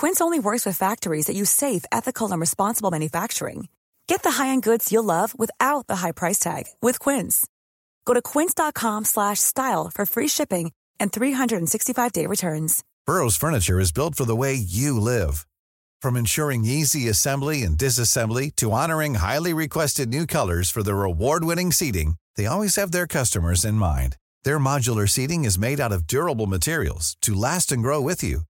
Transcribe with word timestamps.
Quince 0.00 0.22
only 0.22 0.40
works 0.40 0.64
with 0.64 0.78
factories 0.78 1.26
that 1.26 1.36
use 1.36 1.50
safe, 1.50 1.84
ethical, 1.92 2.32
and 2.32 2.40
responsible 2.40 2.90
manufacturing. 2.90 3.68
Get 4.06 4.22
the 4.22 4.30
high-end 4.30 4.62
goods 4.62 4.90
you'll 4.90 5.04
love 5.04 5.38
without 5.38 5.86
the 5.88 5.96
high 5.96 6.12
price 6.12 6.38
tag 6.38 6.64
with 6.80 6.98
Quince. 6.98 7.46
Go 8.06 8.14
to 8.14 8.22
quince.com/style 8.22 9.90
for 9.94 10.06
free 10.06 10.28
shipping 10.28 10.72
and 10.98 11.12
365-day 11.12 12.24
returns. 12.24 12.82
Burrow's 13.06 13.36
furniture 13.36 13.78
is 13.78 13.92
built 13.92 14.14
for 14.14 14.24
the 14.24 14.40
way 14.42 14.54
you 14.54 14.98
live. 14.98 15.46
From 16.00 16.16
ensuring 16.16 16.64
easy 16.64 17.06
assembly 17.10 17.62
and 17.62 17.76
disassembly 17.76 18.50
to 18.56 18.72
honoring 18.72 19.16
highly 19.16 19.52
requested 19.52 20.08
new 20.08 20.26
colors 20.26 20.70
for 20.70 20.82
their 20.82 21.04
award-winning 21.04 21.72
seating, 21.72 22.14
they 22.36 22.46
always 22.46 22.76
have 22.76 22.90
their 22.90 23.06
customers 23.06 23.66
in 23.66 23.74
mind. 23.74 24.16
Their 24.44 24.58
modular 24.58 25.06
seating 25.06 25.44
is 25.44 25.58
made 25.66 25.78
out 25.78 25.92
of 25.92 26.06
durable 26.06 26.46
materials 26.46 27.18
to 27.20 27.34
last 27.34 27.70
and 27.70 27.82
grow 27.82 28.00
with 28.00 28.22
you. 28.24 28.49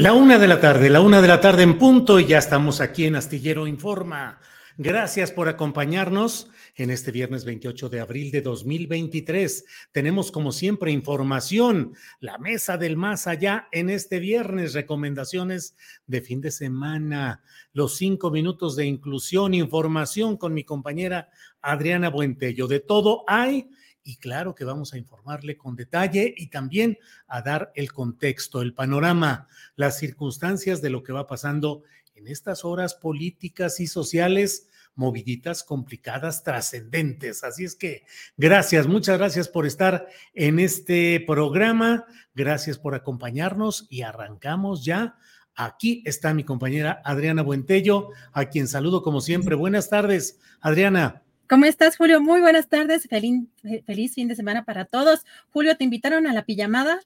La 0.00 0.14
una 0.14 0.38
de 0.38 0.48
la 0.48 0.58
tarde, 0.58 0.88
la 0.88 1.02
una 1.02 1.20
de 1.20 1.28
la 1.28 1.42
tarde 1.42 1.62
en 1.62 1.76
punto 1.76 2.18
y 2.18 2.24
ya 2.24 2.38
estamos 2.38 2.80
aquí 2.80 3.04
en 3.04 3.16
Astillero 3.16 3.66
Informa. 3.66 4.40
Gracias 4.78 5.30
por 5.30 5.46
acompañarnos 5.50 6.48
en 6.74 6.88
este 6.88 7.10
viernes 7.10 7.44
28 7.44 7.90
de 7.90 8.00
abril 8.00 8.30
de 8.30 8.40
2023. 8.40 9.66
Tenemos 9.92 10.32
como 10.32 10.52
siempre 10.52 10.90
información, 10.90 11.92
la 12.18 12.38
mesa 12.38 12.78
del 12.78 12.96
más 12.96 13.26
allá 13.26 13.68
en 13.72 13.90
este 13.90 14.20
viernes, 14.20 14.72
recomendaciones 14.72 15.76
de 16.06 16.22
fin 16.22 16.40
de 16.40 16.50
semana, 16.50 17.42
los 17.74 17.98
cinco 17.98 18.30
minutos 18.30 18.76
de 18.76 18.86
inclusión, 18.86 19.52
información 19.52 20.38
con 20.38 20.54
mi 20.54 20.64
compañera 20.64 21.28
Adriana 21.60 22.08
Buentello. 22.08 22.68
De 22.68 22.80
todo 22.80 23.22
hay 23.26 23.68
y 24.02 24.16
claro 24.16 24.54
que 24.54 24.64
vamos 24.64 24.92
a 24.92 24.98
informarle 24.98 25.56
con 25.56 25.76
detalle 25.76 26.34
y 26.36 26.48
también 26.48 26.98
a 27.26 27.42
dar 27.42 27.72
el 27.74 27.92
contexto, 27.92 28.62
el 28.62 28.74
panorama, 28.74 29.48
las 29.76 29.98
circunstancias 29.98 30.80
de 30.82 30.90
lo 30.90 31.02
que 31.02 31.12
va 31.12 31.26
pasando 31.26 31.82
en 32.14 32.26
estas 32.26 32.64
horas 32.64 32.94
políticas 32.94 33.80
y 33.80 33.86
sociales 33.86 34.68
moviditas, 34.94 35.64
complicadas, 35.64 36.42
trascendentes. 36.42 37.42
Así 37.44 37.64
es 37.64 37.74
que 37.74 38.04
gracias, 38.36 38.86
muchas 38.86 39.18
gracias 39.18 39.48
por 39.48 39.66
estar 39.66 40.06
en 40.34 40.58
este 40.58 41.22
programa, 41.26 42.06
gracias 42.34 42.78
por 42.78 42.94
acompañarnos 42.94 43.86
y 43.88 44.02
arrancamos 44.02 44.84
ya. 44.84 45.16
Aquí 45.54 46.02
está 46.06 46.32
mi 46.34 46.44
compañera 46.44 47.00
Adriana 47.04 47.42
Buentello, 47.42 48.10
a 48.32 48.46
quien 48.46 48.68
saludo 48.68 49.02
como 49.02 49.20
siempre. 49.20 49.54
Buenas 49.54 49.88
tardes, 49.88 50.38
Adriana. 50.60 51.22
¿Cómo 51.50 51.64
estás, 51.64 51.96
Julio? 51.96 52.20
Muy 52.20 52.40
buenas 52.40 52.68
tardes. 52.68 53.08
Feliz, 53.08 53.42
feliz 53.84 54.14
fin 54.14 54.28
de 54.28 54.36
semana 54.36 54.64
para 54.64 54.84
todos. 54.84 55.24
Julio, 55.52 55.76
¿te 55.76 55.82
invitaron 55.82 56.28
a 56.28 56.32
la 56.32 56.44
pijamada? 56.44 57.00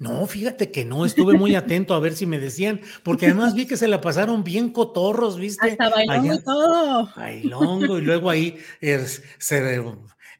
No, 0.00 0.26
fíjate 0.26 0.72
que 0.72 0.84
no, 0.84 1.06
estuve 1.06 1.34
muy 1.34 1.54
atento 1.54 1.94
a 1.94 2.00
ver 2.00 2.14
si 2.14 2.26
me 2.26 2.40
decían, 2.40 2.80
porque 3.04 3.26
además 3.26 3.54
vi 3.54 3.66
que 3.66 3.76
se 3.76 3.86
la 3.86 4.00
pasaron 4.00 4.42
bien 4.42 4.70
cotorros, 4.70 5.38
¿viste? 5.38 5.70
Hasta 5.70 5.88
bailongo 5.88 6.34
y 6.34 6.42
todo. 6.42 7.12
Bailongo, 7.14 7.98
y 7.98 8.02
luego 8.02 8.28
ahí 8.28 8.58
se 9.38 9.84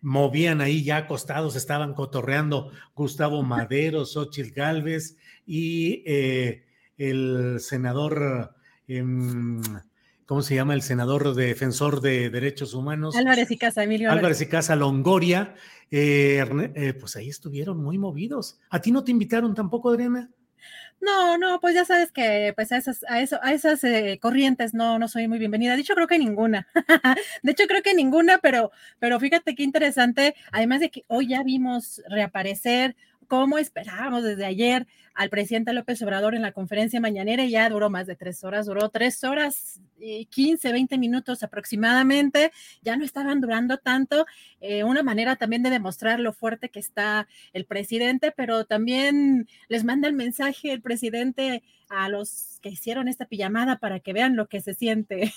movían 0.00 0.60
ahí 0.60 0.82
ya 0.82 0.96
acostados, 0.96 1.54
estaban 1.54 1.94
cotorreando 1.94 2.72
Gustavo 2.96 3.44
Madero, 3.44 4.06
Xochitl 4.06 4.50
Galvez 4.50 5.16
y 5.46 6.02
eh, 6.04 6.64
el 6.98 7.60
senador. 7.60 8.56
Em, 8.88 9.62
¿cómo 10.30 10.42
se 10.42 10.54
llama? 10.54 10.74
El 10.74 10.82
senador 10.82 11.34
defensor 11.34 12.00
de 12.00 12.30
derechos 12.30 12.72
humanos. 12.72 13.16
Álvarez 13.16 13.50
y 13.50 13.58
Casa, 13.58 13.82
Emilio. 13.82 14.12
Álvarez, 14.12 14.40
y 14.40 14.46
Casa 14.46 14.76
Longoria. 14.76 15.56
Eh, 15.90 16.44
eh, 16.76 16.94
pues 16.94 17.16
ahí 17.16 17.28
estuvieron 17.28 17.82
muy 17.82 17.98
movidos. 17.98 18.60
¿A 18.70 18.80
ti 18.80 18.92
no 18.92 19.02
te 19.02 19.10
invitaron 19.10 19.56
tampoco, 19.56 19.90
Adriana? 19.90 20.30
No, 21.00 21.36
no, 21.36 21.58
pues 21.58 21.74
ya 21.74 21.84
sabes 21.84 22.12
que 22.12 22.52
pues 22.54 22.70
a 22.70 22.76
esas, 22.76 23.04
a 23.08 23.20
eso, 23.20 23.40
a 23.42 23.52
esas 23.52 23.82
eh, 23.82 24.20
corrientes 24.22 24.72
no, 24.72 25.00
no 25.00 25.08
soy 25.08 25.26
muy 25.26 25.40
bienvenida. 25.40 25.74
De 25.74 25.80
hecho, 25.80 25.96
creo 25.96 26.06
que 26.06 26.20
ninguna. 26.20 26.68
de 27.42 27.50
hecho, 27.50 27.64
creo 27.66 27.82
que 27.82 27.94
ninguna, 27.94 28.38
pero, 28.38 28.70
pero 29.00 29.18
fíjate 29.18 29.56
qué 29.56 29.64
interesante. 29.64 30.36
Además 30.52 30.78
de 30.78 30.90
que 30.90 31.04
hoy 31.08 31.26
ya 31.26 31.42
vimos 31.42 32.02
reaparecer, 32.08 32.94
como 33.26 33.58
esperábamos 33.58 34.22
desde 34.22 34.44
ayer, 34.44 34.86
al 35.20 35.28
presidente 35.28 35.74
López 35.74 36.00
Obrador 36.00 36.34
en 36.34 36.40
la 36.40 36.52
conferencia 36.52 36.98
mañanera 36.98 37.44
y 37.44 37.50
ya 37.50 37.68
duró 37.68 37.90
más 37.90 38.06
de 38.06 38.16
tres 38.16 38.42
horas, 38.42 38.64
duró 38.64 38.88
tres 38.88 39.22
horas 39.22 39.78
y 39.98 40.24
15, 40.24 40.72
20 40.72 40.96
minutos 40.96 41.42
aproximadamente, 41.42 42.52
ya 42.80 42.96
no 42.96 43.04
estaban 43.04 43.38
durando 43.42 43.76
tanto, 43.76 44.24
eh, 44.62 44.82
una 44.82 45.02
manera 45.02 45.36
también 45.36 45.62
de 45.62 45.68
demostrar 45.68 46.20
lo 46.20 46.32
fuerte 46.32 46.70
que 46.70 46.80
está 46.80 47.28
el 47.52 47.66
presidente, 47.66 48.32
pero 48.34 48.64
también 48.64 49.46
les 49.68 49.84
manda 49.84 50.08
el 50.08 50.14
mensaje 50.14 50.72
el 50.72 50.80
presidente 50.80 51.62
a 51.90 52.08
los 52.08 52.58
que 52.62 52.68
hicieron 52.68 53.08
esta 53.08 53.26
pijamada 53.26 53.78
para 53.78 53.98
que 53.98 54.12
vean 54.12 54.36
lo 54.36 54.46
que 54.48 54.60
se 54.60 54.74
siente. 54.74 55.34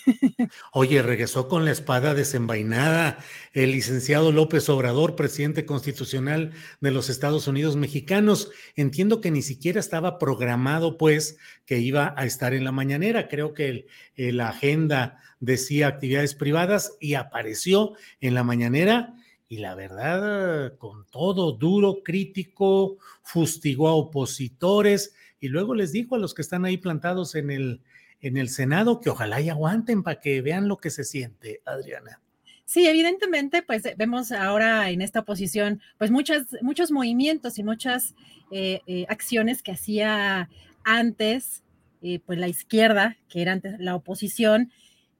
Oye, 0.72 1.02
regresó 1.02 1.48
con 1.48 1.66
la 1.66 1.72
espada 1.72 2.14
desenvainada 2.14 3.18
el 3.54 3.72
licenciado 3.72 4.32
López 4.32 4.70
Obrador, 4.70 5.16
presidente 5.16 5.66
constitucional 5.66 6.52
de 6.80 6.92
los 6.92 7.10
Estados 7.10 7.48
Unidos 7.48 7.76
mexicanos. 7.76 8.52
Entiendo 8.76 9.20
que 9.20 9.32
ni 9.32 9.42
siquiera 9.42 9.73
estaba 9.80 10.20
programado, 10.20 10.98
pues, 10.98 11.38
que 11.66 11.80
iba 11.80 12.14
a 12.18 12.26
estar 12.26 12.54
en 12.54 12.64
la 12.64 12.72
mañanera. 12.72 13.28
Creo 13.28 13.54
que 13.54 13.88
la 14.16 14.50
agenda 14.50 15.20
decía 15.40 15.88
actividades 15.88 16.36
privadas 16.36 16.98
y 17.00 17.16
apareció 17.16 17.94
en 18.22 18.34
la 18.34 18.44
mañanera 18.44 19.16
y 19.54 19.58
la 19.58 19.76
verdad, 19.76 20.78
con 20.78 21.06
todo 21.12 21.52
duro, 21.52 22.02
crítico, 22.04 22.98
fustigó 23.22 23.88
a 23.88 23.94
opositores 23.94 25.14
y 25.40 25.50
luego 25.50 25.76
les 25.76 25.92
dijo 25.92 26.16
a 26.16 26.18
los 26.18 26.34
que 26.34 26.42
están 26.42 26.66
ahí 26.66 26.78
plantados 26.78 27.36
en 27.36 27.52
el, 27.52 27.82
en 28.20 28.38
el 28.38 28.50
Senado 28.50 29.00
que 29.00 29.12
ojalá 29.12 29.42
y 29.42 29.50
aguanten 29.50 30.02
para 30.02 30.20
que 30.20 30.42
vean 30.42 30.68
lo 30.68 30.78
que 30.78 30.90
se 30.90 31.04
siente, 31.04 31.62
Adriana. 31.66 32.20
Sí, 32.66 32.88
evidentemente, 32.88 33.62
pues 33.62 33.84
vemos 33.98 34.32
ahora 34.32 34.90
en 34.90 35.02
esta 35.02 35.20
oposición, 35.20 35.82
pues 35.98 36.12
muchas, 36.12 36.48
muchos 36.62 36.92
movimientos 36.92 37.60
y 37.60 37.64
muchas 37.64 38.16
eh, 38.52 38.82
eh, 38.88 39.06
acciones 39.10 39.62
que 39.62 39.74
hacía 39.74 40.50
antes, 40.86 41.64
eh, 42.02 42.20
pues 42.26 42.40
la 42.40 42.48
izquierda, 42.48 43.18
que 43.28 43.42
era 43.42 43.52
antes 43.52 43.80
la 43.80 43.96
oposición, 43.96 44.72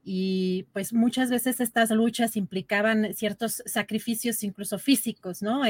y 0.06 0.66
pues 0.74 0.94
muchas 0.94 1.30
veces 1.30 1.60
estas 1.60 1.90
luchas 1.92 2.36
implicaban 2.36 3.14
ciertos 3.14 3.64
sacrificios 3.66 4.44
incluso 4.44 4.78
físicos, 4.78 5.42
¿no? 5.42 5.62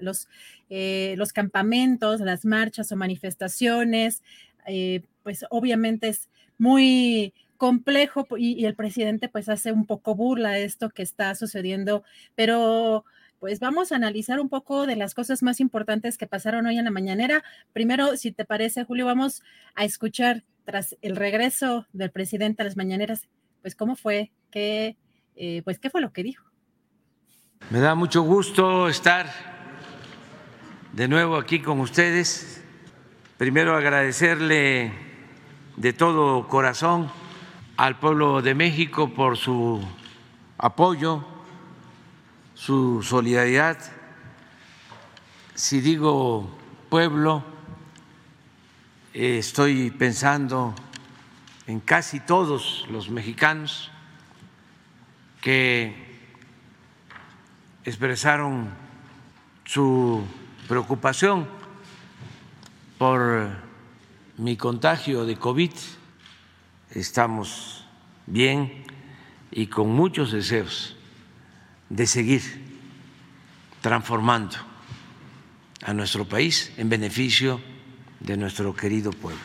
los, 0.00 0.28
los 0.70 1.32
campamentos, 1.34 2.20
las 2.20 2.46
marchas 2.46 2.90
o 2.90 2.96
manifestaciones, 2.96 4.22
pues 5.22 5.44
obviamente 5.50 6.08
es 6.08 6.30
muy 6.56 7.34
complejo 7.62 8.26
y, 8.36 8.64
el 8.64 8.74
presidente 8.74 9.28
pues 9.28 9.48
hace 9.48 9.70
un 9.70 9.86
poco 9.86 10.16
burla 10.16 10.50
de 10.50 10.64
esto 10.64 10.90
que 10.90 11.02
está 11.04 11.32
sucediendo, 11.36 12.02
pero 12.34 13.04
pues 13.38 13.60
vamos 13.60 13.92
a 13.92 13.94
analizar 13.94 14.40
un 14.40 14.48
poco 14.48 14.84
de 14.84 14.96
las 14.96 15.14
cosas 15.14 15.44
más 15.44 15.60
importantes 15.60 16.18
que 16.18 16.26
pasaron 16.26 16.66
hoy 16.66 16.76
en 16.78 16.86
la 16.86 16.90
mañanera. 16.90 17.44
Primero, 17.72 18.16
si 18.16 18.32
te 18.32 18.44
parece, 18.44 18.82
Julio, 18.82 19.06
vamos 19.06 19.44
a 19.76 19.84
escuchar 19.84 20.42
tras 20.64 20.96
el 21.02 21.14
regreso 21.14 21.86
del 21.92 22.10
presidente 22.10 22.62
a 22.62 22.64
las 22.64 22.76
mañaneras, 22.76 23.28
pues 23.60 23.76
cómo 23.76 23.94
fue, 23.94 24.32
qué, 24.50 24.96
eh, 25.36 25.62
pues 25.62 25.78
qué 25.78 25.88
fue 25.88 26.00
lo 26.00 26.12
que 26.12 26.24
dijo. 26.24 26.44
Me 27.70 27.78
da 27.78 27.94
mucho 27.94 28.22
gusto 28.22 28.88
estar 28.88 29.26
de 30.94 31.06
nuevo 31.06 31.36
aquí 31.36 31.60
con 31.60 31.78
ustedes. 31.78 32.60
Primero 33.38 33.76
agradecerle 33.76 34.90
de 35.76 35.92
todo 35.92 36.48
corazón 36.48 37.21
al 37.76 37.98
pueblo 37.98 38.42
de 38.42 38.54
México 38.54 39.12
por 39.14 39.36
su 39.36 39.82
apoyo, 40.58 41.24
su 42.54 43.02
solidaridad. 43.02 43.78
Si 45.54 45.80
digo 45.80 46.50
pueblo, 46.88 47.44
estoy 49.12 49.90
pensando 49.90 50.74
en 51.66 51.80
casi 51.80 52.20
todos 52.20 52.86
los 52.90 53.10
mexicanos 53.10 53.90
que 55.40 55.94
expresaron 57.84 58.70
su 59.64 60.22
preocupación 60.68 61.48
por 62.98 63.50
mi 64.38 64.56
contagio 64.56 65.24
de 65.24 65.36
COVID. 65.36 65.72
Estamos 66.94 67.86
bien 68.26 68.84
y 69.50 69.68
con 69.68 69.88
muchos 69.88 70.30
deseos 70.30 70.94
de 71.88 72.06
seguir 72.06 72.42
transformando 73.80 74.56
a 75.82 75.94
nuestro 75.94 76.26
país 76.26 76.70
en 76.76 76.90
beneficio 76.90 77.60
de 78.20 78.36
nuestro 78.36 78.74
querido 78.76 79.10
pueblo. 79.10 79.40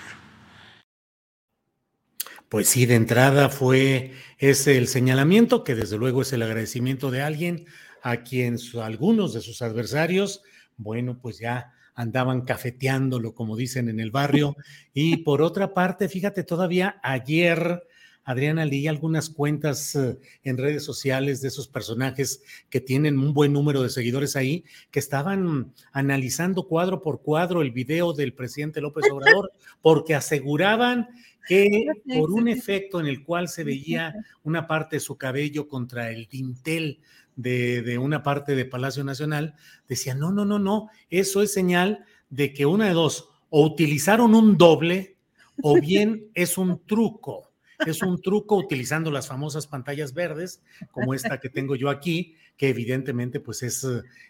Pues 2.49 2.67
sí, 2.67 2.85
de 2.85 2.95
entrada 2.95 3.47
fue 3.47 4.13
ese 4.39 4.77
el 4.77 4.89
señalamiento, 4.89 5.63
que 5.63 5.75
desde 5.75 5.97
luego 5.97 6.23
es 6.23 6.33
el 6.33 6.43
agradecimiento 6.43 7.11
de 7.11 7.21
alguien 7.21 7.65
a 8.03 8.23
quien 8.23 8.57
algunos 8.81 9.33
de 9.33 9.41
sus 9.41 9.61
adversarios, 9.61 10.41
bueno, 10.75 11.17
pues 11.21 11.39
ya 11.39 11.73
andaban 11.97 12.41
cafeteándolo, 12.41 13.33
como 13.33 13.57
dicen 13.57 13.89
en 13.89 13.99
el 13.99 14.11
barrio. 14.11 14.55
Y 14.93 15.17
por 15.17 15.41
otra 15.41 15.73
parte, 15.73 16.07
fíjate, 16.07 16.43
todavía 16.43 16.99
ayer, 17.01 17.83
Adriana, 18.23 18.65
leí 18.65 18.85
algunas 18.85 19.31
cuentas 19.31 19.95
eh, 19.95 20.19
en 20.43 20.57
redes 20.57 20.85
sociales 20.85 21.41
de 21.41 21.47
esos 21.47 21.67
personajes 21.67 22.43
que 22.69 22.81
tienen 22.81 23.17
un 23.17 23.33
buen 23.33 23.51
número 23.51 23.81
de 23.81 23.89
seguidores 23.89 24.35
ahí, 24.35 24.63
que 24.91 24.99
estaban 24.99 25.73
analizando 25.91 26.67
cuadro 26.67 27.01
por 27.01 27.23
cuadro 27.23 27.63
el 27.63 27.71
video 27.71 28.13
del 28.13 28.33
presidente 28.33 28.79
López 28.79 29.05
Obrador, 29.11 29.51
porque 29.81 30.13
aseguraban 30.13 31.07
que 31.47 31.87
por 32.15 32.29
un 32.29 32.47
efecto 32.47 32.99
en 32.99 33.07
el 33.07 33.23
cual 33.23 33.47
se 33.47 33.63
veía 33.63 34.13
una 34.43 34.67
parte 34.67 34.97
de 34.97 34.99
su 34.99 35.17
cabello 35.17 35.67
contra 35.67 36.11
el 36.11 36.27
dintel 36.27 36.99
de, 37.37 37.97
una 37.99 38.23
parte 38.23 38.55
de 38.55 38.65
Palacio 38.65 39.03
Nacional, 39.03 39.55
decía, 39.87 40.15
no, 40.15 40.31
no, 40.31 40.43
no, 40.43 40.59
no, 40.59 40.89
eso 41.09 41.41
es 41.41 41.53
señal 41.53 42.03
de 42.29 42.51
que 42.51 42.65
una 42.65 42.87
de 42.87 42.93
dos, 42.93 43.29
o 43.49 43.65
utilizaron 43.65 44.35
un 44.35 44.57
doble 44.57 45.15
o 45.61 45.75
bien 45.81 46.29
es 46.33 46.57
un 46.57 46.85
truco. 46.85 47.43
Es 47.85 48.01
un 48.01 48.19
truco 48.19 48.57
utilizando 48.57 49.11
las 49.11 49.27
famosas 49.27 49.67
pantallas 49.67 50.15
verdes, 50.15 50.63
como 50.91 51.13
esta 51.13 51.39
que 51.39 51.49
tengo 51.49 51.75
yo 51.75 51.89
aquí, 51.91 52.35
que 52.57 52.69
evidentemente 52.69 53.39
pues 53.39 53.61
es, 53.61 53.85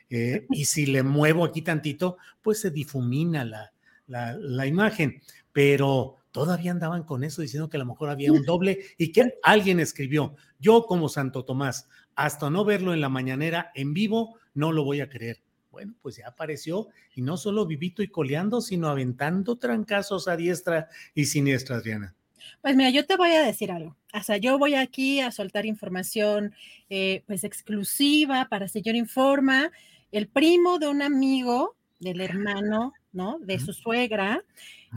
eh, 0.10 0.46
y 0.50 0.66
si 0.66 0.86
le 0.86 1.02
muevo 1.02 1.46
aquí 1.46 1.62
tantito, 1.62 2.18
pues 2.42 2.60
se 2.60 2.72
difumina 2.72 3.46
la, 3.46 3.72
la, 4.08 4.34
la 4.34 4.68
imagen. 4.68 5.22
Pero 5.54 6.18
todavía 6.32 6.72
andaban 6.72 7.04
con 7.04 7.24
eso 7.24 7.42
diciendo 7.42 7.70
que 7.70 7.78
a 7.78 7.80
lo 7.80 7.86
mejor 7.86 8.10
había 8.10 8.34
un 8.34 8.44
doble 8.44 8.80
y 8.98 9.14
que 9.14 9.36
alguien 9.44 9.80
escribió, 9.80 10.36
yo 10.60 10.86
como 10.86 11.08
Santo 11.08 11.46
Tomás, 11.46 11.88
hasta 12.18 12.50
no 12.50 12.66
verlo 12.66 12.94
en 12.94 13.00
la 13.00 13.10
mañanera 13.10 13.72
en 13.76 13.94
vivo, 13.94 14.40
no 14.56 14.72
lo 14.72 14.84
voy 14.84 15.02
a 15.02 15.10
creer. 15.10 15.40
Bueno, 15.72 15.94
pues 16.02 16.18
ya 16.18 16.28
apareció 16.28 16.88
y 17.14 17.22
no 17.22 17.38
solo 17.38 17.68
vivito 17.68 18.02
y 18.02 18.08
coleando, 18.08 18.60
sino 18.60 18.88
aventando 18.88 19.58
trancazos 19.58 20.28
a 20.28 20.36
diestra 20.36 20.90
y 21.14 21.26
siniestra, 21.26 21.76
Adriana. 21.76 22.16
Pues 22.62 22.76
mira, 22.76 22.90
yo 22.90 23.06
te 23.06 23.18
voy 23.18 23.30
a 23.30 23.44
decir 23.44 23.72
algo. 23.72 23.96
O 24.16 24.24
sea, 24.24 24.38
yo 24.38 24.58
voy 24.58 24.74
aquí 24.74 25.20
a 25.20 25.32
soltar 25.32 25.68
información 25.68 26.56
eh, 26.90 27.24
pues 27.28 27.44
exclusiva 27.44 28.48
para 28.50 28.68
Señor 28.68 28.96
Informa. 28.96 29.72
El 30.12 30.28
primo 30.28 30.80
de 30.80 30.88
un 30.88 31.04
amigo, 31.04 31.76
del 32.00 32.22
hermano, 32.22 32.94
¿no? 33.12 33.38
De 33.40 33.60
su 33.60 33.74
suegra, 33.74 34.44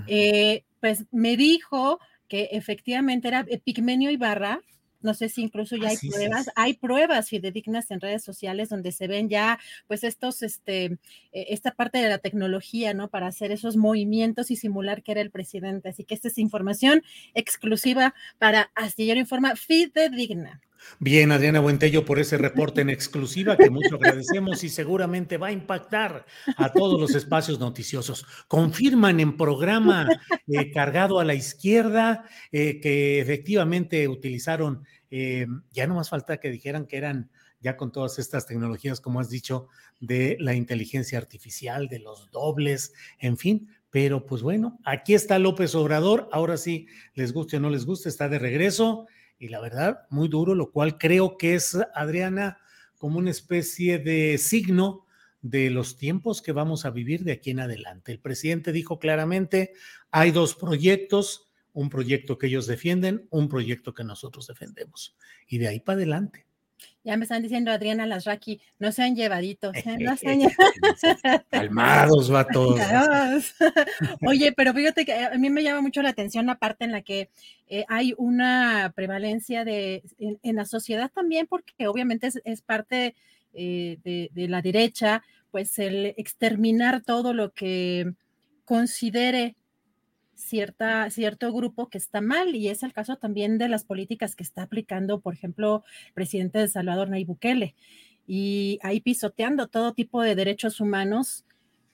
eh, 0.06 0.64
pues 0.80 1.04
me 1.10 1.36
dijo 1.36 2.00
que 2.28 2.48
efectivamente 2.52 3.28
era 3.28 3.44
Pigmenio 3.62 4.10
Ibarra, 4.10 4.62
no 5.02 5.14
sé 5.14 5.28
si 5.28 5.42
incluso 5.42 5.76
ya 5.76 5.88
hay 5.88 5.96
pruebas, 5.96 6.50
hay 6.56 6.74
pruebas 6.74 7.28
fidedignas 7.28 7.90
en 7.90 8.00
redes 8.00 8.24
sociales 8.24 8.68
donde 8.68 8.92
se 8.92 9.06
ven 9.06 9.28
ya, 9.28 9.58
pues 9.86 10.04
estos, 10.04 10.42
este, 10.42 10.84
e, 11.32 11.46
esta 11.48 11.72
parte 11.72 11.98
de 11.98 12.08
la 12.08 12.18
tecnología, 12.18 12.94
¿no? 12.94 13.08
Para 13.08 13.28
hacer 13.28 13.52
esos 13.52 13.76
movimientos 13.76 14.50
y 14.50 14.56
simular 14.56 15.02
que 15.02 15.12
era 15.12 15.20
el 15.20 15.30
presidente. 15.30 15.88
Así 15.88 16.04
que 16.04 16.14
esta 16.14 16.28
es 16.28 16.38
información 16.38 17.02
exclusiva 17.34 18.14
para 18.38 18.70
Astillero 18.74 19.20
Informa 19.20 19.56
fidedigna. 19.56 20.60
Bien, 20.98 21.32
Adriana 21.32 21.60
Buentello, 21.60 22.04
por 22.04 22.18
ese 22.18 22.36
reporte 22.36 22.80
en 22.80 22.90
exclusiva 22.90 23.56
que 23.56 23.70
mucho 23.70 23.96
agradecemos 23.96 24.62
y 24.64 24.68
seguramente 24.68 25.38
va 25.38 25.48
a 25.48 25.52
impactar 25.52 26.26
a 26.56 26.72
todos 26.72 27.00
los 27.00 27.14
espacios 27.14 27.58
noticiosos. 27.58 28.26
Confirman 28.48 29.20
en 29.20 29.36
programa 29.36 30.08
eh, 30.46 30.70
cargado 30.72 31.20
a 31.20 31.24
la 31.24 31.34
izquierda 31.34 32.24
eh, 32.52 32.80
que 32.80 33.20
efectivamente 33.20 34.08
utilizaron, 34.08 34.84
eh, 35.10 35.46
ya 35.72 35.86
no 35.86 35.94
más 35.94 36.10
falta 36.10 36.38
que 36.38 36.50
dijeran 36.50 36.86
que 36.86 36.96
eran 36.98 37.30
ya 37.60 37.76
con 37.76 37.92
todas 37.92 38.18
estas 38.18 38.46
tecnologías, 38.46 39.00
como 39.00 39.20
has 39.20 39.28
dicho, 39.28 39.68
de 40.00 40.36
la 40.40 40.54
inteligencia 40.54 41.18
artificial, 41.18 41.88
de 41.88 41.98
los 41.98 42.30
dobles, 42.30 42.94
en 43.18 43.36
fin, 43.36 43.68
pero 43.90 44.24
pues 44.24 44.42
bueno, 44.42 44.78
aquí 44.84 45.14
está 45.14 45.38
López 45.38 45.74
Obrador, 45.74 46.28
ahora 46.32 46.56
sí, 46.56 46.86
les 47.14 47.32
guste 47.32 47.58
o 47.58 47.60
no 47.60 47.70
les 47.70 47.84
guste, 47.84 48.08
está 48.08 48.28
de 48.28 48.38
regreso 48.38 49.06
y 49.40 49.48
la 49.48 49.58
verdad, 49.58 50.06
muy 50.10 50.28
duro, 50.28 50.54
lo 50.54 50.70
cual 50.70 50.98
creo 50.98 51.38
que 51.38 51.54
es, 51.54 51.76
Adriana, 51.94 52.58
como 52.98 53.18
una 53.18 53.30
especie 53.30 53.98
de 53.98 54.36
signo 54.36 55.06
de 55.40 55.70
los 55.70 55.96
tiempos 55.96 56.42
que 56.42 56.52
vamos 56.52 56.84
a 56.84 56.90
vivir 56.90 57.24
de 57.24 57.32
aquí 57.32 57.50
en 57.50 57.60
adelante. 57.60 58.12
El 58.12 58.20
presidente 58.20 58.70
dijo 58.70 58.98
claramente, 58.98 59.72
hay 60.10 60.30
dos 60.30 60.54
proyectos, 60.54 61.50
un 61.72 61.88
proyecto 61.88 62.36
que 62.36 62.48
ellos 62.48 62.66
defienden, 62.66 63.26
un 63.30 63.48
proyecto 63.48 63.94
que 63.94 64.04
nosotros 64.04 64.46
defendemos. 64.46 65.16
Y 65.48 65.56
de 65.56 65.68
ahí 65.68 65.80
para 65.80 65.96
adelante. 65.96 66.46
Ya 67.02 67.16
me 67.16 67.24
están 67.24 67.42
diciendo 67.42 67.70
Adriana 67.70 68.06
Lasraki, 68.06 68.60
no 68.78 68.92
sean 68.92 69.16
llevaditos, 69.16 69.74
¿eh? 69.74 69.96
no 69.98 70.16
sean 70.16 70.40
Calmados, 71.50 72.30
vatos. 72.30 72.78
Oye, 74.26 74.52
pero 74.52 74.74
fíjate 74.74 75.04
que 75.04 75.14
a 75.14 75.38
mí 75.38 75.48
me 75.48 75.62
llama 75.62 75.80
mucho 75.80 76.02
la 76.02 76.10
atención 76.10 76.46
la 76.46 76.58
parte 76.58 76.84
en 76.84 76.92
la 76.92 77.00
que 77.00 77.30
eh, 77.68 77.84
hay 77.88 78.14
una 78.18 78.92
prevalencia 78.94 79.64
de 79.64 80.02
en, 80.18 80.56
la 80.56 80.66
sociedad 80.66 81.10
también, 81.14 81.46
porque 81.46 81.88
obviamente 81.88 82.28
es, 82.44 82.62
parte 82.62 83.14
eh, 83.54 83.98
de, 84.04 84.30
de 84.32 84.48
la 84.48 84.60
derecha, 84.60 85.22
pues 85.50 85.78
el 85.78 86.06
exterminar 86.16 87.00
todo 87.00 87.32
lo 87.32 87.52
que 87.52 88.12
considere 88.64 89.56
cierta, 90.40 91.10
cierto 91.10 91.52
grupo 91.52 91.88
que 91.88 91.98
está 91.98 92.20
mal 92.20 92.54
y 92.54 92.68
es 92.68 92.82
el 92.82 92.92
caso 92.92 93.16
también 93.16 93.58
de 93.58 93.68
las 93.68 93.84
políticas 93.84 94.34
que 94.34 94.42
está 94.42 94.62
aplicando, 94.62 95.20
por 95.20 95.34
ejemplo, 95.34 95.84
el 96.08 96.12
presidente 96.14 96.58
de 96.58 96.68
Salvador 96.68 97.10
Nayib 97.10 97.28
Bukele. 97.28 97.74
Y 98.26 98.78
ahí 98.82 99.00
pisoteando 99.00 99.68
todo 99.68 99.94
tipo 99.94 100.22
de 100.22 100.34
derechos 100.34 100.80
humanos, 100.80 101.44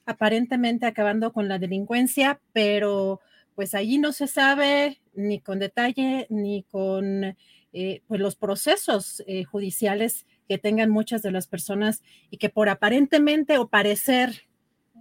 aparentemente 0.05 0.87
acabando 0.87 1.33
con 1.33 1.49
la 1.49 1.59
delincuencia, 1.59 2.41
pero 2.53 3.21
pues 3.55 3.75
allí 3.75 3.99
no 3.99 4.13
se 4.13 4.27
sabe 4.27 5.01
ni 5.15 5.41
con 5.41 5.59
detalle 5.59 6.27
ni 6.29 6.63
con 6.65 7.37
eh, 7.73 8.03
pues 8.07 8.21
los 8.21 8.37
procesos 8.37 9.23
eh, 9.27 9.45
judiciales 9.45 10.27
que 10.49 10.59
tengan 10.59 10.91
muchas 10.91 11.23
de 11.23 11.33
las 11.33 11.47
personas 11.49 12.03
y 12.31 12.37
que 12.37 12.51
por 12.51 12.69
aparentemente 12.69 13.59
o 13.59 13.69
parecer 13.69 14.47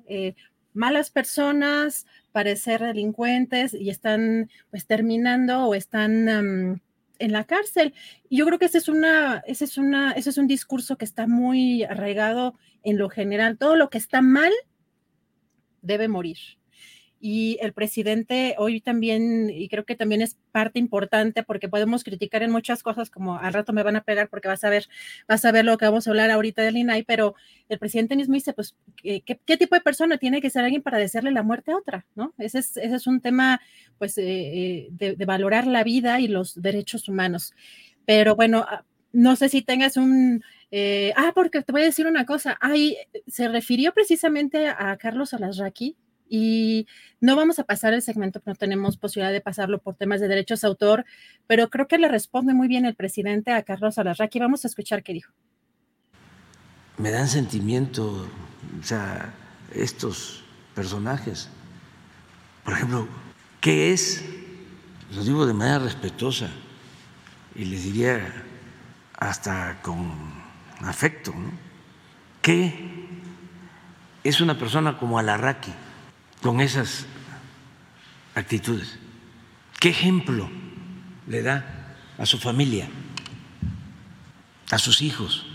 eh, 0.08 0.36
malas 0.74 1.10
personas, 1.10 2.06
parecer 2.36 2.82
delincuentes 2.82 3.74
y 3.74 3.90
están 3.90 4.50
pues 4.70 4.86
terminando 4.86 5.68
o 5.68 5.74
están 5.74 6.28
en 7.18 7.32
la 7.32 7.46
cárcel. 7.46 7.94
Yo 8.30 8.46
creo 8.46 8.60
que 8.60 8.66
ese 8.66 8.78
es 8.78 8.90
una, 8.90 9.42
ese 9.48 9.64
es 9.64 9.78
una, 9.78 10.12
ese 10.12 10.32
es 10.32 10.38
un 10.38 10.46
discurso 10.46 10.98
que 10.98 11.06
está 11.06 11.28
muy 11.28 11.84
arraigado 11.84 12.56
en 12.84 12.98
lo 12.98 13.08
general. 13.08 13.58
Todo 13.58 13.78
lo 13.78 13.90
que 13.90 13.98
está 13.98 14.22
mal 14.22 14.52
debe 15.82 16.10
morir. 16.10 16.38
Y 17.28 17.58
el 17.60 17.74
presidente 17.74 18.54
hoy 18.60 18.82
también, 18.82 19.50
y 19.50 19.68
creo 19.68 19.84
que 19.84 19.96
también 19.96 20.22
es 20.22 20.38
parte 20.52 20.78
importante 20.78 21.42
porque 21.42 21.68
podemos 21.68 22.04
criticar 22.04 22.44
en 22.44 22.52
muchas 22.52 22.84
cosas, 22.84 23.10
como 23.10 23.40
al 23.40 23.52
rato 23.52 23.74
me 23.74 23.82
van 23.82 23.96
a 23.96 24.04
pegar 24.04 24.30
porque 24.30 24.48
vas 24.48 24.64
a 24.64 24.70
ver, 24.70 24.88
vas 25.28 25.44
a 25.44 25.52
ver 25.52 25.66
lo 25.66 25.76
que 25.80 25.86
vamos 25.86 26.06
a 26.06 26.12
hablar 26.12 26.30
ahorita 26.30 26.62
del 26.62 26.78
INAI, 26.78 27.02
pero 27.02 27.34
el 27.68 27.80
presidente 27.80 28.16
mismo 28.16 28.36
dice, 28.36 28.54
pues, 28.54 28.76
¿qué, 29.02 29.24
qué 29.24 29.58
tipo 29.58 29.74
de 29.74 29.82
persona 29.82 30.20
tiene 30.20 30.40
que 30.40 30.52
ser 30.52 30.64
alguien 30.64 30.84
para 30.84 31.00
desearle 31.00 31.32
la 31.32 31.42
muerte 31.42 31.72
a 31.72 31.78
otra? 31.78 32.06
¿No? 32.14 32.36
Ese 32.38 32.60
es, 32.60 32.78
ese 32.78 32.94
es 32.96 33.08
un 33.08 33.20
tema, 33.22 33.60
pues, 33.98 34.20
eh, 34.20 34.24
eh, 34.28 34.88
de, 34.92 35.16
de 35.16 35.26
valorar 35.26 35.66
la 35.66 35.84
vida 35.84 36.20
y 36.20 36.28
los 36.28 36.62
derechos 36.62 37.10
humanos. 37.10 37.56
Pero 38.06 38.36
bueno, 38.36 38.68
ah, 38.70 38.86
no 39.14 39.36
sé 39.36 39.50
si 39.50 39.64
tengas 39.64 39.98
un, 39.98 40.44
eh, 40.70 41.12
ah, 41.16 41.32
porque 41.34 41.64
te 41.64 41.72
voy 41.72 41.82
a 41.82 41.86
decir 41.86 42.06
una 42.06 42.28
cosa, 42.28 42.56
ay, 42.62 42.98
se 43.26 43.48
refirió 43.48 43.94
precisamente 43.96 44.68
a 44.68 44.96
Carlos 44.98 45.34
Alasraqui, 45.34 45.96
y 46.28 46.88
no 47.22 47.36
vamos 47.36 47.60
a 47.60 47.64
pasar 47.64 47.94
el 47.94 48.02
segmento, 48.02 48.42
no 48.46 48.56
tenemos 48.56 48.98
posibilidad 48.98 49.32
de 49.32 49.42
pasarlo 49.42 49.80
por 49.80 49.96
temas 49.96 50.20
de 50.20 50.28
derechos 50.28 50.62
de 50.62 50.68
autor, 50.68 51.06
pero 51.48 51.70
creo 51.70 51.88
que 51.88 51.98
le 51.98 52.08
responde 52.08 52.54
muy 52.54 52.68
bien 52.68 52.86
el 52.86 52.96
presidente 52.96 53.52
a 53.52 53.64
Carlos 53.64 53.98
Alarraqui. 53.98 54.40
Vamos 54.40 54.66
a 54.66 54.68
escuchar 54.68 55.04
qué 55.04 55.14
dijo. 55.14 55.32
Me 56.98 57.12
dan 57.12 57.28
sentimiento, 57.28 58.28
o 58.80 58.84
sea, 58.84 59.34
estos 59.74 60.44
personajes. 60.74 61.50
Por 62.64 62.74
ejemplo, 62.74 63.08
¿qué 63.62 63.92
es? 63.92 64.24
Lo 65.14 65.24
digo 65.24 65.46
de 65.46 65.54
manera 65.54 65.80
respetuosa 65.80 66.50
y 67.54 67.66
les 67.66 67.84
diría 67.84 68.22
hasta 69.18 69.82
con 69.82 70.12
afecto. 70.82 71.34
¿Qué 72.42 72.74
es 74.24 74.42
una 74.42 74.58
persona 74.58 74.98
como 74.98 75.20
Alarraqui? 75.20 75.72
Con 76.46 76.62
esas 76.62 77.08
actitudes? 78.36 79.00
¿Qué 79.80 79.90
ejemplo 79.90 80.48
le 81.26 81.42
da 81.42 81.98
a 82.20 82.26
su 82.28 82.38
familia, 82.38 82.88
a 84.70 84.78
sus 84.78 85.02
hijos, 85.02 85.48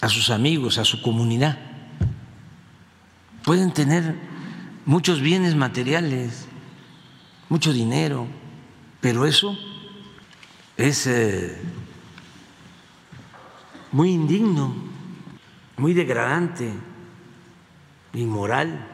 a 0.00 0.08
sus 0.08 0.30
amigos, 0.30 0.78
a 0.78 0.84
su 0.84 1.02
comunidad? 1.02 1.58
Pueden 3.42 3.72
tener 3.72 4.14
muchos 4.86 5.20
bienes 5.20 5.56
materiales, 5.56 6.46
mucho 7.48 7.72
dinero, 7.72 8.28
pero 9.00 9.26
eso 9.26 9.58
es 10.76 11.08
eh, 11.08 11.60
muy 13.90 14.10
indigno, 14.10 14.72
muy 15.76 15.92
degradante 15.92 16.72
inmoral. 18.12 18.86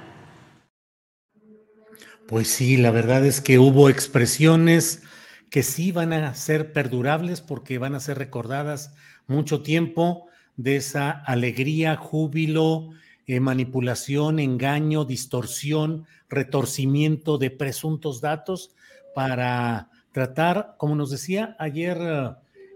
Pues 2.27 2.49
sí, 2.49 2.77
la 2.77 2.91
verdad 2.91 3.25
es 3.25 3.41
que 3.41 3.59
hubo 3.59 3.89
expresiones 3.89 5.03
que 5.51 5.63
sí 5.63 5.93
van 5.93 6.13
a 6.13 6.35
ser 6.35 6.73
perdurables 6.73 7.41
porque 7.41 7.79
van 7.79 7.95
a 7.95 8.01
ser 8.01 8.19
recordadas 8.19 8.95
mucho 9.27 9.63
tiempo 9.63 10.27
de 10.57 10.77
esa 10.77 11.11
alegría, 11.11 11.97
júbilo, 11.97 12.91
eh, 13.27 13.41
manipulación, 13.41 14.39
engaño, 14.39 15.05
distorsión, 15.05 16.07
retorcimiento 16.29 17.39
de 17.39 17.51
presuntos 17.51 18.21
datos 18.21 18.75
para 19.15 19.91
tratar, 20.13 20.75
como 20.79 20.95
nos 20.95 21.11
decía 21.11 21.57
ayer, 21.59 21.99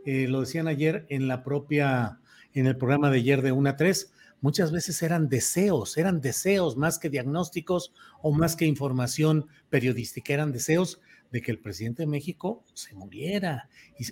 eh, 0.04 0.26
lo 0.28 0.40
decían 0.40 0.68
ayer 0.68 1.06
en 1.08 1.28
la 1.28 1.42
propia, 1.42 2.20
en 2.52 2.66
el 2.66 2.76
programa 2.76 3.10
de 3.10 3.18
ayer 3.18 3.42
de 3.42 3.52
1 3.52 3.70
a 3.70 3.76
3, 3.76 4.12
muchas 4.40 4.72
veces 4.72 5.02
eran 5.02 5.28
deseos, 5.28 5.96
eran 5.96 6.20
deseos 6.20 6.76
más 6.76 6.98
que 6.98 7.10
diagnósticos 7.10 7.92
o 8.22 8.32
más 8.32 8.56
que 8.56 8.66
información 8.66 9.46
periodística, 9.68 10.32
eran 10.32 10.52
deseos 10.52 11.00
de 11.30 11.42
que 11.42 11.52
el 11.52 11.58
presidente 11.58 12.02
de 12.02 12.06
México 12.06 12.64
se 12.74 12.94
muriera 12.94 13.68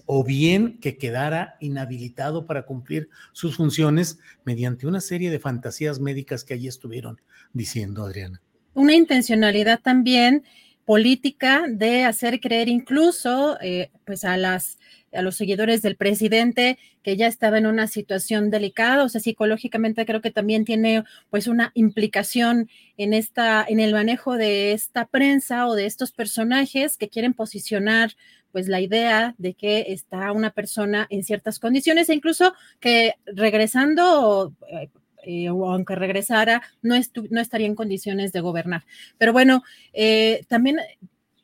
o 0.06 0.24
bien 0.24 0.78
que 0.78 0.96
quedara 0.96 1.56
inhabilitado 1.60 2.46
para 2.46 2.64
cumplir 2.64 3.08
sus 3.32 3.56
funciones 3.56 4.18
mediante 4.44 4.86
una 4.86 5.00
serie 5.00 5.30
de 5.30 5.40
fantasías 5.40 6.00
médicas 6.00 6.44
que 6.44 6.54
allí 6.54 6.68
estuvieron 6.68 7.20
diciendo, 7.52 8.04
Adriana. 8.04 8.40
Una 8.74 8.94
intencionalidad 8.94 9.80
también 9.80 10.44
política 10.84 11.64
de 11.68 12.04
hacer 12.04 12.40
creer 12.40 12.68
incluso 12.68 13.58
eh, 13.60 13.90
pues 14.06 14.24
a 14.24 14.36
las 14.36 14.78
a 15.12 15.22
los 15.22 15.36
seguidores 15.36 15.82
del 15.82 15.96
presidente 15.96 16.78
que 17.02 17.16
ya 17.16 17.26
estaba 17.26 17.58
en 17.58 17.66
una 17.66 17.86
situación 17.86 18.50
delicada, 18.50 19.04
o 19.04 19.08
sea, 19.08 19.20
psicológicamente 19.20 20.06
creo 20.06 20.20
que 20.20 20.30
también 20.30 20.64
tiene 20.64 21.04
pues 21.30 21.46
una 21.46 21.72
implicación 21.74 22.68
en 22.96 23.12
esta 23.14 23.64
en 23.68 23.80
el 23.80 23.92
manejo 23.92 24.36
de 24.36 24.72
esta 24.72 25.06
prensa 25.06 25.66
o 25.66 25.74
de 25.74 25.86
estos 25.86 26.12
personajes 26.12 26.96
que 26.96 27.08
quieren 27.08 27.34
posicionar 27.34 28.12
pues 28.52 28.68
la 28.68 28.80
idea 28.80 29.34
de 29.38 29.54
que 29.54 29.86
está 29.88 30.32
una 30.32 30.50
persona 30.50 31.06
en 31.10 31.22
ciertas 31.22 31.58
condiciones 31.58 32.08
e 32.08 32.14
incluso 32.14 32.54
que 32.80 33.14
regresando 33.26 34.54
eh, 34.70 34.88
eh, 35.24 35.50
o 35.50 35.70
aunque 35.70 35.94
regresara, 35.94 36.62
no, 36.80 36.94
no, 37.30 37.40
estaría 37.40 37.66
en 37.66 37.74
condiciones 37.74 38.32
de 38.32 38.40
gobernar. 38.40 38.84
Pero 39.18 39.32
bueno, 39.32 39.62
eh, 39.92 40.44
también, 40.48 40.78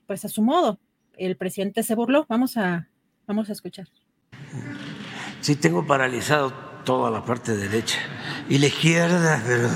pues 0.06 0.24
a 0.24 0.28
su 0.28 0.42
modo, 0.42 0.80
el 1.16 1.36
presidente 1.36 1.82
se 1.82 1.94
burló. 1.94 2.24
Vamos 2.28 2.56
a, 2.56 2.88
Vamos 3.26 3.48
a 3.48 3.52
escuchar. 3.52 3.88
Sí, 5.40 5.56
tengo 5.56 5.86
paralizado 5.86 6.52
toda 6.84 7.10
la 7.10 7.24
parte 7.24 7.56
derecha 7.56 7.98
y 8.48 8.58
la 8.58 8.66
izquierda, 8.66 9.42
pero 9.46 9.68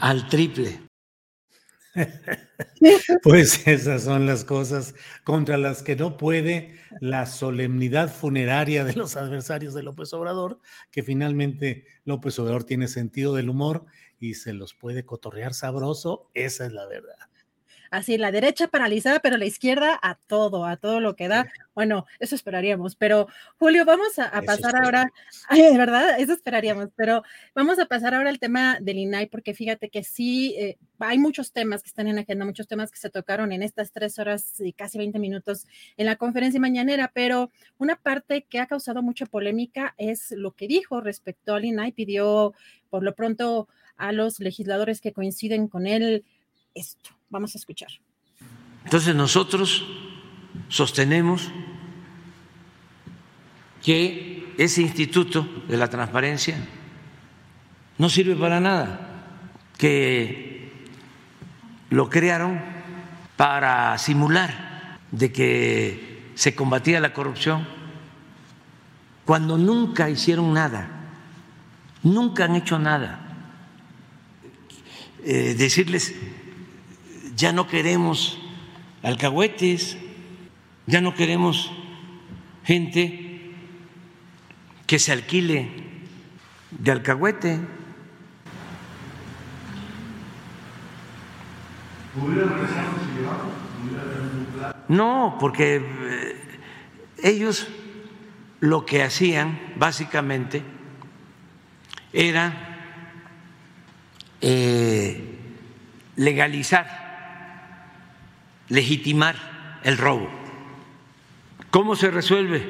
al 0.00 0.28
triple. 0.28 0.80
Pues 3.22 3.66
esas 3.66 4.04
son 4.04 4.26
las 4.26 4.44
cosas 4.44 4.94
contra 5.24 5.56
las 5.56 5.82
que 5.82 5.96
no 5.96 6.16
puede 6.16 6.78
la 7.00 7.26
solemnidad 7.26 8.12
funeraria 8.12 8.84
de 8.84 8.94
los 8.94 9.16
adversarios 9.16 9.74
de 9.74 9.82
López 9.82 10.12
Obrador, 10.12 10.60
que 10.90 11.02
finalmente 11.02 11.86
López 12.04 12.38
Obrador 12.38 12.64
tiene 12.64 12.88
sentido 12.88 13.34
del 13.34 13.48
humor 13.48 13.86
y 14.18 14.34
se 14.34 14.52
los 14.52 14.74
puede 14.74 15.04
cotorrear 15.04 15.54
sabroso, 15.54 16.30
esa 16.34 16.66
es 16.66 16.72
la 16.72 16.86
verdad 16.86 17.28
así 17.90 18.18
la 18.18 18.32
derecha 18.32 18.68
paralizada, 18.68 19.20
pero 19.20 19.36
la 19.36 19.44
izquierda 19.44 19.98
a 20.02 20.14
todo, 20.14 20.64
a 20.64 20.76
todo 20.76 21.00
lo 21.00 21.16
que 21.16 21.28
da. 21.28 21.50
Bueno, 21.74 22.06
eso 22.18 22.34
esperaríamos, 22.34 22.96
pero 22.96 23.28
Julio, 23.58 23.84
vamos 23.84 24.18
a, 24.18 24.42
pasar 24.42 24.74
ahora, 24.76 25.12
ay, 25.48 25.76
¿verdad? 25.76 26.18
Eso 26.18 26.32
esperaríamos, 26.32 26.88
pero 26.96 27.22
vamos 27.54 27.78
a 27.78 27.86
pasar 27.86 28.14
ahora 28.14 28.30
al 28.30 28.38
tema 28.38 28.78
del 28.80 28.98
INAI, 28.98 29.26
porque 29.26 29.54
fíjate 29.54 29.88
que 29.88 30.02
sí, 30.02 30.54
eh, 30.58 30.76
hay 30.98 31.18
muchos 31.18 31.52
temas 31.52 31.82
que 31.82 31.88
están 31.88 32.08
en 32.08 32.16
la 32.16 32.22
agenda, 32.22 32.44
muchos 32.44 32.66
temas 32.66 32.90
que 32.90 32.98
se 32.98 33.10
tocaron 33.10 33.52
en 33.52 33.62
estas 33.62 33.92
tres 33.92 34.18
horas 34.18 34.60
y 34.60 34.72
casi 34.72 34.98
20 34.98 35.18
minutos 35.18 35.66
en 35.96 36.06
la 36.06 36.16
conferencia 36.16 36.60
mañanera, 36.60 37.10
pero 37.14 37.50
una 37.78 37.96
parte 37.96 38.42
que 38.42 38.58
ha 38.58 38.66
causado 38.66 39.02
mucha 39.02 39.26
polémica 39.26 39.94
es 39.98 40.32
lo 40.32 40.52
que 40.52 40.66
dijo 40.66 41.00
respecto 41.00 41.54
al 41.54 41.64
INAI, 41.64 41.92
pidió 41.92 42.54
por 42.90 43.02
lo 43.02 43.14
pronto 43.14 43.68
a 43.96 44.12
los 44.12 44.40
legisladores 44.40 45.00
que 45.00 45.12
coinciden 45.12 45.68
con 45.68 45.86
él 45.86 46.24
esto. 46.74 47.17
Vamos 47.30 47.54
a 47.54 47.58
escuchar. 47.58 47.90
Entonces 48.84 49.14
nosotros 49.14 49.84
sostenemos 50.68 51.50
que 53.82 54.54
ese 54.56 54.82
instituto 54.82 55.46
de 55.68 55.76
la 55.76 55.88
transparencia 55.88 56.56
no 57.98 58.08
sirve 58.08 58.34
para 58.34 58.60
nada, 58.60 59.34
que 59.76 60.72
lo 61.90 62.08
crearon 62.08 62.60
para 63.36 63.96
simular 63.98 64.98
de 65.10 65.32
que 65.32 66.32
se 66.34 66.54
combatía 66.54 67.00
la 67.00 67.12
corrupción 67.12 67.66
cuando 69.24 69.58
nunca 69.58 70.08
hicieron 70.08 70.54
nada, 70.54 70.88
nunca 72.02 72.44
han 72.44 72.56
hecho 72.56 72.78
nada. 72.78 73.24
Eh, 75.24 75.54
decirles 75.58 76.14
ya 77.38 77.52
no 77.52 77.68
queremos 77.68 78.36
alcahuetes, 79.00 79.96
ya 80.86 81.00
no 81.00 81.14
queremos 81.14 81.70
gente 82.64 83.54
que 84.88 84.98
se 84.98 85.12
alquile 85.12 85.70
de 86.72 86.90
alcahuete. 86.90 87.60
No, 94.88 95.36
porque 95.38 95.76
eh, 95.76 96.36
ellos 97.22 97.68
lo 98.58 98.84
que 98.84 99.04
hacían 99.04 99.60
básicamente 99.76 100.64
era 102.12 102.80
eh, 104.40 105.38
legalizar 106.16 106.97
legitimar 108.68 109.80
el 109.84 109.98
robo. 109.98 110.28
¿Cómo 111.70 111.96
se 111.96 112.10
resuelve? 112.10 112.62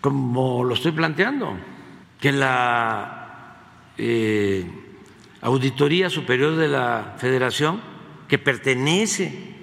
Como 0.00 0.64
lo 0.64 0.74
estoy 0.74 0.92
planteando, 0.92 1.56
que 2.20 2.32
la 2.32 3.56
eh, 3.98 4.66
Auditoría 5.40 6.10
Superior 6.10 6.56
de 6.56 6.68
la 6.68 7.16
Federación, 7.18 7.80
que 8.28 8.38
pertenece 8.38 9.54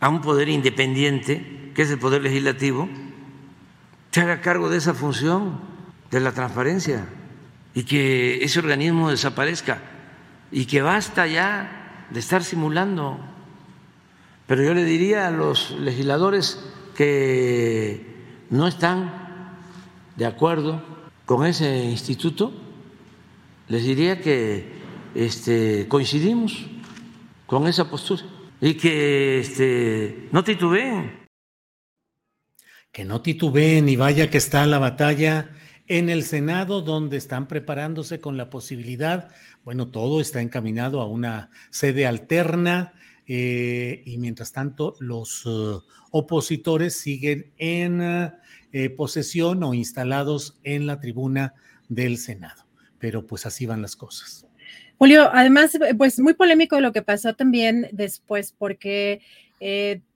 a 0.00 0.08
un 0.08 0.20
poder 0.20 0.48
independiente, 0.48 1.72
que 1.74 1.82
es 1.82 1.90
el 1.90 1.98
Poder 1.98 2.22
Legislativo, 2.22 2.88
se 4.10 4.20
haga 4.20 4.40
cargo 4.40 4.68
de 4.68 4.78
esa 4.78 4.94
función 4.94 5.60
de 6.10 6.20
la 6.20 6.32
transparencia 6.32 7.06
y 7.74 7.84
que 7.84 8.42
ese 8.42 8.58
organismo 8.58 9.10
desaparezca 9.10 9.78
y 10.50 10.66
que 10.66 10.82
basta 10.82 11.26
ya 11.26 12.06
de 12.10 12.18
estar 12.18 12.42
simulando. 12.42 13.20
Pero 14.50 14.64
yo 14.64 14.74
le 14.74 14.82
diría 14.82 15.28
a 15.28 15.30
los 15.30 15.70
legisladores 15.78 16.58
que 16.96 18.04
no 18.50 18.66
están 18.66 19.56
de 20.16 20.26
acuerdo 20.26 20.82
con 21.24 21.46
ese 21.46 21.84
instituto, 21.84 22.52
les 23.68 23.84
diría 23.84 24.20
que 24.20 24.64
este, 25.14 25.86
coincidimos 25.86 26.66
con 27.46 27.68
esa 27.68 27.88
postura 27.88 28.24
y 28.60 28.74
que 28.74 29.38
este, 29.38 30.28
no 30.32 30.42
titubeen. 30.42 31.28
Que 32.90 33.04
no 33.04 33.20
titubeen 33.20 33.88
y 33.88 33.94
vaya 33.94 34.30
que 34.30 34.38
está 34.38 34.66
la 34.66 34.80
batalla 34.80 35.52
en 35.86 36.08
el 36.08 36.24
Senado, 36.24 36.82
donde 36.82 37.18
están 37.18 37.46
preparándose 37.46 38.18
con 38.20 38.36
la 38.36 38.50
posibilidad, 38.50 39.30
bueno, 39.62 39.92
todo 39.92 40.20
está 40.20 40.40
encaminado 40.40 41.00
a 41.00 41.06
una 41.06 41.50
sede 41.70 42.04
alterna 42.04 42.94
eh, 43.32 44.02
y 44.06 44.18
mientras 44.18 44.50
tanto 44.50 44.96
los 44.98 45.46
uh, 45.46 45.84
opositores 46.10 46.96
siguen 46.96 47.52
en 47.58 48.00
uh, 48.00 48.32
posesión 48.96 49.62
o 49.62 49.72
instalados 49.72 50.58
en 50.64 50.88
la 50.88 50.98
tribuna 50.98 51.54
del 51.88 52.18
Senado. 52.18 52.66
Pero 52.98 53.24
pues 53.28 53.46
así 53.46 53.66
van 53.66 53.82
las 53.82 53.94
cosas. 53.94 54.48
Julio, 54.98 55.30
además, 55.32 55.78
pues 55.96 56.18
muy 56.18 56.34
polémico 56.34 56.80
lo 56.80 56.90
que 56.90 57.02
pasó 57.02 57.34
también 57.34 57.88
después, 57.92 58.52
porque 58.58 59.22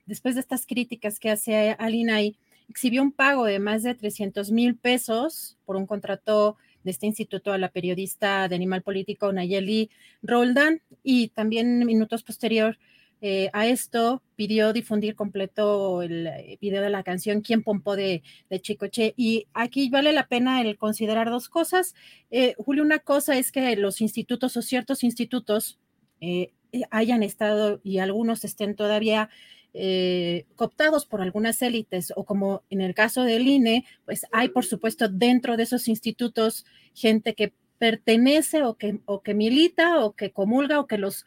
después 0.06 0.34
de 0.34 0.40
estas 0.40 0.66
críticas 0.66 1.20
que 1.20 1.30
hace 1.30 1.76
Alina 1.78 2.20
INAI, 2.20 2.36
exhibió 2.68 3.00
un 3.00 3.12
pago 3.12 3.44
de 3.44 3.60
más 3.60 3.84
de 3.84 3.94
300 3.94 4.50
mil 4.50 4.74
pesos 4.74 5.56
por 5.64 5.76
un 5.76 5.86
contrato 5.86 6.56
de 6.82 6.90
este 6.90 7.06
instituto 7.06 7.52
a 7.52 7.58
la 7.58 7.70
periodista 7.70 8.48
de 8.48 8.56
Animal 8.56 8.82
Político 8.82 9.32
Nayeli 9.32 9.88
Roldan 10.20 10.82
y 11.04 11.28
también 11.28 11.86
minutos 11.86 12.24
posterior 12.24 12.76
eh, 13.26 13.48
a 13.54 13.66
esto 13.66 14.22
pidió 14.36 14.74
difundir 14.74 15.14
completo 15.14 16.02
el 16.02 16.26
eh, 16.26 16.58
video 16.60 16.82
de 16.82 16.90
la 16.90 17.02
canción 17.02 17.40
Quién 17.40 17.62
Pompó 17.62 17.96
de, 17.96 18.22
de 18.50 18.60
Chicoche. 18.60 19.14
Y 19.16 19.46
aquí 19.54 19.88
vale 19.88 20.12
la 20.12 20.28
pena 20.28 20.60
el 20.60 20.76
considerar 20.76 21.30
dos 21.30 21.48
cosas. 21.48 21.94
Eh, 22.30 22.54
Julio, 22.58 22.82
una 22.82 22.98
cosa 22.98 23.38
es 23.38 23.50
que 23.50 23.76
los 23.76 24.02
institutos 24.02 24.58
o 24.58 24.62
ciertos 24.62 25.02
institutos 25.02 25.78
hayan 26.90 27.22
estado 27.22 27.80
y 27.82 27.96
algunos 27.96 28.44
estén 28.44 28.74
todavía 28.74 29.30
cooptados 30.54 31.06
por 31.06 31.22
algunas 31.22 31.62
élites 31.62 32.12
o 32.16 32.24
como 32.24 32.62
en 32.68 32.82
el 32.82 32.94
caso 32.94 33.22
del 33.22 33.48
INE, 33.48 33.86
pues 34.04 34.26
hay 34.32 34.50
por 34.50 34.66
supuesto 34.66 35.08
dentro 35.08 35.56
de 35.56 35.62
esos 35.62 35.88
institutos 35.88 36.66
gente 36.92 37.34
que 37.34 37.54
pertenece 37.78 38.62
o 38.64 38.74
que, 38.74 39.00
o 39.06 39.22
que 39.22 39.34
milita 39.34 40.04
o 40.04 40.12
que 40.12 40.30
comulga 40.30 40.78
o 40.78 40.86
que 40.86 40.98
los 40.98 41.26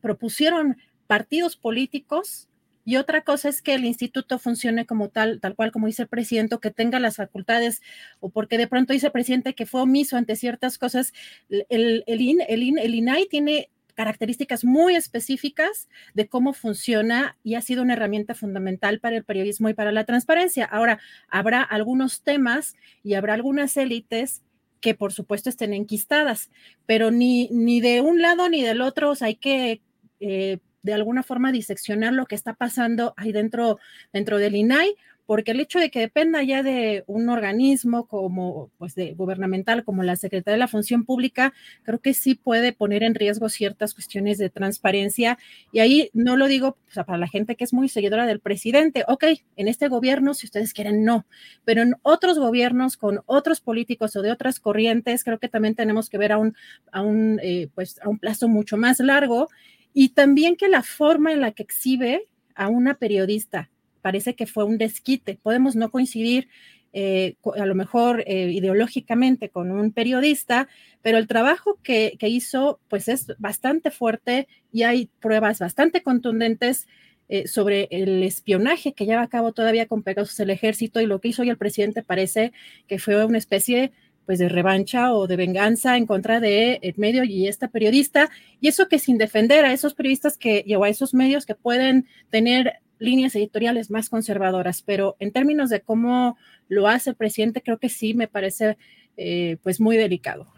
propusieron 0.00 0.76
partidos 1.06 1.56
políticos. 1.56 2.48
Y 2.86 2.96
otra 2.96 3.22
cosa 3.22 3.48
es 3.48 3.62
que 3.62 3.74
el 3.74 3.84
instituto 3.86 4.38
funcione 4.38 4.84
como 4.84 5.08
tal, 5.08 5.40
tal 5.40 5.54
cual 5.54 5.72
como 5.72 5.86
dice 5.86 6.02
el 6.02 6.08
presidente, 6.08 6.58
que 6.60 6.70
tenga 6.70 7.00
las 7.00 7.16
facultades, 7.16 7.80
o 8.20 8.28
porque 8.28 8.58
de 8.58 8.66
pronto 8.66 8.92
dice 8.92 9.06
el 9.06 9.12
presidente 9.12 9.54
que 9.54 9.64
fue 9.64 9.80
omiso 9.80 10.16
ante 10.18 10.36
ciertas 10.36 10.76
cosas. 10.76 11.14
El, 11.48 11.64
el, 11.70 12.04
el, 12.06 12.40
el, 12.48 12.78
el 12.78 12.94
INAI 12.94 13.26
tiene 13.28 13.70
características 13.94 14.64
muy 14.64 14.96
específicas 14.96 15.88
de 16.14 16.28
cómo 16.28 16.52
funciona 16.52 17.38
y 17.42 17.54
ha 17.54 17.60
sido 17.60 17.82
una 17.82 17.94
herramienta 17.94 18.34
fundamental 18.34 19.00
para 19.00 19.16
el 19.16 19.24
periodismo 19.24 19.68
y 19.68 19.74
para 19.74 19.92
la 19.92 20.04
transparencia. 20.04 20.64
Ahora, 20.64 20.98
habrá 21.28 21.62
algunos 21.62 22.22
temas 22.22 22.74
y 23.02 23.14
habrá 23.14 23.34
algunas 23.34 23.76
élites 23.76 24.42
que 24.80 24.94
por 24.94 25.14
supuesto 25.14 25.48
estén 25.48 25.72
enquistadas, 25.72 26.50
pero 26.84 27.10
ni, 27.10 27.48
ni 27.48 27.80
de 27.80 28.02
un 28.02 28.20
lado 28.20 28.50
ni 28.50 28.62
del 28.62 28.82
otro, 28.82 29.14
hay 29.20 29.36
que 29.36 29.80
eh, 30.20 30.58
de 30.84 30.94
alguna 30.94 31.24
forma 31.24 31.50
diseccionar 31.50 32.12
lo 32.12 32.26
que 32.26 32.36
está 32.36 32.54
pasando 32.54 33.14
ahí 33.16 33.32
dentro, 33.32 33.78
dentro 34.12 34.38
del 34.38 34.54
INAI 34.54 34.94
porque 35.26 35.52
el 35.52 35.60
hecho 35.60 35.78
de 35.78 35.90
que 35.90 36.00
dependa 36.00 36.42
ya 36.42 36.62
de 36.62 37.04
un 37.06 37.28
organismo 37.28 38.06
como, 38.06 38.70
pues, 38.78 38.94
de 38.94 39.14
gubernamental 39.14 39.84
como 39.84 40.02
la 40.02 40.16
Secretaría 40.16 40.54
de 40.54 40.58
la 40.58 40.68
Función 40.68 41.04
Pública, 41.04 41.54
creo 41.82 41.98
que 42.00 42.12
sí 42.14 42.34
puede 42.34 42.72
poner 42.72 43.02
en 43.02 43.14
riesgo 43.14 43.48
ciertas 43.48 43.94
cuestiones 43.94 44.38
de 44.38 44.50
transparencia. 44.50 45.38
Y 45.72 45.78
ahí 45.78 46.10
no 46.12 46.36
lo 46.36 46.46
digo 46.46 46.76
para 47.06 47.18
la 47.18 47.28
gente 47.28 47.56
que 47.56 47.64
es 47.64 47.72
muy 47.72 47.88
seguidora 47.88 48.26
del 48.26 48.40
presidente. 48.40 49.04
Ok, 49.08 49.24
en 49.56 49.68
este 49.68 49.88
gobierno, 49.88 50.34
si 50.34 50.46
ustedes 50.46 50.74
quieren, 50.74 51.04
no. 51.04 51.26
Pero 51.64 51.82
en 51.82 51.94
otros 52.02 52.38
gobiernos 52.38 52.96
con 52.96 53.20
otros 53.26 53.60
políticos 53.60 54.14
o 54.16 54.22
de 54.22 54.30
otras 54.30 54.60
corrientes, 54.60 55.24
creo 55.24 55.38
que 55.38 55.48
también 55.48 55.74
tenemos 55.74 56.10
que 56.10 56.18
ver 56.18 56.32
a 56.32 56.38
un, 56.38 56.54
a 56.92 57.00
un, 57.00 57.40
eh, 57.42 57.68
pues, 57.74 57.98
a 58.02 58.08
un 58.10 58.18
plazo 58.18 58.48
mucho 58.48 58.76
más 58.76 59.00
largo. 59.00 59.48
Y 59.94 60.10
también 60.10 60.56
que 60.56 60.68
la 60.68 60.82
forma 60.82 61.32
en 61.32 61.40
la 61.40 61.52
que 61.52 61.62
exhibe 61.62 62.28
a 62.54 62.68
una 62.68 62.94
periodista 62.94 63.70
parece 64.02 64.34
que 64.34 64.46
fue 64.46 64.64
un 64.64 64.76
desquite. 64.76 65.38
Podemos 65.42 65.76
no 65.76 65.90
coincidir 65.90 66.48
eh, 66.92 67.36
a 67.56 67.66
lo 67.66 67.74
mejor 67.74 68.22
eh, 68.26 68.52
ideológicamente 68.52 69.48
con 69.48 69.72
un 69.72 69.92
periodista, 69.92 70.68
pero 71.02 71.18
el 71.18 71.26
trabajo 71.26 71.80
que, 71.82 72.16
hizo 72.20 72.78
pues 72.88 73.08
es 73.08 73.32
bastante 73.38 73.90
fuerte 73.90 74.46
y 74.70 74.82
hay 74.82 75.10
pruebas 75.20 75.58
bastante 75.58 76.02
contundentes 76.02 76.86
eh, 77.28 77.48
sobre 77.48 77.88
el 77.90 78.22
espionaje 78.22 78.92
que 78.92 79.06
lleva 79.06 79.22
a 79.22 79.28
cabo 79.28 79.52
todavía 79.52 79.86
con 79.86 80.02
Pegasus 80.02 80.38
el 80.38 80.50
ejército 80.50 81.00
y 81.00 81.06
lo 81.06 81.20
que 81.20 81.28
hizo 81.28 81.42
hoy 81.42 81.50
el 81.50 81.56
presidente 81.56 82.02
parece 82.02 82.52
que 82.86 82.98
fue 82.98 83.24
una 83.24 83.38
especie 83.38 83.92
pues 84.26 84.38
de 84.38 84.48
revancha 84.48 85.12
o 85.14 85.26
de 85.26 85.36
venganza 85.36 85.96
en 85.96 86.06
contra 86.06 86.40
de 86.40 86.78
el 86.82 86.94
medio 86.96 87.24
y 87.24 87.46
esta 87.48 87.68
periodista 87.68 88.30
y 88.60 88.68
eso 88.68 88.88
que 88.88 88.98
sin 88.98 89.18
defender 89.18 89.64
a 89.64 89.72
esos 89.72 89.94
periodistas 89.94 90.38
que 90.38 90.64
o 90.76 90.84
a 90.84 90.88
esos 90.88 91.14
medios 91.14 91.46
que 91.46 91.54
pueden 91.54 92.06
tener 92.30 92.80
líneas 92.98 93.34
editoriales 93.36 93.90
más 93.90 94.08
conservadoras, 94.08 94.82
pero 94.82 95.16
en 95.18 95.32
términos 95.32 95.70
de 95.70 95.80
cómo 95.80 96.36
lo 96.68 96.88
hace 96.88 97.10
el 97.10 97.16
presidente, 97.16 97.62
creo 97.62 97.78
que 97.78 97.88
sí 97.88 98.14
me 98.14 98.28
parece 98.28 98.76
eh, 99.16 99.58
pues 99.62 99.80
muy 99.80 99.96
delicado. 99.96 100.52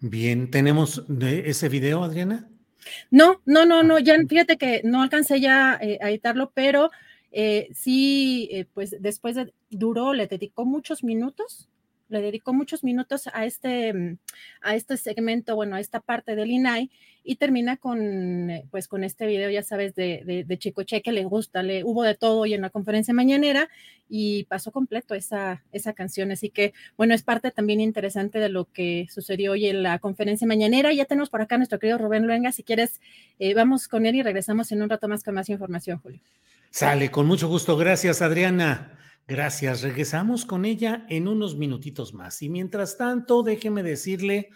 Bien, 0.00 0.50
¿tenemos 0.50 1.04
ese 1.20 1.68
video, 1.68 2.02
Adriana? 2.02 2.48
No, 3.10 3.40
no, 3.44 3.64
no, 3.64 3.84
no, 3.84 3.98
ya 4.00 4.16
fíjate 4.28 4.56
que 4.56 4.80
no 4.84 5.02
alcancé 5.02 5.40
ya 5.40 5.78
eh, 5.80 5.98
a 6.00 6.10
editarlo, 6.10 6.50
pero 6.52 6.90
eh, 7.30 7.68
sí, 7.72 8.66
pues 8.74 8.96
después 8.98 9.36
de, 9.36 9.52
duró, 9.70 10.12
le 10.12 10.26
dedicó 10.26 10.64
muchos 10.64 11.04
minutos 11.04 11.68
le 12.12 12.20
dedicó 12.20 12.52
muchos 12.52 12.84
minutos 12.84 13.28
a 13.32 13.46
este, 13.46 13.92
mm, 13.92 14.18
a 14.60 14.76
este 14.76 14.96
segmento, 14.96 15.56
bueno, 15.56 15.76
a 15.76 15.80
esta 15.80 16.00
parte 16.00 16.36
del 16.36 16.50
INAI 16.50 16.90
y 17.24 17.36
termina 17.36 17.76
con, 17.76 18.50
eh, 18.50 18.66
pues, 18.70 18.88
con 18.88 19.04
este 19.04 19.26
video, 19.26 19.48
ya 19.50 19.62
sabes, 19.62 19.94
de, 19.94 20.22
de, 20.24 20.44
de 20.44 20.58
Chicoche 20.58 21.02
que 21.02 21.12
le 21.12 21.24
gusta, 21.24 21.62
le 21.62 21.84
hubo 21.84 22.02
de 22.02 22.14
todo 22.14 22.40
hoy 22.40 22.54
en 22.54 22.62
la 22.62 22.70
conferencia 22.70 23.14
mañanera 23.14 23.68
y 24.08 24.44
pasó 24.44 24.72
completo 24.72 25.14
esa, 25.14 25.62
esa 25.72 25.92
canción. 25.92 26.32
Así 26.32 26.50
que, 26.50 26.74
bueno, 26.96 27.14
es 27.14 27.22
parte 27.22 27.50
también 27.50 27.80
interesante 27.80 28.38
de 28.38 28.48
lo 28.48 28.66
que 28.66 29.06
sucedió 29.10 29.52
hoy 29.52 29.66
en 29.66 29.82
la 29.82 29.98
conferencia 29.98 30.46
mañanera. 30.46 30.92
Ya 30.92 31.04
tenemos 31.04 31.30
por 31.30 31.40
acá 31.40 31.54
a 31.54 31.58
nuestro 31.58 31.78
querido 31.78 31.98
Rubén 31.98 32.26
Luenga. 32.26 32.52
Si 32.52 32.62
quieres, 32.62 33.00
eh, 33.38 33.54
vamos 33.54 33.88
con 33.88 34.04
él 34.04 34.16
y 34.16 34.22
regresamos 34.22 34.72
en 34.72 34.82
un 34.82 34.90
rato 34.90 35.08
más 35.08 35.22
con 35.24 35.34
más 35.34 35.48
información, 35.48 35.98
Julio. 35.98 36.20
Sale, 36.70 37.10
con 37.10 37.26
mucho 37.26 37.48
gusto. 37.48 37.76
Gracias, 37.76 38.22
Adriana. 38.22 38.98
Gracias. 39.26 39.82
Regresamos 39.82 40.44
con 40.44 40.64
ella 40.64 41.06
en 41.08 41.28
unos 41.28 41.56
minutitos 41.56 42.12
más. 42.12 42.42
Y 42.42 42.48
mientras 42.48 42.96
tanto, 42.98 43.42
déjeme 43.42 43.82
decirle 43.82 44.50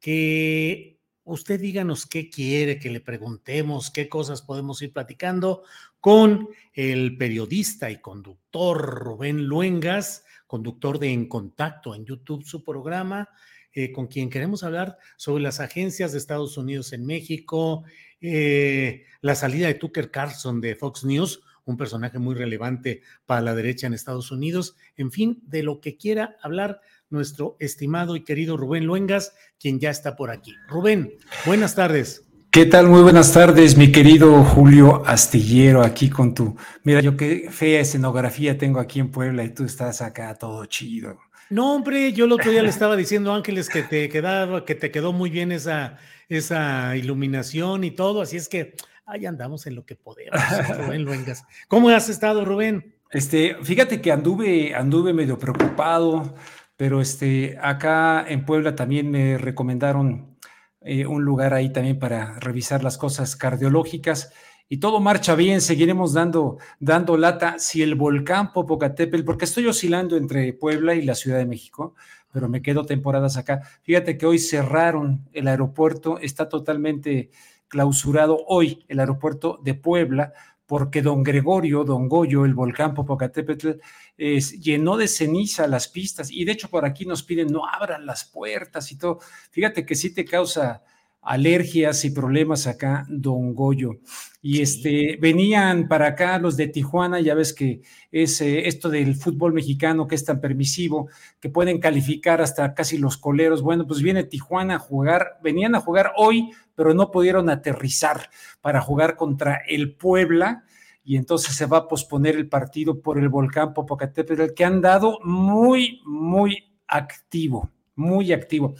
que 0.00 1.00
usted 1.24 1.60
díganos 1.60 2.06
qué 2.06 2.30
quiere 2.30 2.78
que 2.78 2.90
le 2.90 3.00
preguntemos, 3.00 3.90
qué 3.90 4.08
cosas 4.08 4.42
podemos 4.42 4.80
ir 4.82 4.92
platicando 4.92 5.62
con 6.00 6.48
el 6.74 7.16
periodista 7.16 7.90
y 7.90 8.00
conductor 8.00 8.78
Rubén 8.78 9.46
Luengas, 9.46 10.24
conductor 10.46 10.98
de 10.98 11.12
En 11.12 11.26
Contacto 11.28 11.94
en 11.94 12.04
YouTube, 12.04 12.44
su 12.44 12.62
programa, 12.62 13.30
eh, 13.72 13.90
con 13.90 14.06
quien 14.06 14.30
queremos 14.30 14.62
hablar 14.62 14.98
sobre 15.16 15.42
las 15.42 15.60
agencias 15.60 16.12
de 16.12 16.18
Estados 16.18 16.56
Unidos 16.56 16.92
en 16.92 17.06
México, 17.06 17.84
eh, 18.20 19.06
la 19.20 19.34
salida 19.34 19.66
de 19.66 19.74
Tucker 19.74 20.10
Carlson 20.10 20.60
de 20.60 20.76
Fox 20.76 21.04
News 21.04 21.40
un 21.64 21.76
personaje 21.76 22.18
muy 22.18 22.34
relevante 22.34 23.02
para 23.26 23.40
la 23.40 23.54
derecha 23.54 23.86
en 23.86 23.94
Estados 23.94 24.30
Unidos, 24.30 24.76
en 24.96 25.10
fin, 25.10 25.42
de 25.46 25.62
lo 25.62 25.80
que 25.80 25.96
quiera 25.96 26.36
hablar 26.42 26.80
nuestro 27.10 27.56
estimado 27.60 28.16
y 28.16 28.24
querido 28.24 28.56
Rubén 28.56 28.86
Luengas, 28.86 29.34
quien 29.58 29.78
ya 29.78 29.90
está 29.90 30.16
por 30.16 30.30
aquí. 30.30 30.54
Rubén, 30.68 31.14
buenas 31.46 31.74
tardes. 31.74 32.26
¿Qué 32.50 32.66
tal? 32.66 32.88
Muy 32.88 33.02
buenas 33.02 33.32
tardes, 33.32 33.76
mi 33.76 33.90
querido 33.90 34.44
Julio 34.44 35.02
Astillero, 35.06 35.82
aquí 35.82 36.08
con 36.08 36.34
tu... 36.34 36.56
Mira, 36.84 37.00
yo 37.00 37.16
qué 37.16 37.48
fea 37.50 37.80
escenografía 37.80 38.56
tengo 38.56 38.78
aquí 38.78 39.00
en 39.00 39.10
Puebla 39.10 39.42
y 39.42 39.52
tú 39.52 39.64
estás 39.64 40.00
acá 40.00 40.34
todo 40.36 40.64
chido. 40.66 41.18
No, 41.50 41.74
hombre, 41.74 42.12
yo 42.12 42.26
el 42.26 42.32
otro 42.32 42.52
día 42.52 42.62
le 42.62 42.68
estaba 42.68 42.94
diciendo 42.94 43.32
a 43.32 43.36
Ángeles 43.36 43.68
que 43.68 43.82
te 43.82 44.08
quedaba, 44.08 44.64
que 44.64 44.76
te 44.76 44.92
quedó 44.92 45.12
muy 45.12 45.30
bien 45.30 45.50
esa, 45.50 45.98
esa 46.28 46.96
iluminación 46.96 47.82
y 47.82 47.90
todo, 47.90 48.22
así 48.22 48.36
es 48.36 48.48
que 48.48 48.74
ahí 49.06 49.26
andamos 49.26 49.66
en 49.66 49.74
lo 49.74 49.84
que 49.84 49.96
podemos, 49.96 50.38
Rubén 50.78 51.04
Luengas. 51.04 51.44
¿Cómo 51.68 51.88
has 51.90 52.08
estado, 52.08 52.44
Rubén? 52.44 52.94
Este, 53.10 53.56
fíjate 53.62 54.00
que 54.00 54.12
anduve, 54.12 54.74
anduve 54.74 55.12
medio 55.12 55.38
preocupado, 55.38 56.34
pero 56.76 57.00
este, 57.00 57.56
acá 57.62 58.24
en 58.26 58.44
Puebla 58.44 58.74
también 58.74 59.10
me 59.10 59.38
recomendaron 59.38 60.36
eh, 60.80 61.06
un 61.06 61.24
lugar 61.24 61.54
ahí 61.54 61.72
también 61.72 61.98
para 61.98 62.38
revisar 62.40 62.82
las 62.82 62.98
cosas 62.98 63.36
cardiológicas 63.36 64.32
y 64.68 64.78
todo 64.78 64.98
marcha 64.98 65.34
bien, 65.34 65.60
seguiremos 65.60 66.14
dando, 66.14 66.58
dando 66.80 67.16
lata. 67.16 67.58
Si 67.58 67.82
el 67.82 67.94
volcán 67.94 68.52
Popocatépetl, 68.52 69.24
porque 69.24 69.44
estoy 69.44 69.66
oscilando 69.66 70.16
entre 70.16 70.52
Puebla 70.54 70.94
y 70.94 71.02
la 71.02 71.14
Ciudad 71.14 71.38
de 71.38 71.46
México, 71.46 71.94
pero 72.32 72.48
me 72.48 72.62
quedo 72.62 72.84
temporadas 72.84 73.36
acá. 73.36 73.60
Fíjate 73.82 74.18
que 74.18 74.26
hoy 74.26 74.38
cerraron 74.38 75.28
el 75.32 75.46
aeropuerto, 75.48 76.18
está 76.18 76.48
totalmente 76.48 77.30
clausurado 77.74 78.38
hoy 78.46 78.84
el 78.86 79.00
aeropuerto 79.00 79.58
de 79.64 79.74
Puebla 79.74 80.32
porque 80.64 81.02
don 81.02 81.24
Gregorio, 81.24 81.82
don 81.82 82.08
Goyo, 82.08 82.44
el 82.44 82.54
volcán 82.54 82.94
Popocatépetl, 82.94 83.70
llenó 84.16 84.96
de 84.96 85.08
ceniza 85.08 85.66
las 85.66 85.88
pistas 85.88 86.30
y 86.30 86.44
de 86.44 86.52
hecho 86.52 86.68
por 86.68 86.84
aquí 86.84 87.04
nos 87.04 87.24
piden 87.24 87.48
no 87.48 87.66
abran 87.66 88.06
las 88.06 88.24
puertas 88.24 88.92
y 88.92 88.96
todo. 88.96 89.18
Fíjate 89.50 89.84
que 89.84 89.96
sí 89.96 90.14
te 90.14 90.24
causa 90.24 90.84
alergias 91.20 92.04
y 92.04 92.10
problemas 92.10 92.68
acá, 92.68 93.06
don 93.08 93.54
Goyo. 93.54 93.98
Y 94.40 94.60
este, 94.60 95.16
venían 95.20 95.88
para 95.88 96.08
acá 96.08 96.38
los 96.38 96.56
de 96.56 96.68
Tijuana, 96.68 97.18
ya 97.18 97.34
ves 97.34 97.54
que 97.54 97.80
es 98.12 98.40
eh, 98.40 98.68
esto 98.68 98.90
del 98.90 99.16
fútbol 99.16 99.54
mexicano 99.54 100.06
que 100.06 100.14
es 100.14 100.24
tan 100.24 100.40
permisivo, 100.40 101.08
que 101.40 101.48
pueden 101.48 101.80
calificar 101.80 102.42
hasta 102.42 102.74
casi 102.74 102.98
los 102.98 103.16
coleros. 103.16 103.62
Bueno, 103.62 103.86
pues 103.86 104.02
viene 104.02 104.24
Tijuana 104.24 104.76
a 104.76 104.78
jugar, 104.78 105.38
venían 105.42 105.74
a 105.74 105.80
jugar 105.80 106.12
hoy, 106.16 106.50
pero 106.74 106.94
no 106.94 107.10
pudieron 107.10 107.50
aterrizar 107.50 108.30
para 108.60 108.80
jugar 108.80 109.16
contra 109.16 109.62
el 109.68 109.94
Puebla. 109.94 110.64
Y 111.04 111.16
entonces 111.16 111.54
se 111.54 111.66
va 111.66 111.78
a 111.78 111.88
posponer 111.88 112.34
el 112.36 112.48
partido 112.48 113.00
por 113.00 113.18
el 113.18 113.28
volcán 113.28 113.74
Popocatépetl, 113.74 114.54
que 114.54 114.64
han 114.64 114.80
dado 114.80 115.18
muy, 115.22 116.00
muy 116.04 116.72
activo 116.86 117.70
muy 117.96 118.32
activo. 118.32 118.74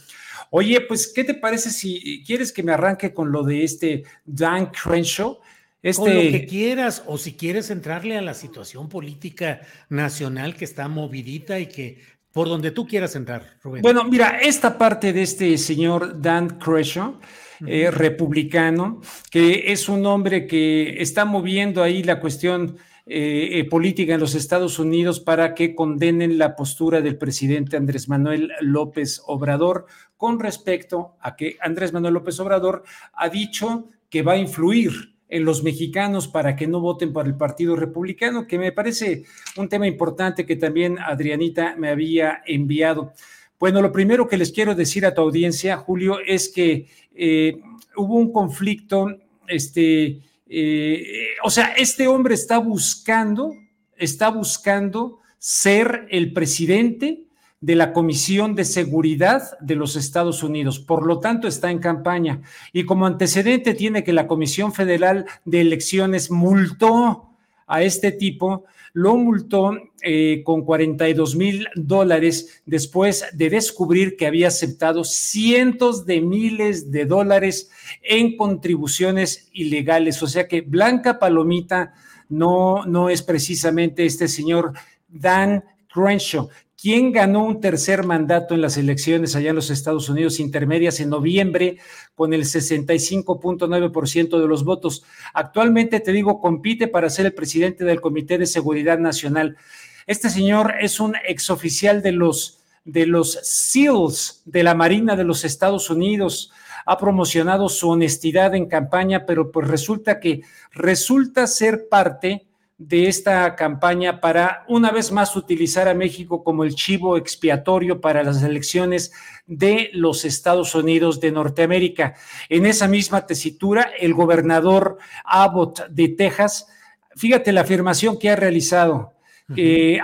Oye, 0.49 0.81
pues, 0.81 1.07
¿qué 1.07 1.23
te 1.23 1.33
parece 1.33 1.69
si 1.69 2.23
quieres 2.25 2.51
que 2.51 2.63
me 2.63 2.73
arranque 2.73 3.13
con 3.13 3.31
lo 3.31 3.43
de 3.43 3.63
este 3.63 4.03
Dan 4.25 4.67
Crenshaw? 4.67 5.39
Este... 5.81 6.01
Con 6.01 6.15
lo 6.15 6.21
que 6.21 6.45
quieras, 6.45 7.03
o 7.05 7.17
si 7.17 7.33
quieres 7.33 7.69
entrarle 7.69 8.17
a 8.17 8.21
la 8.21 8.33
situación 8.33 8.89
política 8.89 9.61
nacional 9.89 10.55
que 10.55 10.65
está 10.65 10.87
movidita 10.87 11.59
y 11.59 11.67
que 11.67 12.01
por 12.31 12.49
donde 12.49 12.71
tú 12.71 12.85
quieras 12.85 13.15
entrar, 13.15 13.57
Rubén. 13.63 13.81
Bueno, 13.81 14.03
mira, 14.03 14.39
esta 14.41 14.77
parte 14.77 15.13
de 15.13 15.21
este 15.21 15.57
señor 15.57 16.21
Dan 16.21 16.59
Crenshaw, 16.59 17.17
eh, 17.65 17.91
republicano, 17.91 19.01
que 19.31 19.71
es 19.71 19.89
un 19.89 20.05
hombre 20.05 20.47
que 20.47 21.01
está 21.01 21.25
moviendo 21.25 21.83
ahí 21.83 22.03
la 22.03 22.19
cuestión 22.19 22.77
eh, 23.07 23.59
eh, 23.59 23.65
política 23.65 24.15
en 24.15 24.19
los 24.19 24.33
Estados 24.33 24.79
Unidos 24.79 25.19
para 25.19 25.53
que 25.53 25.75
condenen 25.75 26.39
la 26.39 26.55
postura 26.55 27.01
del 27.01 27.19
presidente 27.19 27.77
Andrés 27.77 28.09
Manuel 28.09 28.51
López 28.61 29.21
Obrador 29.27 29.85
con 30.17 30.39
respecto 30.39 31.15
a 31.21 31.35
que 31.35 31.55
Andrés 31.61 31.93
Manuel 31.93 32.15
López 32.15 32.39
Obrador 32.39 32.81
ha 33.13 33.29
dicho 33.29 33.89
que 34.09 34.23
va 34.23 34.33
a 34.33 34.37
influir 34.37 35.15
en 35.29 35.45
los 35.45 35.61
mexicanos 35.61 36.27
para 36.27 36.55
que 36.55 36.65
no 36.65 36.79
voten 36.79 37.13
por 37.13 37.27
el 37.27 37.35
Partido 37.35 37.75
Republicano, 37.75 38.47
que 38.47 38.57
me 38.57 38.71
parece 38.71 39.23
un 39.55 39.69
tema 39.69 39.85
importante 39.85 40.45
que 40.45 40.55
también 40.55 40.97
Adrianita 40.97 41.75
me 41.77 41.89
había 41.89 42.41
enviado. 42.47 43.13
Bueno, 43.59 43.81
lo 43.81 43.91
primero 43.91 44.27
que 44.27 44.37
les 44.37 44.51
quiero 44.51 44.75
decir 44.75 45.05
a 45.05 45.13
tu 45.13 45.21
audiencia, 45.21 45.77
Julio, 45.77 46.19
es 46.19 46.49
que 46.49 46.87
eh, 47.15 47.61
hubo 47.95 48.15
un 48.15 48.31
conflicto 48.31 49.07
este, 49.47 50.21
eh, 50.47 51.27
o 51.43 51.49
sea, 51.49 51.73
este 51.77 52.07
hombre 52.07 52.35
está 52.35 52.57
buscando, 52.57 53.53
está 53.97 54.29
buscando 54.29 55.19
ser 55.37 56.07
el 56.09 56.33
presidente 56.33 57.23
de 57.61 57.75
la 57.75 57.93
Comisión 57.93 58.53
de 58.53 58.65
Seguridad 58.65 59.57
de 59.59 59.75
los 59.75 59.95
Estados 59.95 60.43
Unidos. 60.43 60.79
Por 60.79 61.05
lo 61.05 61.19
tanto, 61.19 61.47
está 61.47 61.71
en 61.71 61.79
campaña. 61.79 62.41
Y 62.73 62.85
como 62.85 63.07
antecedente 63.07 63.73
tiene 63.73 64.03
que 64.03 64.13
la 64.13 64.27
Comisión 64.27 64.73
Federal 64.73 65.25
de 65.45 65.61
Elecciones 65.61 66.29
multó 66.29 67.29
a 67.67 67.81
este 67.81 68.11
tipo, 68.11 68.65
lo 68.95 69.17
multó 69.17 69.73
eh, 70.01 70.41
con 70.45 70.63
42 70.63 71.35
mil 71.35 71.67
dólares 71.75 72.61
después 72.65 73.25
de 73.33 73.49
descubrir 73.49 74.15
que 74.15 74.25
había 74.25 74.47
aceptado 74.47 75.03
cientos 75.03 76.05
de 76.05 76.21
miles 76.21 76.91
de 76.91 77.05
dólares 77.05 77.69
en 78.01 78.37
contribuciones 78.37 79.49
ilegales. 79.51 80.23
O 80.23 80.27
sea 80.27 80.47
que 80.47 80.61
Blanca 80.61 81.19
Palomita 81.19 81.93
no, 82.29 82.85
no 82.85 83.09
es 83.09 83.21
precisamente 83.21 84.05
este 84.05 84.29
señor 84.29 84.71
Dan 85.09 85.65
Crenshaw, 85.93 86.47
quien 86.85 87.11
ganó 87.11 87.43
un 87.43 87.61
tercer 87.61 88.03
mandato 88.03 88.53
en 88.53 88.61
las 88.61 88.77
elecciones 88.77 89.35
allá 89.35 89.49
en 89.49 89.55
los 89.55 89.71
Estados 89.71 90.07
Unidos 90.07 90.39
intermedias 90.39 90.99
en 90.99 91.09
noviembre 91.09 91.79
con 92.13 92.31
el 92.31 92.43
65.9% 92.43 94.39
de 94.39 94.47
los 94.47 94.63
votos. 94.63 95.03
Actualmente, 95.33 95.99
te 95.99 96.11
digo, 96.11 96.39
compite 96.39 96.87
para 96.87 97.09
ser 97.09 97.25
el 97.25 97.33
presidente 97.33 97.85
del 97.85 98.01
Comité 98.01 98.37
de 98.37 98.45
Seguridad 98.45 98.99
Nacional. 98.99 99.57
Este 100.05 100.29
señor 100.29 100.75
es 100.79 100.99
un 100.99 101.15
exoficial 101.27 102.03
de 102.03 102.11
los, 102.11 102.59
de 102.83 103.07
los 103.07 103.31
SEALs 103.41 104.43
de 104.45 104.61
la 104.61 104.75
Marina 104.75 105.15
de 105.15 105.23
los 105.23 105.43
Estados 105.43 105.89
Unidos. 105.89 106.51
Ha 106.85 106.99
promocionado 106.99 107.67
su 107.67 107.89
honestidad 107.89 108.53
en 108.53 108.67
campaña, 108.67 109.25
pero 109.25 109.51
pues 109.51 109.67
resulta 109.67 110.19
que 110.19 110.43
resulta 110.71 111.47
ser 111.47 111.89
parte 111.89 112.45
de 112.77 113.07
esta 113.07 113.55
campaña 113.55 114.19
para 114.19 114.65
una 114.67 114.91
vez 114.91 115.11
más 115.11 115.35
utilizar 115.35 115.87
a 115.87 115.93
México 115.93 116.43
como 116.43 116.65
el 116.65 116.75
chivo 116.75 117.15
expiatorio 117.15 118.01
para 118.01 118.21
las 118.23 118.43
elecciones 118.43 119.13
de 119.47 119.89
los 119.93 120.25
Estados 120.25 120.75
Unidos 120.75 121.21
de 121.21 121.31
Norteamérica. 121.31 122.15
En 122.49 122.65
esa 122.65 122.87
misma 122.87 123.25
tesitura, 123.25 123.91
el 123.97 124.13
gobernador 124.13 124.97
Abbott 125.23 125.87
de 125.87 126.09
Texas, 126.09 126.67
fíjate 127.15 127.53
la 127.53 127.61
afirmación 127.61 128.19
que 128.19 128.29
ha 128.29 128.35
realizado. 128.35 129.13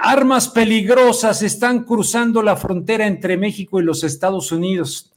armas 0.01 0.47
peligrosas 0.49 1.41
están 1.41 1.83
cruzando 1.83 2.43
la 2.43 2.55
frontera 2.55 3.07
entre 3.07 3.37
México 3.37 3.79
y 3.79 3.83
los 3.83 4.03
Estados 4.03 4.51
Unidos, 4.51 5.11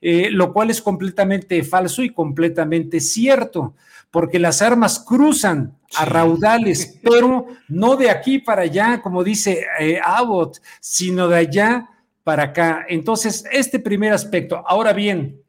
eh, 0.00 0.28
lo 0.30 0.52
cual 0.52 0.70
es 0.70 0.82
completamente 0.82 1.62
falso 1.62 2.02
y 2.02 2.10
completamente 2.10 3.00
cierto 3.00 3.74
porque 4.10 4.38
las 4.38 4.62
armas 4.62 4.98
cruzan 5.00 5.76
a 5.96 6.04
raudales, 6.04 6.98
pero 7.02 7.46
no 7.68 7.96
de 7.96 8.10
aquí 8.10 8.38
para 8.38 8.62
allá, 8.62 9.00
como 9.02 9.24
dice 9.24 9.66
eh, 9.78 10.00
Abbott, 10.02 10.58
sino 10.80 11.28
de 11.28 11.36
allá 11.36 11.88
para 12.24 12.44
acá. 12.44 12.84
Entonces, 12.88 13.44
este 13.50 13.78
primer 13.78 14.12
aspecto. 14.12 14.62
Ahora 14.66 14.92
bien, 14.92 15.40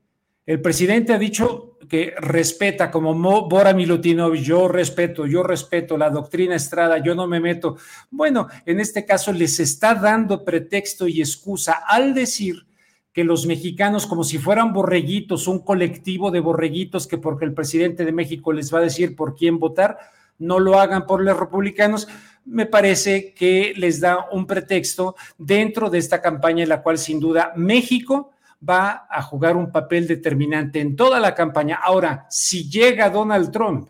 el 0.45 0.61
presidente 0.61 1.13
ha 1.13 1.19
dicho 1.19 1.77
que 1.89 2.13
respeta, 2.17 2.91
como 2.91 3.13
Bora 3.49 3.73
Milutinov, 3.73 4.35
yo 4.35 4.67
respeto, 4.67 5.25
yo 5.25 5.43
respeto 5.43 5.97
la 5.97 6.09
doctrina 6.09 6.55
Estrada, 6.55 6.99
yo 6.99 7.15
no 7.15 7.27
me 7.27 7.39
meto. 7.39 7.77
Bueno, 8.11 8.47
en 8.65 8.79
este 8.79 9.05
caso 9.05 9.33
les 9.33 9.59
está 9.59 9.95
dando 9.95 10.45
pretexto 10.45 11.07
y 11.07 11.19
excusa 11.19 11.83
al 11.85 12.13
decir 12.13 12.68
que 13.13 13.23
los 13.23 13.45
mexicanos, 13.45 14.05
como 14.05 14.23
si 14.23 14.37
fueran 14.37 14.73
borreguitos, 14.73 15.47
un 15.47 15.59
colectivo 15.59 16.31
de 16.31 16.39
borreguitos 16.39 17.07
que 17.07 17.17
porque 17.17 17.45
el 17.45 17.53
presidente 17.53 18.05
de 18.05 18.11
México 18.11 18.53
les 18.53 18.73
va 18.73 18.79
a 18.79 18.83
decir 18.83 19.15
por 19.15 19.35
quién 19.35 19.59
votar, 19.59 19.97
no 20.37 20.59
lo 20.59 20.79
hagan 20.79 21.05
por 21.05 21.21
los 21.21 21.37
republicanos, 21.37 22.07
me 22.45 22.65
parece 22.65 23.33
que 23.33 23.73
les 23.75 23.99
da 23.99 24.27
un 24.31 24.45
pretexto 24.45 25.15
dentro 25.37 25.89
de 25.89 25.97
esta 25.97 26.21
campaña 26.21 26.63
en 26.63 26.69
la 26.69 26.81
cual 26.81 26.97
sin 26.97 27.19
duda 27.19 27.51
México 27.55 28.31
va 28.67 29.07
a 29.09 29.21
jugar 29.21 29.55
un 29.55 29.71
papel 29.71 30.07
determinante 30.07 30.79
en 30.79 30.95
toda 30.95 31.19
la 31.19 31.35
campaña. 31.35 31.79
Ahora, 31.81 32.25
si 32.29 32.69
llega 32.69 33.09
Donald 33.09 33.51
Trump 33.51 33.89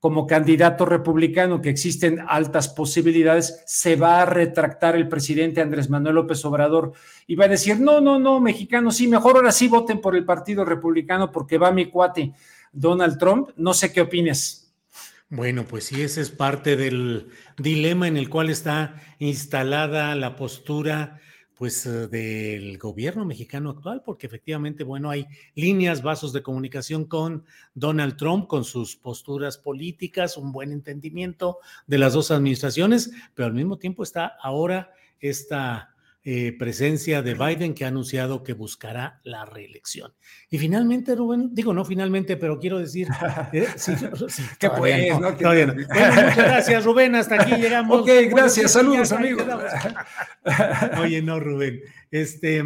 como 0.00 0.26
candidato 0.26 0.86
republicano, 0.86 1.60
que 1.60 1.68
existen 1.68 2.24
altas 2.26 2.68
posibilidades, 2.68 3.62
se 3.66 3.96
va 3.96 4.22
a 4.22 4.26
retractar 4.26 4.96
el 4.96 5.08
presidente 5.08 5.60
Andrés 5.60 5.90
Manuel 5.90 6.14
López 6.14 6.42
Obrador 6.46 6.92
y 7.26 7.34
va 7.34 7.44
a 7.44 7.48
decir, 7.48 7.78
no, 7.78 8.00
no, 8.00 8.18
no, 8.18 8.40
mexicanos, 8.40 8.96
sí, 8.96 9.06
mejor 9.06 9.36
ahora 9.36 9.52
sí 9.52 9.68
voten 9.68 10.00
por 10.00 10.16
el 10.16 10.24
Partido 10.24 10.64
Republicano 10.64 11.30
porque 11.30 11.58
va 11.58 11.70
mi 11.70 11.90
cuate 11.90 12.32
Donald 12.72 13.18
Trump. 13.18 13.50
No 13.56 13.74
sé 13.74 13.92
qué 13.92 14.00
opinas. 14.00 14.72
Bueno, 15.28 15.64
pues 15.64 15.84
sí, 15.84 16.02
ese 16.02 16.22
es 16.22 16.30
parte 16.30 16.76
del 16.76 17.28
dilema 17.56 18.08
en 18.08 18.16
el 18.16 18.28
cual 18.28 18.50
está 18.50 19.00
instalada 19.18 20.14
la 20.16 20.34
postura 20.34 21.20
pues 21.60 21.84
eh, 21.84 22.08
del 22.08 22.78
gobierno 22.78 23.26
mexicano 23.26 23.68
actual, 23.68 24.02
porque 24.02 24.26
efectivamente, 24.26 24.82
bueno, 24.82 25.10
hay 25.10 25.26
líneas, 25.54 26.00
vasos 26.00 26.32
de 26.32 26.42
comunicación 26.42 27.04
con 27.04 27.44
Donald 27.74 28.16
Trump, 28.16 28.46
con 28.46 28.64
sus 28.64 28.96
posturas 28.96 29.58
políticas, 29.58 30.38
un 30.38 30.52
buen 30.52 30.72
entendimiento 30.72 31.58
de 31.86 31.98
las 31.98 32.14
dos 32.14 32.30
administraciones, 32.30 33.10
pero 33.34 33.44
al 33.44 33.52
mismo 33.52 33.76
tiempo 33.76 34.02
está 34.02 34.38
ahora 34.42 34.94
esta 35.18 35.89
eh, 36.22 36.54
presencia 36.58 37.22
de 37.22 37.32
Biden 37.32 37.72
que 37.72 37.86
ha 37.86 37.88
anunciado 37.88 38.42
que 38.42 38.52
buscará 38.52 39.22
la 39.24 39.46
reelección. 39.46 40.12
Y 40.50 40.58
finalmente, 40.58 41.14
Rubén, 41.14 41.54
digo 41.54 41.72
no 41.72 41.82
finalmente, 41.82 42.36
pero 42.36 42.58
quiero 42.58 42.78
decir, 42.78 43.08
eh, 43.54 43.66
que 44.58 44.68
pues, 44.68 45.18
no, 45.18 45.32
Bueno, 45.32 45.74
muchas 45.76 46.36
gracias, 46.36 46.84
Rubén, 46.84 47.14
hasta 47.14 47.36
aquí 47.36 47.54
llegamos. 47.54 48.02
Ok, 48.02 48.10
gracias, 48.28 48.72
saludos, 48.72 49.12
amigos. 49.12 49.46
Oye, 51.00 51.22
no, 51.22 51.40
Rubén, 51.40 51.80
este... 52.10 52.62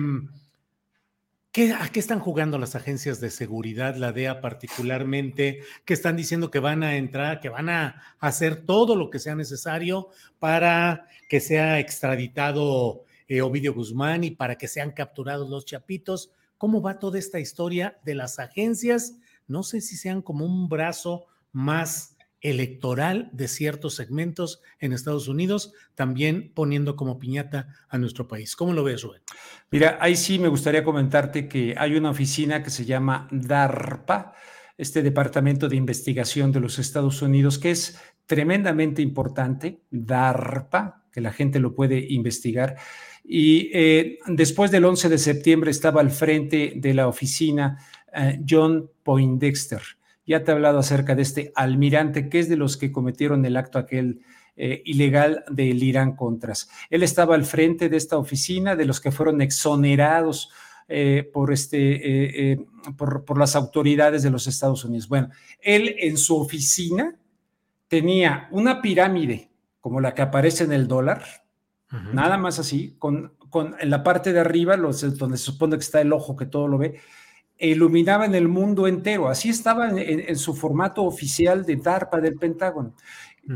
¿Qué, 1.53 1.73
¿A 1.73 1.89
qué 1.91 2.01
están 2.01 2.19
jugando 2.19 2.59
las 2.59 2.75
agencias 2.75 3.21
de 3.21 3.31
seguridad, 3.31 3.95
la 3.95 4.11
DEA 4.11 4.41
particularmente, 4.41 5.61
que 5.85 5.95
están 5.95 6.17
diciendo 6.17 6.51
que 6.51 6.59
van 6.59 6.83
a 6.83 6.97
entrar, 6.97 7.39
que 7.39 7.49
van 7.49 7.69
a 7.69 8.03
hacer 8.19 8.67
todo 8.67 8.97
lo 8.97 9.09
que 9.09 9.21
sea 9.21 9.37
necesario 9.37 10.09
para 10.41 11.07
que 11.29 11.39
sea 11.39 11.79
extraditado 11.79 13.05
eh, 13.29 13.43
Ovidio 13.43 13.75
Guzmán 13.75 14.25
y 14.25 14.31
para 14.31 14.57
que 14.57 14.69
sean 14.69 14.93
capturados 14.93 15.49
los 15.51 15.65
chapitos? 15.65 16.31
¿Cómo 16.59 16.81
va 16.81 16.99
toda 16.99 17.19
esta 17.19 17.41
historia 17.41 17.99
de 18.05 18.15
las 18.15 18.39
agencias? 18.39 19.17
No 19.47 19.63
sé 19.63 19.81
si 19.81 19.97
sean 19.97 20.23
como 20.23 20.45
un 20.45 20.69
brazo 20.69 21.27
más 21.53 22.15
electoral 22.45 23.31
de 23.33 23.49
ciertos 23.49 23.95
segmentos 23.95 24.61
en 24.79 24.93
Estados 24.93 25.29
Unidos, 25.29 25.73
también 25.95 26.53
poniendo 26.55 26.95
como 26.95 27.19
piñata 27.19 27.69
a 27.89 27.97
nuestro 27.97 28.29
país. 28.29 28.55
¿Cómo 28.55 28.75
lo 28.75 28.85
ves, 28.85 29.03
Rubén? 29.03 29.23
Mira, 29.71 29.97
ahí 29.99 30.15
sí 30.15 30.39
me 30.39 30.49
gustaría 30.49 30.85
comentarte 30.85 31.49
que 31.49 31.75
hay 31.77 31.97
una 31.97 32.11
oficina 32.11 32.63
que 32.63 32.69
se 32.69 32.85
llama 32.85 33.29
DARPA, 33.31 34.35
este 34.77 35.03
Departamento 35.03 35.69
de 35.69 35.77
Investigación 35.77 36.53
de 36.53 36.61
los 36.61 36.79
Estados 36.79 37.23
Unidos, 37.23 37.59
que 37.59 37.71
es 37.71 37.99
tremendamente 38.27 39.01
importante, 39.01 39.81
DARPA, 39.91 41.07
que 41.13 41.23
la 41.23 41.33
gente 41.33 41.61
lo 41.61 41.75
puede 41.75 42.13
investigar. 42.13 42.77
Y 43.25 43.71
eh, 43.73 44.19
después 44.27 44.71
del 44.71 44.85
11 44.85 45.09
de 45.09 45.19
septiembre 45.19 45.71
estaba 45.71 46.03
al 46.03 46.11
frente 46.11 46.75
de 46.77 46.93
la 46.93 47.09
oficina 47.09 47.79
eh, 48.13 48.41
John 48.49 48.91
Poindexter 49.03 49.81
ya 50.27 50.43
te 50.43 50.51
he 50.51 50.55
hablado 50.55 50.79
acerca 50.79 51.15
de 51.15 51.21
este 51.21 51.53
almirante, 51.55 52.31
que 52.31 52.39
es 52.39 52.49
de 52.49 52.57
los 52.57 52.79
que 52.79 52.91
cometieron 52.91 53.45
el 53.45 53.59
acto 53.59 53.79
aquel 53.79 54.23
eh, 54.57 54.81
ilegal 54.87 55.45
del 55.51 55.83
Irán 55.83 56.17
Contras. 56.17 56.71
Él 56.89 57.03
estaba 57.03 57.35
al 57.35 57.45
frente 57.45 57.91
de 57.91 57.99
esta 57.99 58.17
oficina, 58.17 58.75
de 58.75 58.87
los 58.87 59.03
que 59.03 59.11
fueron 59.11 59.43
exonerados 59.43 60.51
por, 61.33 61.53
este, 61.53 62.59
por, 62.97 63.39
las 63.39 63.55
autoridades 63.55 64.23
de 64.23 64.31
los 64.31 64.47
Estados 64.47 64.83
Unidos. 64.87 65.09
Bueno, 65.09 65.29
él 65.61 65.95
en 65.99 66.17
su 66.17 66.39
oficina 66.39 67.19
tenía 67.89 68.49
una 68.51 68.81
pirámide 68.81 69.51
como 69.85 70.01
la 70.01 70.15
que 70.15 70.23
aparece 70.23 70.65
en 70.65 70.73
el 70.73 70.89
dólar, 70.89 71.44
nada 72.13 72.39
más 72.39 72.59
así, 72.59 72.97
con, 72.99 73.33
con, 73.51 73.77
en 73.79 73.91
la 73.91 74.03
parte 74.03 74.33
de 74.33 74.41
arriba, 74.41 74.77
los, 74.77 75.17
donde 75.17 75.37
se 75.37 75.45
supone 75.45 75.77
que 75.77 75.83
está 75.83 76.01
el 76.01 76.13
ojo 76.13 76.37
que 76.37 76.47
todo 76.47 76.69
lo 76.69 76.79
ve, 76.79 77.01
iluminaba 77.59 78.27
en 78.27 78.35
el 78.35 78.49
mundo 78.49 78.87
entero. 78.87 79.29
Así 79.29 79.49
estaba 79.49 79.91
en, 79.91 80.37
su 80.37 80.55
formato 80.55 81.05
oficial 81.05 81.65
de 81.65 81.77
DARPA 81.77 82.21
del 82.21 82.37
Pentágono. 82.37 82.95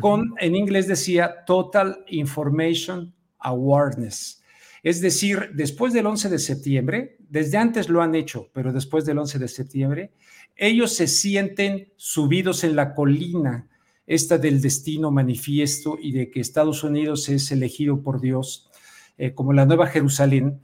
Con, 0.00 0.34
en 0.38 0.54
inglés 0.54 0.86
decía 0.86 1.44
Total 1.46 2.04
Information 2.08 3.14
Awareness. 3.38 4.42
Es 4.82 5.00
decir, 5.00 5.50
después 5.54 5.92
del 5.92 6.06
11 6.06 6.28
de 6.28 6.38
septiembre, 6.38 7.16
desde 7.28 7.58
antes 7.58 7.88
lo 7.88 8.02
han 8.02 8.14
hecho, 8.14 8.48
pero 8.52 8.72
después 8.72 9.04
del 9.04 9.18
11 9.18 9.38
de 9.38 9.48
septiembre, 9.48 10.12
ellos 10.56 10.94
se 10.94 11.06
sienten 11.06 11.92
subidos 11.96 12.64
en 12.64 12.76
la 12.76 12.94
colina, 12.94 13.68
esta 14.08 14.38
del 14.38 14.60
destino 14.60 15.10
manifiesto 15.10 15.98
y 16.00 16.12
de 16.12 16.30
que 16.30 16.40
Estados 16.40 16.82
Unidos 16.82 17.28
es 17.28 17.52
elegido 17.52 18.00
por 18.00 18.20
Dios 18.20 18.70
eh, 19.18 19.34
como 19.34 19.52
la 19.52 19.66
nueva 19.66 19.86
Jerusalén. 19.86 20.60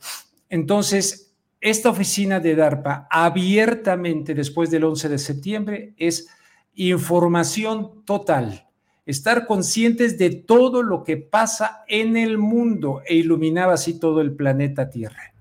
Entonces, 0.48 1.34
esta 1.60 1.90
oficina 1.90 2.40
de 2.40 2.56
DARPA 2.56 3.06
abiertamente 3.10 4.34
después 4.34 4.70
del 4.70 4.84
11 4.84 5.10
de 5.10 5.18
septiembre 5.18 5.94
es 5.98 6.28
información 6.74 8.04
total, 8.06 8.66
estar 9.04 9.46
conscientes 9.46 10.16
de 10.16 10.30
todo 10.30 10.82
lo 10.82 11.04
que 11.04 11.18
pasa 11.18 11.84
en 11.86 12.16
el 12.16 12.38
mundo 12.38 13.02
e 13.06 13.14
iluminaba 13.16 13.74
así 13.74 13.98
todo 14.00 14.22
el 14.22 14.34
planeta 14.34 14.88
Tierra. 14.88 15.34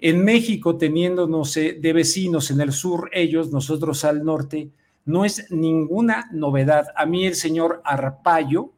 En 0.00 0.24
México, 0.24 0.76
teniéndonos 0.76 1.54
de 1.54 1.92
vecinos 1.94 2.50
en 2.50 2.60
el 2.60 2.72
sur, 2.72 3.08
ellos, 3.12 3.52
nosotros 3.52 4.04
al 4.04 4.24
norte, 4.24 4.70
no 5.06 5.24
es 5.24 5.50
ninguna 5.50 6.28
novedad. 6.32 6.88
A 6.96 7.06
mí 7.06 7.24
el 7.26 7.36
señor 7.36 7.80
Arpayo, 7.84 8.72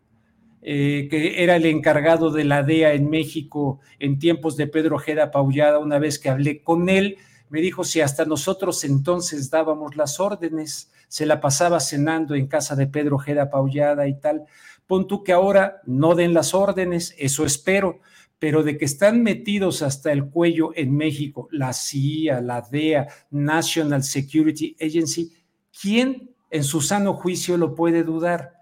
eh, 0.60 1.08
que 1.10 1.42
era 1.42 1.56
el 1.56 1.66
encargado 1.66 2.30
de 2.30 2.44
la 2.44 2.62
DEA 2.62 2.92
en 2.92 3.08
México 3.08 3.80
en 3.98 4.18
tiempos 4.18 4.56
de 4.56 4.66
Pedro 4.66 4.96
Ojeda 4.96 5.30
Paullada, 5.30 5.78
una 5.78 5.98
vez 5.98 6.18
que 6.18 6.28
hablé 6.28 6.62
con 6.62 6.88
él, 6.90 7.16
me 7.48 7.62
dijo 7.62 7.82
si 7.82 8.02
hasta 8.02 8.26
nosotros 8.26 8.84
entonces 8.84 9.50
dábamos 9.50 9.96
las 9.96 10.20
órdenes, 10.20 10.92
se 11.08 11.24
la 11.24 11.40
pasaba 11.40 11.80
cenando 11.80 12.34
en 12.34 12.46
casa 12.46 12.76
de 12.76 12.86
Pedro 12.86 13.16
Ojeda 13.16 13.48
Paullada 13.50 14.06
y 14.06 14.20
tal. 14.20 14.44
Pon 14.86 15.06
tú 15.06 15.24
que 15.24 15.32
ahora 15.32 15.80
no 15.86 16.14
den 16.14 16.34
las 16.34 16.52
órdenes, 16.52 17.14
eso 17.18 17.46
espero, 17.46 18.00
pero 18.38 18.62
de 18.62 18.76
que 18.76 18.84
están 18.84 19.22
metidos 19.22 19.80
hasta 19.80 20.12
el 20.12 20.26
cuello 20.26 20.72
en 20.74 20.94
México, 20.94 21.48
la 21.50 21.72
CIA, 21.72 22.42
la 22.42 22.60
DEA, 22.60 23.08
National 23.30 24.02
Security 24.02 24.76
Agency, 24.78 25.32
¿quién 25.80 26.30
en 26.50 26.64
su 26.64 26.80
sano 26.80 27.14
juicio 27.14 27.56
lo 27.56 27.74
puede 27.74 28.04
dudar? 28.04 28.54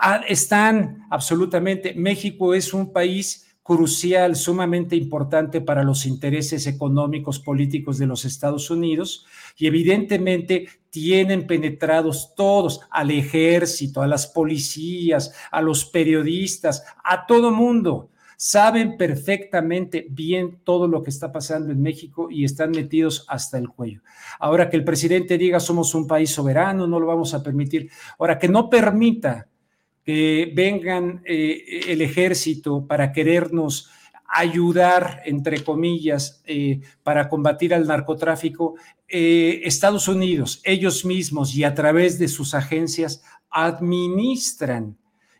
Ah, 0.00 0.22
están 0.26 1.06
absolutamente, 1.10 1.94
México 1.94 2.54
es 2.54 2.74
un 2.74 2.92
país 2.92 3.48
crucial, 3.62 4.34
sumamente 4.34 4.96
importante 4.96 5.60
para 5.60 5.84
los 5.84 6.06
intereses 6.06 6.66
económicos, 6.66 7.38
políticos 7.38 7.98
de 7.98 8.06
los 8.06 8.24
Estados 8.24 8.70
Unidos 8.70 9.26
y 9.58 9.66
evidentemente 9.66 10.68
tienen 10.88 11.46
penetrados 11.46 12.34
todos 12.34 12.80
al 12.90 13.10
ejército, 13.10 14.00
a 14.00 14.06
las 14.06 14.26
policías, 14.26 15.34
a 15.50 15.60
los 15.60 15.84
periodistas, 15.84 16.82
a 17.04 17.26
todo 17.26 17.50
mundo. 17.50 18.08
Saben 18.40 18.96
perfectamente 18.96 20.06
bien 20.08 20.60
todo 20.62 20.86
lo 20.86 21.02
que 21.02 21.10
está 21.10 21.32
pasando 21.32 21.72
en 21.72 21.82
México 21.82 22.28
y 22.30 22.44
están 22.44 22.70
metidos 22.70 23.24
hasta 23.26 23.58
el 23.58 23.68
cuello. 23.68 24.02
Ahora 24.38 24.70
que 24.70 24.76
el 24.76 24.84
presidente 24.84 25.36
diga 25.36 25.58
somos 25.58 25.92
un 25.96 26.06
país 26.06 26.30
soberano, 26.30 26.86
no 26.86 27.00
lo 27.00 27.06
vamos 27.08 27.34
a 27.34 27.42
permitir. 27.42 27.90
Ahora 28.16 28.38
que 28.38 28.46
no 28.46 28.70
permita 28.70 29.48
que 30.04 30.52
vengan 30.54 31.20
eh, 31.24 31.80
el 31.88 32.00
ejército 32.00 32.86
para 32.86 33.10
querernos 33.12 33.90
ayudar, 34.28 35.20
entre 35.24 35.64
comillas, 35.64 36.40
eh, 36.46 36.80
para 37.02 37.28
combatir 37.28 37.74
al 37.74 37.88
narcotráfico, 37.88 38.76
eh, 39.08 39.62
Estados 39.64 40.06
Unidos, 40.06 40.60
ellos 40.62 41.04
mismos 41.04 41.56
y 41.56 41.64
a 41.64 41.74
través 41.74 42.20
de 42.20 42.28
sus 42.28 42.54
agencias, 42.54 43.24
administran, 43.50 44.96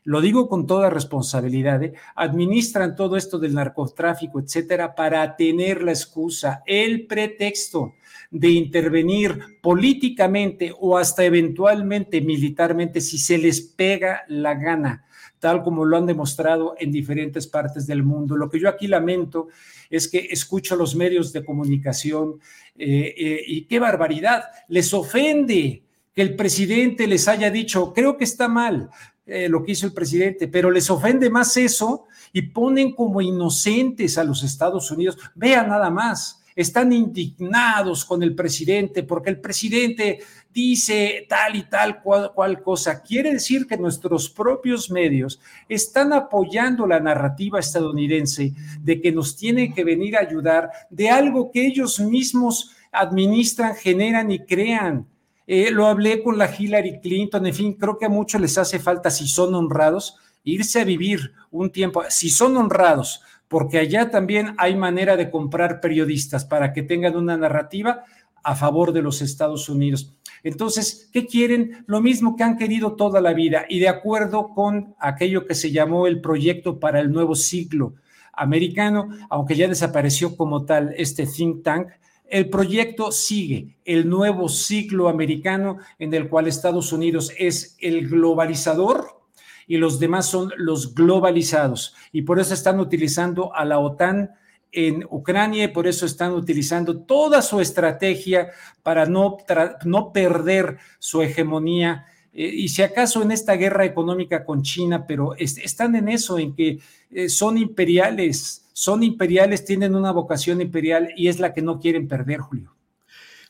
lo 0.09 0.23
digo 0.23 0.49
con 0.49 0.67
toda 0.67 0.89
responsabilidad, 0.89 1.83
administran 2.15 2.97
todo 2.97 3.19
esto 3.19 3.39
del 3.39 3.53
narcotráfico, 3.53 4.41
etcétera, 4.41 4.95
para 4.95 5.37
tener 5.37 5.83
la 5.83 5.91
excusa, 5.91 6.63
el 6.65 7.07
pretexto 7.07 7.93
de 8.31 8.49
intervenir 8.49 9.59
políticamente 9.61 10.73
o 10.81 10.97
hasta 10.97 11.27
eventualmente 11.27 12.23
militarmente 12.23 13.03
si 13.03 13.19
se 13.19 13.37
les 13.37 13.61
pega 13.61 14.23
la 14.29 14.55
gana, 14.55 15.05
tal 15.41 15.63
como 15.63 15.85
lo 15.85 15.99
han 15.99 16.07
demostrado 16.07 16.75
en 16.79 16.91
diferentes 16.91 17.47
partes 17.47 17.87
del 17.87 18.03
mundo. 18.03 18.35
Lo 18.35 18.49
que 18.49 18.61
yo 18.61 18.71
aquí 18.71 18.87
lamento 18.87 19.49
es 19.91 20.09
que 20.09 20.29
escucho 20.31 20.75
los 20.75 20.97
medios 20.97 21.35
de 21.35 21.45
comunicación 21.45 22.41
eh, 22.79 23.15
eh, 23.15 23.43
y 23.47 23.67
qué 23.67 23.79
barbaridad, 23.79 24.45
les 24.69 24.95
ofende 24.95 25.83
que 26.15 26.23
el 26.23 26.35
presidente 26.35 27.07
les 27.07 27.29
haya 27.29 27.51
dicho, 27.51 27.93
creo 27.93 28.17
que 28.17 28.25
está 28.25 28.49
mal, 28.49 28.91
eh, 29.31 29.47
lo 29.47 29.63
que 29.63 29.73
hizo 29.73 29.87
el 29.87 29.93
presidente, 29.93 30.49
pero 30.49 30.71
les 30.71 30.89
ofende 30.89 31.29
más 31.29 31.55
eso 31.59 32.07
y 32.33 32.41
ponen 32.41 32.93
como 32.93 33.21
inocentes 33.21 34.17
a 34.17 34.25
los 34.25 34.43
Estados 34.43 34.91
Unidos. 34.91 35.19
Vean 35.35 35.69
nada 35.69 35.91
más, 35.91 36.43
están 36.57 36.95
indignados 36.95 38.07
con 38.07 38.23
el 38.23 38.35
presidente 38.35 39.03
porque 39.03 39.29
el 39.29 39.39
presidente 39.39 40.21
dice 40.51 41.27
tal 41.29 41.57
y 41.57 41.65
tal 41.65 42.03
cual, 42.03 42.63
cosa. 42.63 43.03
Quiere 43.03 43.35
decir 43.35 43.67
que 43.67 43.77
nuestros 43.77 44.31
propios 44.31 44.91
medios 44.91 45.41
están 45.69 46.15
apoyando 46.15 46.87
la 46.87 46.99
narrativa 46.99 47.61
estadounidense 47.61 48.55
de 48.81 49.01
que 49.01 49.13
nos 49.13 49.37
tienen 49.37 49.75
que 49.75 49.85
venir 49.85 50.17
a 50.17 50.21
ayudar 50.21 50.71
de 50.89 51.11
algo 51.11 51.51
que 51.53 51.67
ellos 51.67 52.01
mismos 52.01 52.73
administran, 52.91 53.75
generan 53.75 54.31
y 54.31 54.39
crean. 54.39 55.07
Eh, 55.51 55.71
lo 55.71 55.87
hablé 55.87 56.23
con 56.23 56.37
la 56.37 56.55
Hillary 56.55 57.01
Clinton, 57.01 57.47
en 57.47 57.55
fin, 57.55 57.73
creo 57.73 57.97
que 57.97 58.05
a 58.05 58.11
muchos 58.11 58.39
les 58.39 58.59
hace 58.59 58.79
falta, 58.79 59.11
si 59.11 59.27
son 59.27 59.55
honrados, 59.55 60.19
irse 60.45 60.79
a 60.79 60.85
vivir 60.85 61.33
un 61.51 61.73
tiempo, 61.73 62.03
si 62.11 62.29
son 62.29 62.55
honrados, 62.59 63.23
porque 63.49 63.79
allá 63.79 64.11
también 64.11 64.55
hay 64.59 64.77
manera 64.77 65.17
de 65.17 65.31
comprar 65.31 65.81
periodistas 65.81 66.45
para 66.45 66.75
que 66.75 66.83
tengan 66.83 67.17
una 67.17 67.39
narrativa 67.39 68.05
a 68.45 68.55
favor 68.57 68.93
de 68.93 69.01
los 69.01 69.23
Estados 69.23 69.71
Unidos. 69.71 70.15
Entonces, 70.43 71.09
¿qué 71.15 71.27
quieren? 71.27 71.83
Lo 71.87 72.03
mismo 72.03 72.37
que 72.37 72.45
han 72.45 72.59
querido 72.59 72.95
toda 72.95 73.23
la 73.23 73.33
vida 73.33 73.65
y 73.71 73.79
de 73.79 73.89
acuerdo 73.89 74.51
con 74.55 74.95
aquello 74.99 75.47
que 75.47 75.55
se 75.55 75.73
llamó 75.73 76.07
el 76.07 76.21
proyecto 76.21 76.79
para 76.79 77.01
el 77.01 77.11
nuevo 77.11 77.35
siglo. 77.35 77.95
americano, 78.35 79.09
aunque 79.31 79.57
ya 79.57 79.67
desapareció 79.67 80.37
como 80.37 80.65
tal 80.65 80.95
este 80.97 81.27
think 81.27 81.65
tank, 81.65 81.89
el 82.31 82.51
proyecto 82.51 83.11
sigue, 83.11 83.77
el 83.85 84.09
nuevo 84.09 84.49
ciclo 84.49 85.09
americano 85.09 85.79
en 85.99 86.13
el 86.15 86.29
cual 86.29 86.47
Estados 86.47 86.93
Unidos 86.93 87.33
es 87.39 87.77
el 87.81 88.09
globalizador 88.09 89.23
y 89.67 89.77
los 89.77 89.99
demás 89.99 90.27
son 90.27 90.53
los 90.57 90.95
globalizados. 90.95 91.95
Y 92.13 92.23
por 92.23 92.39
eso 92.39 92.55
están 92.55 92.81
utilizando 92.81 93.55
a 93.55 93.65
la 93.65 93.79
OTAN 93.79 94.31
en 94.73 95.05
Ucrania 95.11 95.65
y 95.65 95.69
por 95.69 95.87
eso 95.87 96.07
están 96.07 96.33
utilizando 96.33 97.01
toda 97.01 97.43
su 97.43 97.61
estrategia 97.61 98.51
para 98.83 99.07
no, 99.07 99.39
no 99.85 100.13
perder 100.13 100.79
su 100.99 101.23
hegemonía. 101.23 102.07
Eh, 102.33 102.47
y 102.47 102.69
si 102.69 102.83
acaso 102.83 103.23
en 103.23 103.31
esta 103.31 103.55
guerra 103.55 103.85
económica 103.85 104.45
con 104.45 104.63
China, 104.63 105.07
pero 105.07 105.35
están 105.37 105.97
en 105.97 106.09
eso, 106.09 106.39
en 106.39 106.55
que 106.55 106.79
eh, 107.11 107.29
son 107.29 107.57
imperiales, 107.57 108.68
son 108.79 109.03
imperiales, 109.03 109.65
tienen 109.65 109.97
una 109.97 110.13
vocación 110.13 110.61
imperial 110.61 111.09
y 111.17 111.27
es 111.27 111.41
la 111.41 111.53
que 111.53 111.63
no 111.63 111.81
quieren 111.81 112.07
perder, 112.07 112.39
Julio. 112.39 112.77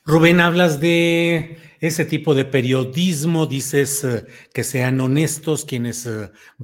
Rubén, 0.03 0.39
hablas 0.39 0.79
de 0.79 1.59
ese 1.81 2.03
tipo 2.03 2.33
de 2.33 2.45
periodismo, 2.45 3.45
dices 3.45 4.03
eh, 4.03 4.25
que 4.55 4.63
sean 4.63 4.99
honestos 4.99 5.65
quienes 5.65 6.09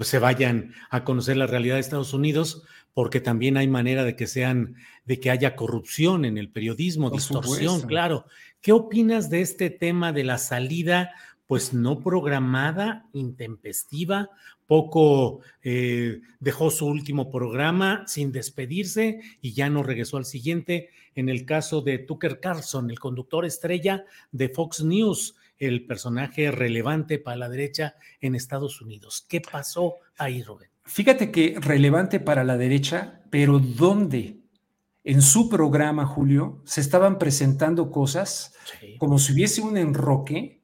se 0.01 0.17
vayan 0.19 0.73
a 0.89 1.03
conocer 1.03 1.37
la 1.37 1.45
realidad 1.45 1.75
de 1.75 1.81
Estados 1.81 2.15
Unidos, 2.15 2.63
porque 2.95 3.19
también 3.19 3.55
hay 3.57 3.67
manera 3.67 4.03
de 4.03 4.15
que 4.15 4.25
sean, 4.25 4.77
de 5.05 5.19
que 5.19 5.29
haya 5.29 5.55
corrupción 5.55 6.25
en 6.25 6.39
el 6.39 6.49
periodismo, 6.49 7.11
distorsión, 7.11 7.81
claro. 7.81 8.25
¿Qué 8.61 8.71
opinas 8.71 9.29
de 9.29 9.41
este 9.41 9.69
tema 9.69 10.11
de 10.11 10.23
la 10.23 10.39
salida, 10.39 11.11
pues 11.45 11.71
no 11.71 11.99
programada, 11.99 13.05
intempestiva? 13.13 14.31
Poco 14.67 15.41
eh, 15.61 16.21
dejó 16.39 16.71
su 16.71 16.87
último 16.87 17.29
programa 17.29 18.03
sin 18.07 18.31
despedirse 18.31 19.19
y 19.41 19.53
ya 19.53 19.69
no 19.69 19.83
regresó 19.83 20.17
al 20.17 20.25
siguiente. 20.25 20.89
En 21.13 21.29
el 21.29 21.45
caso 21.45 21.81
de 21.81 21.99
Tucker 21.99 22.39
Carlson, 22.39 22.89
el 22.89 22.99
conductor 22.99 23.45
estrella 23.45 24.05
de 24.31 24.49
Fox 24.49 24.83
News, 24.83 25.35
el 25.57 25.85
personaje 25.85 26.51
relevante 26.51 27.19
para 27.19 27.37
la 27.37 27.49
derecha 27.49 27.95
en 28.21 28.35
Estados 28.35 28.81
Unidos. 28.81 29.25
¿Qué 29.29 29.41
pasó 29.41 29.95
ahí, 30.17 30.43
Robert? 30.43 30.71
Fíjate 30.83 31.31
que 31.31 31.57
relevante 31.59 32.19
para 32.19 32.43
la 32.43 32.57
derecha, 32.57 33.21
pero 33.29 33.59
¿dónde? 33.59 34.41
En 35.03 35.21
su 35.21 35.49
programa, 35.49 36.05
Julio, 36.05 36.61
se 36.65 36.81
estaban 36.81 37.19
presentando 37.19 37.91
cosas 37.91 38.55
como 38.97 39.19
si 39.19 39.33
hubiese 39.33 39.61
un 39.61 39.77
enroque 39.77 40.63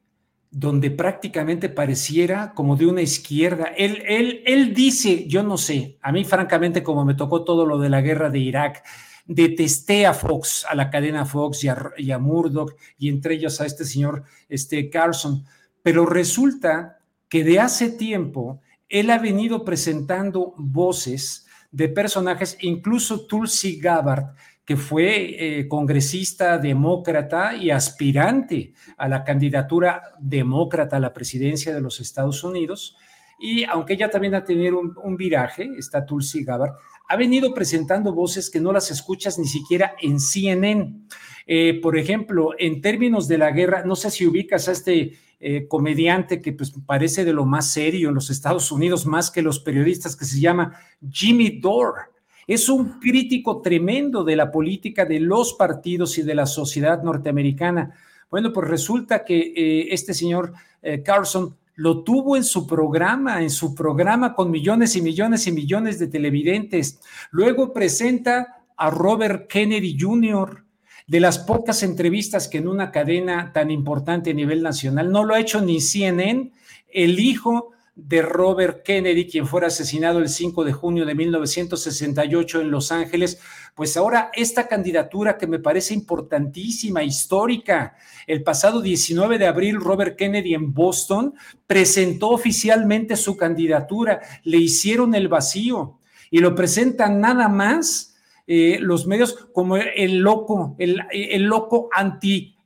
donde 0.51 0.91
prácticamente 0.91 1.69
pareciera 1.69 2.53
como 2.53 2.75
de 2.75 2.85
una 2.85 3.01
izquierda. 3.01 3.71
Él, 3.77 4.03
él, 4.05 4.43
él 4.45 4.73
dice, 4.73 5.25
yo 5.27 5.43
no 5.43 5.57
sé, 5.57 5.97
a 6.01 6.11
mí 6.11 6.25
francamente 6.25 6.83
como 6.83 7.05
me 7.05 7.15
tocó 7.15 7.45
todo 7.45 7.65
lo 7.65 7.79
de 7.79 7.89
la 7.89 8.01
guerra 8.01 8.29
de 8.29 8.39
Irak, 8.39 8.83
detesté 9.25 10.05
a 10.05 10.13
Fox, 10.13 10.65
a 10.69 10.75
la 10.75 10.89
cadena 10.89 11.25
Fox 11.25 11.63
y 11.63 12.11
a, 12.11 12.17
Murdoch, 12.19 12.75
y 12.97 13.07
entre 13.07 13.35
ellos 13.35 13.61
a 13.61 13.65
este 13.65 13.85
señor 13.85 14.23
este 14.49 14.89
Carson, 14.89 15.45
pero 15.81 16.05
resulta 16.05 16.99
que 17.29 17.45
de 17.45 17.59
hace 17.59 17.89
tiempo 17.89 18.59
él 18.89 19.09
ha 19.09 19.19
venido 19.19 19.63
presentando 19.63 20.53
voces 20.57 21.47
de 21.71 21.87
personajes, 21.87 22.57
incluso 22.59 23.25
Tulsi 23.25 23.79
Gabbard, 23.79 24.35
que 24.65 24.77
fue 24.77 25.59
eh, 25.59 25.67
congresista 25.67 26.57
demócrata 26.57 27.55
y 27.55 27.71
aspirante 27.71 28.73
a 28.97 29.07
la 29.07 29.23
candidatura 29.23 30.01
demócrata 30.19 30.97
a 30.97 30.99
la 30.99 31.13
presidencia 31.13 31.73
de 31.73 31.81
los 31.81 31.99
Estados 31.99 32.43
Unidos. 32.43 32.95
Y 33.39 33.63
aunque 33.63 33.93
ella 33.93 34.09
también 34.09 34.35
ha 34.35 34.43
tenido 34.43 34.79
un, 34.79 35.17
viraje, 35.17 35.67
está 35.77 36.05
Tulsi 36.05 36.43
Gabbard, 36.43 36.73
ha 37.09 37.15
venido 37.15 37.53
presentando 37.55 38.13
voces 38.13 38.51
que 38.51 38.61
no 38.61 38.71
las 38.71 38.91
escuchas 38.91 39.39
ni 39.39 39.47
siquiera 39.47 39.95
en 39.99 40.19
CNN. 40.19 41.07
Eh, 41.47 41.79
por 41.81 41.97
ejemplo, 41.97 42.51
en 42.59 42.81
términos 42.81 43.27
de 43.27 43.39
la 43.39 43.51
guerra, 43.51 43.83
no 43.83 43.95
sé 43.95 44.11
si 44.11 44.27
ubicas 44.27 44.67
a 44.67 44.73
este 44.73 45.17
eh, 45.39 45.67
comediante 45.67 46.39
que 46.39 46.53
pues 46.53 46.71
parece 46.85 47.25
de 47.25 47.33
lo 47.33 47.47
más 47.47 47.73
serio 47.73 48.09
en 48.09 48.15
los 48.15 48.29
Estados 48.29 48.71
Unidos, 48.71 49.07
más 49.07 49.31
que 49.31 49.41
los 49.41 49.59
periodistas, 49.59 50.15
que 50.15 50.25
se 50.25 50.39
llama 50.39 50.79
Jimmy 51.09 51.59
Dore. 51.59 52.03
Es 52.47 52.69
un 52.69 52.99
crítico 52.99 53.61
tremendo 53.61 54.23
de 54.23 54.35
la 54.35 54.51
política 54.51 55.05
de 55.05 55.19
los 55.19 55.53
partidos 55.53 56.17
y 56.17 56.23
de 56.23 56.35
la 56.35 56.45
sociedad 56.45 57.03
norteamericana. 57.03 57.95
Bueno, 58.29 58.51
pues 58.53 58.67
resulta 58.67 59.23
que 59.23 59.53
eh, 59.55 59.87
este 59.91 60.13
señor 60.13 60.53
eh, 60.81 61.03
Carlson 61.03 61.55
lo 61.75 62.03
tuvo 62.03 62.35
en 62.37 62.43
su 62.43 62.67
programa, 62.67 63.41
en 63.41 63.49
su 63.49 63.73
programa 63.73 64.33
con 64.33 64.51
millones 64.51 64.95
y 64.95 65.01
millones 65.01 65.47
y 65.47 65.51
millones 65.51 65.99
de 65.99 66.07
televidentes. 66.07 66.99
Luego 67.31 67.73
presenta 67.73 68.63
a 68.77 68.89
Robert 68.89 69.47
Kennedy 69.47 69.97
Jr., 69.99 70.65
de 71.07 71.19
las 71.19 71.39
pocas 71.39 71.83
entrevistas 71.83 72.47
que 72.47 72.59
en 72.59 72.69
una 72.69 72.89
cadena 72.89 73.51
tan 73.51 73.69
importante 73.69 74.31
a 74.31 74.33
nivel 74.33 74.61
nacional, 74.61 75.11
no 75.11 75.25
lo 75.25 75.33
ha 75.33 75.41
hecho 75.41 75.59
ni 75.59 75.81
CNN, 75.81 76.51
el 76.87 77.19
hijo 77.19 77.71
de 77.95 78.21
Robert 78.21 78.83
Kennedy, 78.83 79.27
quien 79.27 79.45
fuera 79.45 79.67
asesinado 79.67 80.19
el 80.19 80.29
5 80.29 80.63
de 80.63 80.71
junio 80.71 81.05
de 81.05 81.13
1968 81.13 82.61
en 82.61 82.71
Los 82.71 82.91
Ángeles, 82.91 83.39
pues 83.75 83.97
ahora 83.97 84.31
esta 84.33 84.67
candidatura 84.67 85.37
que 85.37 85.47
me 85.47 85.59
parece 85.59 85.93
importantísima, 85.93 87.03
histórica, 87.03 87.95
el 88.27 88.43
pasado 88.43 88.81
19 88.81 89.37
de 89.37 89.47
abril 89.47 89.79
Robert 89.79 90.17
Kennedy 90.17 90.53
en 90.53 90.73
Boston 90.73 91.33
presentó 91.67 92.29
oficialmente 92.29 93.15
su 93.15 93.35
candidatura, 93.35 94.21
le 94.43 94.57
hicieron 94.57 95.13
el 95.13 95.27
vacío 95.27 95.99
y 96.29 96.39
lo 96.39 96.55
presentan 96.55 97.19
nada 97.19 97.49
más 97.49 98.15
eh, 98.47 98.79
los 98.81 99.05
medios 99.05 99.47
como 99.53 99.77
el 99.77 100.19
loco, 100.19 100.75
el, 100.79 101.43
loco 101.43 101.89
anti, 101.93 102.57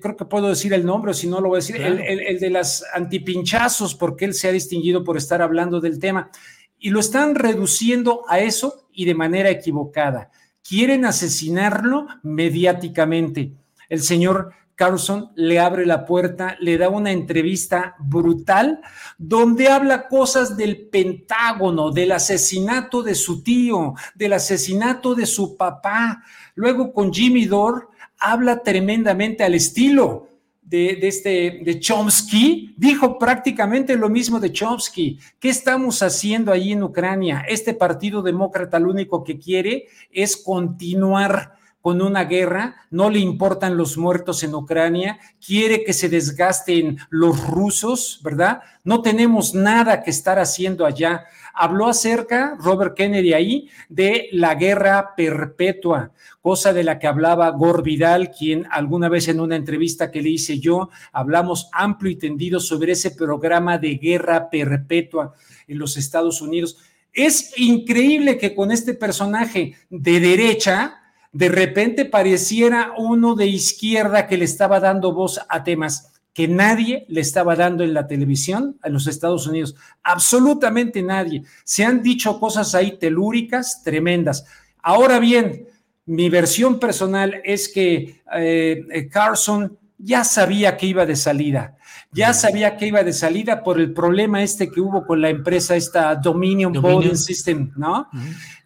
creo 0.00 0.16
que 0.16 0.24
puedo 0.24 0.48
decir 0.48 0.72
el 0.72 0.86
nombre, 0.86 1.14
si 1.14 1.26
no 1.26 1.40
lo 1.40 1.48
voy 1.48 1.56
a 1.56 1.60
decir, 1.60 1.76
el, 1.76 2.38
de 2.38 2.50
las 2.50 2.84
antipinchazos, 2.94 3.94
porque 3.94 4.24
él 4.24 4.34
se 4.34 4.48
ha 4.48 4.52
distinguido 4.52 5.04
por 5.04 5.16
estar 5.16 5.42
hablando 5.42 5.80
del 5.80 5.98
tema. 5.98 6.30
Y 6.78 6.90
lo 6.90 7.00
están 7.00 7.34
reduciendo 7.34 8.22
a 8.28 8.40
eso 8.40 8.86
y 8.92 9.04
de 9.04 9.14
manera 9.14 9.50
equivocada. 9.50 10.30
Quieren 10.62 11.04
asesinarlo 11.04 12.06
mediáticamente. 12.22 13.52
El 13.88 14.00
señor 14.00 14.52
Carlson 14.80 15.30
le 15.34 15.58
abre 15.58 15.84
la 15.84 16.06
puerta, 16.06 16.56
le 16.58 16.78
da 16.78 16.88
una 16.88 17.12
entrevista 17.12 17.96
brutal 17.98 18.80
donde 19.18 19.68
habla 19.68 20.08
cosas 20.08 20.56
del 20.56 20.88
Pentágono, 20.88 21.90
del 21.90 22.12
asesinato 22.12 23.02
de 23.02 23.14
su 23.14 23.42
tío, 23.42 23.92
del 24.14 24.32
asesinato 24.32 25.14
de 25.14 25.26
su 25.26 25.54
papá. 25.58 26.22
Luego 26.54 26.94
con 26.94 27.12
Jimmy 27.12 27.44
Dore 27.44 27.88
habla 28.20 28.62
tremendamente 28.62 29.42
al 29.42 29.54
estilo 29.54 30.28
de, 30.62 30.98
este 31.02 31.62
de 31.64 31.80
Chomsky, 31.80 32.74
dijo 32.76 33.18
prácticamente 33.18 33.96
lo 33.96 34.08
mismo 34.08 34.38
de 34.38 34.52
Chomsky. 34.52 35.18
¿Qué 35.40 35.48
estamos 35.48 36.02
haciendo 36.02 36.52
ahí 36.52 36.72
en 36.72 36.84
Ucrania? 36.84 37.44
Este 37.48 37.74
partido 37.74 38.22
demócrata 38.22 38.78
lo 38.78 38.90
único 38.90 39.24
que 39.24 39.38
quiere 39.38 39.86
es 40.12 40.36
continuar 40.36 41.54
con 41.80 42.02
una 42.02 42.24
guerra, 42.24 42.76
no 42.90 43.08
le 43.08 43.20
importan 43.20 43.76
los 43.76 43.96
muertos 43.96 44.42
en 44.42 44.54
Ucrania, 44.54 45.18
quiere 45.44 45.82
que 45.82 45.94
se 45.94 46.10
desgasten 46.10 46.98
los 47.08 47.46
rusos, 47.48 48.20
¿verdad? 48.22 48.60
No 48.84 49.00
tenemos 49.00 49.54
nada 49.54 50.02
que 50.02 50.10
estar 50.10 50.38
haciendo 50.38 50.84
allá. 50.84 51.24
Habló 51.54 51.88
acerca, 51.88 52.56
Robert 52.58 52.94
Kennedy 52.96 53.32
ahí, 53.32 53.68
de 53.88 54.28
la 54.32 54.54
guerra 54.54 55.14
perpetua, 55.16 56.12
cosa 56.40 56.72
de 56.72 56.84
la 56.84 56.98
que 56.98 57.06
hablaba 57.06 57.50
Gore 57.50 57.82
Vidal, 57.82 58.30
quien 58.30 58.66
alguna 58.70 59.08
vez 59.08 59.28
en 59.28 59.40
una 59.40 59.56
entrevista 59.56 60.10
que 60.10 60.22
le 60.22 60.30
hice 60.30 60.58
yo, 60.58 60.90
hablamos 61.12 61.68
amplio 61.72 62.12
y 62.12 62.16
tendido 62.16 62.60
sobre 62.60 62.92
ese 62.92 63.10
programa 63.10 63.78
de 63.78 63.96
guerra 63.96 64.50
perpetua 64.50 65.34
en 65.68 65.78
los 65.78 65.96
Estados 65.96 66.40
Unidos. 66.40 66.78
Es 67.12 67.52
increíble 67.58 68.38
que 68.38 68.54
con 68.54 68.70
este 68.70 68.94
personaje 68.94 69.74
de 69.88 70.20
derecha, 70.20 70.98
de 71.32 71.48
repente 71.48 72.04
pareciera 72.04 72.92
uno 72.96 73.34
de 73.34 73.46
izquierda 73.46 74.26
que 74.26 74.36
le 74.36 74.44
estaba 74.44 74.80
dando 74.80 75.12
voz 75.12 75.40
a 75.48 75.64
temas 75.64 76.19
que 76.40 76.48
nadie 76.48 77.04
le 77.08 77.20
estaba 77.20 77.54
dando 77.54 77.84
en 77.84 77.92
la 77.92 78.06
televisión 78.06 78.78
en 78.82 78.94
los 78.94 79.06
Estados 79.06 79.46
Unidos. 79.46 79.74
Absolutamente 80.02 81.02
nadie. 81.02 81.42
Se 81.64 81.84
han 81.84 82.02
dicho 82.02 82.40
cosas 82.40 82.74
ahí 82.74 82.96
telúricas 82.96 83.82
tremendas. 83.82 84.46
Ahora 84.82 85.18
bien, 85.18 85.66
mi 86.06 86.30
versión 86.30 86.78
personal 86.78 87.42
es 87.44 87.68
que 87.68 88.22
eh, 88.34 89.08
Carson 89.12 89.76
ya 89.98 90.24
sabía 90.24 90.78
que 90.78 90.86
iba 90.86 91.04
de 91.04 91.14
salida. 91.14 91.76
Ya 92.10 92.32
sabía 92.32 92.78
que 92.78 92.86
iba 92.86 93.02
de 93.02 93.12
salida 93.12 93.62
por 93.62 93.78
el 93.78 93.92
problema 93.92 94.42
este 94.42 94.70
que 94.70 94.80
hubo 94.80 95.06
con 95.06 95.20
la 95.20 95.28
empresa, 95.28 95.76
esta 95.76 96.14
Dominion, 96.14 96.72
Dominion. 96.72 97.18
System, 97.18 97.70
¿no? 97.76 98.08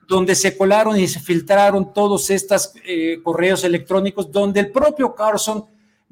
donde 0.07 0.37
se 0.37 0.57
colaron 0.57 0.97
y 0.97 1.09
se 1.09 1.19
filtraron 1.19 1.93
todos 1.93 2.31
estos 2.31 2.73
eh, 2.87 3.19
correos 3.21 3.65
electrónicos, 3.65 4.31
donde 4.31 4.61
el 4.61 4.71
propio 4.71 5.13
Carson 5.13 5.65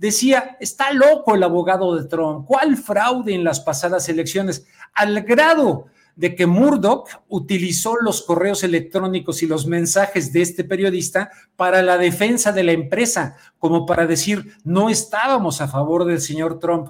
decía, 0.02 0.56
está 0.58 0.92
loco 0.92 1.36
el 1.36 1.44
abogado 1.44 1.94
de 1.94 2.08
Trump, 2.08 2.44
¿cuál 2.44 2.76
fraude 2.76 3.34
en 3.34 3.44
las 3.44 3.60
pasadas 3.60 4.08
elecciones? 4.08 4.66
Al 4.94 5.22
grado 5.22 5.86
de 6.16 6.34
que 6.34 6.44
Murdoch 6.44 7.08
utilizó 7.28 7.94
los 8.00 8.22
correos 8.22 8.64
electrónicos 8.64 9.44
y 9.44 9.46
los 9.46 9.64
mensajes 9.68 10.32
de 10.32 10.42
este 10.42 10.64
periodista 10.64 11.30
para 11.54 11.82
la 11.82 11.98
defensa 11.98 12.50
de 12.50 12.64
la 12.64 12.72
empresa, 12.72 13.36
como 13.60 13.86
para 13.86 14.08
decir, 14.08 14.56
no 14.64 14.90
estábamos 14.90 15.60
a 15.60 15.68
favor 15.68 16.04
del 16.04 16.20
señor 16.20 16.58
Trump. 16.58 16.88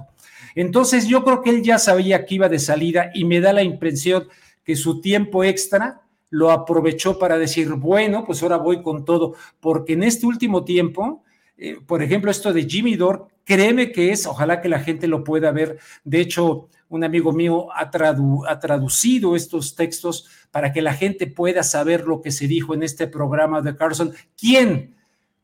Entonces 0.55 1.07
yo 1.07 1.23
creo 1.23 1.43
que 1.43 1.51
él 1.51 1.63
ya 1.63 1.79
sabía 1.79 2.25
que 2.25 2.37
iba 2.37 2.49
de 2.49 2.59
salida 2.59 3.11
y 3.13 3.27
me 3.27 3.43
da 3.43 3.53
la 3.53 3.63
impresión 3.63 4.27
que 4.65 4.75
su 4.75 5.03
tiempo 5.03 5.45
extra 5.45 6.01
lo 6.31 6.51
aprovechó 6.51 7.19
para 7.19 7.37
decir, 7.37 7.75
bueno, 7.75 8.25
pues 8.25 8.43
ahora 8.43 8.57
voy 8.57 8.83
con 8.83 9.05
todo, 9.05 9.35
porque 9.61 9.93
en 9.93 10.03
este 10.03 10.25
último 10.25 10.65
tiempo, 10.65 11.23
eh, 11.57 11.79
por 11.87 12.03
ejemplo, 12.03 12.31
esto 12.31 12.53
de 12.53 12.65
Jimmy 12.65 12.97
Dore, 12.97 13.21
créeme 13.45 13.93
que 13.93 14.13
es, 14.13 14.27
ojalá 14.27 14.61
que 14.61 14.69
la 14.69 14.81
gente 14.81 15.07
lo 15.07 15.25
pueda 15.25 15.51
ver. 15.53 15.79
De 16.05 16.21
hecho, 16.21 16.69
un 16.89 17.05
amigo 17.05 17.33
mío 17.33 17.69
ha, 17.75 17.91
traducido 17.91 19.35
estos 19.35 19.75
textos 19.75 20.29
para 20.51 20.73
que 20.73 20.83
la 20.83 20.93
gente 20.93 21.27
pueda 21.27 21.63
saber 21.63 22.05
lo 22.05 22.21
que 22.21 22.31
se 22.31 22.47
dijo 22.47 22.75
en 22.75 22.83
este 22.83 23.07
programa 23.07 23.63
de 23.63 23.75
Carson. 23.75 24.13
¿Quién 24.37 24.95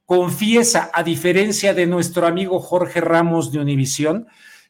confiesa, 0.04 0.90
a 0.92 1.02
diferencia 1.02 1.72
de 1.72 1.86
nuestro 1.86 2.26
amigo 2.26 2.60
Jorge 2.60 3.00
Ramos 3.00 3.50
de 3.50 3.60
Univisión, 3.60 4.26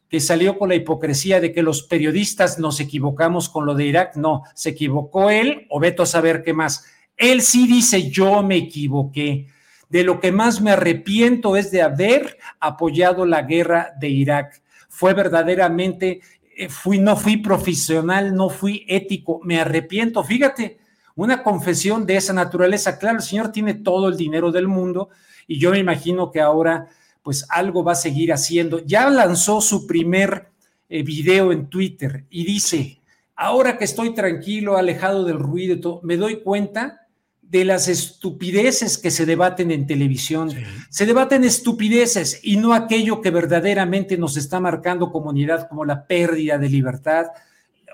que 0.08 0.20
salió 0.20 0.56
con 0.56 0.68
la 0.68 0.76
hipocresía 0.76 1.40
de 1.40 1.52
que 1.52 1.62
los 1.62 1.82
periodistas 1.82 2.58
nos 2.58 2.78
equivocamos 2.78 3.48
con 3.48 3.66
lo 3.66 3.74
de 3.74 3.86
Irak? 3.86 4.14
No, 4.16 4.42
se 4.54 4.70
equivocó 4.70 5.30
él 5.30 5.66
o 5.70 5.80
veto 5.80 6.04
a 6.04 6.06
saber 6.06 6.42
qué 6.42 6.54
más. 6.54 6.84
Él 7.16 7.42
sí 7.42 7.66
dice, 7.66 8.08
yo 8.08 8.42
me 8.44 8.56
equivoqué. 8.56 9.48
De 9.88 10.04
lo 10.04 10.20
que 10.20 10.32
más 10.32 10.60
me 10.60 10.72
arrepiento 10.72 11.56
es 11.56 11.70
de 11.70 11.82
haber 11.82 12.38
apoyado 12.60 13.24
la 13.24 13.42
guerra 13.42 13.94
de 13.98 14.08
Irak. 14.08 14.62
Fue 14.88 15.14
verdaderamente 15.14 16.20
eh, 16.56 16.68
fui, 16.68 16.98
no 16.98 17.16
fui 17.16 17.36
profesional, 17.36 18.34
no 18.34 18.50
fui 18.50 18.84
ético, 18.88 19.40
me 19.44 19.60
arrepiento. 19.60 20.24
Fíjate, 20.24 20.78
una 21.14 21.42
confesión 21.44 22.04
de 22.04 22.16
esa 22.16 22.32
naturaleza. 22.32 22.98
Claro, 22.98 23.18
el 23.18 23.22
Señor 23.22 23.52
tiene 23.52 23.74
todo 23.74 24.08
el 24.08 24.16
dinero 24.16 24.50
del 24.50 24.66
mundo 24.66 25.08
y 25.46 25.60
yo 25.60 25.70
me 25.70 25.78
imagino 25.78 26.32
que 26.32 26.40
ahora 26.40 26.88
pues 27.22 27.46
algo 27.48 27.84
va 27.84 27.92
a 27.92 27.96
seguir 27.96 28.32
haciendo. 28.32 28.80
Ya 28.84 29.08
lanzó 29.08 29.60
su 29.60 29.86
primer 29.86 30.48
eh, 30.88 31.02
video 31.02 31.52
en 31.52 31.68
Twitter 31.68 32.24
y 32.28 32.44
dice, 32.44 33.00
ahora 33.36 33.78
que 33.78 33.84
estoy 33.84 34.14
tranquilo, 34.14 34.76
alejado 34.76 35.24
del 35.24 35.38
ruido, 35.38 36.00
me 36.02 36.16
doy 36.16 36.40
cuenta 36.42 37.07
de 37.50 37.64
las 37.64 37.88
estupideces 37.88 38.98
que 38.98 39.10
se 39.10 39.24
debaten 39.24 39.70
en 39.70 39.86
televisión. 39.86 40.50
Se 40.90 41.06
debaten 41.06 41.44
estupideces 41.44 42.40
y 42.42 42.58
no 42.58 42.74
aquello 42.74 43.22
que 43.22 43.30
verdaderamente 43.30 44.18
nos 44.18 44.36
está 44.36 44.60
marcando 44.60 45.10
comunidad 45.10 45.66
como 45.66 45.84
la 45.86 46.06
pérdida 46.06 46.58
de 46.58 46.68
libertad. 46.68 47.28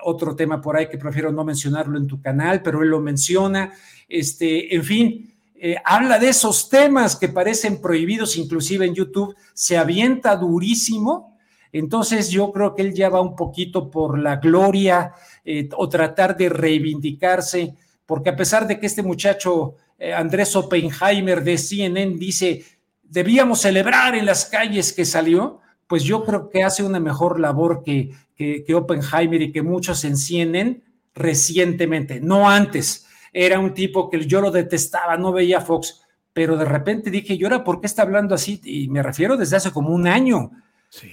Otro 0.03 0.35
tema 0.35 0.61
por 0.61 0.75
ahí 0.75 0.89
que 0.89 0.97
prefiero 0.97 1.31
no 1.31 1.45
mencionarlo 1.45 1.97
en 1.97 2.05
tu 2.05 2.21
canal, 2.21 2.61
pero 2.61 2.83
él 2.83 2.89
lo 2.89 2.99
menciona. 2.99 3.71
Este, 4.09 4.75
en 4.75 4.83
fin, 4.83 5.33
eh, 5.55 5.77
habla 5.85 6.19
de 6.19 6.29
esos 6.29 6.67
temas 6.67 7.15
que 7.15 7.29
parecen 7.29 7.79
prohibidos 7.79 8.35
inclusive 8.35 8.85
en 8.85 8.93
YouTube, 8.93 9.35
se 9.53 9.77
avienta 9.77 10.35
durísimo. 10.35 11.37
Entonces 11.71 12.29
yo 12.29 12.51
creo 12.51 12.75
que 12.75 12.81
él 12.81 12.93
ya 12.93 13.07
va 13.07 13.21
un 13.21 13.37
poquito 13.37 13.89
por 13.89 14.19
la 14.19 14.35
gloria 14.35 15.13
eh, 15.45 15.69
o 15.77 15.87
tratar 15.87 16.35
de 16.35 16.49
reivindicarse 16.49 17.73
porque 18.05 18.29
a 18.29 18.35
pesar 18.35 18.67
de 18.67 18.79
que 18.79 18.85
este 18.85 19.03
muchacho 19.03 19.75
eh, 19.97 20.13
Andrés 20.13 20.55
Oppenheimer 20.55 21.43
de 21.43 21.57
CNN 21.57 22.17
dice, 22.17 22.63
debíamos 23.03 23.61
celebrar 23.61 24.15
en 24.15 24.25
las 24.25 24.45
calles 24.45 24.93
que 24.93 25.05
salió, 25.05 25.61
pues 25.87 26.03
yo 26.03 26.23
creo 26.23 26.49
que 26.49 26.63
hace 26.63 26.83
una 26.83 26.99
mejor 26.99 27.39
labor 27.39 27.83
que, 27.83 28.11
que, 28.35 28.75
Oppenheimer 28.75 29.41
y 29.41 29.51
que 29.51 29.61
muchos 29.61 30.03
en 30.03 30.17
CNN 30.17 30.81
recientemente, 31.13 32.19
no 32.19 32.49
antes. 32.49 33.07
Era 33.31 33.59
un 33.59 33.73
tipo 33.73 34.09
que 34.09 34.25
yo 34.25 34.41
lo 34.41 34.51
detestaba, 34.51 35.17
no 35.17 35.31
veía 35.31 35.61
Fox, 35.61 36.01
pero 36.33 36.57
de 36.57 36.65
repente 36.65 37.09
dije, 37.09 37.35
¿y 37.35 37.43
ahora 37.43 37.63
por 37.63 37.79
qué 37.79 37.87
está 37.87 38.01
hablando 38.01 38.35
así? 38.35 38.59
Y 38.63 38.87
me 38.89 39.03
refiero 39.03 39.37
desde 39.37 39.57
hace 39.57 39.71
como 39.71 39.89
un 39.89 40.07
año. 40.07 40.51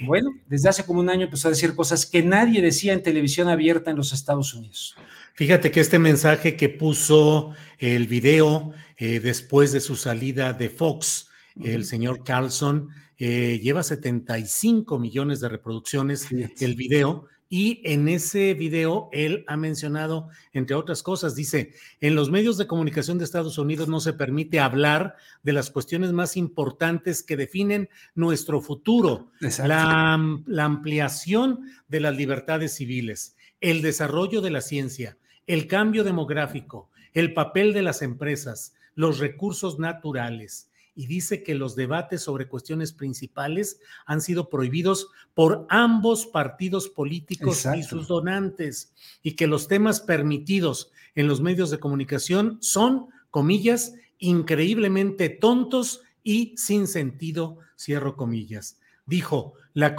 Bueno, 0.07 0.30
desde 0.47 0.68
hace 0.68 0.84
como 0.84 1.01
un 1.01 1.11
año 1.11 1.24
empezó 1.24 1.49
a 1.49 1.51
decir 1.51 1.74
cosas 1.74 2.07
que 2.07 2.22
nadie 2.22 2.62
decía 2.62 2.93
en 2.93 3.03
televisión 3.03 3.49
abierta 3.49 3.90
en 3.90 3.97
los 3.97 4.12
Estados 4.12 4.55
Unidos. 4.55 4.97
Fíjate 5.35 5.70
que 5.70 5.80
este 5.80 5.99
mensaje 5.99 6.57
que 6.57 6.68
puso 6.68 7.55
el 7.78 8.07
video 8.07 8.72
eh, 8.99 9.18
después 9.20 9.72
de 9.72 9.80
su 9.80 9.97
salida 9.97 10.53
de 10.53 10.68
Fox, 10.68 11.28
el 11.62 11.85
señor 11.85 12.22
Carlson, 12.22 12.89
eh, 13.16 13.61
lleva 13.62 13.83
75 13.83 14.99
millones 14.99 15.41
de 15.41 15.49
reproducciones 15.49 16.26
el 16.30 16.74
video. 16.74 17.26
Y 17.49 17.83
en 17.85 18.09
ese 18.09 18.55
video 18.55 19.11
él 19.12 19.45
ha 19.47 19.59
mencionado, 19.59 20.28
entre 20.55 20.74
otras 20.74 21.03
cosas, 21.03 21.35
dice, 21.35 21.74
en 22.01 22.14
los 22.14 22.30
medios 22.30 22.57
de 22.57 22.66
comunicación 22.66 23.18
de 23.18 23.24
Estados 23.24 23.59
Unidos 23.59 23.89
no 23.89 24.01
se 24.01 24.14
permite 24.14 24.59
hablar 24.59 25.16
de 25.43 25.53
las 25.53 25.70
cuestiones 25.70 26.12
más 26.12 26.39
importantes 26.39 27.22
que 27.22 27.37
definen 27.37 27.91
nuestro 28.14 28.62
futuro, 28.62 29.30
la, 29.41 30.18
la 30.47 30.64
ampliación 30.64 31.61
de 31.89 32.01
las 32.01 32.16
libertades 32.16 32.74
civiles, 32.74 33.37
el 33.61 33.83
desarrollo 33.83 34.41
de 34.41 34.51
la 34.51 34.62
ciencia, 34.62 35.18
el 35.53 35.66
cambio 35.66 36.03
demográfico, 36.03 36.88
el 37.12 37.34
papel 37.34 37.74
de 37.74 37.82
las 37.82 38.00
empresas, 38.00 38.72
los 38.94 39.18
recursos 39.18 39.78
naturales. 39.78 40.70
Y 40.94 41.07
dice 41.07 41.42
que 41.42 41.55
los 41.55 41.76
debates 41.76 42.22
sobre 42.22 42.48
cuestiones 42.48 42.94
principales 42.94 43.78
han 44.07 44.22
sido 44.22 44.48
prohibidos 44.48 45.09
por 45.34 45.66
ambos 45.68 46.24
partidos 46.24 46.88
políticos 46.88 47.66
y 47.76 47.82
sus 47.82 48.09
donantes, 48.09 48.94
y 49.22 49.32
que 49.32 49.46
los 49.46 49.68
temas 49.68 50.00
permitidos 50.00 50.90
en 51.14 51.28
los 51.28 51.42
medios 51.42 51.68
de 51.70 51.80
comunicación 51.80 52.57
son, 52.62 53.09
comillas, 53.30 53.92
increíblemente 54.16 55.28
tontos 55.28 56.00
y 56.24 56.55
sin 56.57 56.86
sentido, 56.86 57.59
cierro 57.78 58.16
comillas. 58.16 58.78
Dijo, 59.05 59.53
la, 59.74 59.94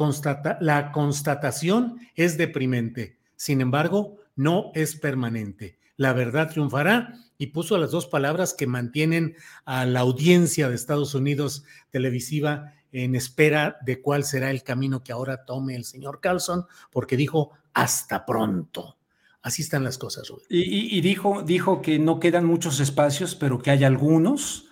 la 0.62 0.92
constatación 0.92 2.00
es 2.16 2.40
deprimente. 2.40 3.18
Sin 3.36 3.62
embargo, 3.62 4.18
no 4.36 4.72
es 4.74 4.96
permanente. 4.96 5.80
La 5.96 6.14
verdad 6.14 6.50
triunfará 6.50 7.14
y 7.38 7.48
puso 7.48 7.78
las 7.78 7.92
dos 7.92 8.08
palabras 8.08 8.54
que 8.54 8.68
mantienen 8.68 9.36
a 9.66 9.86
la 9.86 10.00
audiencia 10.02 10.70
de 10.70 10.76
Estados 10.76 11.14
Unidos 11.14 11.66
televisiva 11.92 12.74
en 12.92 13.16
espera 13.16 13.78
de 13.82 14.02
cuál 14.02 14.24
será 14.24 14.52
el 14.52 14.64
camino 14.64 15.04
que 15.04 15.12
ahora 15.12 15.46
tome 15.46 15.76
el 15.76 15.84
señor 15.84 16.20
Carlson, 16.22 16.66
porque 16.92 17.18
dijo 17.18 17.52
hasta 17.74 18.26
pronto. 18.26 18.98
Así 19.42 19.62
están 19.62 19.84
las 19.84 19.98
cosas. 19.98 20.32
Y, 20.48 20.98
y, 20.98 21.02
dijo, 21.02 21.42
dijo 21.44 21.82
que 21.82 22.00
no 22.00 22.20
quedan 22.20 22.46
muchos 22.46 22.80
espacios, 22.80 23.36
pero 23.36 23.62
que 23.62 23.72
hay 23.72 23.84
algunos 23.84 24.70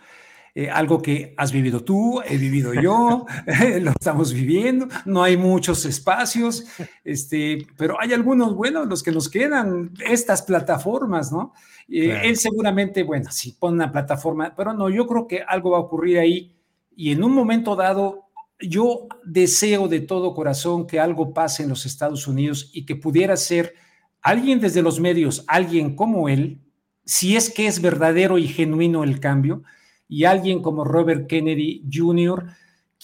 eh, 0.53 0.69
algo 0.69 1.01
que 1.01 1.33
has 1.37 1.51
vivido 1.51 1.83
tú, 1.83 2.21
he 2.27 2.37
vivido 2.37 2.73
yo, 2.73 3.25
lo 3.81 3.91
estamos 3.91 4.33
viviendo, 4.33 4.87
no 5.05 5.23
hay 5.23 5.37
muchos 5.37 5.85
espacios, 5.85 6.65
este, 7.03 7.65
pero 7.77 7.99
hay 7.99 8.13
algunos, 8.13 8.55
bueno, 8.55 8.83
los 8.85 9.01
que 9.01 9.11
nos 9.11 9.29
quedan, 9.29 9.91
estas 10.05 10.41
plataformas, 10.41 11.31
¿no? 11.31 11.53
Eh, 11.87 12.21
él 12.23 12.37
seguramente, 12.37 13.03
bueno, 13.03 13.31
si 13.31 13.53
pone 13.53 13.75
una 13.75 13.91
plataforma, 13.91 14.53
pero 14.55 14.73
no, 14.73 14.89
yo 14.89 15.07
creo 15.07 15.27
que 15.27 15.41
algo 15.41 15.71
va 15.71 15.77
a 15.77 15.81
ocurrir 15.81 16.19
ahí 16.19 16.55
y 16.95 17.11
en 17.11 17.23
un 17.23 17.33
momento 17.33 17.75
dado, 17.75 18.27
yo 18.59 19.07
deseo 19.23 19.87
de 19.87 20.01
todo 20.01 20.33
corazón 20.33 20.85
que 20.85 20.99
algo 20.99 21.33
pase 21.33 21.63
en 21.63 21.69
los 21.69 21.85
Estados 21.85 22.27
Unidos 22.27 22.69
y 22.73 22.85
que 22.85 22.95
pudiera 22.95 23.35
ser 23.37 23.73
alguien 24.21 24.59
desde 24.59 24.81
los 24.81 24.99
medios, 24.99 25.43
alguien 25.47 25.95
como 25.95 26.29
él, 26.29 26.59
si 27.05 27.35
es 27.35 27.49
que 27.49 27.67
es 27.67 27.81
verdadero 27.81 28.37
y 28.37 28.47
genuino 28.47 29.03
el 29.03 29.19
cambio, 29.19 29.63
y 30.11 30.25
alguien 30.25 30.61
como 30.61 30.83
Robert 30.83 31.25
Kennedy 31.25 31.85
Jr., 31.89 32.45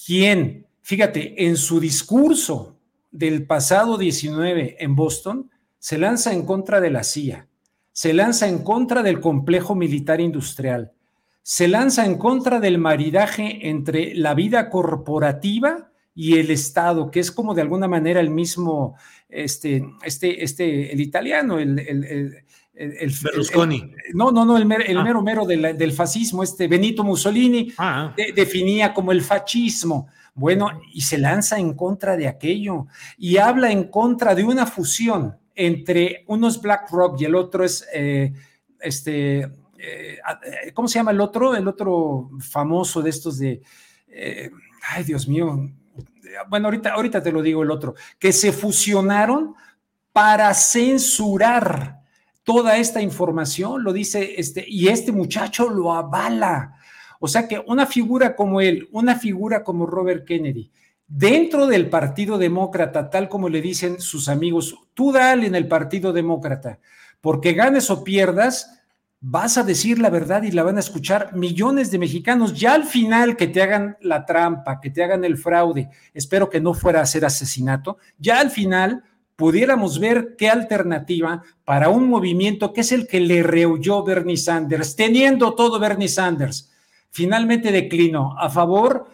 quien, 0.06 0.66
fíjate, 0.82 1.48
en 1.48 1.56
su 1.56 1.80
discurso 1.80 2.76
del 3.12 3.48
pasado 3.48 3.98
19 3.98 4.76
en 4.78 4.94
Boston, 4.94 5.50
se 5.80 5.98
lanza 5.98 6.34
en 6.34 6.46
contra 6.46 6.82
de 6.82 6.92
la 6.92 7.06
CIA, 7.06 7.48
se 7.94 8.14
lanza 8.14 8.50
en 8.50 8.62
contra 8.62 9.04
del 9.04 9.22
complejo 9.22 9.74
militar 9.74 10.20
industrial, 10.20 10.92
se 11.42 11.70
lanza 11.70 12.06
en 12.06 12.18
contra 12.18 12.60
del 12.60 12.78
maridaje 12.78 13.70
entre 13.70 14.14
la 14.14 14.34
vida 14.34 14.70
corporativa 14.70 15.90
y 16.14 16.38
el 16.40 16.52
Estado, 16.52 17.10
que 17.10 17.22
es 17.22 17.32
como 17.32 17.54
de 17.54 17.62
alguna 17.62 17.88
manera 17.88 18.20
el 18.20 18.32
mismo, 18.32 18.98
este, 19.30 19.82
este, 20.04 20.44
este, 20.44 20.92
el 20.92 21.00
italiano, 21.00 21.58
el, 21.58 21.80
el, 21.80 22.04
el, 22.04 22.36
Berlusconi. 23.24 23.92
no, 24.14 24.32
no, 24.32 24.46
no, 24.46 24.58
el, 24.58 24.64
ah. 24.64 25.04
mero 25.04 25.22
mero 25.22 25.46
del, 25.46 25.92
fascismo, 25.92 26.44
este 26.44 26.68
Benito 26.68 27.04
Mussolini 27.04 27.74
ah. 27.78 28.14
definía 28.36 28.94
como 28.94 29.12
el 29.12 29.22
fascismo. 29.22 30.08
Bueno, 30.36 30.70
y 30.94 31.02
se 31.02 31.18
lanza 31.18 31.58
en 31.58 31.74
contra 31.74 32.16
de 32.16 32.28
aquello 32.28 32.86
y 33.18 33.38
habla 33.38 33.72
en 33.72 33.86
contra 33.86 34.36
de 34.36 34.44
una 34.44 34.68
fusión 34.68 35.36
entre 35.56 36.24
unos 36.28 36.62
BlackRock 36.62 37.20
y 37.20 37.26
el 37.26 37.34
otro 37.34 37.64
es 37.64 37.88
eh, 37.92 38.32
este, 38.80 39.40
eh, 39.40 39.50
eh, 39.80 40.72
¿cómo 40.76 40.88
se 40.88 41.00
llama 41.00 41.10
el 41.10 41.22
otro? 41.22 41.56
El 41.56 41.68
otro 41.68 42.30
famoso 42.40 43.02
de 43.02 43.10
estos 43.10 43.40
de, 43.40 43.64
ay 44.92 45.04
Dios 45.04 45.28
mío, 45.28 45.72
bueno, 46.50 46.68
ahorita, 46.68 46.94
ahorita 46.94 47.24
te 47.24 47.32
lo 47.32 47.42
digo 47.42 47.64
el 47.64 47.72
otro, 47.72 47.96
que 48.20 48.32
se 48.32 48.52
fusionaron 48.52 49.56
para 50.14 50.54
censurar 50.54 51.97
toda 52.48 52.78
esta 52.78 53.02
información, 53.02 53.84
lo 53.84 53.92
dice 53.92 54.36
este, 54.38 54.64
y 54.66 54.88
este 54.88 55.12
muchacho 55.12 55.70
lo 55.70 55.92
avala. 55.92 56.78
O 57.20 57.28
sea 57.28 57.46
que 57.46 57.62
una 57.68 57.86
figura 57.86 58.38
como 58.38 58.62
él, 58.62 58.88
una 58.94 59.16
figura 59.16 59.66
como 59.66 59.86
Robert 59.86 60.26
Kennedy, 60.26 60.72
dentro 61.06 61.68
del 61.68 61.90
Partido 61.90 62.38
Demócrata, 62.38 63.10
tal 63.10 63.28
como 63.28 63.50
le 63.50 63.62
dicen 63.62 64.00
sus 64.00 64.30
amigos, 64.30 64.78
tú 64.94 65.12
dale 65.12 65.46
en 65.46 65.56
el 65.56 65.68
Partido 65.68 66.14
Demócrata, 66.14 66.80
porque 67.20 67.52
ganes 67.52 67.90
o 67.90 68.06
pierdas, 68.06 68.80
vas 69.20 69.58
a 69.58 69.64
decir 69.64 70.00
la 70.00 70.10
verdad 70.10 70.44
y 70.44 70.52
la 70.52 70.64
van 70.64 70.78
a 70.78 70.80
escuchar 70.80 71.36
millones 71.36 71.92
de 71.92 72.00
mexicanos. 72.00 72.58
Ya 72.58 72.76
al 72.76 72.86
final 72.86 73.36
que 73.36 73.48
te 73.48 73.62
hagan 73.62 73.98
la 74.00 74.26
trampa, 74.26 74.80
que 74.80 74.90
te 74.90 75.04
hagan 75.04 75.26
el 75.26 75.38
fraude, 75.38 75.90
espero 76.14 76.50
que 76.50 76.62
no 76.62 76.74
fuera 76.74 77.02
a 77.02 77.06
ser 77.08 77.26
asesinato, 77.26 77.98
ya 78.18 78.40
al 78.40 78.52
final 78.52 79.04
pudiéramos 79.38 80.00
ver 80.00 80.36
qué 80.38 80.50
alternativa 80.50 81.44
para 81.64 81.90
un 81.90 82.10
movimiento 82.10 82.74
que 82.74 82.82
es 82.82 82.92
el 82.92 83.08
que 83.08 83.22
le 83.22 83.44
rehuyó 83.44 84.04
Bernie 84.04 84.36
Sanders, 84.36 84.96
teniendo 84.96 85.54
todo 85.54 85.80
Bernie 85.80 86.10
Sanders, 86.10 86.72
finalmente 87.12 87.72
declinó 87.72 88.38
a 88.38 88.50
favor 88.50 89.08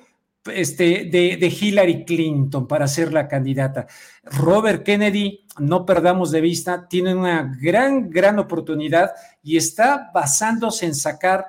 este, 0.45 1.05
de, 1.05 1.47
Hillary 1.47 2.05
Clinton 2.05 2.67
para 2.67 2.87
ser 2.87 3.13
la 3.13 3.27
candidata. 3.27 3.85
Robert 4.23 4.83
Kennedy, 4.83 5.45
no 5.59 5.85
perdamos 5.85 6.31
de 6.31 6.41
vista, 6.41 6.87
tiene 6.87 7.13
una 7.13 7.57
gran, 7.61 8.09
gran 8.09 8.39
oportunidad 8.39 9.11
y 9.43 9.57
está 9.57 10.09
basándose 10.13 10.85
en 10.85 10.95
sacar 10.95 11.47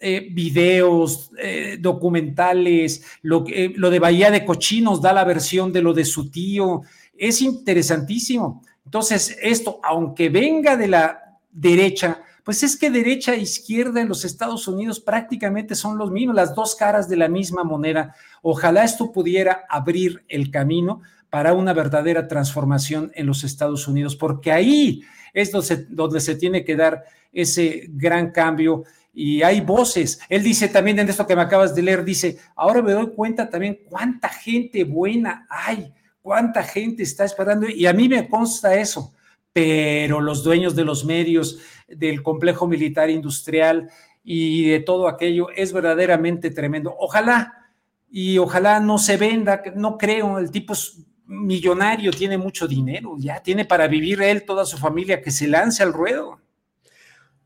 eh, 0.00 0.28
videos, 0.30 1.30
eh, 1.40 1.78
documentales, 1.80 3.02
lo, 3.22 3.44
eh, 3.48 3.72
lo 3.76 3.90
de 3.90 3.98
Bahía 3.98 4.30
de 4.30 4.44
Cochinos 4.44 5.02
da 5.02 5.12
la 5.12 5.24
versión 5.24 5.72
de 5.72 5.82
lo 5.82 5.92
de 5.92 6.04
su 6.04 6.30
tío. 6.30 6.82
Es 7.18 7.42
interesantísimo. 7.42 8.62
Entonces, 8.84 9.36
esto, 9.42 9.80
aunque 9.82 10.28
venga 10.28 10.76
de 10.76 10.88
la 10.88 11.38
derecha, 11.50 12.22
pues 12.48 12.62
es 12.62 12.78
que 12.78 12.88
derecha 12.90 13.34
e 13.34 13.40
izquierda 13.40 14.00
en 14.00 14.08
los 14.08 14.24
Estados 14.24 14.66
Unidos 14.68 15.00
prácticamente 15.00 15.74
son 15.74 15.98
los 15.98 16.10
mismos, 16.10 16.34
las 16.34 16.54
dos 16.54 16.74
caras 16.74 17.06
de 17.06 17.16
la 17.16 17.28
misma 17.28 17.62
moneda. 17.62 18.14
Ojalá 18.40 18.84
esto 18.84 19.12
pudiera 19.12 19.66
abrir 19.68 20.24
el 20.28 20.50
camino 20.50 21.02
para 21.28 21.52
una 21.52 21.74
verdadera 21.74 22.26
transformación 22.26 23.12
en 23.14 23.26
los 23.26 23.44
Estados 23.44 23.86
Unidos, 23.86 24.16
porque 24.16 24.50
ahí 24.50 25.02
es 25.34 25.52
donde 25.52 26.20
se, 26.20 26.34
tiene 26.36 26.64
que 26.64 26.74
dar 26.74 27.04
ese 27.34 27.86
gran 27.90 28.30
cambio 28.30 28.84
y 29.12 29.42
hay 29.42 29.60
voces. 29.60 30.20
Él 30.28 30.42
dice 30.42 30.68
también 30.68 30.98
en 30.98 31.08
esto 31.08 31.26
que 31.26 31.36
me 31.36 31.42
acabas 31.42 31.74
de 31.74 31.82
leer, 31.82 32.04
dice, 32.04 32.38
ahora 32.56 32.80
me 32.80 32.92
doy 32.92 33.10
cuenta 33.10 33.50
también 33.50 33.80
cuánta 33.88 34.28
gente 34.28 34.84
buena 34.84 35.46
hay, 35.50 35.92
cuánta 36.28 36.62
gente 36.62 37.02
está 37.02 37.24
esperando 37.24 37.66
y 37.66 37.86
a 37.86 37.94
mí 37.94 38.06
me 38.06 38.28
consta 38.28 38.74
eso 38.74 39.14
pero 39.50 40.20
los 40.20 40.44
dueños 40.44 40.76
de 40.76 40.84
los 40.84 41.04
medios, 41.04 41.58
del 41.88 42.22
complejo 42.22 42.68
militar 42.68 43.10
industrial 43.10 43.90
y 44.22 44.68
de 44.68 44.80
todo 44.80 45.08
aquello 45.08 45.48
es 45.50 45.72
verdaderamente 45.72 46.50
tremendo. 46.50 46.94
Ojalá 46.98 47.72
y 48.10 48.38
ojalá 48.38 48.78
no 48.78 48.98
se 48.98 49.16
venda, 49.16 49.62
no 49.74 49.98
creo, 49.98 50.38
el 50.38 50.52
tipo 50.52 50.74
es 50.74 50.98
millonario, 51.26 52.12
tiene 52.12 52.38
mucho 52.38 52.68
dinero, 52.68 53.16
ya 53.18 53.42
tiene 53.42 53.64
para 53.64 53.88
vivir 53.88 54.22
él, 54.22 54.44
toda 54.44 54.64
su 54.64 54.78
familia, 54.78 55.22
que 55.22 55.30
se 55.30 55.48
lance 55.48 55.82
al 55.82 55.92
ruedo. 55.92 56.38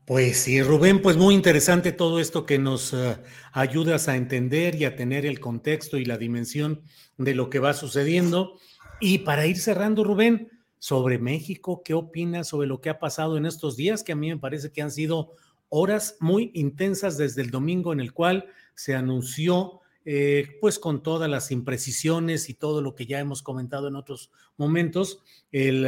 Pues 0.05 0.37
sí, 0.37 0.61
Rubén, 0.61 1.01
pues 1.01 1.17
muy 1.17 1.33
interesante 1.33 1.93
todo 1.93 2.19
esto 2.19 2.45
que 2.45 2.59
nos 2.59 2.91
uh, 2.93 3.15
ayudas 3.53 4.09
a 4.09 4.17
entender 4.17 4.75
y 4.75 4.85
a 4.85 4.95
tener 4.95 5.25
el 5.25 5.39
contexto 5.39 5.97
y 5.97 6.05
la 6.05 6.17
dimensión 6.17 6.81
de 7.17 7.33
lo 7.33 7.49
que 7.49 7.59
va 7.59 7.73
sucediendo. 7.73 8.59
Y 9.05 9.17
para 9.17 9.45
ir 9.45 9.57
cerrando, 9.57 10.05
Rubén, 10.05 10.49
sobre 10.79 11.19
México. 11.19 11.81
¿Qué 11.83 11.93
opinas 11.93 12.47
sobre 12.47 12.69
lo 12.69 12.79
que 12.79 12.89
ha 12.89 12.99
pasado 12.99 13.35
en 13.35 13.45
estos 13.45 13.75
días? 13.75 14.01
Que 14.01 14.13
a 14.13 14.15
mí 14.15 14.29
me 14.29 14.37
parece 14.37 14.71
que 14.71 14.81
han 14.81 14.91
sido 14.91 15.33
horas 15.67 16.15
muy 16.21 16.51
intensas 16.53 17.17
desde 17.17 17.41
el 17.41 17.51
domingo 17.51 17.91
en 17.91 17.99
el 17.99 18.13
cual 18.13 18.45
se 18.75 18.95
anunció, 18.95 19.81
eh, 20.05 20.57
pues 20.61 20.79
con 20.79 21.03
todas 21.03 21.29
las 21.29 21.51
imprecisiones 21.51 22.47
y 22.47 22.53
todo 22.53 22.81
lo 22.81 22.95
que 22.95 23.05
ya 23.05 23.19
hemos 23.19 23.43
comentado 23.43 23.89
en 23.89 23.97
otros 23.97 24.31
momentos, 24.55 25.21
el, 25.51 25.85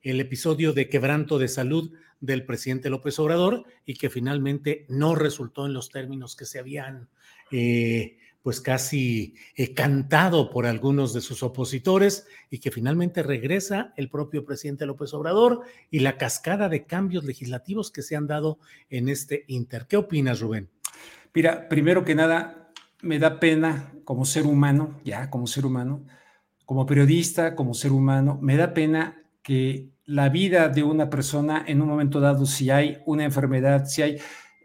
el 0.00 0.20
episodio 0.20 0.72
de 0.72 0.88
quebranto 0.88 1.38
de 1.38 1.48
salud 1.48 1.92
del 2.20 2.46
presidente 2.46 2.88
López 2.88 3.18
Obrador 3.18 3.64
y 3.84 3.96
que 3.96 4.08
finalmente 4.08 4.86
no 4.88 5.14
resultó 5.14 5.66
en 5.66 5.74
los 5.74 5.90
términos 5.90 6.36
que 6.36 6.46
se 6.46 6.58
habían 6.58 7.10
eh, 7.52 8.16
pues 8.46 8.60
casi 8.60 9.34
eh, 9.56 9.74
cantado 9.74 10.50
por 10.50 10.66
algunos 10.66 11.12
de 11.12 11.20
sus 11.20 11.42
opositores 11.42 12.28
y 12.48 12.60
que 12.60 12.70
finalmente 12.70 13.24
regresa 13.24 13.92
el 13.96 14.08
propio 14.08 14.44
presidente 14.44 14.86
López 14.86 15.12
Obrador 15.14 15.62
y 15.90 15.98
la 15.98 16.16
cascada 16.16 16.68
de 16.68 16.84
cambios 16.84 17.24
legislativos 17.24 17.90
que 17.90 18.02
se 18.02 18.14
han 18.14 18.28
dado 18.28 18.60
en 18.88 19.08
este 19.08 19.42
inter. 19.48 19.88
¿Qué 19.88 19.96
opinas, 19.96 20.38
Rubén? 20.38 20.70
Mira, 21.34 21.68
primero 21.68 22.04
que 22.04 22.14
nada, 22.14 22.70
me 23.02 23.18
da 23.18 23.40
pena 23.40 23.92
como 24.04 24.24
ser 24.24 24.46
humano, 24.46 25.00
ya 25.02 25.28
como 25.28 25.48
ser 25.48 25.66
humano, 25.66 26.06
como 26.64 26.86
periodista, 26.86 27.56
como 27.56 27.74
ser 27.74 27.90
humano, 27.90 28.38
me 28.40 28.56
da 28.56 28.72
pena 28.72 29.24
que 29.42 29.88
la 30.04 30.28
vida 30.28 30.68
de 30.68 30.84
una 30.84 31.10
persona 31.10 31.64
en 31.66 31.82
un 31.82 31.88
momento 31.88 32.20
dado, 32.20 32.46
si 32.46 32.70
hay 32.70 32.98
una 33.06 33.24
enfermedad, 33.24 33.86
si 33.86 34.02
hay, 34.02 34.18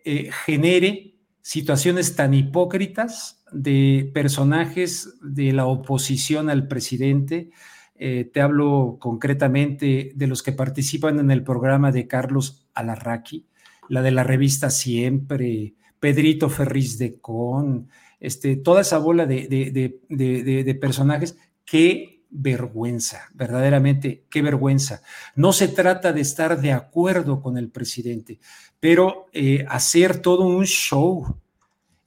eh, 0.06 0.30
genere 0.46 1.16
situaciones 1.42 2.16
tan 2.16 2.36
hipócritas 2.36 3.41
de 3.52 4.10
personajes 4.14 5.16
de 5.22 5.52
la 5.54 5.66
oposición 5.66 6.50
al 6.50 6.68
presidente. 6.68 7.52
Eh, 7.96 8.30
te 8.34 8.42
hablo 8.42 8.98
concretamente 9.00 10.12
de 10.16 10.28
los 10.28 10.42
que 10.42 10.54
participan 10.54 11.20
en 11.20 11.32
el 11.32 11.44
programa 11.44 11.92
de 11.92 12.08
Carlos 12.08 12.68
Alarraqui, 12.74 13.46
la 13.90 14.02
de 14.02 14.12
la 14.12 14.24
revista 14.24 14.70
Siempre, 14.70 15.76
Pedrito 16.00 16.50
Ferriz 16.50 16.98
de 16.98 17.20
Con, 17.20 17.90
este, 18.20 18.56
toda 18.56 18.82
esa 18.82 18.98
bola 18.98 19.26
de, 19.26 19.48
de, 19.48 20.76
personajes. 20.76 21.38
Qué 21.66 22.24
vergüenza, 22.30 23.30
verdaderamente, 23.34 24.26
qué 24.30 24.42
vergüenza. 24.42 25.02
No 25.36 25.54
se 25.54 25.68
trata 25.68 26.14
de 26.14 26.22
estar 26.22 26.60
de 26.62 26.72
acuerdo 26.72 27.42
con 27.42 27.58
el 27.58 27.70
presidente, 27.70 28.40
pero 28.80 29.28
eh, 29.34 29.66
hacer 29.68 30.22
todo 30.22 30.48
un 30.48 30.66
show 30.66 31.38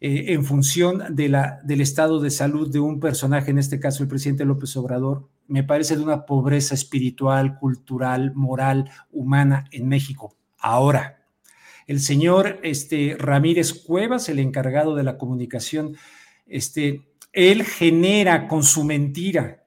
eh, 0.07 0.35
en 0.35 0.45
función 0.45 1.03
del 1.17 1.81
estado 1.81 2.21
de 2.21 2.31
salud 2.31 2.71
de 2.71 2.79
un 2.79 3.01
personaje, 3.01 3.51
en 3.51 3.59
este 3.59 3.81
caso 3.81 4.03
el 4.03 4.09
presidente 4.11 4.45
López 4.45 4.77
Obrador, 4.77 5.31
me 5.47 5.65
parece 5.65 5.97
de 5.97 6.03
una 6.03 6.27
pobreza 6.27 6.75
espiritual, 6.75 7.59
cultural, 7.59 8.35
moral, 8.35 8.91
humana 9.11 9.65
en 9.73 9.89
México. 9.89 10.37
Ahora, 10.59 11.25
el 11.87 12.01
señor 12.01 12.61
este, 12.63 13.17
Ramírez 13.19 13.73
Cuevas, 13.73 14.29
el 14.29 14.41
encargado 14.41 14.95
de 14.95 15.05
la 15.05 15.17
comunicación, 15.17 15.97
este, 16.45 17.15
él 17.33 17.65
genera 17.65 18.47
con 18.47 18.63
su 18.63 18.85
mentira, 18.85 19.65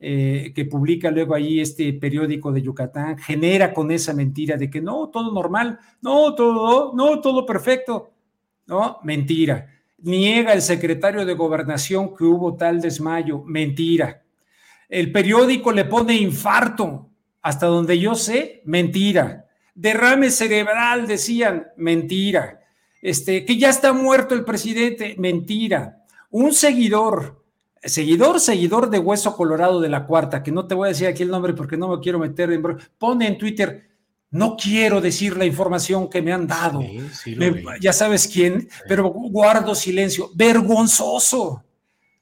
eh, 0.00 0.52
que 0.54 0.66
publica 0.66 1.10
luego 1.10 1.34
ahí 1.34 1.60
este 1.60 1.94
periódico 1.94 2.52
de 2.52 2.60
Yucatán, 2.60 3.16
genera 3.16 3.72
con 3.72 3.90
esa 3.90 4.12
mentira 4.12 4.58
de 4.58 4.68
que 4.68 4.82
no, 4.82 5.08
todo 5.08 5.32
normal, 5.32 5.78
no, 6.02 6.34
todo, 6.34 6.92
no, 6.94 7.22
todo 7.22 7.46
perfecto, 7.46 8.10
no, 8.66 8.98
mentira. 9.02 9.77
Niega 9.98 10.52
el 10.52 10.62
secretario 10.62 11.26
de 11.26 11.34
gobernación 11.34 12.14
que 12.16 12.24
hubo 12.24 12.56
tal 12.56 12.80
desmayo. 12.80 13.42
Mentira. 13.44 14.22
El 14.88 15.12
periódico 15.12 15.72
le 15.72 15.84
pone 15.84 16.14
infarto. 16.14 17.10
Hasta 17.42 17.66
donde 17.66 17.98
yo 17.98 18.14
sé, 18.14 18.62
mentira. 18.64 19.46
Derrame 19.74 20.30
cerebral, 20.30 21.06
decían, 21.06 21.68
mentira. 21.76 22.60
Este, 23.00 23.44
que 23.44 23.56
ya 23.56 23.70
está 23.70 23.92
muerto 23.92 24.34
el 24.34 24.44
presidente, 24.44 25.14
mentira. 25.18 26.04
Un 26.30 26.52
seguidor, 26.52 27.44
seguidor, 27.82 28.40
seguidor 28.40 28.90
de 28.90 28.98
Hueso 28.98 29.36
Colorado 29.36 29.80
de 29.80 29.88
la 29.88 30.04
Cuarta, 30.04 30.42
que 30.42 30.50
no 30.50 30.66
te 30.66 30.74
voy 30.74 30.86
a 30.86 30.88
decir 30.90 31.06
aquí 31.06 31.22
el 31.22 31.30
nombre 31.30 31.54
porque 31.54 31.76
no 31.76 31.88
me 31.88 32.00
quiero 32.00 32.18
meter 32.18 32.52
en... 32.52 32.62
Pone 32.98 33.28
en 33.28 33.38
Twitter, 33.38 33.87
no 34.30 34.56
quiero 34.56 35.00
decir 35.00 35.36
la 35.36 35.46
información 35.46 36.08
que 36.08 36.20
me 36.20 36.32
han 36.32 36.46
dado. 36.46 36.82
ya 37.80 37.92
sabes 37.92 38.28
quién, 38.28 38.68
pero 38.86 39.08
guardo 39.10 39.74
silencio. 39.74 40.30
Vergonzoso, 40.34 41.64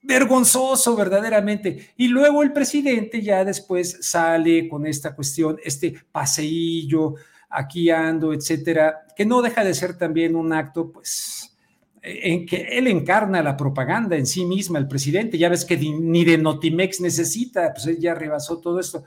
vergonzoso 0.03 0.95
verdaderamente. 0.95 1.91
Y 1.97 2.09
luego 2.09 2.43
el 2.43 2.53
presidente 2.53 3.21
ya 3.23 3.45
después 3.45 3.99
sale 4.01 4.69
con 4.69 4.87
esta 4.87 5.15
cuestión, 5.15 5.59
este 5.65 5.95
paseillo, 6.13 7.15
aquí 7.51 7.91
ando, 7.91 8.33
etcétera, 8.33 9.07
que 9.17 9.25
no 9.25 9.43
deja 9.43 9.65
de 9.65 9.75
ser 9.75 9.99
también 9.99 10.37
un 10.37 10.53
acto, 10.53 10.93
pues, 10.93 11.57
en 12.03 12.47
que 12.47 12.69
él 12.71 12.87
encarna 12.87 13.43
la 13.43 13.57
propaganda 13.57 14.17
en 14.17 14.27
sí 14.27 14.45
misma, 14.45 14.79
el 14.79 14.87
presidente. 14.87 15.39
Ya 15.39 15.49
ves 15.49 15.65
que 15.65 15.77
ni 15.77 16.25
de 16.25 16.39
Notimex 16.39 17.01
necesita, 17.01 17.73
pues 17.73 17.87
él 17.87 17.99
ya 17.99 18.15
rebasó 18.15 18.59
todo 18.59 18.79
esto. 18.79 19.05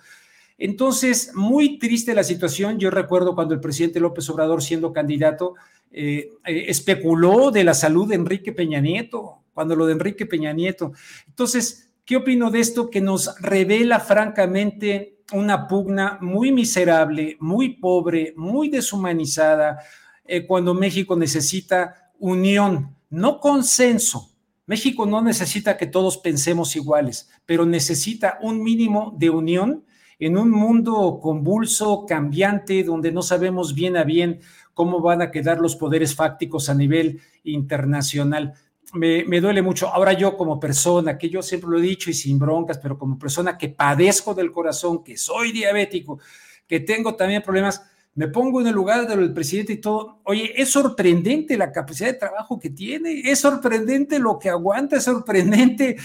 Entonces, 0.60 1.32
muy 1.34 1.80
triste 1.80 2.14
la 2.14 2.24
situación. 2.24 2.78
Yo 2.78 2.92
recuerdo 2.92 3.34
cuando 3.34 3.56
el 3.56 3.60
presidente 3.60 4.00
López 4.00 4.30
Obrador, 4.30 4.62
siendo 4.62 4.94
candidato, 4.94 5.56
eh, 5.92 6.30
eh, 6.46 6.66
especuló 6.68 7.50
de 7.50 7.64
la 7.64 7.74
salud 7.74 8.08
de 8.08 8.16
Enrique 8.16 8.52
Peña 8.52 8.80
Nieto, 8.80 9.40
cuando 9.54 9.76
lo 9.76 9.88
de 9.88 9.94
Enrique 9.94 10.28
Peña 10.28 10.54
Nieto. 10.54 10.92
Entonces, 11.28 11.90
¿Qué 12.10 12.16
opino 12.16 12.50
de 12.50 12.60
esto 12.60 12.90
que 12.90 13.02
nos 13.02 13.40
revela 13.40 14.00
francamente 14.00 15.20
una 15.32 15.68
pugna 15.68 16.18
muy 16.22 16.52
miserable, 16.52 17.38
muy 17.40 17.76
pobre, 17.76 18.34
muy 18.36 18.68
deshumanizada, 18.68 19.78
eh, 20.26 20.48
cuando 20.48 20.74
México 20.74 21.16
necesita 21.16 22.12
unión, 22.18 22.96
no 23.12 23.40
consenso? 23.40 24.32
México 24.66 25.06
no 25.06 25.22
necesita 25.22 25.78
que 25.78 25.86
todos 25.86 26.18
pensemos 26.18 26.76
iguales, 26.76 27.30
pero 27.46 27.64
necesita 27.64 28.40
un 28.42 28.64
mínimo 28.64 29.16
de 29.16 29.30
unión 29.30 29.86
en 30.20 30.38
un 30.38 30.52
mundo 30.52 31.20
convulso, 31.22 32.06
cambiante, 32.06 32.84
donde 32.84 33.12
no 33.12 33.22
sabemos 33.22 33.74
bien 33.74 33.96
a 33.96 34.04
bien 34.04 34.42
cómo 34.74 35.02
van 35.02 35.22
a 35.22 35.32
quedar 35.32 35.60
los 35.60 35.76
poderes 35.76 36.14
fácticos 36.14 36.70
a 36.70 36.74
nivel 36.74 37.22
internacional. 37.44 38.54
Me, 38.94 39.24
duele 39.40 39.62
mucho. 39.62 39.88
Ahora 39.88 40.14
yo 40.14 40.36
como 40.36 40.60
persona, 40.60 41.18
que 41.18 41.30
yo 41.30 41.42
siempre 41.42 41.70
lo 41.70 41.80
he 41.80 41.82
dicho 41.82 42.10
y 42.10 42.14
sin 42.14 42.38
broncas, 42.38 42.80
pero 42.80 42.98
como 42.98 43.18
persona 43.18 43.58
que 43.58 43.70
padezco 43.70 44.34
del 44.34 44.52
corazón, 44.52 45.04
que 45.04 45.16
soy 45.16 45.52
diabético, 45.52 46.20
que 46.68 46.80
tengo 46.82 47.16
también 47.16 47.42
problemas, 47.42 47.84
me 48.20 48.28
pongo 48.28 48.60
en 48.60 48.68
el 48.68 48.76
lugar 48.76 49.08
del 49.08 49.32
presidente 49.32 49.72
y 49.72 49.78
todo. 49.78 50.20
Oye, 50.26 50.52
es 50.62 50.70
sorprendente 50.70 51.56
la 51.56 51.72
capacidad 51.72 52.10
de 52.10 52.20
trabajo 52.20 52.60
que 52.60 52.70
tiene, 52.70 53.22
es 53.22 53.40
sorprendente 53.40 54.20
lo 54.20 54.38
que 54.38 54.50
aguanta, 54.50 54.98
es 54.98 55.06
sorprendente. 55.06 55.96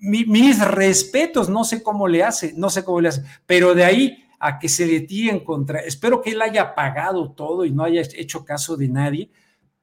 mis 0.00 0.58
respetos, 0.66 1.50
no 1.50 1.64
sé 1.64 1.82
cómo 1.82 2.08
le 2.08 2.24
hace, 2.24 2.54
no 2.56 2.70
sé 2.70 2.84
cómo 2.84 3.02
le 3.02 3.10
hace, 3.10 3.22
pero 3.44 3.74
de 3.74 3.84
ahí 3.84 4.24
a 4.40 4.58
que 4.58 4.70
se 4.70 4.86
le 4.86 5.06
en 5.28 5.40
contra, 5.40 5.80
espero 5.80 6.22
que 6.22 6.30
él 6.30 6.40
haya 6.40 6.74
pagado 6.74 7.32
todo 7.32 7.66
y 7.66 7.70
no 7.70 7.84
haya 7.84 8.00
hecho 8.00 8.46
caso 8.46 8.74
de 8.78 8.88
nadie, 8.88 9.30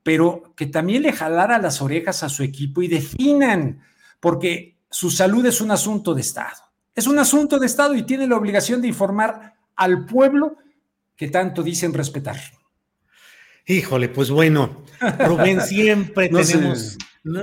pero 0.01 0.55
que 0.55 0.65
también 0.65 1.03
le 1.03 1.13
jalara 1.13 1.59
las 1.59 1.83
orejas 1.83 2.23
a 2.23 2.29
su 2.29 2.41
equipo 2.41 2.81
y 2.81 2.87
definan, 2.87 3.83
porque 4.19 4.79
su 4.89 5.11
salud 5.11 5.45
es 5.45 5.61
un 5.61 5.69
asunto 5.69 6.15
de 6.15 6.21
Estado. 6.21 6.63
Es 6.95 7.05
un 7.05 7.19
asunto 7.19 7.59
de 7.59 7.67
Estado 7.67 7.93
y 7.93 8.01
tiene 8.01 8.25
la 8.25 8.37
obligación 8.37 8.81
de 8.81 8.87
informar 8.87 9.53
al 9.75 10.07
pueblo 10.07 10.57
que 11.15 11.29
tanto 11.29 11.63
dicen 11.63 11.93
respetar. 11.93 12.37
Híjole, 13.67 14.09
pues 14.09 14.29
bueno, 14.29 14.83
Rubén, 15.19 15.61
siempre 15.61 16.29
tenemos, 16.29 16.97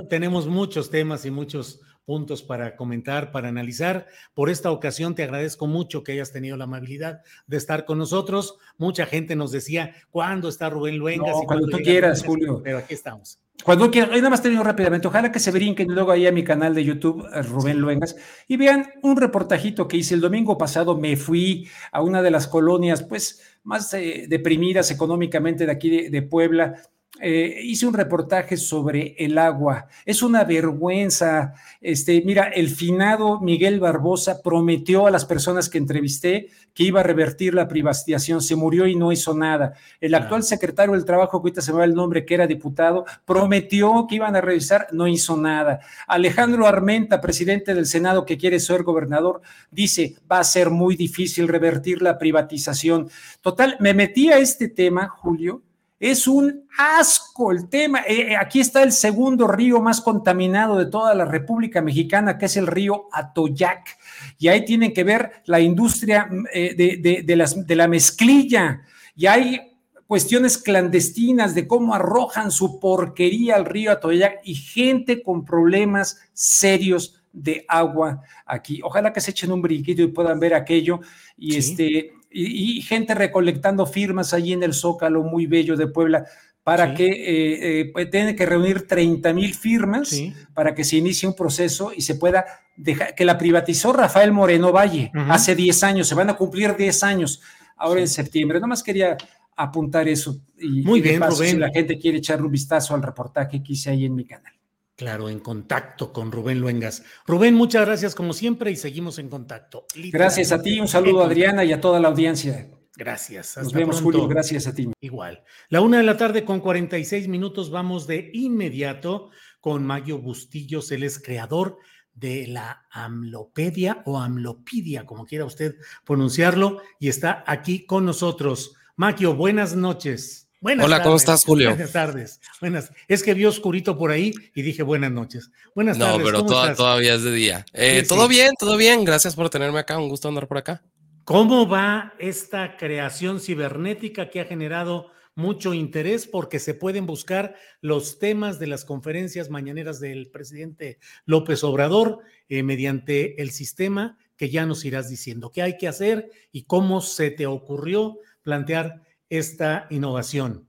tenemos 0.08 0.46
muchos 0.46 0.90
temas 0.90 1.24
y 1.24 1.30
muchos 1.30 1.80
puntos 2.04 2.42
para 2.42 2.76
comentar, 2.76 3.32
para 3.32 3.48
analizar. 3.48 4.06
Por 4.34 4.50
esta 4.50 4.70
ocasión 4.70 5.14
te 5.14 5.22
agradezco 5.22 5.66
mucho 5.66 6.02
que 6.02 6.12
hayas 6.12 6.32
tenido 6.32 6.56
la 6.56 6.64
amabilidad 6.64 7.22
de 7.46 7.56
estar 7.56 7.84
con 7.84 7.98
nosotros. 7.98 8.58
Mucha 8.78 9.06
gente 9.06 9.36
nos 9.36 9.52
decía, 9.52 9.94
¿cuándo 10.10 10.48
está 10.48 10.70
Rubén 10.70 10.98
Luengas? 10.98 11.36
y 11.42 11.46
cuando 11.46 11.66
tú 11.68 11.78
quieras, 11.78 12.22
Julio. 12.24 12.60
Pero 12.62 12.78
aquí 12.78 12.94
estamos. 12.94 13.38
Cuando 13.64 13.92
quieras, 13.92 14.10
nada 14.16 14.30
más 14.30 14.42
te 14.42 14.50
digo 14.50 14.64
rápidamente, 14.64 15.06
ojalá 15.06 15.30
que 15.30 15.38
se 15.38 15.52
brinquen 15.52 15.94
luego 15.94 16.10
ahí 16.10 16.26
a 16.26 16.32
mi 16.32 16.42
canal 16.42 16.74
de 16.74 16.82
YouTube, 16.82 17.24
eh, 17.32 17.42
Rubén 17.42 17.78
Luengas, 17.78 18.16
y 18.48 18.56
vean 18.56 18.88
un 19.02 19.16
reportajito 19.16 19.86
que 19.86 19.98
hice 19.98 20.14
el 20.14 20.20
domingo 20.20 20.58
pasado. 20.58 20.98
Me 20.98 21.16
fui 21.16 21.68
a 21.92 22.02
una 22.02 22.22
de 22.22 22.32
las 22.32 22.48
colonias, 22.48 23.04
pues, 23.04 23.40
más 23.64 23.92
eh, 23.94 24.26
deprimidas 24.28 24.90
económicamente 24.90 25.66
de 25.66 25.72
aquí 25.72 26.08
de 26.08 26.22
Puebla, 26.22 26.82
eh, 27.20 27.60
hice 27.62 27.86
un 27.86 27.92
reportaje 27.92 28.56
sobre 28.56 29.14
el 29.18 29.36
agua. 29.36 29.86
Es 30.06 30.22
una 30.22 30.44
vergüenza. 30.44 31.52
Este, 31.80 32.22
mira, 32.24 32.44
el 32.44 32.70
finado 32.70 33.38
Miguel 33.38 33.80
Barbosa 33.80 34.42
prometió 34.42 35.06
a 35.06 35.10
las 35.10 35.26
personas 35.26 35.68
que 35.68 35.76
entrevisté 35.76 36.48
que 36.72 36.84
iba 36.84 37.00
a 37.00 37.02
revertir 37.02 37.52
la 37.52 37.68
privatización. 37.68 38.40
Se 38.40 38.56
murió 38.56 38.86
y 38.86 38.96
no 38.96 39.12
hizo 39.12 39.34
nada. 39.34 39.74
El 40.00 40.14
actual 40.14 40.42
secretario 40.42 40.94
del 40.94 41.04
Trabajo, 41.04 41.42
que 41.42 41.48
ahorita 41.48 41.60
se 41.60 41.72
me 41.72 41.80
va 41.80 41.84
el 41.84 41.94
nombre, 41.94 42.24
que 42.24 42.32
era 42.32 42.46
diputado, 42.46 43.04
prometió 43.26 44.06
que 44.08 44.16
iban 44.16 44.34
a 44.34 44.40
revisar, 44.40 44.88
no 44.92 45.06
hizo 45.06 45.36
nada. 45.36 45.80
Alejandro 46.06 46.66
Armenta, 46.66 47.20
presidente 47.20 47.74
del 47.74 47.84
Senado, 47.84 48.24
que 48.24 48.38
quiere 48.38 48.58
ser 48.58 48.84
gobernador, 48.84 49.42
dice, 49.70 50.16
va 50.30 50.38
a 50.38 50.44
ser 50.44 50.70
muy 50.70 50.96
difícil 50.96 51.46
revertir 51.46 52.00
la 52.00 52.18
privatización. 52.18 53.10
Total, 53.42 53.76
me 53.80 53.92
metí 53.92 54.30
a 54.30 54.38
este 54.38 54.68
tema, 54.68 55.08
Julio, 55.08 55.62
es 56.03 56.26
un 56.26 56.64
asco 56.76 57.53
el 57.53 57.68
tema. 57.68 58.00
Eh, 58.00 58.32
eh, 58.32 58.36
aquí 58.36 58.59
está 58.59 58.82
el 58.82 58.90
segundo 58.90 59.46
río 59.46 59.80
más 59.80 60.00
contaminado 60.00 60.76
de 60.76 60.86
toda 60.86 61.14
la 61.14 61.24
República 61.24 61.80
Mexicana, 61.80 62.38
que 62.38 62.46
es 62.46 62.57
el 62.57 62.66
río 62.66 63.09
Atoyac. 63.12 63.96
Y 64.36 64.48
ahí 64.48 64.64
tienen 64.64 64.92
que 64.92 65.05
ver 65.05 65.30
la 65.44 65.61
industria 65.61 66.26
mm, 66.28 66.46
eh, 66.53 67.22
de, 67.24 67.36
las, 67.36 67.64
de 67.64 67.76
la 67.76 67.86
mezclilla. 67.86 68.82
Y 69.14 69.26
hay 69.26 69.61
cuestiones 70.09 70.59
clandestinas 70.59 71.55
de 71.55 71.68
cómo 71.68 71.94
arrojan 71.94 72.50
su 72.50 72.80
porquería 72.80 73.55
al 73.55 73.64
río 73.64 73.92
Atoyac 73.92 74.40
y 74.42 74.57
gente 74.57 75.22
con 75.22 75.44
problemas 75.44 76.18
serios 76.32 77.22
de 77.32 77.64
agua 77.68 78.22
aquí. 78.44 78.80
Ojalá 78.82 79.12
que 79.12 79.20
se 79.20 79.30
echen 79.30 79.53
un 79.53 79.62
brinquito 79.62 80.03
y 80.03 80.09
puedan 80.09 80.40
ver 80.40 80.55
aquello. 80.55 80.98
Y 81.36 81.57
este 81.57 82.12
y, 82.33 82.80
gente 82.83 83.14
recolectando 83.14 83.87
firmas 83.87 84.35
allí 84.35 84.53
en 84.53 84.62
el 84.62 84.74
Zócalo 84.74 85.22
muy 85.22 85.47
bello 85.47 85.76
de 85.76 85.87
Puebla 85.87 86.24
para 86.62 86.95
que 86.95 87.07
eh, 87.07 87.80
eh 87.80 87.91
pues, 87.93 88.11
tiene 88.11 88.37
que 88.37 88.47
reunir 88.47 88.87
30 88.87 89.33
mil 89.33 89.55
firmas 89.55 90.14
para 90.55 90.74
que 90.74 90.85
se 90.85 90.97
inicie 90.97 91.28
un 91.28 91.35
proceso 91.35 91.93
y 91.95 92.03
se 92.03 92.14
pueda 92.14 92.45
dejar, 92.76 93.14
que 93.14 93.24
la 93.24 93.37
privatizó 93.37 93.93
Rafael 93.93 94.33
Moreno 94.33 94.72
Valle 94.72 95.11
hace 95.28 95.55
10 95.55 95.83
años, 95.83 96.09
se 96.09 96.14
van 96.14 96.30
a 96.30 96.37
cumplir 96.37 96.76
10 96.76 97.03
años 97.03 97.41
ahora 97.76 98.01
en 98.01 98.09
septiembre. 98.09 98.59
Nada 98.59 98.68
más 98.68 98.83
quería 98.83 99.16
apuntar 99.57 100.09
eso. 100.09 100.41
Y, 100.59 100.83
muy 100.83 101.01
bien, 101.01 101.20
Rubén. 101.20 101.51
Si 101.51 101.57
la 101.57 101.70
gente 101.70 101.99
quiere 101.99 102.18
echarle 102.18 102.47
un 102.47 102.53
vistazo 102.53 102.95
al 102.95 103.03
reportaje 103.03 103.62
que 103.62 103.72
hice 103.72 103.91
ahí 103.91 104.05
en 104.05 104.14
mi 104.14 104.24
canal. 104.24 104.53
Claro, 104.97 105.28
en 105.28 105.40
contacto 105.40 106.12
con 106.12 106.30
Rubén 106.30 106.61
Luengas. 106.61 107.03
Rubén, 107.26 107.55
muchas 107.55 107.86
gracias 107.86 108.14
como 108.14 108.32
siempre 108.32 108.70
y 108.70 108.76
seguimos 108.76 109.18
en 109.18 109.28
contacto. 109.28 109.86
Gracias 110.12 110.53
a 110.53 110.62
ti, 110.62 110.78
un 110.80 110.88
saludo 110.88 111.22
a 111.22 111.26
Adriana 111.26 111.64
y 111.64 111.72
a 111.72 111.80
toda 111.80 111.99
la 111.99 112.09
audiencia. 112.09 112.70
Gracias. 112.95 113.57
Nos 113.57 113.72
vemos, 113.72 114.03
Julio. 114.03 114.28
Gracias 114.28 114.66
a 114.66 114.74
ti. 114.74 114.90
Igual. 115.01 115.43
La 115.70 115.80
una 115.80 115.97
de 115.97 116.03
la 116.03 116.18
tarde 116.18 116.45
con 116.45 116.61
46 116.61 117.26
minutos 117.26 117.70
vamos 117.70 118.07
de 118.07 118.30
inmediato 118.34 119.30
con 119.61 119.84
Mayo 119.86 120.18
Bustillos, 120.18 120.90
él 120.93 121.05
es 121.05 121.18
creador 121.18 121.78
de 122.14 122.47
la 122.47 122.86
Amlopedia 122.90 124.03
o 124.05 124.18
Amlopidia, 124.18 125.07
como 125.07 125.24
quiera 125.24 125.45
usted 125.45 125.76
pronunciarlo, 126.05 126.82
y 126.99 127.09
está 127.09 127.43
aquí 127.47 127.86
con 127.86 128.05
nosotros. 128.05 128.74
Maquio, 128.97 129.34
buenas 129.34 129.74
noches. 129.74 130.51
Hola, 130.62 131.02
¿cómo 131.02 131.16
estás, 131.16 131.44
Julio? 131.44 131.70
Buenas 131.70 131.90
tardes. 131.90 132.40
Buenas. 132.60 132.92
Es 133.08 133.24
que 133.24 133.34
vi 133.34 133.44
oscurito 133.44 133.98
por 133.98 134.12
ahí 134.12 134.32
y 134.54 134.62
dije 134.62 134.84
buenas 134.84 135.10
noches. 135.10 135.50
Buenas 135.74 135.98
tardes. 135.98 136.18
No, 136.18 136.24
pero 136.24 136.46
todavía 136.46 137.14
es 137.14 137.24
de 137.24 137.32
día. 137.32 137.66
Eh, 137.72 138.04
todo 138.06 138.28
bien, 138.28 138.52
todo 138.56 138.76
bien. 138.76 139.04
Gracias 139.04 139.34
por 139.34 139.50
tenerme 139.50 139.80
acá. 139.80 139.98
Un 139.98 140.08
gusto 140.08 140.28
andar 140.28 140.46
por 140.46 140.58
acá. 140.58 140.80
¿Cómo 141.24 141.68
va 141.68 142.14
esta 142.20 142.76
creación 142.76 143.40
cibernética 143.40 144.30
que 144.30 144.40
ha 144.40 144.44
generado 144.44 145.10
mucho 145.34 145.74
interés 145.74 146.28
porque 146.28 146.60
se 146.60 146.74
pueden 146.74 147.06
buscar 147.06 147.56
los 147.80 148.20
temas 148.20 148.60
de 148.60 148.68
las 148.68 148.84
conferencias 148.84 149.50
mañaneras 149.50 149.98
del 149.98 150.30
presidente 150.30 150.98
López 151.24 151.64
Obrador 151.64 152.20
eh, 152.48 152.62
mediante 152.62 153.40
el 153.42 153.50
sistema 153.50 154.16
que 154.36 154.50
ya 154.50 154.66
nos 154.66 154.84
irás 154.84 155.08
diciendo 155.08 155.50
qué 155.50 155.62
hay 155.62 155.76
que 155.76 155.88
hacer 155.88 156.30
y 156.52 156.64
cómo 156.64 157.00
se 157.00 157.30
te 157.30 157.46
ocurrió 157.46 158.18
plantear 158.42 159.02
esta 159.33 159.87
innovación? 159.91 160.68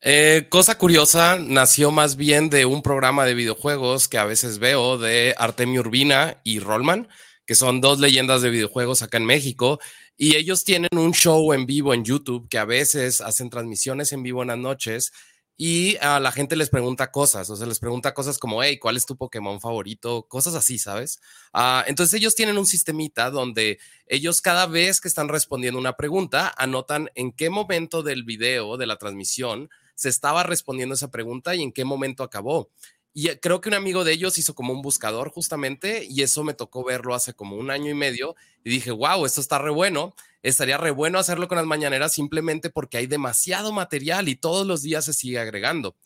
Eh, 0.00 0.48
cosa 0.50 0.76
curiosa, 0.76 1.38
nació 1.38 1.90
más 1.90 2.16
bien 2.16 2.50
de 2.50 2.66
un 2.66 2.82
programa 2.82 3.24
de 3.24 3.34
videojuegos 3.34 4.08
que 4.08 4.18
a 4.18 4.24
veces 4.24 4.58
veo 4.58 4.98
de 4.98 5.34
Artemio 5.38 5.80
Urbina 5.80 6.40
y 6.44 6.58
Rollman, 6.58 7.08
que 7.46 7.54
son 7.54 7.80
dos 7.80 8.00
leyendas 8.00 8.42
de 8.42 8.50
videojuegos 8.50 9.02
acá 9.02 9.16
en 9.16 9.24
México. 9.24 9.78
Y 10.16 10.36
ellos 10.36 10.64
tienen 10.64 10.90
un 10.96 11.12
show 11.12 11.52
en 11.52 11.66
vivo 11.66 11.94
en 11.94 12.04
YouTube 12.04 12.48
que 12.48 12.58
a 12.58 12.64
veces 12.64 13.20
hacen 13.20 13.48
transmisiones 13.48 14.12
en 14.12 14.22
vivo 14.22 14.42
en 14.42 14.48
las 14.48 14.58
noches 14.58 15.12
y 15.56 15.96
a 15.98 16.18
la 16.18 16.32
gente 16.32 16.56
les 16.56 16.68
pregunta 16.68 17.12
cosas, 17.12 17.48
o 17.48 17.56
sea, 17.56 17.66
les 17.66 17.78
pregunta 17.78 18.12
cosas 18.12 18.38
como, 18.38 18.62
hey, 18.62 18.78
¿cuál 18.78 18.96
es 18.96 19.06
tu 19.06 19.16
Pokémon 19.16 19.60
favorito? 19.60 20.26
Cosas 20.28 20.54
así, 20.54 20.78
¿sabes? 20.78 21.20
Ah, 21.52 21.84
entonces 21.86 22.14
ellos 22.18 22.34
tienen 22.34 22.58
un 22.58 22.66
sistemita 22.66 23.30
donde 23.30 23.78
ellos 24.06 24.40
cada 24.40 24.66
vez 24.66 25.00
que 25.00 25.08
están 25.08 25.28
respondiendo 25.28 25.78
una 25.78 25.96
pregunta, 25.96 26.52
anotan 26.56 27.10
en 27.14 27.32
qué 27.32 27.50
momento 27.50 28.02
del 28.02 28.24
video, 28.24 28.76
de 28.76 28.86
la 28.86 28.96
transmisión, 28.96 29.70
se 29.94 30.08
estaba 30.08 30.42
respondiendo 30.42 30.94
esa 30.96 31.10
pregunta 31.10 31.54
y 31.54 31.62
en 31.62 31.72
qué 31.72 31.84
momento 31.84 32.24
acabó. 32.24 32.70
Y 33.14 33.28
eh, 33.28 33.40
creo 33.40 33.62
que 33.62 33.70
un 33.70 33.74
amigo 33.74 34.04
de 34.04 34.12
ellos 34.12 34.36
hizo 34.36 34.54
como 34.54 34.74
un 34.74 34.82
buscador 34.82 35.30
justamente 35.30 36.04
y 36.04 36.22
eso 36.22 36.44
me 36.44 36.52
tocó 36.52 36.84
verlo 36.84 37.14
hace 37.14 37.32
como 37.32 37.56
un 37.56 37.70
año 37.70 37.90
y 37.90 37.94
medio 37.94 38.36
y 38.62 38.70
dije, 38.70 38.90
wow, 38.90 39.24
esto 39.24 39.40
está 39.40 39.58
re 39.58 39.70
bueno 39.70 40.14
estaría 40.44 40.76
re 40.76 40.90
bueno 40.90 41.18
hacerlo 41.18 41.48
con 41.48 41.56
las 41.56 41.66
mañaneras 41.66 42.12
simplemente 42.12 42.70
porque 42.70 42.98
hay 42.98 43.06
demasiado 43.06 43.72
material 43.72 44.28
y 44.28 44.36
todos 44.36 44.66
los 44.66 44.82
días 44.82 45.06
se 45.06 45.14
sigue 45.14 45.38
agregando. 45.38 45.96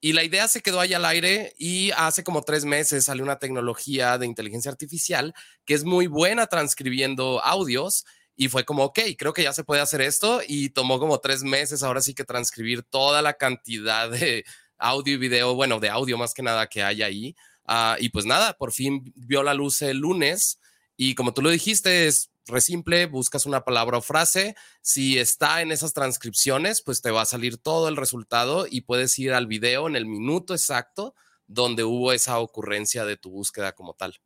Y 0.00 0.14
la 0.14 0.24
idea 0.24 0.48
se 0.48 0.62
quedó 0.62 0.80
ahí 0.80 0.94
al 0.94 1.04
aire 1.04 1.54
y 1.58 1.92
hace 1.92 2.24
como 2.24 2.42
tres 2.42 2.64
meses 2.64 3.04
salió 3.04 3.22
una 3.22 3.38
tecnología 3.38 4.18
de 4.18 4.26
inteligencia 4.26 4.70
artificial 4.70 5.34
que 5.64 5.74
es 5.74 5.84
muy 5.84 6.08
buena 6.08 6.46
transcribiendo 6.48 7.40
audios 7.44 8.04
y 8.34 8.48
fue 8.48 8.64
como, 8.64 8.84
ok, 8.84 8.98
creo 9.16 9.34
que 9.34 9.44
ya 9.44 9.52
se 9.52 9.62
puede 9.62 9.82
hacer 9.82 10.00
esto 10.00 10.40
y 10.44 10.70
tomó 10.70 10.98
como 10.98 11.20
tres 11.20 11.44
meses 11.44 11.82
ahora 11.82 12.00
sí 12.00 12.14
que 12.14 12.24
transcribir 12.24 12.82
toda 12.82 13.20
la 13.22 13.34
cantidad 13.34 14.10
de 14.10 14.44
audio 14.82 15.14
y 15.14 15.18
video, 15.18 15.54
bueno, 15.54 15.80
de 15.80 15.88
audio 15.88 16.18
más 16.18 16.34
que 16.34 16.42
nada 16.42 16.66
que 16.66 16.82
hay 16.82 17.02
ahí 17.02 17.36
Ah, 17.64 17.96
y 18.00 18.08
pues 18.08 18.26
nada, 18.26 18.54
por 18.54 18.72
fin 18.72 19.12
vio 19.14 19.42
la 19.42 19.54
luz 19.54 19.82
el 19.82 19.98
lunes 19.98 20.58
y 20.96 21.14
como 21.14 21.32
tú 21.32 21.42
lo 21.42 21.50
dijiste, 21.50 22.06
es 22.06 22.30
re 22.46 22.60
simple, 22.60 23.06
buscas 23.06 23.46
una 23.46 23.64
palabra 23.64 23.98
o 23.98 24.02
frase, 24.02 24.56
si 24.80 25.18
está 25.18 25.62
en 25.62 25.70
esas 25.70 25.92
transcripciones, 25.92 26.82
pues 26.82 27.02
te 27.02 27.12
va 27.12 27.22
a 27.22 27.26
salir 27.26 27.56
todo 27.56 27.88
el 27.88 27.96
resultado 27.96 28.66
y 28.68 28.82
puedes 28.82 29.16
ir 29.18 29.32
al 29.32 29.46
video 29.46 29.86
en 29.86 29.96
el 29.96 30.06
minuto 30.06 30.54
exacto 30.54 31.14
donde 31.46 31.84
hubo 31.84 32.12
esa 32.12 32.40
ocurrencia 32.40 33.04
de 33.04 33.16
tu 33.16 33.30
búsqueda 33.30 33.72
como 33.72 33.94
tal. 33.94 34.18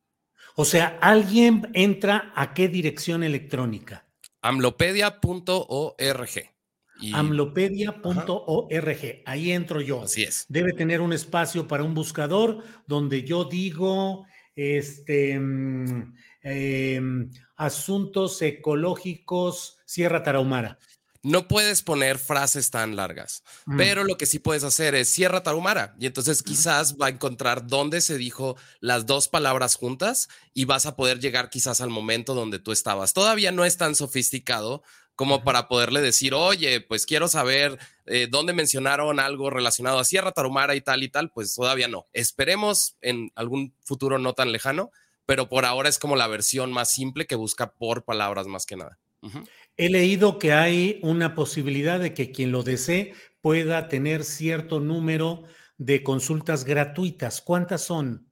O 0.54 0.64
sea, 0.64 0.98
alguien 1.02 1.70
entra 1.74 2.32
a 2.34 2.54
qué 2.54 2.68
dirección 2.68 3.22
electrónica? 3.22 4.06
amlopedia.org. 4.40 6.55
Amlopedia.org, 7.12 9.22
ahí 9.24 9.52
entro 9.52 9.80
yo. 9.80 10.02
Así 10.02 10.22
es. 10.22 10.46
Debe 10.48 10.72
tener 10.72 11.00
un 11.00 11.12
espacio 11.12 11.68
para 11.68 11.84
un 11.84 11.94
buscador 11.94 12.62
donde 12.86 13.24
yo 13.24 13.44
digo, 13.44 14.26
este, 14.54 15.38
mm, 15.38 16.14
em, 16.42 17.30
asuntos 17.56 18.40
ecológicos, 18.42 19.78
Sierra 19.84 20.22
Tarahumara. 20.22 20.78
No 21.22 21.48
puedes 21.48 21.82
poner 21.82 22.18
frases 22.18 22.70
tan 22.70 22.94
largas, 22.94 23.42
mm. 23.64 23.76
pero 23.76 24.04
lo 24.04 24.16
que 24.16 24.26
sí 24.26 24.38
puedes 24.38 24.62
hacer 24.62 24.94
es 24.94 25.08
Sierra 25.08 25.42
Tarahumara 25.42 25.96
y 25.98 26.06
entonces 26.06 26.40
quizás 26.40 26.96
va 26.98 27.06
a 27.06 27.10
encontrar 27.10 27.66
dónde 27.66 28.00
se 28.00 28.16
dijo 28.16 28.56
las 28.78 29.06
dos 29.06 29.26
palabras 29.26 29.74
juntas 29.74 30.28
y 30.54 30.66
vas 30.66 30.86
a 30.86 30.94
poder 30.94 31.18
llegar 31.18 31.50
quizás 31.50 31.80
al 31.80 31.90
momento 31.90 32.34
donde 32.34 32.60
tú 32.60 32.70
estabas. 32.70 33.12
Todavía 33.12 33.50
no 33.50 33.64
es 33.64 33.76
tan 33.76 33.96
sofisticado 33.96 34.84
como 35.16 35.42
para 35.42 35.66
poderle 35.66 36.02
decir, 36.02 36.34
oye, 36.34 36.80
pues 36.82 37.06
quiero 37.06 37.26
saber 37.26 37.78
eh, 38.04 38.28
dónde 38.30 38.52
mencionaron 38.52 39.18
algo 39.18 39.50
relacionado 39.50 39.98
a 39.98 40.04
Sierra 40.04 40.32
Tarahumara 40.32 40.76
y 40.76 40.82
tal 40.82 41.02
y 41.02 41.08
tal, 41.08 41.30
pues 41.30 41.54
todavía 41.54 41.88
no. 41.88 42.06
Esperemos 42.12 42.96
en 43.00 43.32
algún 43.34 43.74
futuro 43.82 44.18
no 44.18 44.34
tan 44.34 44.52
lejano, 44.52 44.90
pero 45.24 45.48
por 45.48 45.64
ahora 45.64 45.88
es 45.88 45.98
como 45.98 46.16
la 46.16 46.28
versión 46.28 46.70
más 46.70 46.92
simple 46.92 47.26
que 47.26 47.34
busca 47.34 47.72
por 47.72 48.04
palabras 48.04 48.46
más 48.46 48.66
que 48.66 48.76
nada. 48.76 48.98
He 49.76 49.88
leído 49.88 50.38
que 50.38 50.52
hay 50.52 51.00
una 51.02 51.34
posibilidad 51.34 51.98
de 51.98 52.14
que 52.14 52.30
quien 52.30 52.52
lo 52.52 52.62
desee 52.62 53.14
pueda 53.40 53.88
tener 53.88 54.22
cierto 54.22 54.80
número 54.80 55.42
de 55.78 56.02
consultas 56.02 56.64
gratuitas. 56.64 57.40
¿Cuántas 57.40 57.82
son? 57.82 58.28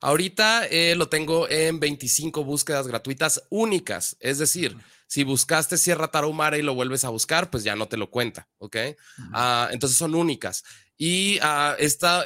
Ahorita 0.00 0.66
eh, 0.66 0.94
lo 0.94 1.08
tengo 1.08 1.48
en 1.50 1.80
25 1.80 2.44
búsquedas 2.44 2.86
gratuitas 2.86 3.42
únicas, 3.50 4.16
es 4.20 4.38
decir, 4.38 4.76
si 5.08 5.24
buscaste 5.24 5.78
Sierra 5.78 6.08
Tarahumara 6.08 6.58
y 6.58 6.62
lo 6.62 6.74
vuelves 6.74 7.02
a 7.04 7.08
buscar, 7.08 7.50
pues 7.50 7.64
ya 7.64 7.74
no 7.74 7.88
te 7.88 7.96
lo 7.96 8.10
cuenta, 8.10 8.46
¿ok? 8.58 8.76
Ah, 9.32 9.68
entonces 9.72 9.98
son 9.98 10.14
únicas. 10.14 10.62
Y 11.00 11.38
uh, 11.38 11.76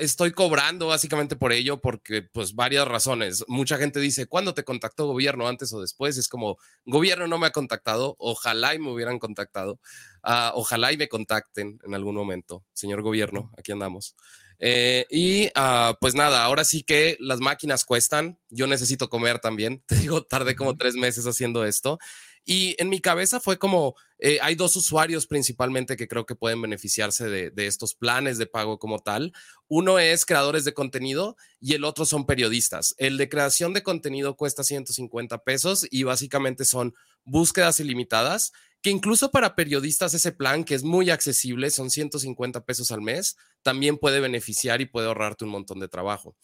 estoy 0.01 0.33
cobrando 0.33 0.89
básicamente 0.89 1.37
por 1.37 1.53
ello 1.53 1.81
porque, 1.81 2.23
pues, 2.23 2.55
varias 2.55 2.89
razones. 2.89 3.45
Mucha 3.47 3.77
gente 3.77 4.01
dice, 4.01 4.27
¿cuándo 4.27 4.53
te 4.53 4.65
contactó 4.65 5.07
gobierno 5.07 5.47
antes 5.47 5.73
o 5.75 5.81
después? 5.81 6.17
Es 6.17 6.27
como, 6.27 6.57
gobierno 6.85 7.29
no 7.29 7.39
me 7.39 7.47
ha 7.47 7.51
contactado, 7.51 8.17
ojalá 8.19 8.75
y 8.75 8.81
me 8.81 8.91
hubieran 8.91 9.21
contactado, 9.21 9.79
uh, 10.25 10.51
ojalá 10.55 10.91
y 10.91 10.97
me 10.97 11.09
contacten 11.09 11.79
en 11.85 11.95
algún 11.95 12.17
momento, 12.17 12.65
señor 12.73 13.03
gobierno, 13.03 13.53
aquí 13.57 13.71
andamos. 13.71 14.17
Eh, 14.59 15.07
y 15.11 15.47
uh, 15.49 15.95
pues 16.01 16.15
nada, 16.15 16.43
ahora 16.45 16.65
sí 16.65 16.83
que 16.83 17.17
las 17.21 17.41
máquinas 17.41 17.85
cuestan, 17.85 18.39
yo 18.49 18.67
necesito 18.67 19.09
comer 19.09 19.39
también, 19.39 19.83
te 19.87 19.97
digo, 19.97 20.25
tardé 20.25 20.57
como 20.57 20.77
tres 20.77 20.95
meses 20.95 21.27
haciendo 21.27 21.65
esto 21.65 21.99
y 22.45 22.75
en 22.79 22.89
mi 22.89 23.01
cabeza 23.01 23.39
fue 23.39 23.59
como, 23.59 23.95
eh, 24.19 24.39
hay 24.43 24.55
dos 24.57 24.75
usuarios 24.77 25.27
principalmente 25.27 25.97
que 25.97 26.09
creo 26.09 26.27
que 26.27 26.35
pueden 26.35 26.61
beneficiarse 26.61 27.29
de, 27.29 27.67
estos 27.67 27.95
planes 27.95 28.39
de 28.39 28.47
pago 28.47 28.79
como 28.79 28.99
tal. 28.99 29.33
Uno 29.69 29.99
es 29.99 30.25
creadores 30.25 30.65
de 30.65 30.75
contenido 30.75 31.37
y 31.61 31.75
el 31.75 31.85
otro 31.85 32.05
son 32.05 32.27
periodistas. 32.27 32.95
El 32.99 33.17
de 33.17 33.29
creación 33.29 33.73
de 33.73 33.83
contenido 33.83 34.37
cuesta 34.37 34.65
150 34.65 35.39
pesos 35.45 35.87
y 35.91 36.03
básicamente 36.03 36.65
son 36.65 36.95
búsquedas 37.25 37.79
ilimitadas 37.79 38.53
que 38.83 38.91
incluso 38.91 39.31
para 39.31 39.55
periodistas 39.55 40.13
ese 40.13 40.33
plan, 40.33 40.65
que 40.65 40.75
es 40.75 40.83
muy 40.83 41.11
accesible, 41.11 41.71
son 41.71 41.89
150 41.89 42.65
pesos 42.65 42.91
al 42.91 43.01
mes, 43.01 43.37
también 43.63 43.97
puede 43.97 44.19
beneficiar 44.19 44.81
y 44.81 44.87
puede 44.87 45.07
ahorrarte 45.07 45.45
un 45.45 45.53
montón 45.53 45.79
de 45.79 45.87
trabajo. 45.87 46.35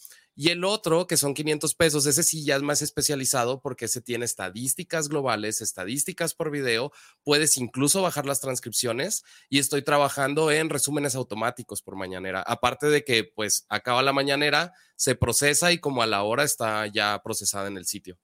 Y 0.41 0.51
el 0.51 0.63
otro, 0.63 1.09
que 1.09 1.17
son 1.17 1.35
500 1.35 1.75
pesos, 1.75 2.07
ese 2.07 2.23
sí 2.23 2.45
ya 2.45 2.55
es 2.55 2.63
más 2.63 2.81
especializado 2.81 3.61
porque 3.61 3.87
ese 3.87 4.01
tiene 4.01 4.25
estadísticas 4.25 5.09
globales, 5.09 5.61
estadísticas 5.61 6.33
por 6.33 6.53
video, 6.53 6.93
puedes 7.25 7.57
incluso 7.57 8.03
bajar 8.03 8.25
las 8.25 8.39
transcripciones 8.39 9.25
y 9.49 9.59
estoy 9.59 9.83
trabajando 9.83 10.53
en 10.53 10.71
resúmenes 10.71 11.17
automáticos 11.17 11.83
por 11.83 11.97
mañanera. 11.97 12.41
Aparte 12.41 12.87
de 12.87 13.03
que 13.03 13.25
pues 13.25 13.67
acaba 13.69 14.01
la 14.05 14.13
mañanera, 14.13 14.73
se 14.95 15.17
procesa 15.17 15.73
y 15.73 15.81
como 15.81 16.03
a 16.03 16.07
la 16.07 16.23
hora 16.23 16.45
está 16.45 16.87
ya 16.87 17.21
procesada 17.25 17.67
en 17.67 17.77
el 17.77 17.87
sitio. 17.87 18.17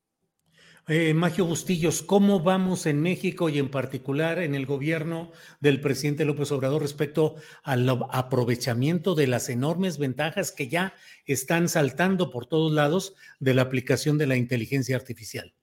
Eh, 0.86 1.14
Magio 1.14 1.46
Bustillos, 1.46 2.02
¿cómo 2.02 2.40
vamos 2.40 2.84
en 2.84 3.00
México 3.00 3.48
y 3.48 3.58
en 3.58 3.70
particular 3.70 4.38
en 4.38 4.54
el 4.54 4.66
gobierno 4.66 5.32
del 5.60 5.80
presidente 5.80 6.26
López 6.26 6.52
Obrador 6.52 6.82
respecto 6.82 7.36
al 7.62 7.88
aprovechamiento 8.10 9.14
de 9.14 9.26
las 9.26 9.48
enormes 9.48 9.96
ventajas 9.96 10.52
que 10.52 10.68
ya 10.68 10.92
están 11.24 11.70
saltando 11.70 12.30
por 12.30 12.44
todos 12.44 12.70
lados 12.70 13.14
de 13.40 13.54
la 13.54 13.62
aplicación 13.62 14.18
de 14.18 14.26
la 14.26 14.36
inteligencia 14.36 14.94
artificial? 14.94 15.54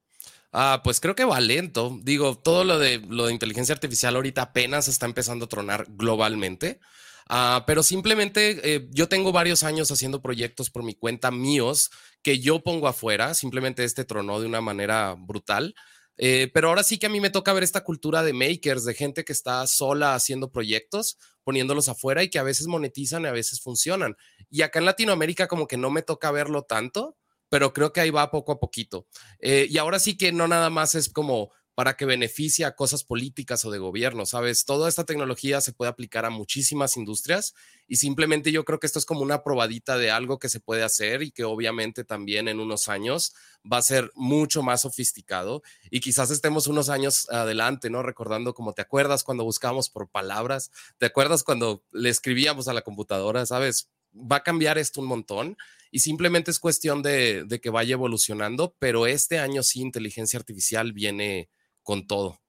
Ah, 0.52 0.82
pues 0.84 1.00
creo 1.00 1.14
que 1.14 1.24
va 1.24 1.40
lento. 1.40 2.00
Digo, 2.02 2.36
todo 2.36 2.64
lo 2.64 2.80
de, 2.80 2.98
lo 3.08 3.28
de 3.28 3.34
inteligencia 3.34 3.74
artificial 3.74 4.16
ahorita 4.16 4.42
apenas 4.42 4.88
está 4.88 5.06
empezando 5.06 5.46
a 5.46 5.50
tronar 5.50 5.86
globalmente. 5.90 6.80
Ah, 7.28 7.64
pero 7.68 7.84
simplemente 7.84 8.76
eh, 8.76 8.88
yo 8.92 9.08
tengo 9.08 9.32
varios 9.32 9.64
años 9.64 9.92
haciendo 9.92 10.22
proyectos 10.22 10.70
por 10.70 10.84
mi 10.84 10.96
cuenta 10.96 11.32
míos 11.32 11.90
que 12.22 12.40
yo 12.40 12.62
pongo 12.62 12.88
afuera. 12.88 13.34
Simplemente 13.34 13.84
este 13.84 14.06
tronó 14.06 14.40
de 14.40 14.48
una 14.48 14.62
manera 14.62 15.16
brutal. 15.18 15.74
Eh, 16.18 16.52
pero 16.54 16.70
ahora 16.70 16.84
sí 16.84 17.00
que 17.00 17.08
a 17.08 17.10
mí 17.10 17.20
me 17.20 17.30
toca 17.30 17.54
ver 17.54 17.64
esta 17.64 17.84
cultura 17.84 18.22
de 18.22 18.34
makers, 18.34 18.86
de 18.86 18.94
gente 18.94 19.24
que 19.24 19.34
está 19.34 19.66
sola 19.66 20.14
haciendo 20.14 20.52
proyectos, 20.52 21.18
poniéndolos 21.44 21.90
afuera 21.90 22.22
y 22.22 22.30
que 22.30 22.38
a 22.38 22.44
veces 22.44 22.68
monetizan 22.68 23.24
y 23.24 23.28
a 23.28 23.32
veces 23.32 23.62
funcionan. 23.62 24.16
Y 24.50 24.62
acá 24.62 24.80
en 24.80 24.86
Latinoamérica 24.86 25.48
como 25.48 25.68
que 25.68 25.78
no 25.78 25.90
me 25.90 26.04
toca 26.04 26.30
verlo 26.32 26.64
tanto, 26.64 27.18
pero 27.50 27.74
creo 27.74 27.92
que 27.92 28.02
ahí 28.02 28.12
va 28.12 28.30
poco 28.32 28.52
a 28.52 28.60
poquito. 28.60 29.08
Eh, 29.40 29.68
y 29.70 29.78
ahora 29.78 30.00
sí 30.00 30.16
que 30.16 30.32
no 30.32 30.48
nada 30.48 30.70
más 30.70 30.96
es 30.96 31.10
como 31.10 31.52
para 31.82 31.98
que 31.98 32.06
beneficie 32.06 32.64
a 32.66 32.76
cosas 32.76 33.04
políticas 33.04 33.66
o 33.66 33.72
de 33.72 33.80
gobierno, 33.80 34.28
¿sabes? 34.28 34.66
Toda 34.66 34.88
esta 34.88 35.04
tecnología 35.04 35.62
se 35.62 35.74
puede 35.74 35.90
aplicar 35.90 36.26
a 36.26 36.30
muchísimas 36.30 36.96
industrias 36.96 37.56
y 37.88 37.96
simplemente 37.96 38.52
yo 38.52 38.66
creo 38.66 38.80
que 38.80 38.86
esto 38.86 39.00
es 39.00 39.06
como 39.06 39.22
una 39.22 39.42
probadita 39.42 39.98
de 39.98 40.12
algo 40.12 40.38
que 40.38 40.48
se 40.48 40.60
puede 40.60 40.84
hacer 40.84 41.24
y 41.24 41.32
que 41.32 41.44
obviamente 41.44 42.04
también 42.04 42.48
en 42.48 42.60
unos 42.60 42.88
años 42.88 43.34
va 43.66 43.78
a 43.78 43.82
ser 43.82 44.12
mucho 44.14 44.62
más 44.62 44.82
sofisticado 44.82 45.64
y 45.90 46.02
quizás 46.02 46.30
estemos 46.30 46.68
unos 46.68 46.90
años 46.90 47.28
adelante, 47.32 47.90
¿no? 47.90 48.04
Recordando 48.04 48.54
como 48.54 48.74
te 48.74 48.84
acuerdas 48.84 49.24
cuando 49.24 49.44
buscábamos 49.44 49.90
por 49.90 50.08
palabras, 50.08 50.70
te 51.00 51.08
acuerdas 51.08 51.44
cuando 51.44 51.84
le 51.92 52.12
escribíamos 52.12 52.68
a 52.68 52.74
la 52.74 52.84
computadora, 52.84 53.48
¿sabes? 53.48 53.90
Va 54.14 54.36
a 54.36 54.44
cambiar 54.44 54.78
esto 54.78 55.02
un 55.02 55.08
montón 55.08 55.58
y 55.90 56.02
simplemente 56.02 56.52
es 56.52 56.60
cuestión 56.60 57.02
de, 57.02 57.44
de 57.44 57.60
que 57.60 57.72
vaya 57.72 57.94
evolucionando, 57.94 58.76
pero 58.78 59.08
este 59.08 59.40
año 59.40 59.64
sí 59.64 59.82
inteligencia 59.82 60.38
artificial 60.38 60.94
viene 60.94 61.50
con 61.84 62.08
todo. 62.08 62.42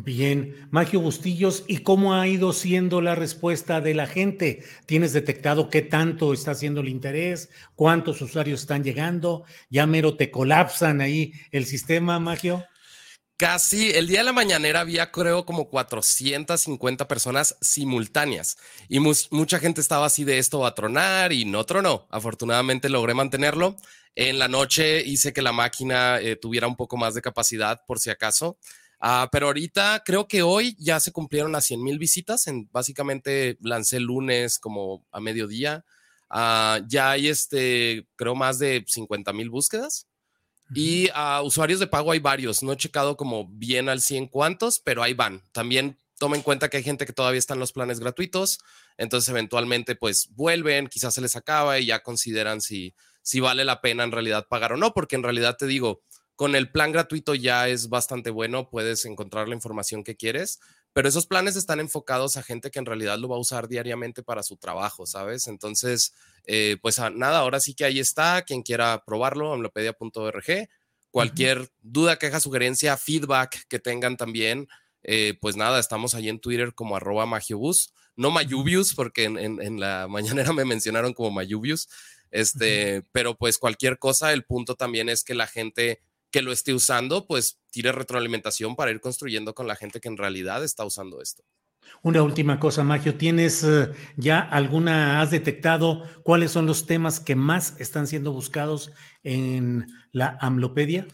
Bien, 0.00 0.68
Magio 0.70 1.00
Bustillos, 1.00 1.64
¿y 1.66 1.78
cómo 1.78 2.14
ha 2.14 2.28
ido 2.28 2.52
siendo 2.52 3.00
la 3.00 3.16
respuesta 3.16 3.80
de 3.80 3.94
la 3.94 4.06
gente? 4.06 4.62
¿Tienes 4.86 5.12
detectado 5.12 5.70
qué 5.70 5.82
tanto 5.82 6.32
está 6.32 6.52
haciendo 6.52 6.82
el 6.82 6.88
interés? 6.88 7.50
¿Cuántos 7.74 8.22
usuarios 8.22 8.60
están 8.60 8.84
llegando? 8.84 9.44
¿Ya 9.70 9.88
mero 9.88 10.16
te 10.16 10.30
colapsan 10.30 11.00
ahí 11.00 11.32
el 11.50 11.66
sistema, 11.66 12.20
Magio? 12.20 12.64
Casi 13.36 13.90
el 13.90 14.08
día 14.08 14.18
de 14.18 14.24
la 14.24 14.32
mañanera 14.32 14.80
había 14.80 15.12
creo 15.12 15.44
como 15.44 15.68
450 15.68 17.06
personas 17.06 17.56
simultáneas 17.60 18.56
y 18.88 18.98
mucha 18.98 19.60
gente 19.60 19.80
estaba 19.80 20.06
así 20.06 20.24
de 20.24 20.38
esto 20.38 20.60
va 20.60 20.68
a 20.68 20.74
tronar 20.74 21.32
y 21.32 21.44
no 21.44 21.64
tronó. 21.64 22.06
Afortunadamente 22.10 22.88
logré 22.88 23.14
mantenerlo. 23.14 23.76
En 24.20 24.40
la 24.40 24.48
noche 24.48 25.00
hice 25.06 25.32
que 25.32 25.42
la 25.42 25.52
máquina 25.52 26.18
eh, 26.18 26.34
tuviera 26.34 26.66
un 26.66 26.74
poco 26.74 26.96
más 26.96 27.14
de 27.14 27.22
capacidad 27.22 27.80
por 27.86 28.00
si 28.00 28.10
acaso. 28.10 28.58
Uh, 29.00 29.28
pero 29.30 29.46
ahorita 29.46 30.02
creo 30.04 30.26
que 30.26 30.42
hoy 30.42 30.74
ya 30.76 30.98
se 30.98 31.12
cumplieron 31.12 31.52
las 31.52 31.66
100 31.66 31.80
mil 31.84 32.00
visitas. 32.00 32.48
En, 32.48 32.68
básicamente 32.72 33.58
lancé 33.60 33.98
el 33.98 34.02
lunes 34.02 34.58
como 34.58 35.06
a 35.12 35.20
mediodía. 35.20 35.84
Uh, 36.30 36.84
ya 36.88 37.12
hay 37.12 37.28
este, 37.28 38.08
creo 38.16 38.34
más 38.34 38.58
de 38.58 38.84
50 38.88 39.32
mil 39.32 39.50
búsquedas. 39.50 40.08
Y 40.74 41.08
a 41.14 41.40
usuarios 41.42 41.78
de 41.78 41.86
pago 41.86 42.10
hay 42.10 42.18
varios. 42.18 42.64
No 42.64 42.72
he 42.72 42.76
checado 42.76 43.16
como 43.16 43.46
bien 43.46 43.88
al 43.88 44.00
100 44.00 44.26
cuántos, 44.26 44.80
pero 44.80 45.04
ahí 45.04 45.14
van. 45.14 45.44
También 45.52 45.96
toma 46.18 46.34
en 46.34 46.42
cuenta 46.42 46.68
que 46.68 46.78
hay 46.78 46.82
gente 46.82 47.06
que 47.06 47.12
todavía 47.12 47.38
está 47.38 47.54
en 47.54 47.60
los 47.60 47.70
planes 47.70 48.00
gratuitos. 48.00 48.58
Entonces 48.96 49.28
eventualmente 49.28 49.94
pues 49.94 50.28
vuelven, 50.32 50.88
quizás 50.88 51.14
se 51.14 51.20
les 51.20 51.36
acaba 51.36 51.78
y 51.78 51.86
ya 51.86 52.02
consideran 52.02 52.60
si 52.60 52.96
si 53.22 53.40
vale 53.40 53.64
la 53.64 53.80
pena 53.80 54.04
en 54.04 54.12
realidad 54.12 54.46
pagar 54.48 54.72
o 54.72 54.76
no, 54.76 54.92
porque 54.94 55.16
en 55.16 55.22
realidad 55.22 55.56
te 55.56 55.66
digo, 55.66 56.02
con 56.36 56.54
el 56.54 56.70
plan 56.70 56.92
gratuito 56.92 57.34
ya 57.34 57.68
es 57.68 57.88
bastante 57.88 58.30
bueno, 58.30 58.70
puedes 58.70 59.04
encontrar 59.04 59.48
la 59.48 59.54
información 59.54 60.04
que 60.04 60.16
quieres, 60.16 60.60
pero 60.92 61.08
esos 61.08 61.26
planes 61.26 61.56
están 61.56 61.80
enfocados 61.80 62.36
a 62.36 62.42
gente 62.42 62.70
que 62.70 62.78
en 62.78 62.86
realidad 62.86 63.18
lo 63.18 63.28
va 63.28 63.36
a 63.36 63.40
usar 63.40 63.68
diariamente 63.68 64.22
para 64.22 64.42
su 64.42 64.56
trabajo, 64.56 65.06
¿sabes? 65.06 65.46
Entonces, 65.46 66.14
eh, 66.44 66.76
pues 66.80 66.98
nada, 67.14 67.38
ahora 67.38 67.60
sí 67.60 67.74
que 67.74 67.84
ahí 67.84 67.98
está, 67.98 68.42
quien 68.42 68.62
quiera 68.62 69.02
probarlo, 69.04 69.52
amlopedia.org, 69.52 70.68
cualquier 71.10 71.70
duda, 71.82 72.18
queja, 72.18 72.40
sugerencia, 72.40 72.96
feedback 72.96 73.66
que 73.68 73.78
tengan 73.78 74.16
también, 74.16 74.68
eh, 75.02 75.38
pues 75.40 75.56
nada, 75.56 75.78
estamos 75.78 76.14
ahí 76.14 76.28
en 76.28 76.40
Twitter 76.40 76.74
como 76.74 76.96
arroba 76.96 77.26
magiobus, 77.26 77.92
no 78.16 78.30
mayubius, 78.30 78.94
porque 78.94 79.24
en, 79.24 79.80
la 79.80 80.06
mañanera 80.10 80.52
me 80.52 80.64
mencionaron 80.64 81.14
como 81.14 81.30
mayubius, 81.30 81.88
este, 82.30 83.02
pero 83.12 83.36
pues 83.36 83.58
cualquier 83.58 83.98
cosa, 83.98 84.32
el 84.32 84.44
punto 84.44 84.74
también 84.74 85.08
es 85.08 85.24
que 85.24 85.34
la 85.34 85.46
gente 85.46 86.00
que 86.30 86.42
lo 86.42 86.52
esté 86.52 86.74
usando, 86.74 87.26
pues 87.26 87.58
tire 87.70 87.92
retroalimentación 87.92 88.76
para 88.76 88.90
ir 88.90 89.00
construyendo 89.00 89.54
con 89.54 89.66
la 89.66 89.76
gente 89.76 90.00
que 90.00 90.08
en 90.08 90.16
realidad 90.16 90.62
está 90.62 90.84
usando 90.84 91.22
esto. 91.22 91.42
Una 92.02 92.22
última 92.22 92.60
cosa, 92.60 92.84
Magio, 92.84 93.16
¿tienes 93.16 93.64
eh, 93.64 93.90
ya 94.16 94.40
alguna, 94.40 95.20
has 95.20 95.30
detectado 95.30 96.02
cuáles 96.22 96.50
son 96.50 96.66
los 96.66 96.86
temas 96.86 97.18
que 97.18 97.34
más 97.34 97.80
están 97.80 98.06
siendo 98.06 98.32
buscados 98.32 98.92
en 99.22 99.86
la 100.12 100.36
Amlopedia? 100.40 101.06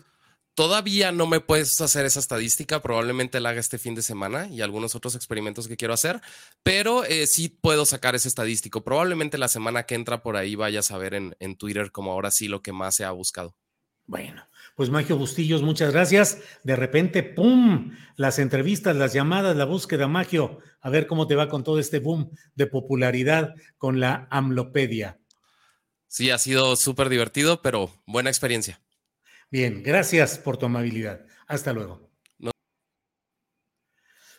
Todavía 0.54 1.10
no 1.10 1.26
me 1.26 1.40
puedes 1.40 1.80
hacer 1.80 2.06
esa 2.06 2.20
estadística, 2.20 2.80
probablemente 2.80 3.40
la 3.40 3.48
haga 3.48 3.58
este 3.58 3.78
fin 3.78 3.96
de 3.96 4.02
semana 4.02 4.46
y 4.48 4.60
algunos 4.60 4.94
otros 4.94 5.16
experimentos 5.16 5.66
que 5.66 5.76
quiero 5.76 5.94
hacer, 5.94 6.20
pero 6.62 7.04
eh, 7.04 7.26
sí 7.26 7.48
puedo 7.48 7.84
sacar 7.84 8.14
ese 8.14 8.28
estadístico. 8.28 8.84
Probablemente 8.84 9.36
la 9.36 9.48
semana 9.48 9.82
que 9.82 9.96
entra 9.96 10.22
por 10.22 10.36
ahí 10.36 10.54
vayas 10.54 10.92
a 10.92 10.98
ver 10.98 11.14
en, 11.14 11.36
en 11.40 11.56
Twitter 11.56 11.90
como 11.90 12.12
ahora 12.12 12.30
sí 12.30 12.46
lo 12.46 12.62
que 12.62 12.72
más 12.72 12.94
se 12.94 13.04
ha 13.04 13.10
buscado. 13.10 13.56
Bueno, 14.06 14.46
pues 14.76 14.90
Magio 14.90 15.16
Bustillos, 15.16 15.62
muchas 15.62 15.92
gracias. 15.92 16.38
De 16.62 16.76
repente, 16.76 17.22
¡pum! 17.22 17.92
Las 18.16 18.38
entrevistas, 18.38 18.94
las 18.94 19.12
llamadas, 19.12 19.56
la 19.56 19.64
búsqueda, 19.64 20.08
Magio. 20.08 20.58
A 20.80 20.90
ver 20.90 21.06
cómo 21.06 21.26
te 21.26 21.34
va 21.34 21.48
con 21.48 21.64
todo 21.64 21.78
este 21.78 21.98
boom 22.00 22.30
de 22.54 22.66
popularidad 22.66 23.54
con 23.78 23.98
la 23.98 24.28
Amlopedia. 24.30 25.18
Sí, 26.06 26.30
ha 26.30 26.38
sido 26.38 26.76
súper 26.76 27.08
divertido, 27.08 27.62
pero 27.62 27.90
buena 28.06 28.30
experiencia. 28.30 28.83
Bien, 29.54 29.84
gracias 29.84 30.36
por 30.36 30.56
tu 30.56 30.66
amabilidad. 30.66 31.26
Hasta 31.46 31.72
luego. 31.72 32.10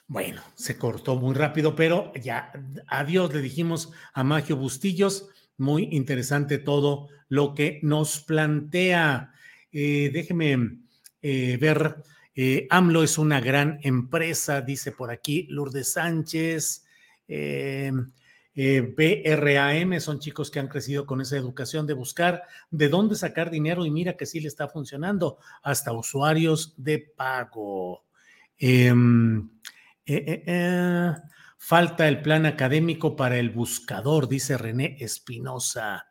Bueno, 0.08 0.42
se 0.56 0.78
cortó 0.78 1.16
muy 1.16 1.34
rápido, 1.34 1.74
pero 1.74 2.12
ya 2.22 2.52
adiós 2.88 3.34
le 3.34 3.40
dijimos 3.40 3.94
a 4.14 4.26
Magio 4.26 4.58
Bustillos. 4.58 5.30
Muy 5.56 5.88
interesante 5.94 6.58
todo 6.58 7.08
lo 7.30 7.54
que 7.54 7.80
nos 7.82 8.20
plantea. 8.26 9.32
Eh, 9.72 10.10
déjeme 10.12 10.80
eh, 11.22 11.58
ver. 11.62 12.04
Eh, 12.36 12.68
AMLO 12.70 13.02
es 13.02 13.18
una 13.18 13.40
gran 13.40 13.80
empresa, 13.84 14.60
dice 14.60 14.92
por 14.92 15.12
aquí 15.12 15.48
Lourdes 15.50 15.94
Sánchez. 15.94 16.84
BRAM 18.56 20.00
son 20.00 20.20
chicos 20.20 20.50
que 20.50 20.60
han 20.60 20.70
crecido 20.70 21.06
con 21.06 21.20
esa 21.20 21.36
educación 21.36 21.86
de 21.86 21.94
buscar 21.94 22.44
de 22.72 22.88
dónde 22.88 23.16
sacar 23.16 23.52
dinero 23.52 23.86
y 23.86 23.92
mira 23.92 24.16
que 24.16 24.26
sí 24.26 24.40
le 24.40 24.48
está 24.48 24.70
funcionando, 24.70 25.40
hasta 25.62 25.92
usuarios 25.92 26.74
de 26.78 27.00
pago. 27.00 28.06
Em, 28.58 29.50
falta 31.58 32.08
el 32.08 32.22
plan 32.22 32.46
académico 32.46 33.16
para 33.16 33.38
el 33.38 33.50
buscador, 33.50 34.30
dice 34.30 34.58
René 34.58 34.96
Espinosa. 35.00 36.08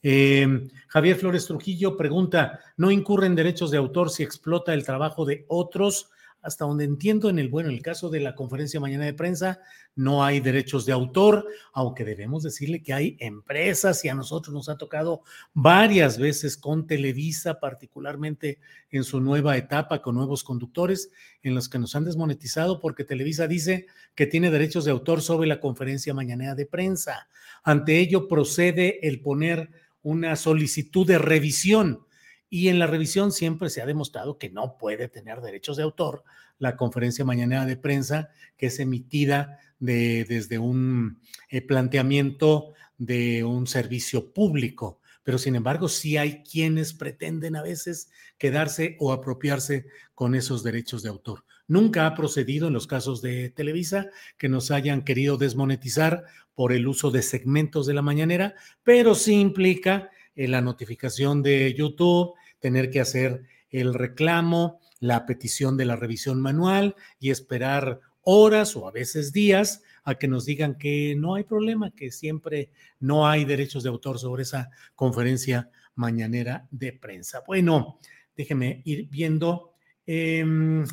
Em, 0.00 0.68
Javier 0.86 1.16
Flores 1.16 1.46
Trujillo 1.46 1.96
pregunta, 1.96 2.60
¿no 2.76 2.92
incurren 2.92 3.34
derechos 3.34 3.72
de 3.72 3.78
autor 3.78 4.10
si 4.10 4.22
explota 4.22 4.72
el 4.72 4.84
trabajo 4.84 5.24
de 5.24 5.44
otros? 5.48 6.10
Hasta 6.40 6.64
donde 6.64 6.84
entiendo, 6.84 7.28
en 7.28 7.38
el 7.38 7.48
bueno, 7.48 7.68
en 7.68 7.74
el 7.74 7.82
caso 7.82 8.10
de 8.10 8.20
la 8.20 8.34
conferencia 8.34 8.78
mañana 8.80 9.04
de 9.04 9.14
prensa, 9.14 9.60
no 9.96 10.24
hay 10.24 10.40
derechos 10.40 10.86
de 10.86 10.92
autor, 10.92 11.46
aunque 11.72 12.04
debemos 12.04 12.44
decirle 12.44 12.82
que 12.82 12.92
hay 12.92 13.16
empresas 13.18 14.04
y 14.04 14.08
a 14.08 14.14
nosotros 14.14 14.54
nos 14.54 14.68
ha 14.68 14.78
tocado 14.78 15.22
varias 15.52 16.18
veces 16.18 16.56
con 16.56 16.86
Televisa, 16.86 17.58
particularmente 17.58 18.60
en 18.90 19.04
su 19.04 19.20
nueva 19.20 19.56
etapa 19.56 20.00
con 20.00 20.14
nuevos 20.14 20.44
conductores, 20.44 21.10
en 21.42 21.54
los 21.54 21.68
que 21.68 21.78
nos 21.78 21.96
han 21.96 22.04
desmonetizado 22.04 22.80
porque 22.80 23.04
Televisa 23.04 23.48
dice 23.48 23.86
que 24.14 24.26
tiene 24.26 24.50
derechos 24.50 24.84
de 24.84 24.92
autor 24.92 25.22
sobre 25.22 25.48
la 25.48 25.60
conferencia 25.60 26.14
mañanera 26.14 26.54
de 26.54 26.66
prensa. 26.66 27.28
Ante 27.64 27.98
ello 27.98 28.28
procede 28.28 29.06
el 29.06 29.20
poner 29.20 29.70
una 30.02 30.36
solicitud 30.36 31.06
de 31.06 31.18
revisión 31.18 32.06
y 32.50 32.68
en 32.68 32.78
la 32.78 32.86
revisión 32.86 33.32
siempre 33.32 33.70
se 33.70 33.82
ha 33.82 33.86
demostrado 33.86 34.38
que 34.38 34.50
no 34.50 34.78
puede 34.78 35.08
tener 35.08 35.40
derechos 35.40 35.76
de 35.76 35.82
autor 35.82 36.24
la 36.58 36.76
conferencia 36.76 37.24
mañanera 37.24 37.66
de 37.66 37.76
prensa 37.76 38.30
que 38.56 38.66
es 38.66 38.78
emitida 38.80 39.58
de, 39.78 40.24
desde 40.24 40.58
un 40.58 41.20
eh, 41.50 41.62
planteamiento 41.62 42.74
de 42.96 43.44
un 43.44 43.66
servicio 43.66 44.32
público. 44.32 45.00
Pero 45.22 45.38
sin 45.38 45.56
embargo, 45.56 45.88
sí 45.88 46.16
hay 46.16 46.42
quienes 46.42 46.94
pretenden 46.94 47.54
a 47.54 47.62
veces 47.62 48.10
quedarse 48.38 48.96
o 48.98 49.12
apropiarse 49.12 49.86
con 50.14 50.34
esos 50.34 50.62
derechos 50.62 51.02
de 51.02 51.10
autor. 51.10 51.44
Nunca 51.66 52.06
ha 52.06 52.14
procedido 52.14 52.68
en 52.68 52.72
los 52.72 52.86
casos 52.86 53.20
de 53.20 53.50
Televisa 53.50 54.08
que 54.38 54.48
nos 54.48 54.70
hayan 54.70 55.02
querido 55.02 55.36
desmonetizar 55.36 56.24
por 56.54 56.72
el 56.72 56.88
uso 56.88 57.10
de 57.10 57.22
segmentos 57.22 57.86
de 57.86 57.94
la 57.94 58.02
mañanera, 58.02 58.54
pero 58.82 59.14
sí 59.14 59.34
implica 59.34 60.10
en 60.38 60.52
la 60.52 60.62
notificación 60.62 61.42
de 61.42 61.74
YouTube, 61.74 62.34
tener 62.60 62.90
que 62.90 63.00
hacer 63.00 63.42
el 63.70 63.92
reclamo, 63.92 64.80
la 65.00 65.26
petición 65.26 65.76
de 65.76 65.84
la 65.84 65.96
revisión 65.96 66.40
manual 66.40 66.96
y 67.18 67.30
esperar 67.30 68.00
horas 68.22 68.76
o 68.76 68.88
a 68.88 68.92
veces 68.92 69.32
días 69.32 69.82
a 70.04 70.14
que 70.14 70.28
nos 70.28 70.46
digan 70.46 70.78
que 70.78 71.14
no 71.18 71.34
hay 71.34 71.44
problema, 71.44 71.90
que 71.90 72.10
siempre 72.12 72.70
no 73.00 73.28
hay 73.28 73.44
derechos 73.44 73.82
de 73.82 73.88
autor 73.88 74.18
sobre 74.18 74.44
esa 74.44 74.70
conferencia 74.94 75.70
mañanera 75.96 76.68
de 76.70 76.92
prensa. 76.92 77.42
Bueno, 77.44 77.98
déjeme 78.36 78.80
ir 78.84 79.08
viendo. 79.08 79.74
Em, 80.06 80.86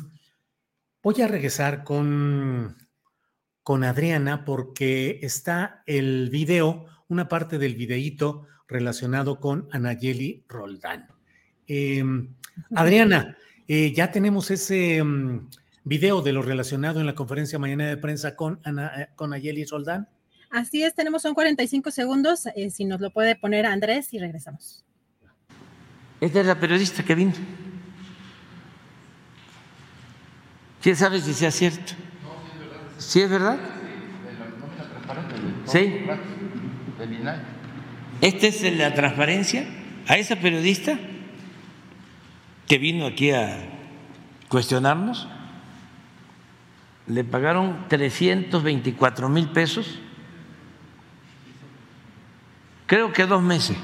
voy 1.02 1.22
a 1.22 1.28
regresar 1.28 1.84
con 1.84 2.76
con 3.66 3.82
Adriana 3.82 4.44
porque 4.44 5.18
está 5.22 5.82
el 5.86 6.30
video, 6.30 6.86
una 7.08 7.26
parte 7.26 7.58
del 7.58 7.74
videíto 7.74 8.46
relacionado 8.68 9.40
con 9.40 9.68
Anayeli 9.72 10.44
Roldán. 10.48 11.06
Em, 11.66 12.28
Adriana, 12.74 13.36
eh, 13.68 13.92
ya 13.92 14.10
tenemos 14.10 14.50
ese 14.50 15.02
mm, 15.02 15.48
video 15.84 16.22
de 16.22 16.32
lo 16.32 16.42
relacionado 16.42 17.00
en 17.00 17.06
la 17.06 17.14
conferencia 17.14 17.58
mañana 17.58 17.86
de 17.86 17.96
prensa 17.96 18.36
con, 18.36 18.60
eh, 18.64 19.08
con 19.14 19.32
Ayeli 19.32 19.64
Roldán. 19.64 20.08
Así 20.50 20.82
es, 20.82 20.94
tenemos 20.94 21.22
son 21.22 21.34
45 21.34 21.90
segundos, 21.90 22.46
eh, 22.54 22.70
si 22.70 22.84
nos 22.84 23.00
lo 23.00 23.10
puede 23.10 23.36
poner 23.36 23.66
Andrés 23.66 24.12
y 24.14 24.18
regresamos. 24.18 24.84
Esta 26.20 26.40
es 26.40 26.46
la 26.46 26.58
periodista 26.58 27.04
que 27.04 27.14
vino. 27.14 27.32
¿Quién 30.80 30.96
sabe 30.96 31.20
si 31.20 31.34
sea 31.34 31.50
cierto? 31.50 31.94
¿Sí 32.98 33.20
es 33.20 33.28
verdad? 33.28 33.58
Sí. 35.66 36.06
Esta 38.20 38.46
es 38.46 38.62
la 38.76 38.94
transparencia 38.94 39.66
a 40.08 40.16
esa 40.16 40.36
periodista 40.36 40.98
que 42.66 42.78
vino 42.78 43.06
aquí 43.06 43.30
a 43.30 43.68
cuestionarnos. 44.48 45.28
Le 47.06 47.22
pagaron 47.24 47.86
324 47.88 49.28
mil 49.28 49.48
pesos, 49.50 50.00
creo 52.86 53.12
que 53.12 53.26
dos 53.26 53.42
meses, 53.42 53.76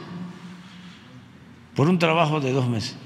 por 1.76 1.88
un 1.88 1.98
trabajo 1.98 2.40
de 2.40 2.52
dos 2.52 2.68
meses. 2.68 2.96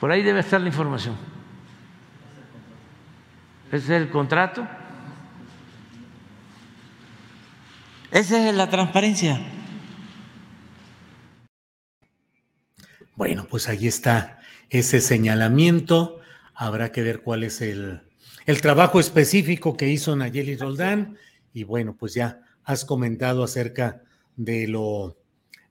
Por 0.00 0.10
ahí 0.10 0.22
debe 0.22 0.40
estar 0.40 0.60
la 0.60 0.68
información. 0.68 1.16
Ese 3.68 3.76
es 3.76 4.02
el 4.02 4.08
contrato. 4.08 4.66
Esa 8.16 8.48
es 8.48 8.54
la 8.54 8.70
transparencia. 8.70 9.38
Bueno, 13.14 13.46
pues 13.46 13.68
ahí 13.68 13.86
está 13.86 14.40
ese 14.70 15.02
señalamiento. 15.02 16.20
Habrá 16.54 16.92
que 16.92 17.02
ver 17.02 17.20
cuál 17.20 17.44
es 17.44 17.60
el, 17.60 18.00
el 18.46 18.62
trabajo 18.62 19.00
específico 19.00 19.76
que 19.76 19.90
hizo 19.90 20.16
Nayeli 20.16 20.56
Roldán. 20.56 21.18
Y 21.52 21.64
bueno, 21.64 21.94
pues 21.94 22.14
ya 22.14 22.40
has 22.64 22.86
comentado 22.86 23.44
acerca 23.44 24.02
de 24.34 24.66
lo 24.66 25.18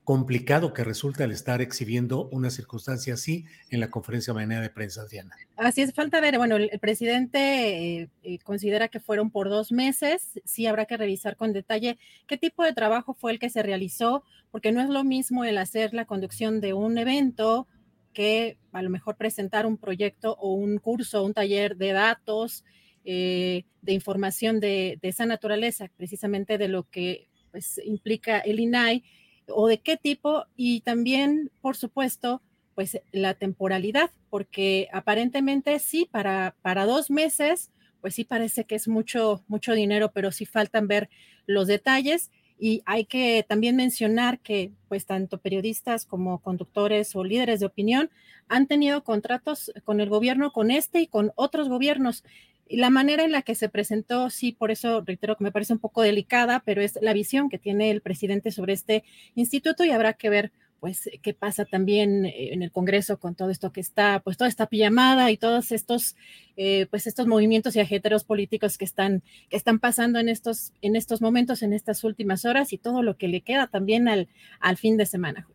complicado 0.06 0.72
que 0.72 0.84
resulta 0.84 1.24
el 1.24 1.32
estar 1.32 1.60
exhibiendo 1.60 2.28
una 2.28 2.48
circunstancia 2.50 3.14
así 3.14 3.44
en 3.70 3.80
la 3.80 3.90
conferencia 3.90 4.32
mañana 4.32 4.62
de 4.62 4.70
prensa, 4.70 5.04
Diana. 5.04 5.34
Así 5.56 5.82
es, 5.82 5.92
falta 5.92 6.20
ver, 6.20 6.38
bueno, 6.38 6.54
el, 6.54 6.70
presidente 6.78 8.02
eh, 8.02 8.08
eh, 8.22 8.38
considera 8.38 8.86
que 8.86 9.00
fueron 9.00 9.32
por 9.32 9.48
dos 9.48 9.72
meses, 9.72 10.40
sí 10.44 10.68
habrá 10.68 10.84
que 10.84 10.96
revisar 10.96 11.36
con 11.36 11.52
detalle 11.52 11.98
qué 12.28 12.36
tipo 12.36 12.62
de 12.62 12.72
trabajo 12.72 13.14
fue 13.14 13.32
el 13.32 13.40
que 13.40 13.50
se 13.50 13.64
realizó, 13.64 14.22
porque 14.52 14.70
no 14.70 14.80
es 14.80 14.88
lo 14.88 15.02
mismo 15.02 15.44
el 15.44 15.58
hacer 15.58 15.92
la 15.92 16.04
conducción 16.04 16.60
de 16.60 16.72
un 16.72 16.98
evento 16.98 17.66
que 18.12 18.58
a 18.70 18.82
lo 18.82 18.90
mejor 18.90 19.16
presentar 19.16 19.66
un 19.66 19.76
proyecto 19.76 20.36
o 20.38 20.52
un 20.52 20.78
curso, 20.78 21.24
un 21.24 21.34
taller 21.34 21.76
de 21.76 21.92
datos, 21.92 22.64
eh, 23.04 23.64
de 23.82 23.92
información 23.92 24.60
de, 24.60 25.00
esa 25.02 25.26
naturaleza, 25.26 25.90
precisamente 25.96 26.58
de 26.58 26.68
lo 26.68 26.84
que 26.84 27.28
pues, 27.50 27.80
implica 27.84 28.38
el 28.38 28.60
INAI 28.60 29.02
o 29.48 29.68
de 29.68 29.78
qué 29.78 29.96
tipo 29.96 30.44
y 30.56 30.80
también, 30.80 31.50
por 31.60 31.76
supuesto, 31.76 32.42
pues 32.74 33.00
la 33.10 33.34
temporalidad, 33.34 34.10
porque 34.28 34.88
aparentemente 34.92 35.78
sí, 35.78 36.08
para, 36.10 36.54
para 36.62 36.84
dos 36.84 37.10
meses, 37.10 37.70
pues 38.00 38.14
sí 38.14 38.24
parece 38.24 38.64
que 38.64 38.74
es 38.74 38.86
mucho, 38.86 39.42
mucho 39.48 39.72
dinero, 39.72 40.12
pero 40.12 40.30
sí 40.30 40.44
faltan 40.44 40.86
ver 40.86 41.08
los 41.46 41.66
detalles. 41.66 42.30
Y 42.58 42.82
hay 42.86 43.04
que 43.04 43.44
también 43.48 43.76
mencionar 43.76 44.40
que 44.40 44.72
pues 44.88 45.06
tanto 45.06 45.38
periodistas 45.38 46.06
como 46.06 46.38
conductores 46.40 47.14
o 47.16 47.24
líderes 47.24 47.60
de 47.60 47.66
opinión 47.66 48.10
han 48.48 48.66
tenido 48.66 49.04
contratos 49.04 49.72
con 49.84 50.00
el 50.00 50.08
gobierno, 50.08 50.52
con 50.52 50.70
este 50.70 51.00
y 51.00 51.06
con 51.06 51.32
otros 51.34 51.68
gobiernos. 51.68 52.24
Y 52.68 52.78
la 52.78 52.90
manera 52.90 53.24
en 53.24 53.32
la 53.32 53.42
que 53.42 53.54
se 53.54 53.68
presentó, 53.68 54.28
sí, 54.30 54.52
por 54.52 54.70
eso 54.70 55.02
reitero 55.06 55.36
que 55.36 55.44
me 55.44 55.52
parece 55.52 55.72
un 55.72 55.78
poco 55.78 56.02
delicada, 56.02 56.62
pero 56.64 56.82
es 56.82 56.98
la 57.00 57.12
visión 57.12 57.48
que 57.48 57.58
tiene 57.58 57.90
el 57.90 58.00
presidente 58.00 58.50
sobre 58.50 58.72
este 58.72 59.04
instituto 59.34 59.84
y 59.84 59.90
habrá 59.90 60.14
que 60.14 60.30
ver 60.30 60.52
pues 60.80 61.08
qué 61.22 61.32
pasa 61.32 61.64
también 61.64 62.26
eh, 62.26 62.52
en 62.52 62.62
el 62.62 62.70
Congreso 62.70 63.18
con 63.18 63.34
todo 63.34 63.50
esto 63.50 63.72
que 63.72 63.80
está, 63.80 64.20
pues 64.20 64.36
toda 64.36 64.48
esta 64.48 64.66
pijamada 64.66 65.30
y 65.30 65.36
todos 65.36 65.72
estos, 65.72 66.16
eh, 66.56 66.86
pues 66.90 67.06
estos 67.06 67.26
movimientos 67.26 67.76
y 67.76 67.80
ajeteros 67.80 68.24
políticos 68.24 68.76
que 68.78 68.84
están, 68.84 69.22
que 69.48 69.56
están 69.56 69.78
pasando 69.78 70.18
en 70.18 70.28
estos, 70.28 70.72
en 70.82 70.96
estos 70.96 71.22
momentos, 71.22 71.62
en 71.62 71.72
estas 71.72 72.04
últimas 72.04 72.44
horas 72.44 72.72
y 72.72 72.78
todo 72.78 73.02
lo 73.02 73.16
que 73.16 73.28
le 73.28 73.40
queda 73.40 73.68
también 73.68 74.08
al, 74.08 74.28
al 74.60 74.76
fin 74.76 74.96
de 74.96 75.06
semana. 75.06 75.48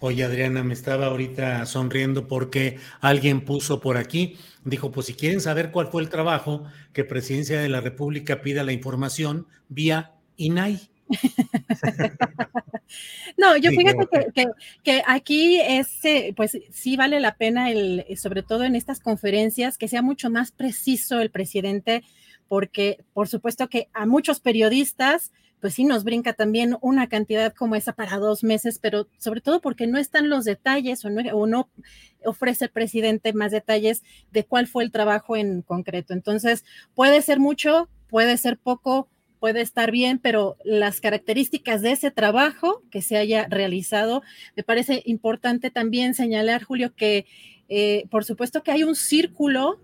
Oye, 0.00 0.22
Adriana, 0.22 0.62
me 0.62 0.74
estaba 0.74 1.06
ahorita 1.06 1.66
sonriendo 1.66 2.28
porque 2.28 2.78
alguien 3.00 3.44
puso 3.44 3.80
por 3.80 3.96
aquí, 3.96 4.36
dijo, 4.64 4.92
pues 4.92 5.06
si 5.06 5.14
quieren 5.14 5.40
saber 5.40 5.72
cuál 5.72 5.88
fue 5.88 6.02
el 6.02 6.08
trabajo, 6.08 6.64
que 6.92 7.04
Presidencia 7.04 7.60
de 7.60 7.68
la 7.68 7.80
República 7.80 8.40
pida 8.40 8.62
la 8.62 8.72
información 8.72 9.48
vía 9.68 10.12
INAI. 10.36 10.88
no, 13.36 13.56
yo 13.56 13.70
fíjate 13.70 14.06
que, 14.84 15.02
aquí 15.06 15.60
es, 15.60 16.00
pues 16.36 16.58
sí 16.70 16.96
vale 16.96 17.18
la 17.18 17.36
pena, 17.36 17.70
el, 17.70 18.04
sobre 18.16 18.42
todo 18.42 18.64
en 18.64 18.76
estas 18.76 19.00
conferencias, 19.00 19.78
que 19.78 19.88
sea 19.88 20.02
mucho 20.02 20.30
más 20.30 20.52
preciso 20.52 21.20
el 21.20 21.30
presidente, 21.30 22.04
porque 22.46 23.04
por 23.14 23.28
supuesto 23.28 23.68
que 23.68 23.88
a 23.92 24.06
muchos 24.06 24.38
periodistas, 24.40 25.32
pues 25.60 25.74
sí 25.74 25.84
nos 25.84 26.04
brinca 26.04 26.32
también 26.32 26.76
una 26.80 27.08
cantidad 27.08 27.52
como 27.52 27.74
esa 27.74 27.92
para 27.92 28.18
dos 28.18 28.44
meses, 28.44 28.78
pero 28.78 29.08
sobre 29.18 29.40
todo 29.40 29.60
porque 29.60 29.86
no 29.86 29.98
están 29.98 30.28
los 30.28 30.44
detalles 30.44 31.04
o 31.04 31.10
no, 31.10 31.22
o 31.34 31.46
no 31.46 31.68
ofrece 32.24 32.66
el 32.66 32.70
presidente 32.70 33.32
más 33.32 33.52
detalles 33.52 34.02
de 34.30 34.44
cuál 34.44 34.66
fue 34.66 34.84
el 34.84 34.90
trabajo 34.90 35.36
en 35.36 35.62
concreto. 35.62 36.12
Entonces, 36.12 36.64
puede 36.94 37.22
ser 37.22 37.40
mucho, 37.40 37.88
puede 38.08 38.36
ser 38.36 38.58
poco, 38.58 39.08
puede 39.40 39.60
estar 39.60 39.90
bien, 39.90 40.18
pero 40.18 40.56
las 40.64 41.00
características 41.00 41.82
de 41.82 41.92
ese 41.92 42.10
trabajo 42.10 42.82
que 42.90 43.02
se 43.02 43.16
haya 43.16 43.46
realizado, 43.48 44.22
me 44.56 44.62
parece 44.62 45.02
importante 45.06 45.70
también 45.70 46.14
señalar, 46.14 46.62
Julio, 46.64 46.94
que 46.94 47.26
eh, 47.68 48.06
por 48.10 48.24
supuesto 48.24 48.62
que 48.62 48.70
hay 48.70 48.82
un 48.82 48.94
círculo 48.94 49.80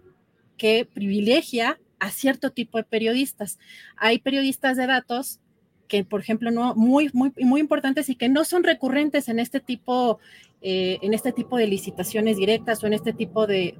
que 0.56 0.86
privilegia 0.86 1.78
a 1.98 2.10
cierto 2.10 2.50
tipo 2.50 2.78
de 2.78 2.84
periodistas. 2.84 3.58
Hay 3.96 4.18
periodistas 4.18 4.76
de 4.76 4.86
datos 4.86 5.40
que, 5.88 6.04
por 6.04 6.20
ejemplo, 6.20 6.50
no 6.50 6.74
muy, 6.74 7.10
muy, 7.12 7.32
muy 7.38 7.60
importantes 7.60 8.08
y 8.08 8.14
que 8.14 8.28
no 8.28 8.44
son 8.44 8.64
recurrentes 8.64 9.28
en 9.28 9.38
este 9.38 9.60
tipo, 9.60 10.18
eh, 10.62 10.98
en 11.02 11.14
este 11.14 11.32
tipo 11.32 11.56
de 11.56 11.66
licitaciones 11.66 12.36
directas 12.36 12.82
o 12.82 12.86
en 12.86 12.94
este 12.94 13.12
tipo 13.12 13.46
de, 13.46 13.76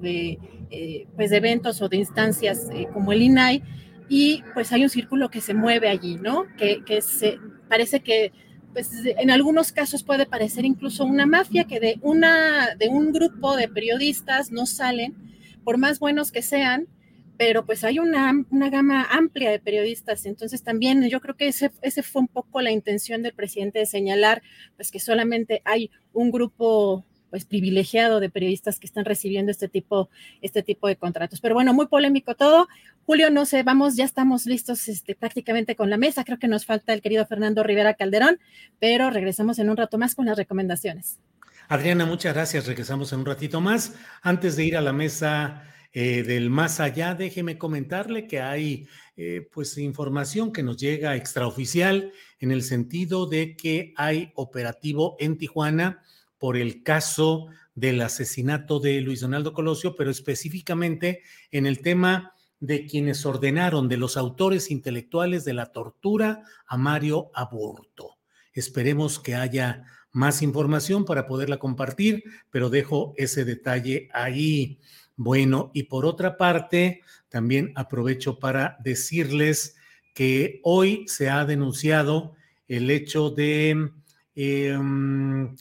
eh, 0.71 1.07
pues 1.17 1.31
de 1.31 1.37
eventos 1.37 1.81
o 1.83 1.89
de 1.89 1.97
instancias 1.97 2.69
como 2.93 3.13
el 3.13 3.23
INAI, 3.23 3.63
y 4.09 4.43
pues 4.53 4.73
hay 4.73 4.83
un 4.83 4.91
círculo 4.91 5.31
que 5.31 5.41
se 5.41 5.55
mueve 5.55 5.89
allí, 5.89 6.17
¿no? 6.17 6.47
Que, 6.57 7.01
se 7.01 7.39
parece 7.69 8.01
que 8.01 8.33
pues 8.73 8.91
en 9.05 9.31
algunos 9.31 9.71
casos 9.71 10.03
puede 10.03 10.27
parecer 10.27 10.65
incluso 10.65 11.05
una 11.05 11.27
mafia 11.27 11.65
que 11.65 11.79
de 11.79 11.99
una 12.03 12.75
de 12.75 12.89
un 12.89 13.13
grupo 13.13 13.57
de 13.57 13.69
periodistas 13.69 14.51
no 14.51 14.67
salen 14.67 15.15
por 15.63 15.79
más 15.79 16.01
buenos 16.01 16.33
que 16.33 16.43
sean, 16.43 16.89
pero 17.37 17.67
pues 17.67 17.85
hay 17.85 17.99
una, 17.99 18.33
una 18.51 18.71
gama 18.71 19.07
amplia 19.11 19.51
de 19.51 19.59
periodistas. 19.59 20.27
Entonces 20.27 20.63
también 20.63 21.09
yo 21.09 21.21
creo 21.21 21.37
que 21.37 21.49
ese, 21.49 21.71
ese 21.83 22.03
fue 22.03 22.23
un 22.23 22.29
poco 22.29 22.61
la 22.61 22.71
intención 22.71 23.23
del 23.23 23.35
presidente 23.35 23.81
de 23.81 23.87
señalar 23.87 24.43
pues 24.77 24.91
que 24.91 25.01
solamente 25.01 25.63
hay 25.65 25.91
un 26.13 26.31
grupo 26.31 27.05
pues 27.35 27.45
privilegiado 27.45 28.21
de 28.21 28.31
periodistas 28.31 28.79
que 28.79 28.87
están 28.87 29.05
recibiendo 29.05 29.51
este 29.51 29.69
tipo, 29.69 30.09
este 30.41 30.63
tipo 30.63 30.87
de 30.87 30.95
contratos. 30.95 31.41
Pero 31.41 31.57
bueno, 31.57 31.75
muy 31.75 31.89
polémico 31.89 32.37
todo. 32.37 32.69
Julio, 33.07 33.29
no 33.29 33.45
sé, 33.45 33.65
vamos, 33.65 33.97
ya 33.97 34.05
estamos 34.05 34.47
listos 34.47 34.87
este, 34.87 35.17
prácticamente 35.17 35.75
con 35.75 35.91
la 35.91 35.97
mesa. 35.97 36.23
Creo 36.23 36.39
que 36.39 36.47
nos 36.47 36.65
falta 36.65 36.93
el 36.93 37.03
querido 37.03 37.27
Fernando 37.27 37.65
Rivera 37.65 37.95
Calderón, 37.95 38.39
pero 38.79 39.11
regresamos 39.11 39.59
en 39.59 39.69
un 39.69 39.77
rato 39.77 39.99
más 39.99 40.15
con 40.15 40.27
las 40.27 40.39
recomendaciones. 40.39 41.19
Adriana, 41.67 42.07
muchas 42.07 42.35
gracias. 42.35 42.69
Regresamos 42.69 43.13
en 43.13 43.19
un 43.19 43.27
ratito 43.27 43.61
más. 43.61 43.97
Antes 44.23 44.55
de 44.55 44.67
ir 44.67 44.77
a 44.77 44.81
la 44.81 44.93
mesa 44.93 45.74
eh, 45.97 46.25
del 46.25 46.51
más 46.51 46.81
allá, 46.81 47.15
déjeme 47.15 47.57
comentarle 47.57 48.27
que 48.27 48.41
hay 48.41 48.89
eh, 49.17 49.49
pues 49.53 49.79
información 49.79 50.53
que 50.53 50.65
nos 50.65 50.77
llega 50.77 51.15
extraoficial 51.15 52.13
en 52.41 52.51
el 52.51 52.65
sentido 52.65 53.27
de 53.27 53.55
que 53.57 53.95
hay 53.97 54.33
operativo 54.35 55.15
en 55.21 55.39
Tijuana 55.39 56.03
por 56.37 56.57
el 56.57 56.83
caso 56.83 57.47
del 57.77 58.01
asesinato 58.01 58.81
de 58.81 59.01
Luis 59.03 59.21
Donaldo 59.21 59.53
Colosio, 59.53 59.95
pero 59.95 60.11
específicamente 60.11 61.23
en 61.53 61.65
el 61.65 61.81
tema 61.81 62.35
de 62.59 62.87
quienes 62.87 63.25
ordenaron, 63.25 63.89
de 63.89 63.97
los 63.97 64.17
autores 64.17 64.73
intelectuales 64.73 65.45
de 65.45 65.55
la 65.55 65.67
tortura 65.67 66.43
a 66.67 66.77
Mario 66.77 67.31
Aburto. 67.35 68.17
Esperemos 68.53 69.21
que 69.21 69.37
haya 69.37 69.85
más 70.11 70.43
información 70.43 71.05
para 71.05 71.27
poderla 71.27 71.59
compartir, 71.59 72.25
pero 72.51 72.71
dejo 72.71 73.15
ese 73.17 73.45
detalle 73.45 74.09
ahí. 74.13 74.81
Bueno, 75.17 75.71
y 75.75 75.85
por 75.85 76.07
otra 76.07 76.37
parte, 76.37 77.03
también 77.29 77.73
aprovecho 77.75 78.39
para 78.39 78.77
decirles 78.83 79.77
que 80.15 80.61
hoy 80.63 81.05
se 81.09 81.31
ha 81.31 81.45
denunciado 81.45 82.35
el 82.69 82.91
hecho 82.91 83.31
de... 83.31 83.91
Em, 84.35 85.55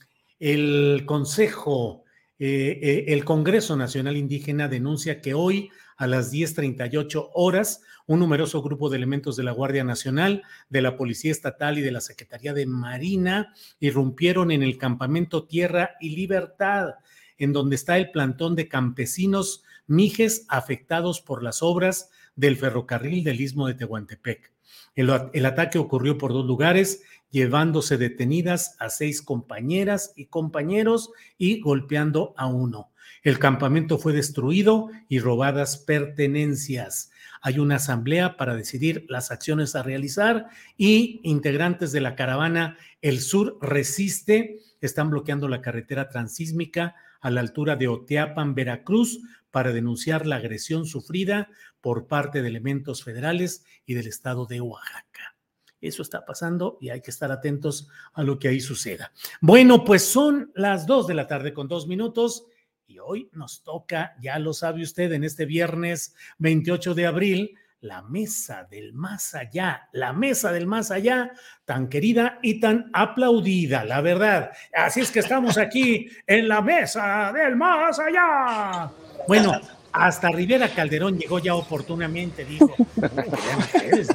el 0.43 1.03
Consejo, 1.05 2.03
eh, 2.37 2.77
eh, 2.81 3.05
el 3.07 3.23
Congreso 3.23 3.77
Nacional 3.77 4.17
Indígena 4.17 4.67
denuncia 4.67 5.21
que 5.21 5.33
hoy 5.33 5.69
a 5.95 6.05
las 6.05 6.33
10.38 6.33 7.29
horas, 7.33 7.81
un 8.07 8.19
numeroso 8.19 8.61
grupo 8.61 8.89
de 8.89 8.97
elementos 8.97 9.37
de 9.37 9.43
la 9.43 9.53
Guardia 9.53 9.85
Nacional, 9.85 10.43
de 10.67 10.81
la 10.81 10.97
Policía 10.97 11.31
Estatal 11.31 11.77
y 11.77 11.81
de 11.81 11.93
la 11.93 12.01
Secretaría 12.01 12.53
de 12.53 12.65
Marina 12.65 13.53
irrumpieron 13.79 14.51
en 14.51 14.63
el 14.63 14.77
campamento 14.77 15.45
Tierra 15.45 15.91
y 16.01 16.13
Libertad, 16.13 16.95
en 17.37 17.53
donde 17.53 17.75
está 17.75 17.97
el 17.97 18.11
plantón 18.11 18.55
de 18.55 18.67
campesinos 18.67 19.63
mijes 19.87 20.45
afectados 20.49 21.21
por 21.21 21.43
las 21.43 21.61
obras 21.61 22.09
del 22.35 22.57
ferrocarril 22.57 23.23
del 23.23 23.41
Istmo 23.41 23.67
de 23.67 23.75
Tehuantepec. 23.75 24.51
El, 24.95 25.11
el, 25.33 25.45
ataque 25.45 25.77
ocurrió 25.77 26.17
por 26.17 26.33
dos 26.33 26.45
lugares, 26.45 27.03
llevándose 27.29 27.97
detenidas 27.97 28.75
a 28.79 28.89
seis 28.89 29.21
compañeras 29.21 30.13
y 30.15 30.27
compañeros 30.27 31.11
y 31.37 31.59
golpeando 31.59 32.33
a 32.37 32.47
uno. 32.47 32.91
El 33.23 33.39
campamento 33.39 33.97
fue 33.97 34.13
destruido 34.13 34.89
y 35.07 35.19
robadas 35.19 35.77
pertenencias. 35.77 37.11
Hay 37.41 37.59
una 37.59 37.75
asamblea 37.75 38.37
para 38.37 38.55
decidir 38.55 39.05
las 39.09 39.31
acciones 39.31 39.75
a 39.75 39.83
realizar 39.83 40.47
y 40.77 41.21
integrantes 41.23 41.91
de 41.91 42.01
la 42.01 42.15
caravana 42.15 42.77
El 43.01 43.19
Sur 43.19 43.57
Resiste 43.61 44.59
están 44.81 45.09
bloqueando 45.09 45.47
la 45.47 45.61
carretera 45.61 46.09
transísmica 46.09 46.95
a 47.23 47.31
la 47.31 47.39
altura 47.39 47.77
de 47.77 47.87
Oteapan, 47.87 48.53
Veracruz, 48.53 49.19
para 49.49 49.71
denunciar 49.71 50.27
la 50.27 50.35
agresión 50.35 50.85
sufrida 50.85 51.49
por 51.79 52.07
parte 52.07 52.41
de 52.41 52.49
elementos 52.49 53.03
federales 53.03 53.63
y 53.85 53.93
del 53.93 54.07
estado 54.07 54.45
de 54.45 54.59
Oaxaca. 54.59 55.37
Eso 55.79 56.01
está 56.01 56.25
pasando 56.25 56.77
y 56.81 56.89
hay 56.89 57.01
que 57.01 57.11
estar 57.11 57.31
atentos 57.31 57.87
a 58.13 58.23
lo 58.23 58.39
que 58.39 58.49
ahí 58.49 58.59
suceda. 58.59 59.13
Bueno, 59.41 59.85
pues 59.85 60.03
son 60.03 60.51
las 60.53 60.85
dos 60.85 61.07
de 61.07 61.13
la 61.13 61.27
tarde 61.27 61.53
con 61.53 61.67
dos 61.67 61.87
minutos 61.87 62.45
y 62.87 62.99
hoy 62.99 63.29
nos 63.31 63.63
toca, 63.63 64.15
ya 64.21 64.37
lo 64.37 64.53
sabe 64.53 64.83
usted, 64.83 65.11
en 65.13 65.23
este 65.23 65.45
viernes 65.45 66.15
28 66.39 66.93
de 66.93 67.05
abril, 67.05 67.57
la 67.83 68.01
mesa 68.01 68.65
del 68.71 68.93
más 68.93 69.35
allá, 69.35 69.89
la 69.91 70.13
mesa 70.13 70.53
del 70.53 70.65
más 70.65 70.89
allá, 70.89 71.33
tan 71.65 71.89
querida 71.89 72.39
y 72.41 72.61
tan 72.61 72.89
aplaudida, 72.93 73.83
la 73.83 73.99
verdad. 73.99 74.51
Así 74.73 75.01
es 75.01 75.11
que 75.11 75.19
estamos 75.19 75.57
aquí 75.57 76.07
en 76.25 76.47
la 76.47 76.61
mesa 76.61 77.31
del 77.33 77.57
más 77.57 77.99
allá. 77.99 78.89
Bueno, 79.27 79.59
hasta 79.91 80.29
Rivera 80.29 80.69
Calderón 80.69 81.19
llegó 81.19 81.39
ya 81.39 81.55
oportunamente, 81.55 82.45
dijo, 82.45 82.73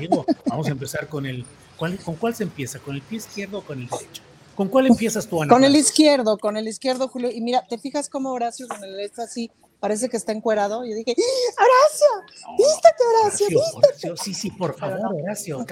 digo, 0.00 0.24
vamos 0.46 0.66
a 0.66 0.70
empezar 0.70 1.06
con 1.06 1.26
el, 1.26 1.44
¿con 1.76 1.96
cuál 1.98 2.34
se 2.34 2.44
empieza? 2.44 2.78
¿Con 2.78 2.94
el 2.94 3.02
pie 3.02 3.18
izquierdo 3.18 3.58
o 3.58 3.62
con 3.62 3.80
el 3.80 3.86
derecho? 3.86 4.22
¿Con 4.54 4.68
cuál 4.68 4.86
empiezas 4.86 5.28
tú, 5.28 5.42
Ana? 5.42 5.52
Con 5.52 5.62
el 5.62 5.76
izquierdo, 5.76 6.38
con 6.38 6.56
el 6.56 6.66
izquierdo, 6.66 7.06
Julio. 7.08 7.30
Y 7.30 7.42
mira, 7.42 7.64
¿te 7.68 7.76
fijas 7.76 8.08
cómo 8.08 8.32
Horacio 8.32 8.66
con 8.66 8.82
el 8.82 8.98
está 8.98 9.24
así? 9.24 9.50
Parece 9.80 10.08
que 10.08 10.16
está 10.16 10.32
encuerado. 10.32 10.84
Y 10.84 10.90
yo 10.90 10.96
dije, 10.96 11.14
Horacio, 11.56 12.56
vístete, 12.56 13.04
Horacio, 13.04 13.46
Horacio, 13.76 14.16
sí, 14.16 14.34
sí, 14.34 14.50
por 14.50 14.76
favor, 14.76 15.14
Horacio. 15.14 15.64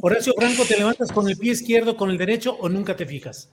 Horacio 0.00 0.34
Franco, 0.36 0.64
¿te 0.64 0.76
levantas 0.76 1.10
con 1.12 1.28
el 1.28 1.36
pie 1.36 1.52
izquierdo, 1.52 1.96
con 1.96 2.10
el 2.10 2.18
derecho 2.18 2.56
o 2.60 2.68
nunca 2.68 2.96
te 2.96 3.06
fijas? 3.06 3.48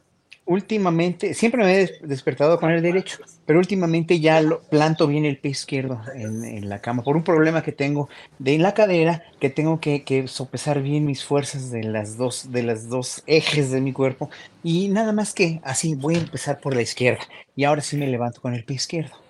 últimamente, 0.50 1.36
siempre 1.36 1.64
me 1.64 1.80
he 1.80 2.00
despertado 2.02 2.60
con 2.60 2.72
el 2.72 2.82
derecho, 2.82 3.20
pero 3.45 3.60
últimamente 3.60 4.20
ya 4.20 4.41
lo, 4.41 4.62
planto 4.62 5.06
bien 5.06 5.24
el 5.24 5.38
pie 5.38 5.52
izquierdo 5.52 6.02
en, 6.16 6.68
la 6.68 6.82
cama 6.82 7.04
por 7.04 7.16
un 7.16 7.24
problema 7.24 7.62
que 7.62 7.72
tengo 7.72 8.10
de 8.39 8.58
la 8.58 8.74
cadera, 8.74 9.24
que 9.39 9.52
tengo 9.52 9.80
que, 9.80 10.04
que, 10.04 10.28
sopesar 10.28 10.82
bien 10.82 11.06
mis 11.06 11.24
fuerzas 11.24 11.70
de 11.70 11.84
las 11.84 12.18
dos, 12.18 12.52
de 12.52 12.64
las 12.64 12.89
dos 12.89 13.22
ejes 13.28 13.70
de 13.70 13.80
mi 13.80 13.93
cuerpo 13.93 14.32
y 14.64 14.89
nada 14.89 15.12
más 15.12 15.36
que 15.36 15.62
así 15.64 15.93
voy 15.93 16.16
a 16.16 16.20
empezar 16.20 16.60
por 16.60 16.76
la 16.76 16.82
izquierda 16.82 17.22
y 17.56 17.66
ahora 17.66 17.82
sí 17.82 17.95
me 17.95 18.08
levanto 18.08 18.41
con 18.41 18.56
el 18.56 18.66
pie 18.66 18.78
izquierdo. 18.78 19.28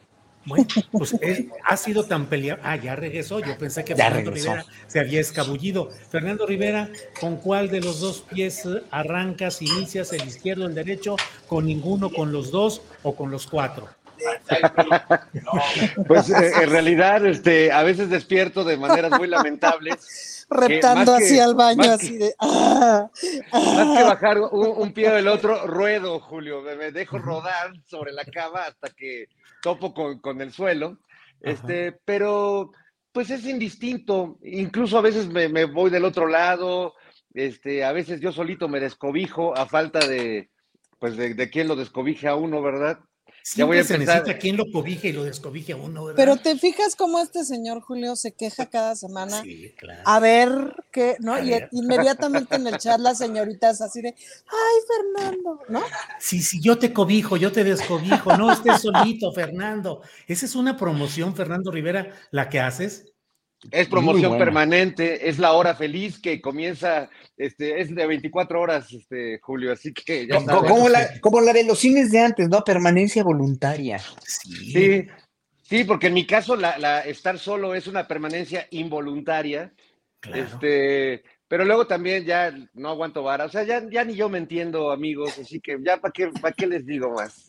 Bueno, 0.49 0.65
pues 0.91 1.15
ha 1.63 1.77
sido 1.77 2.03
tan 2.05 2.25
peleado. 2.25 2.59
Ah, 2.63 2.75
ya 2.75 2.95
regresó. 2.95 3.39
Yo 3.39 3.57
pensé 3.57 3.85
que 3.85 3.95
Fernando 3.95 4.31
Rivera 4.31 4.65
se 4.87 4.99
había 4.99 5.21
escabullido. 5.21 5.89
Fernando 6.09 6.45
Rivera, 6.45 6.89
¿con 7.19 7.37
cuál 7.37 7.69
de 7.69 7.81
los 7.81 7.99
dos 7.99 8.21
pies 8.21 8.67
arrancas, 8.91 9.61
inicias 9.61 10.11
el 10.11 10.27
izquierdo, 10.27 10.65
el 10.65 10.73
derecho? 10.73 11.15
¿Con 11.47 11.67
ninguno, 11.67 12.09
con 12.09 12.31
los 12.31 12.51
dos 12.51 12.81
o 13.03 13.15
con 13.15 13.31
los 13.31 13.47
cuatro? 13.47 13.87
Pues 16.07 16.29
eh, 16.29 16.51
en 16.63 16.69
realidad, 16.69 17.25
este, 17.25 17.71
a 17.71 17.83
veces 17.83 18.09
despierto 18.09 18.63
de 18.63 18.77
maneras 18.77 19.11
muy 19.17 19.27
lamentables. 19.27 20.47
Reptando 20.49 21.13
hacia 21.13 21.45
el 21.45 21.53
baño, 21.53 21.91
así 21.91 22.17
de. 22.17 22.33
Ah, 22.39 23.07
más 23.07 23.19
que 23.21 23.41
ah". 23.51 24.03
bajar 24.03 24.39
un, 24.39 24.91
pie 24.93 25.11
del 25.11 25.27
otro, 25.27 25.67
ruedo, 25.67 26.19
Julio. 26.19 26.61
me 26.61 26.91
dejo 26.91 27.19
rodar 27.19 27.71
sobre 27.85 28.11
la 28.11 28.25
cama 28.25 28.63
hasta 28.63 28.89
que 28.89 29.27
topo 29.61 29.93
con, 30.21 30.41
el 30.41 30.51
suelo, 30.51 30.99
este, 31.41 31.93
pero 32.05 32.71
pues 33.11 33.29
es 33.29 33.45
indistinto, 33.45 34.37
incluso 34.43 34.97
a 34.97 35.01
veces 35.01 35.27
me, 35.27 35.65
voy 35.65 35.89
del 35.89 36.05
otro 36.05 36.27
lado, 36.27 36.93
este, 37.33 37.83
a 37.83 37.91
veces 37.91 38.21
yo 38.21 38.31
solito 38.31 38.67
me 38.67 38.79
descobijo 38.79 39.57
a 39.57 39.65
falta 39.65 39.99
de, 40.07 40.49
pues 40.99 41.17
de, 41.17 41.33
de 41.33 41.49
quien 41.49 41.67
lo 41.67 41.75
descobije 41.75 42.27
a 42.27 42.35
uno, 42.35 42.61
¿verdad? 42.61 42.99
Ya 43.55 43.65
voy 43.65 43.77
a 43.77 43.83
se 43.83 43.97
necesita 43.97 44.37
quien 44.37 44.57
lo 44.57 44.71
cobije 44.71 45.09
y 45.09 45.13
lo 45.13 45.23
descobije 45.23 45.73
a 45.73 45.75
uno, 45.75 46.05
¿verdad? 46.05 46.17
Pero 46.17 46.37
te 46.37 46.57
fijas 46.57 46.95
cómo 46.95 47.19
este 47.19 47.43
señor 47.43 47.81
Julio 47.81 48.15
se 48.15 48.31
queja 48.31 48.67
cada 48.67 48.95
semana. 48.95 49.41
Sí, 49.41 49.73
claro. 49.77 50.01
A 50.05 50.19
ver 50.19 50.75
qué, 50.91 51.17
¿no? 51.19 51.41
y 51.43 51.53
inmediatamente 51.71 52.55
en 52.55 52.67
el 52.67 52.77
chat 52.77 52.99
las 52.99 53.17
señoritas 53.17 53.81
así 53.81 54.01
de, 54.01 54.09
ay, 54.09 55.15
Fernando, 55.15 55.59
¿no? 55.69 55.81
Sí, 56.19 56.41
sí, 56.41 56.59
yo 56.61 56.77
te 56.77 56.93
cobijo, 56.93 57.37
yo 57.37 57.51
te 57.51 57.63
descobijo, 57.63 58.37
no 58.37 58.51
estés 58.51 58.81
solito, 58.81 59.31
Fernando. 59.31 60.01
Esa 60.27 60.45
es 60.45 60.55
una 60.55 60.77
promoción, 60.77 61.35
Fernando 61.35 61.71
Rivera, 61.71 62.13
la 62.31 62.49
que 62.49 62.59
haces. 62.59 63.05
Es 63.71 63.87
promoción 63.87 64.37
permanente, 64.37 65.27
es 65.27 65.37
la 65.37 65.51
hora 65.51 65.75
feliz 65.75 66.19
que 66.19 66.39
comienza, 66.39 67.09
este, 67.37 67.81
es 67.81 67.93
de 67.93 68.07
24 68.07 68.61
horas, 68.61 68.91
este, 68.93 69.39
Julio, 69.41 69.73
así 69.73 69.93
que 69.93 70.27
ya 70.27 70.43
como, 70.45 70.87
la, 70.87 71.19
como 71.19 71.41
la 71.41 71.51
de 71.51 71.65
los 71.65 71.79
cines 71.79 72.11
de 72.11 72.19
antes, 72.19 72.47
¿no? 72.47 72.63
Permanencia 72.63 73.21
voluntaria. 73.21 73.99
Sí, 74.25 75.07
sí, 75.61 75.83
porque 75.83 76.07
en 76.07 76.13
mi 76.13 76.25
caso 76.25 76.55
la, 76.55 77.01
estar 77.01 77.37
solo 77.37 77.75
es 77.75 77.87
una 77.87 78.07
permanencia 78.07 78.65
involuntaria. 78.71 79.73
Este, 80.33 81.23
pero 81.49 81.65
luego 81.65 81.87
también 81.87 82.25
ya 82.25 82.53
no 82.73 82.89
aguanto 82.89 83.23
vara, 83.23 83.45
o 83.45 83.49
sea, 83.49 83.63
ya, 83.63 83.83
ya 83.89 84.05
ni 84.05 84.15
yo 84.15 84.29
me 84.29 84.37
entiendo, 84.37 84.91
amigos, 84.91 85.37
así 85.39 85.59
que 85.59 85.77
ya 85.83 85.97
para 85.97 86.11
qué, 86.11 86.27
para 86.41 86.53
qué 86.53 86.67
les 86.67 86.85
digo 86.85 87.11
más. 87.11 87.45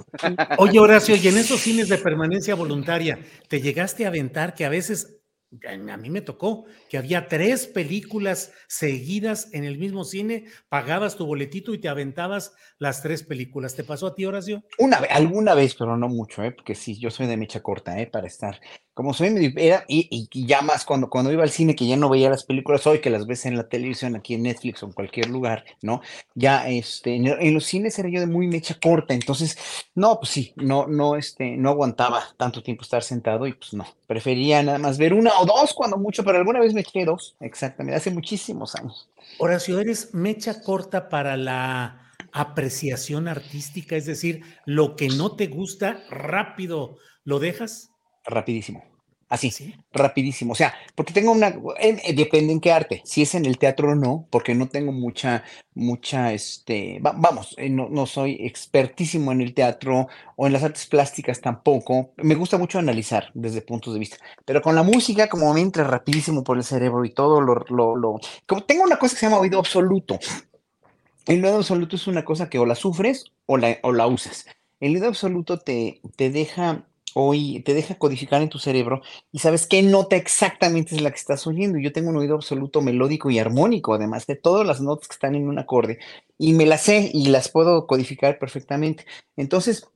Oye, 0.58 0.78
Horacio, 0.78 1.14
y 1.16 1.28
en 1.28 1.36
esos 1.36 1.60
cines 1.60 1.88
de 1.88 1.98
permanencia 1.98 2.54
voluntaria, 2.54 3.18
¿te 3.48 3.60
llegaste 3.60 4.06
a 4.06 4.08
aventar 4.08 4.54
que 4.54 4.64
a 4.64 4.70
veces 4.70 5.19
a 5.66 5.96
mí 5.96 6.10
me 6.10 6.20
tocó 6.20 6.64
que 6.88 6.96
había 6.96 7.26
tres 7.28 7.66
películas 7.66 8.52
seguidas 8.68 9.52
en 9.52 9.64
el 9.64 9.78
mismo 9.78 10.04
cine, 10.04 10.44
pagabas 10.68 11.16
tu 11.16 11.26
boletito 11.26 11.74
y 11.74 11.78
te 11.78 11.88
aventabas 11.88 12.54
las 12.78 13.02
tres 13.02 13.24
películas. 13.24 13.74
¿Te 13.74 13.82
pasó 13.82 14.06
a 14.06 14.14
ti, 14.14 14.24
Horacio? 14.24 14.62
Una 14.78 14.98
alguna 15.10 15.54
vez, 15.54 15.74
pero 15.74 15.96
no 15.96 16.08
mucho, 16.08 16.44
¿eh? 16.44 16.52
porque 16.52 16.74
sí, 16.74 16.98
yo 16.98 17.10
soy 17.10 17.26
de 17.26 17.36
mecha 17.36 17.62
corta, 17.62 18.00
¿eh? 18.00 18.06
para 18.06 18.28
estar 18.28 18.60
como 19.00 19.14
soy 19.14 19.54
era, 19.56 19.86
y, 19.88 20.28
y, 20.30 20.46
ya 20.46 20.60
más 20.60 20.84
cuando, 20.84 21.08
cuando 21.08 21.32
iba 21.32 21.42
al 21.42 21.48
cine, 21.48 21.74
que 21.74 21.86
ya 21.86 21.96
no 21.96 22.10
veía 22.10 22.28
las 22.28 22.44
películas 22.44 22.86
hoy, 22.86 23.00
que 23.00 23.08
las 23.08 23.26
ves 23.26 23.46
en 23.46 23.56
la 23.56 23.66
televisión, 23.66 24.14
aquí 24.14 24.34
en 24.34 24.42
Netflix 24.42 24.82
o 24.82 24.86
en 24.88 24.92
cualquier 24.92 25.30
lugar, 25.30 25.64
¿no? 25.80 26.02
Ya 26.34 26.68
este, 26.68 27.14
en, 27.14 27.54
los 27.54 27.64
cines 27.64 27.98
era 27.98 28.10
yo 28.10 28.20
de 28.20 28.26
muy 28.26 28.46
mecha 28.46 28.78
corta, 28.78 29.14
entonces, 29.14 29.56
no, 29.94 30.20
pues 30.20 30.32
sí, 30.32 30.52
no, 30.56 30.86
no, 30.86 31.16
este, 31.16 31.56
no 31.56 31.70
aguantaba 31.70 32.24
tanto 32.36 32.62
tiempo 32.62 32.82
estar 32.82 33.02
sentado 33.02 33.46
y 33.46 33.54
pues 33.54 33.72
no, 33.72 33.86
prefería 34.06 34.62
nada 34.62 34.76
más 34.76 34.98
ver 34.98 35.14
una 35.14 35.30
o 35.40 35.46
dos 35.46 35.72
cuando 35.72 35.96
mucho, 35.96 36.22
pero 36.22 36.36
alguna 36.36 36.60
vez 36.60 36.74
me 36.74 36.82
eché 36.82 37.06
dos, 37.06 37.36
exactamente, 37.40 37.96
hace 37.96 38.10
muchísimos 38.10 38.74
años. 38.74 39.08
Horacio, 39.38 39.80
¿eres 39.80 40.12
mecha 40.12 40.60
corta 40.60 41.08
para 41.08 41.38
la 41.38 42.12
apreciación 42.34 43.28
artística? 43.28 43.96
Es 43.96 44.04
decir, 44.04 44.42
lo 44.66 44.94
que 44.94 45.08
no 45.08 45.36
te 45.36 45.46
gusta, 45.46 46.04
rápido, 46.10 46.98
¿lo 47.24 47.38
dejas? 47.38 47.88
Rapidísimo. 48.26 48.89
Así, 49.30 49.52
¿Sí? 49.52 49.76
rapidísimo. 49.92 50.52
O 50.52 50.56
sea, 50.56 50.74
porque 50.96 51.12
tengo 51.12 51.30
una, 51.30 51.54
eh, 51.78 52.12
depende 52.14 52.52
en 52.52 52.60
qué 52.60 52.72
arte. 52.72 53.00
Si 53.04 53.22
es 53.22 53.36
en 53.36 53.46
el 53.46 53.58
teatro 53.58 53.92
o 53.92 53.94
no, 53.94 54.26
porque 54.28 54.56
no 54.56 54.68
tengo 54.68 54.90
mucha, 54.90 55.44
mucha, 55.72 56.32
este, 56.32 56.98
vamos, 57.00 57.54
eh, 57.56 57.70
no, 57.70 57.88
no, 57.88 58.06
soy 58.06 58.38
expertísimo 58.40 59.30
en 59.30 59.40
el 59.40 59.54
teatro 59.54 60.08
o 60.34 60.46
en 60.48 60.52
las 60.52 60.64
artes 60.64 60.86
plásticas 60.86 61.40
tampoco. 61.40 62.12
Me 62.16 62.34
gusta 62.34 62.58
mucho 62.58 62.80
analizar 62.80 63.30
desde 63.34 63.62
puntos 63.62 63.94
de 63.94 64.00
vista. 64.00 64.16
Pero 64.44 64.60
con 64.62 64.74
la 64.74 64.82
música, 64.82 65.28
como 65.28 65.54
me 65.54 65.60
entra 65.60 65.84
rapidísimo 65.84 66.42
por 66.42 66.56
el 66.56 66.64
cerebro 66.64 67.04
y 67.04 67.10
todo 67.10 67.40
lo, 67.40 67.64
lo, 67.68 67.94
lo, 67.94 68.18
como 68.46 68.64
tengo 68.64 68.82
una 68.82 68.98
cosa 68.98 69.14
que 69.14 69.20
se 69.20 69.26
llama 69.26 69.38
oído 69.38 69.60
absoluto. 69.60 70.18
El 71.26 71.44
oído 71.44 71.58
absoluto 71.58 71.94
es 71.94 72.08
una 72.08 72.24
cosa 72.24 72.48
que 72.50 72.58
o 72.58 72.66
la 72.66 72.74
sufres 72.74 73.26
o 73.46 73.56
la, 73.58 73.78
o 73.82 73.92
la 73.92 74.08
usas. 74.08 74.46
El 74.80 74.94
oído 74.96 75.06
absoluto 75.06 75.58
te, 75.60 76.00
te 76.16 76.30
deja 76.30 76.84
hoy 77.14 77.62
te 77.64 77.74
deja 77.74 77.96
codificar 77.96 78.42
en 78.42 78.48
tu 78.48 78.58
cerebro 78.58 79.02
y 79.32 79.38
sabes 79.38 79.66
qué 79.66 79.82
nota 79.82 80.16
exactamente 80.16 80.94
es 80.94 81.02
la 81.02 81.10
que 81.10 81.18
estás 81.18 81.46
oyendo. 81.46 81.78
Yo 81.78 81.92
tengo 81.92 82.10
un 82.10 82.16
oído 82.16 82.34
absoluto 82.34 82.80
melódico 82.80 83.30
y 83.30 83.38
armónico, 83.38 83.94
además 83.94 84.26
de 84.26 84.36
todas 84.36 84.66
las 84.66 84.80
notas 84.80 85.08
que 85.08 85.14
están 85.14 85.34
en 85.34 85.48
un 85.48 85.58
acorde, 85.58 85.98
y 86.38 86.52
me 86.52 86.66
las 86.66 86.82
sé 86.82 87.10
y 87.12 87.28
las 87.28 87.48
puedo 87.48 87.86
codificar 87.86 88.38
perfectamente. 88.38 89.04
Entonces, 89.36 89.88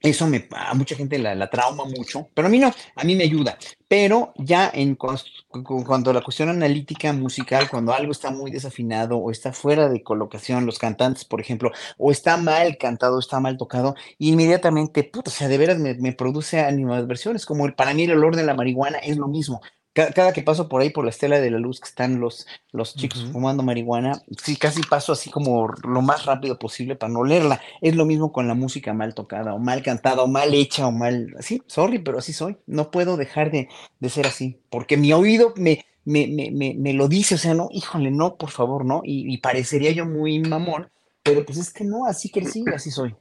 eso 0.00 0.26
me, 0.26 0.48
a 0.52 0.74
mucha 0.74 0.96
gente 0.96 1.18
la, 1.18 1.50
trauma 1.50 1.84
mucho, 1.84 2.28
pero 2.34 2.48
a 2.48 2.50
mí 2.50 2.58
no, 2.58 2.72
a 2.96 3.04
mí 3.04 3.14
me 3.14 3.24
ayuda. 3.24 3.58
Pero 3.86 4.32
ya 4.36 4.70
en 4.72 4.94
cuanto 4.94 6.10
a 6.10 6.14
la 6.14 6.22
cuestión 6.22 6.48
analítica 6.48 7.12
musical, 7.12 7.68
cuando 7.68 7.92
algo 7.92 8.12
está 8.12 8.30
muy 8.30 8.50
desafinado 8.50 9.18
o 9.18 9.30
está 9.30 9.52
fuera 9.52 9.88
de 9.88 10.02
colocación, 10.02 10.64
los 10.64 10.78
cantantes, 10.78 11.24
por 11.24 11.40
ejemplo, 11.40 11.70
o 11.98 12.10
está 12.10 12.36
mal 12.36 12.78
cantado, 12.78 13.18
está 13.18 13.40
mal 13.40 13.56
tocado, 13.56 13.94
inmediatamente, 14.18 15.04
puta, 15.04 15.30
o 15.30 15.34
sea, 15.34 15.48
de 15.48 15.58
veras 15.58 15.78
me, 15.78 15.94
me 15.94 16.12
produce 16.12 16.60
animadversiones, 16.60 17.44
como 17.44 17.70
para 17.74 17.92
mí 17.92 18.04
el 18.04 18.12
olor 18.12 18.36
de 18.36 18.44
la 18.44 18.54
marihuana 18.54 18.98
es 18.98 19.16
lo 19.16 19.28
mismo 19.28 19.60
cada, 19.92 20.32
que 20.32 20.42
paso 20.42 20.68
por 20.68 20.80
ahí 20.80 20.90
por 20.90 21.04
la 21.04 21.10
estela 21.10 21.40
de 21.40 21.50
la 21.50 21.58
luz 21.58 21.80
que 21.80 21.88
están 21.88 22.20
los, 22.20 22.46
los 22.70 22.94
chicos 22.94 23.26
fumando 23.32 23.62
marihuana, 23.62 24.22
sí, 24.42 24.56
casi 24.56 24.82
paso 24.82 25.12
así 25.12 25.30
como 25.30 25.68
lo 25.68 26.02
más 26.02 26.26
rápido 26.26 26.58
posible 26.58 26.94
para 26.94 27.12
no 27.12 27.24
leerla. 27.24 27.60
Es 27.80 27.96
lo 27.96 28.06
mismo 28.06 28.32
con 28.32 28.46
la 28.46 28.54
música 28.54 28.94
mal 28.94 29.14
tocada 29.14 29.54
o 29.54 29.58
mal 29.58 29.82
cantada 29.82 30.22
o 30.22 30.28
mal 30.28 30.54
hecha 30.54 30.86
o 30.86 30.92
mal, 30.92 31.34
sí, 31.40 31.62
sorry, 31.66 31.98
pero 31.98 32.18
así 32.18 32.32
soy. 32.32 32.56
No 32.66 32.90
puedo 32.90 33.16
dejar 33.16 33.50
de, 33.50 33.68
ser 34.08 34.26
así, 34.26 34.60
porque 34.70 34.96
mi 34.96 35.12
oído 35.12 35.54
me, 35.56 35.84
me, 36.04 36.28
me, 36.28 36.74
me, 36.78 36.92
lo 36.92 37.08
dice, 37.08 37.34
o 37.34 37.38
sea, 37.38 37.54
no, 37.54 37.68
híjole, 37.72 38.10
no, 38.10 38.36
por 38.36 38.50
favor, 38.50 38.84
no, 38.84 39.02
y, 39.04 39.36
parecería 39.38 39.90
yo 39.90 40.06
muy 40.06 40.38
mamón, 40.38 40.90
pero 41.22 41.44
pues 41.44 41.58
es 41.58 41.72
que 41.72 41.84
no, 41.84 42.06
así 42.06 42.30
crecí, 42.30 42.64
así 42.74 42.90
soy. 42.90 43.14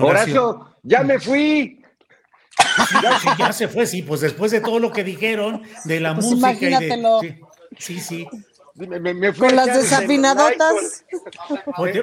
Horacio, 0.00 0.74
ya 0.82 1.02
me 1.04 1.20
fui. 1.20 1.83
Ya, 3.38 3.52
se 3.52 3.68
fue, 3.68 3.86
sí, 3.86 4.02
pues 4.02 4.20
después 4.20 4.50
de 4.52 4.60
todo 4.60 4.78
lo 4.78 4.92
que 4.92 5.04
dijeron 5.04 5.62
de 5.84 6.00
la 6.00 6.14
pues 6.14 6.26
música. 6.26 6.50
Imagínatelo. 6.50 7.22
Y 7.22 7.28
de, 7.28 7.40
sí, 7.78 8.00
sí. 8.00 8.26
con 9.38 9.56
las 9.56 9.66
desafinadotas, 9.66 11.04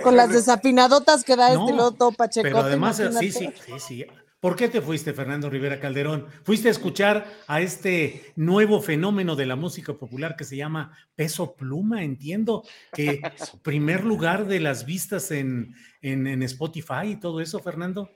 con 0.03 0.15
las 0.15 0.29
desafinadotas 0.29 1.23
que 1.23 1.35
da 1.35 1.53
este 1.53 1.73
loto 1.73 2.11
Pacheco. 2.11 2.43
Pero 2.43 2.59
además, 2.59 3.01
sí, 3.19 3.31
sí, 3.31 3.49
sí, 3.65 3.73
sí. 3.79 4.05
¿Por 4.39 4.55
qué 4.55 4.67
te 4.67 4.81
fuiste, 4.81 5.13
Fernando 5.13 5.51
Rivera 5.51 5.79
Calderón? 5.79 6.25
Fuiste 6.43 6.67
a 6.67 6.71
escuchar 6.71 7.27
a 7.45 7.61
este 7.61 8.33
nuevo 8.35 8.81
fenómeno 8.81 9.35
de 9.35 9.45
la 9.45 9.55
música 9.55 9.93
popular 9.93 10.35
que 10.35 10.45
se 10.45 10.57
llama 10.57 10.97
Peso 11.15 11.53
Pluma. 11.53 12.03
Entiendo 12.03 12.63
que 12.91 13.21
primer 13.61 14.03
lugar 14.03 14.47
de 14.47 14.59
las 14.59 14.85
vistas 14.85 15.29
en, 15.29 15.75
en, 16.01 16.25
en 16.25 16.41
Spotify 16.41 17.09
y 17.11 17.15
todo 17.17 17.39
eso, 17.39 17.59
Fernando. 17.59 18.09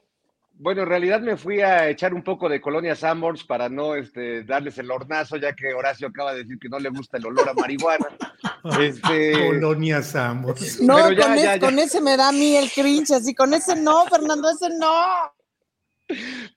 Bueno, 0.57 0.84
en 0.84 0.88
realidad 0.88 1.19
me 1.19 1.36
fui 1.36 1.60
a 1.60 1.90
echar 1.90 2.14
un 2.14 2.23
poco 2.23 2.48
de 2.48 2.61
colonia 2.61 2.95
Sanborns 2.95 3.44
para 3.44 3.68
no 3.68 3.95
este, 3.95 4.44
darles 4.44 4.77
el 4.77 4.90
hornazo, 4.90 5.36
ya 5.36 5.53
que 5.53 5.73
Horacio 5.73 6.07
acaba 6.07 6.34
de 6.34 6.44
decir 6.44 6.57
que 6.60 6.69
no 6.69 6.80
le 6.80 6.90
gusta 6.90 7.18
el 7.18 7.26
olor 7.26 7.49
a 7.49 7.53
marihuana. 7.53 8.07
este... 8.80 9.34
Colonia 9.34 10.02
Sanborns. 10.02 10.80
No, 10.82 11.11
ya, 11.11 11.27
con, 11.27 11.38
ya, 11.38 11.60
con, 11.60 11.80
ese 11.80 11.99
me 11.99 12.15
da 12.15 12.30
a 12.30 12.32
mí 12.32 12.56
el 12.56 12.72
cringe, 12.72 13.11
así 13.11 13.36
con 13.36 13.53
ese 13.53 13.76
no, 13.76 14.06
Fernando, 14.06 14.49
ese 14.49 14.69
no. 14.77 15.34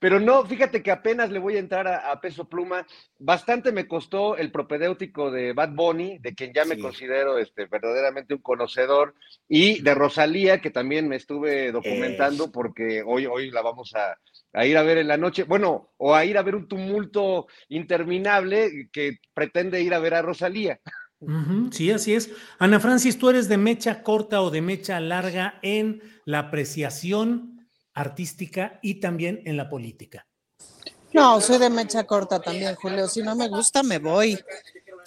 Pero 0.01 0.20
no, 0.20 0.45
fíjate 0.45 0.83
que 0.83 0.91
apenas 0.91 1.31
le 1.31 1.39
voy 1.39 1.57
a 1.57 1.61
entrar 1.61 1.89
a, 1.89 2.20
peso 2.20 2.49
pluma. 2.49 2.87
Bastante 3.19 3.73
me 3.73 3.89
costó 3.89 4.37
el 4.37 4.53
propedéutico 4.53 5.31
de 5.31 5.53
Bad 5.53 5.70
Bunny, 5.75 6.19
de 6.19 6.35
quien 6.35 6.53
ya 6.53 6.65
me 6.65 6.79
considero 6.79 7.39
este, 7.39 7.66
verdaderamente 7.66 8.35
un 8.35 8.43
conocedor, 8.43 9.15
y 9.49 9.81
de 9.83 9.95
Rosalía, 9.95 10.61
que 10.61 10.70
también 10.70 11.09
me 11.09 11.16
estuve 11.16 11.73
documentando 11.73 12.53
porque 12.53 13.03
hoy, 13.05 13.27
hoy 13.27 13.51
la 13.51 13.62
vamos 13.62 13.95
a, 13.95 14.66
ir 14.66 14.77
a 14.77 14.83
ver 14.83 14.99
en 14.99 15.09
la 15.09 15.16
noche. 15.16 15.45
Bueno, 15.45 15.93
o 15.97 16.15
a 16.15 16.25
ir 16.25 16.37
a 16.37 16.43
ver 16.43 16.55
un 16.55 16.69
tumulto 16.69 17.47
interminable 17.69 18.89
que 18.93 19.19
pretende 19.35 19.81
ir 19.83 19.95
a 19.95 19.99
ver 19.99 20.15
a 20.15 20.23
Rosalía. 20.23 20.79
sí, 21.73 21.91
así 21.91 22.15
es. 22.15 22.33
Ana 22.59 22.81
Francis, 22.81 23.19
¿tú 23.19 23.31
eres 23.31 23.49
de 23.49 23.57
mecha 23.57 24.03
corta 24.03 24.43
o 24.43 24.51
de 24.51 24.61
mecha 24.61 25.01
larga 25.01 25.59
en 25.62 26.03
la 26.25 26.41
apreciación? 26.41 27.58
Artística 27.99 28.79
y 28.83 29.01
también 29.01 29.43
en 29.45 29.57
la 29.57 29.69
política. 29.69 30.27
No, 31.12 31.41
soy 31.41 31.59
de 31.59 31.70
mecha 31.70 32.05
corta 32.05 32.41
también, 32.41 32.75
Julio. 32.77 33.09
Si 33.09 33.23
no 33.23 33.35
me 33.35 33.49
gusta, 33.49 33.83
me 33.83 33.99
voy. 33.99 34.39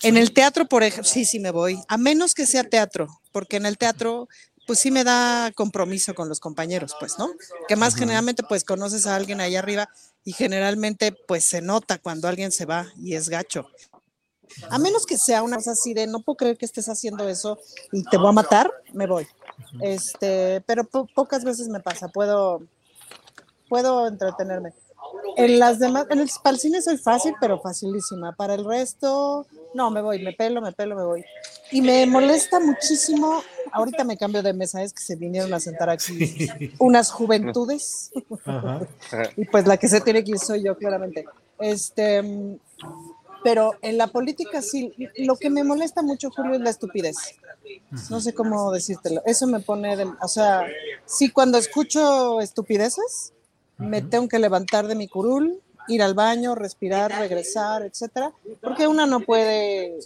En 0.02 0.18
el 0.18 0.34
teatro, 0.34 0.66
por 0.66 0.84
ejemplo, 0.84 1.10
sí, 1.10 1.26
sí 1.26 1.40
me 1.40 1.52
voy. 1.52 1.80
A 1.88 1.98
menos 1.98 2.34
que 2.34 2.46
sea 2.46 2.64
teatro, 2.64 3.08
porque 3.32 3.58
en 3.58 3.66
el 3.66 3.78
teatro, 3.78 4.28
pues 4.66 4.80
sí 4.80 4.90
me 4.90 5.04
da 5.04 5.52
compromiso 5.56 6.16
con 6.16 6.28
los 6.28 6.40
compañeros, 6.40 6.96
pues, 7.00 7.20
¿no? 7.20 7.32
Que 7.68 7.76
más 7.76 7.96
generalmente, 7.96 8.44
pues 8.44 8.64
conoces 8.64 9.06
a 9.06 9.16
alguien 9.16 9.42
ahí 9.42 9.56
arriba 9.56 9.90
y 10.26 10.34
generalmente, 10.34 11.14
pues 11.28 11.46
se 11.46 11.62
nota 11.62 12.00
cuando 12.00 12.28
alguien 12.28 12.52
se 12.52 12.66
va 12.66 12.88
y 12.98 13.14
es 13.14 13.30
gacho. 13.30 13.68
A 14.70 14.80
menos 14.80 15.06
que 15.06 15.18
sea 15.18 15.44
una 15.44 15.58
cosa 15.58 15.72
así 15.72 15.94
de 15.94 16.08
no 16.08 16.22
puedo 16.24 16.36
creer 16.36 16.58
que 16.58 16.66
estés 16.66 16.90
haciendo 16.90 17.30
eso 17.30 17.58
y 17.92 18.04
te 18.04 18.18
voy 18.18 18.30
a 18.30 18.34
matar, 18.34 18.72
me 18.92 19.08
voy. 19.08 19.28
Este, 19.80 20.62
pero 20.66 20.84
pocas 20.84 21.44
veces 21.44 21.70
me 21.70 21.80
pasa, 21.80 22.10
puedo 22.10 22.62
puedo 23.72 24.06
entretenerme. 24.06 24.74
En 25.38 25.58
las 25.58 25.80
demás, 25.80 26.06
en 26.10 26.20
el, 26.20 26.30
para 26.44 26.56
el 26.56 26.60
cine 26.60 26.82
soy 26.82 26.98
fácil, 26.98 27.34
pero 27.40 27.58
facilísima. 27.62 28.34
Para 28.34 28.56
el 28.56 28.66
resto, 28.66 29.48
no, 29.74 29.90
me 29.92 30.02
voy, 30.02 30.22
me 30.22 30.34
pelo, 30.34 30.60
me 30.60 30.74
pelo, 30.74 30.98
me 30.98 31.06
voy. 31.06 31.24
Y 31.72 31.82
me 31.82 32.06
molesta 32.06 32.60
muchísimo, 32.60 33.42
ahorita 33.72 34.04
me 34.04 34.18
cambio 34.18 34.44
de 34.44 34.52
mesa, 34.52 34.84
es 34.84 34.92
que 34.92 35.02
se 35.02 35.16
vinieron 35.16 35.54
a 35.54 35.62
sentar 35.62 35.90
aquí 35.90 36.50
unas 36.80 37.12
juventudes. 37.12 38.12
y 39.38 39.46
pues 39.46 39.66
la 39.66 39.78
que 39.78 39.88
se 39.88 40.02
tiene 40.02 40.22
que 40.22 40.32
ir 40.32 40.40
soy 40.40 40.66
yo, 40.66 40.76
claramente. 40.76 41.26
Este, 41.58 42.58
pero 43.42 43.76
en 43.82 43.98
la 43.98 44.08
política 44.08 44.62
sí, 44.62 44.94
lo 45.20 45.38
que 45.38 45.50
me 45.50 45.64
molesta 45.64 46.02
mucho, 46.02 46.30
Julio, 46.30 46.56
es 46.56 46.62
la 46.62 46.72
estupidez. 46.72 47.16
No 48.10 48.20
sé 48.20 48.34
cómo 48.34 48.70
decírtelo. 48.74 49.22
Eso 49.26 49.48
me 49.48 49.62
pone, 49.62 49.96
de, 49.96 50.12
o 50.22 50.28
sea, 50.28 50.66
sí, 51.06 51.30
cuando 51.30 51.58
escucho 51.58 52.42
estupideces, 52.42 53.32
me 53.82 54.02
tengo 54.02 54.28
que 54.28 54.40
levantar 54.40 54.88
de 54.88 54.96
mi 54.96 55.08
curul, 55.08 55.62
ir 55.88 56.02
al 56.02 56.14
baño, 56.14 56.56
respirar, 56.56 57.12
regresar, 57.12 57.84
etcétera, 57.84 58.32
porque 58.62 58.88
una 58.88 59.06
no 59.06 59.20
puede 59.22 60.00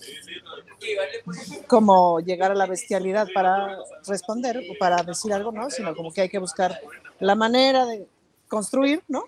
como 1.68 2.20
llegar 2.20 2.52
a 2.52 2.56
la 2.56 2.66
bestialidad 2.66 3.28
para 3.34 3.78
responder 4.08 4.58
o 4.58 4.78
para 4.80 5.04
decir 5.04 5.34
algo, 5.34 5.52
¿no? 5.52 5.70
Sino 5.70 5.96
como 5.96 6.12
que 6.12 6.22
hay 6.22 6.30
que 6.30 6.40
buscar 6.40 6.80
la 7.20 7.36
manera 7.36 7.86
de 7.86 8.08
construir, 8.48 9.04
¿no? 9.08 9.24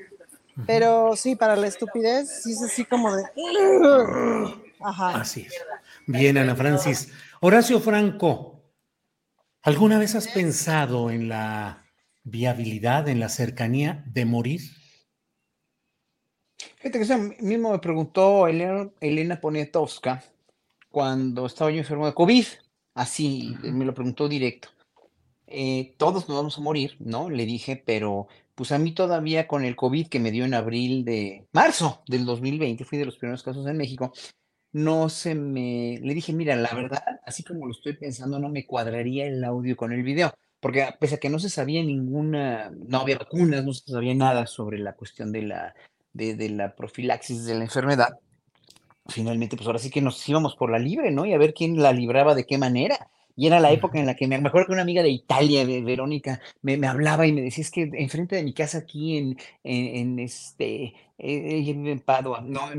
Pero 0.66 1.16
sí, 1.16 1.36
para 1.36 1.56
la 1.56 1.68
estupidez, 1.68 2.44
sí 2.44 2.54
es 2.54 2.64
así 2.64 2.86
como 2.86 3.16
de... 3.16 3.24
Ajá. 4.80 5.22
Así 5.22 5.42
es. 5.42 5.54
Bien, 6.08 6.38
Ana 6.38 6.56
Francis. 6.56 7.12
Horacio 7.42 7.80
Franco, 7.80 8.64
¿alguna 9.62 10.00
vez 10.00 10.16
has 10.16 10.28
pensado 10.28 11.12
en 11.12 11.30
la 11.30 11.87
viabilidad 12.30 13.08
en 13.08 13.20
la 13.20 13.30
cercanía 13.30 14.04
de 14.08 14.26
morir? 14.26 14.62
Fíjate 16.78 17.00
que 17.00 17.04
eso 17.04 17.18
mismo 17.40 17.72
me 17.72 17.80
preguntó 17.80 18.48
Elena, 18.48 18.90
Elena 19.00 19.42
Poniatowska 19.42 20.24
cuando 20.90 21.46
estaba 21.46 21.72
yo 21.72 21.78
enfermo 21.78 22.06
de 22.06 22.14
COVID. 22.14 22.46
Así 22.94 23.56
me 23.62 23.86
lo 23.86 23.94
preguntó 23.94 24.28
directo. 24.28 24.70
Eh, 25.48 25.96
todos 25.98 26.28
nos 26.28 26.38
vamos 26.38 26.58
a 26.58 26.62
morir, 26.62 26.98
¿no? 27.00 27.30
Le 27.30 27.46
dije, 27.46 27.82
pero 27.86 28.28
pues 28.56 28.72
a 28.72 28.80
mí 28.80 28.92
todavía 28.94 29.48
con 29.48 29.64
el 29.64 29.76
COVID 29.76 30.08
que 30.08 30.20
me 30.20 30.32
dio 30.32 30.46
en 30.46 30.54
abril 30.54 31.06
de 31.06 31.48
marzo 31.54 32.02
del 32.08 32.26
2020, 32.26 32.84
fui 32.86 32.98
de 32.98 33.06
los 33.06 33.18
primeros 33.18 33.44
casos 33.44 33.66
en 33.68 33.78
México, 33.78 34.12
no 34.74 35.10
se 35.10 35.36
me, 35.36 36.00
le 36.02 36.14
dije, 36.14 36.34
mira, 36.34 36.56
la 36.56 36.74
verdad, 36.74 37.04
así 37.26 37.44
como 37.44 37.68
lo 37.68 37.72
estoy 37.72 37.94
pensando, 37.94 38.40
no 38.40 38.50
me 38.50 38.66
cuadraría 38.66 39.28
el 39.28 39.44
audio 39.44 39.78
con 39.78 39.94
el 39.94 40.04
video 40.04 40.34
porque 40.68 40.86
pese 41.00 41.16
a 41.16 41.18
que 41.18 41.30
no 41.30 41.40
se 41.40 41.50
sabía 41.50 41.82
ninguna, 41.82 42.70
no 42.72 43.00
había 43.00 43.18
vacunas, 43.18 43.64
no 43.64 43.72
se 43.72 43.90
sabía 43.90 44.14
nada 44.14 44.46
sobre 44.48 44.80
la 44.80 44.96
cuestión 44.96 45.32
de 45.32 45.44
la, 45.44 45.74
de, 46.12 46.50
la 46.50 46.76
profilaxis 46.76 47.46
de 47.46 47.56
la 47.56 47.64
enfermedad, 47.64 48.20
finalmente, 49.08 49.56
pues 49.56 49.66
ahora 49.66 49.80
sí 49.80 49.90
que 49.90 50.02
nos 50.02 50.28
íbamos 50.28 50.58
por 50.58 50.70
la 50.70 50.78
libre, 50.78 51.10
¿no? 51.10 51.26
Y 51.26 51.32
a 51.32 51.38
ver 51.38 51.54
quién 51.54 51.82
la 51.82 51.94
libraba 51.94 52.36
de 52.36 52.46
qué 52.46 52.58
manera. 52.58 53.08
Y 53.38 53.48
era 53.48 53.62
la 53.62 53.72
época 53.72 53.98
en 53.98 54.08
la 54.08 54.16
que 54.16 54.28
me, 54.28 54.36
acuerdo 54.36 54.68
que 54.68 54.74
una 54.74 54.82
amiga 54.82 55.02
de 55.02 55.10
Italia, 55.10 55.66
de 55.66 55.82
Verónica, 55.82 56.42
me, 56.62 56.76
me, 56.76 56.88
hablaba 56.88 57.26
y 57.26 57.32
me 57.32 57.44
decía, 57.44 57.62
es 57.62 57.72
que 57.72 57.90
enfrente 57.94 58.36
de 58.36 58.44
mi 58.44 58.52
casa 58.52 58.80
aquí 58.80 59.18
en, 59.18 59.38
en, 59.64 60.20
este, 60.20 60.96
ella 61.18 61.74
vive 61.74 61.92
en 61.92 62.00
Padua, 62.00 62.42
no, 62.42 62.70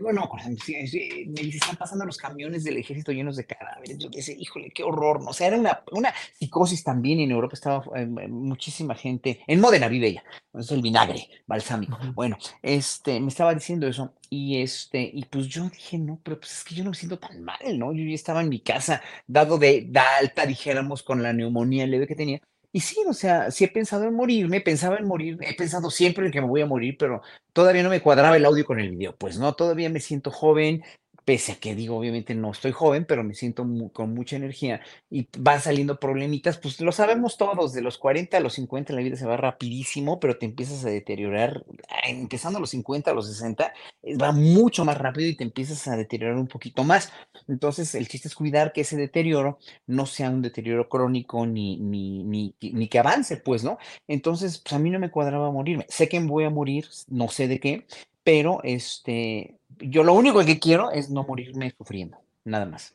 bueno, 0.00 0.28
me 0.46 0.54
dice, 0.54 1.28
están 1.56 1.76
pasando 1.76 2.04
los 2.04 2.16
camiones 2.16 2.64
del 2.64 2.76
ejército 2.76 3.12
llenos 3.12 3.36
de 3.36 3.46
cadáveres. 3.46 3.98
Yo 3.98 4.08
decía, 4.08 4.34
híjole, 4.36 4.70
qué 4.70 4.82
horror, 4.82 5.22
¿no? 5.22 5.30
O 5.30 5.32
sea, 5.32 5.46
era 5.46 5.58
una, 5.58 5.82
una 5.92 6.12
psicosis 6.38 6.82
también 6.82 7.20
en 7.20 7.30
Europa, 7.30 7.54
estaba 7.54 7.84
eh, 7.96 8.06
muchísima 8.06 8.94
gente, 8.94 9.40
en 9.46 9.60
Modena 9.60 9.88
vive 9.88 10.08
ella, 10.08 10.24
es 10.54 10.70
el 10.70 10.82
vinagre 10.82 11.28
balsámico. 11.46 11.98
Bueno, 12.14 12.36
este, 12.62 13.20
me 13.20 13.28
estaba 13.28 13.54
diciendo 13.54 13.86
eso, 13.86 14.12
y 14.28 14.60
este, 14.60 15.02
y 15.12 15.24
pues 15.26 15.46
yo 15.46 15.68
dije, 15.68 15.98
no, 15.98 16.20
pero 16.22 16.38
pues 16.40 16.52
es 16.52 16.64
que 16.64 16.74
yo 16.74 16.84
no 16.84 16.90
me 16.90 16.96
siento 16.96 17.18
tan 17.18 17.42
mal, 17.42 17.78
¿no? 17.78 17.92
Yo 17.92 18.04
ya 18.04 18.14
estaba 18.14 18.42
en 18.42 18.48
mi 18.48 18.60
casa, 18.60 19.02
dado 19.26 19.58
de, 19.58 19.86
de 19.88 20.00
alta, 20.00 20.46
dijéramos, 20.46 21.02
con 21.02 21.22
la 21.22 21.32
neumonía 21.32 21.86
leve 21.86 22.06
que 22.06 22.16
tenía, 22.16 22.40
y 22.72 22.80
sí, 22.80 22.96
o 23.06 23.12
sea, 23.12 23.50
sí 23.50 23.64
he 23.64 23.68
pensado 23.68 24.04
en 24.04 24.14
morirme, 24.14 24.62
pensaba 24.62 24.96
en 24.96 25.06
morir, 25.06 25.38
he 25.42 25.54
pensado 25.54 25.90
siempre 25.90 26.24
en 26.26 26.32
que 26.32 26.40
me 26.40 26.46
voy 26.46 26.62
a 26.62 26.66
morir, 26.66 26.96
pero 26.98 27.22
todavía 27.52 27.82
no 27.82 27.90
me 27.90 28.00
cuadraba 28.00 28.36
el 28.36 28.44
audio 28.46 28.64
con 28.64 28.80
el 28.80 28.90
video. 28.90 29.14
Pues 29.16 29.38
no, 29.38 29.54
todavía 29.54 29.90
me 29.90 30.00
siento 30.00 30.30
joven, 30.30 30.82
pese 31.24 31.52
a 31.52 31.54
que 31.56 31.74
digo, 31.74 31.96
obviamente 31.96 32.34
no 32.34 32.50
estoy 32.50 32.72
joven, 32.72 33.04
pero 33.04 33.22
me 33.24 33.34
siento 33.34 33.66
con 33.92 34.14
mucha 34.14 34.36
energía 34.36 34.80
y 35.10 35.28
van 35.38 35.60
saliendo 35.60 35.98
problemitas, 36.00 36.58
pues 36.58 36.80
lo 36.80 36.92
sabemos 36.92 37.36
todos, 37.36 37.72
de 37.72 37.82
los 37.82 37.98
40 37.98 38.36
a 38.36 38.40
los 38.40 38.54
50 38.54 38.92
la 38.92 39.00
vida 39.00 39.16
se 39.16 39.26
va 39.26 39.36
rapidísimo, 39.36 40.18
pero 40.20 40.38
te 40.38 40.46
empiezas 40.46 40.84
a 40.84 40.90
deteriorar, 40.90 41.64
ah, 41.88 42.08
empezando 42.08 42.58
a 42.58 42.60
los 42.60 42.70
50 42.70 43.10
a 43.10 43.14
los 43.14 43.28
60, 43.28 43.72
eh, 44.02 44.16
va 44.16 44.32
mucho 44.32 44.84
más 44.84 44.98
rápido 44.98 45.28
y 45.28 45.36
te 45.36 45.44
empiezas 45.44 45.86
a 45.88 45.96
deteriorar 45.96 46.36
un 46.36 46.48
poquito 46.48 46.84
más. 46.84 47.12
Entonces, 47.48 47.94
el 47.94 48.08
chiste 48.08 48.28
es 48.28 48.34
cuidar 48.34 48.72
que 48.72 48.82
ese 48.82 48.96
deterioro 48.96 49.58
no 49.86 50.06
sea 50.06 50.30
un 50.30 50.42
deterioro 50.42 50.88
crónico 50.88 51.46
ni, 51.46 51.76
ni, 51.78 52.24
ni, 52.24 52.54
ni 52.60 52.88
que 52.88 52.98
avance, 52.98 53.36
pues, 53.36 53.64
¿no? 53.64 53.78
Entonces, 54.08 54.58
pues 54.58 54.72
a 54.72 54.78
mí 54.78 54.90
no 54.90 54.98
me 54.98 55.10
cuadraba 55.10 55.50
morirme. 55.50 55.86
Sé 55.88 56.08
que 56.08 56.20
voy 56.20 56.44
a 56.44 56.50
morir, 56.50 56.86
no 57.08 57.28
sé 57.28 57.48
de 57.48 57.60
qué, 57.60 57.86
pero 58.24 58.60
este, 58.62 59.58
yo 59.78 60.04
lo 60.04 60.14
único 60.14 60.44
que 60.44 60.58
quiero 60.58 60.90
es 60.90 61.10
no 61.10 61.24
morirme 61.24 61.74
sufriendo, 61.76 62.18
nada 62.44 62.66
más. 62.66 62.94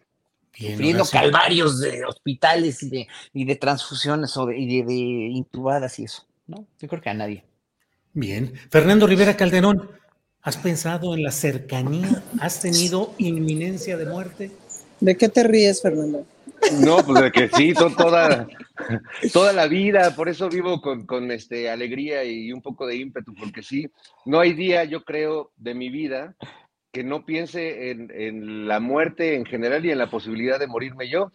sufriendo 0.53 1.05
calvarios 1.05 1.79
de 1.79 2.05
hospitales 2.05 2.83
y 2.83 2.89
de, 2.89 3.07
y 3.33 3.45
de 3.45 3.55
transfusiones 3.55 4.35
o 4.37 4.45
de, 4.45 4.57
y 4.57 4.81
de, 4.81 4.93
intubadas 4.93 5.99
y 5.99 6.05
eso, 6.05 6.25
¿no? 6.47 6.65
Yo 6.79 6.87
creo 6.87 7.01
que 7.01 7.09
a 7.09 7.13
nadie. 7.13 7.43
Bien. 8.13 8.53
Fernando 8.69 9.05
Rivera 9.05 9.37
Calderón, 9.37 9.91
¿has 10.41 10.57
pensado 10.57 11.13
en 11.13 11.23
la 11.23 11.31
cercanía? 11.31 12.23
¿Has 12.39 12.61
tenido 12.61 13.13
inminencia 13.17 13.97
de 13.97 14.05
muerte? 14.05 14.51
¿De 14.99 15.15
qué 15.15 15.29
te 15.29 15.43
ríes, 15.43 15.81
Fernando? 15.81 16.25
No, 16.79 17.05
pues 17.05 17.21
de 17.21 17.31
que 17.31 17.49
sí, 17.49 17.73
toda, 17.73 18.47
toda 19.31 19.53
la 19.53 19.67
vida, 19.67 20.15
por 20.15 20.27
eso 20.27 20.49
vivo 20.49 20.81
con, 20.81 21.05
con, 21.05 21.31
este, 21.31 21.69
alegría 21.69 22.23
y 22.23 22.51
un 22.51 22.61
poco 22.61 22.87
de 22.87 22.95
ímpetu, 22.95 23.33
porque 23.35 23.61
sí, 23.61 23.87
no 24.25 24.39
hay 24.39 24.53
día, 24.53 24.83
yo 24.83 25.03
creo, 25.03 25.51
de 25.55 25.75
mi 25.75 25.89
vida 25.89 26.35
que 26.97 27.03
no 27.03 27.27
piense 27.27 27.91
en, 27.91 28.67
la 28.67 28.79
muerte 28.79 29.35
en 29.35 29.45
general 29.45 29.85
y 29.85 29.91
en 29.91 29.99
la 29.99 30.09
posibilidad 30.09 30.59
de 30.59 30.65
morirme 30.65 31.07
yo. 31.07 31.31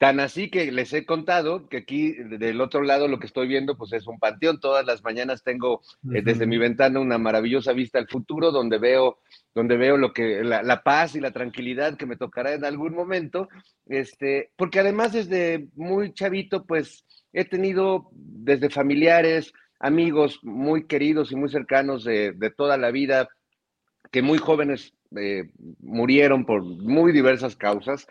Tan 0.00 0.18
así 0.18 0.50
que 0.50 0.72
les 0.72 0.92
he 0.92 1.06
contado 1.06 1.68
que 1.68 1.76
aquí 1.76 2.14
del 2.14 2.60
otro 2.60 2.82
lado 2.82 3.06
lo 3.06 3.20
que 3.20 3.28
estoy 3.28 3.46
viendo 3.46 3.76
pues 3.76 3.92
es 3.92 4.08
un 4.08 4.18
panteón. 4.18 4.58
Todas 4.58 4.84
las 4.84 5.04
mañanas 5.04 5.44
tengo 5.44 5.80
eh, 6.12 6.22
desde 6.22 6.48
mi 6.48 6.58
ventana 6.58 6.98
una 6.98 7.18
maravillosa 7.18 7.72
vista 7.72 8.00
al 8.00 8.08
futuro 8.08 8.50
donde 8.50 8.78
veo, 8.78 9.20
donde 9.54 9.76
veo 9.76 9.96
lo 9.96 10.12
que, 10.12 10.42
la, 10.42 10.82
paz 10.82 11.14
y 11.14 11.20
la 11.20 11.30
tranquilidad 11.30 11.96
que 11.96 12.06
me 12.06 12.16
tocará 12.16 12.54
en 12.54 12.64
algún 12.64 12.92
momento. 12.92 13.48
Este, 13.86 14.50
porque 14.56 14.80
además 14.80 15.12
desde 15.12 15.68
muy 15.76 16.14
chavito 16.14 16.64
pues 16.64 17.04
he 17.32 17.44
tenido 17.44 18.08
desde 18.10 18.70
familiares, 18.70 19.52
amigos 19.78 20.40
muy 20.42 20.88
queridos 20.88 21.30
y 21.30 21.36
muy 21.36 21.48
cercanos 21.48 22.02
de, 22.02 22.34
toda 22.56 22.76
la 22.76 22.90
vida, 22.90 23.28
que 24.10 24.22
muy 24.22 24.38
jóvenes 24.38 24.95
eh, 25.16 25.50
murieron 25.80 26.46
por 26.46 26.62
muy 26.62 27.12
diversas 27.12 27.56
causas. 27.56 28.06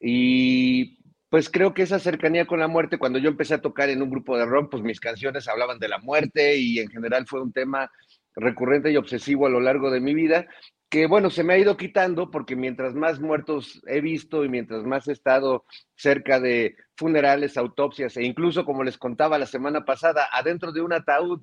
Y 0.00 0.98
pues 1.28 1.48
creo 1.48 1.74
que 1.74 1.82
esa 1.82 1.98
cercanía 1.98 2.46
con 2.46 2.58
la 2.58 2.68
muerte, 2.68 2.98
cuando 2.98 3.18
yo 3.18 3.28
empecé 3.28 3.54
a 3.54 3.60
tocar 3.62 3.88
en 3.88 4.02
un 4.02 4.10
grupo 4.10 4.36
de 4.36 4.46
rock, 4.46 4.70
pues 4.72 4.82
mis 4.82 5.00
canciones 5.00 5.48
hablaban 5.48 5.78
de 5.78 5.88
la 5.88 5.98
muerte 5.98 6.56
y 6.56 6.78
en 6.78 6.88
general 6.88 7.26
fue 7.26 7.40
un 7.40 7.52
tema 7.52 7.90
recurrente 8.34 8.90
y 8.90 8.96
obsesivo 8.96 9.46
a 9.46 9.50
lo 9.50 9.60
largo 9.60 9.90
de 9.90 10.00
mi 10.00 10.14
vida, 10.14 10.46
que 10.88 11.06
bueno, 11.06 11.30
se 11.30 11.44
me 11.44 11.54
ha 11.54 11.58
ido 11.58 11.76
quitando 11.76 12.30
porque 12.30 12.56
mientras 12.56 12.94
más 12.94 13.20
muertos 13.20 13.80
he 13.86 14.00
visto 14.00 14.44
y 14.44 14.48
mientras 14.48 14.82
más 14.82 15.06
he 15.06 15.12
estado 15.12 15.64
cerca 15.94 16.40
de 16.40 16.74
funerales, 16.96 17.56
autopsias 17.56 18.16
e 18.16 18.24
incluso, 18.24 18.64
como 18.64 18.82
les 18.82 18.98
contaba 18.98 19.38
la 19.38 19.46
semana 19.46 19.84
pasada, 19.84 20.28
adentro 20.32 20.72
de 20.72 20.80
un 20.80 20.92
ataúd 20.92 21.42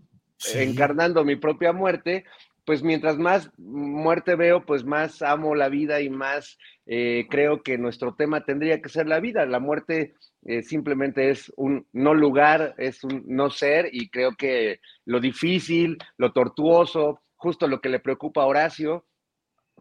encarnando 0.53 1.23
mi 1.23 1.37
propia 1.37 1.71
muerte, 1.71 2.25
pues 2.67 2.83
mientras 2.83 3.17
más 3.17 3.49
muerte 3.57 4.35
veo, 4.35 4.65
pues 4.65 4.83
más 4.83 5.21
amo 5.21 5.55
la 5.55 5.69
vida 5.69 6.01
y 6.01 6.09
más 6.09 6.57
eh, 6.85 7.25
creo 7.29 7.63
que 7.63 7.77
nuestro 7.77 8.13
tema 8.13 8.43
tendría 8.43 8.81
que 8.81 8.89
ser 8.89 9.07
la 9.07 9.21
vida. 9.21 9.45
La 9.45 9.61
muerte 9.61 10.15
eh, 10.43 10.61
simplemente 10.63 11.29
es 11.29 11.49
un 11.55 11.87
no 11.93 12.13
lugar, 12.13 12.75
es 12.77 13.05
un 13.05 13.23
no 13.25 13.49
ser 13.51 13.87
y 13.93 14.09
creo 14.09 14.35
que 14.35 14.81
lo 15.05 15.21
difícil, 15.21 15.97
lo 16.17 16.33
tortuoso, 16.33 17.21
justo 17.37 17.69
lo 17.69 17.79
que 17.79 17.87
le 17.87 18.01
preocupa 18.01 18.41
a 18.41 18.47
Horacio, 18.47 19.05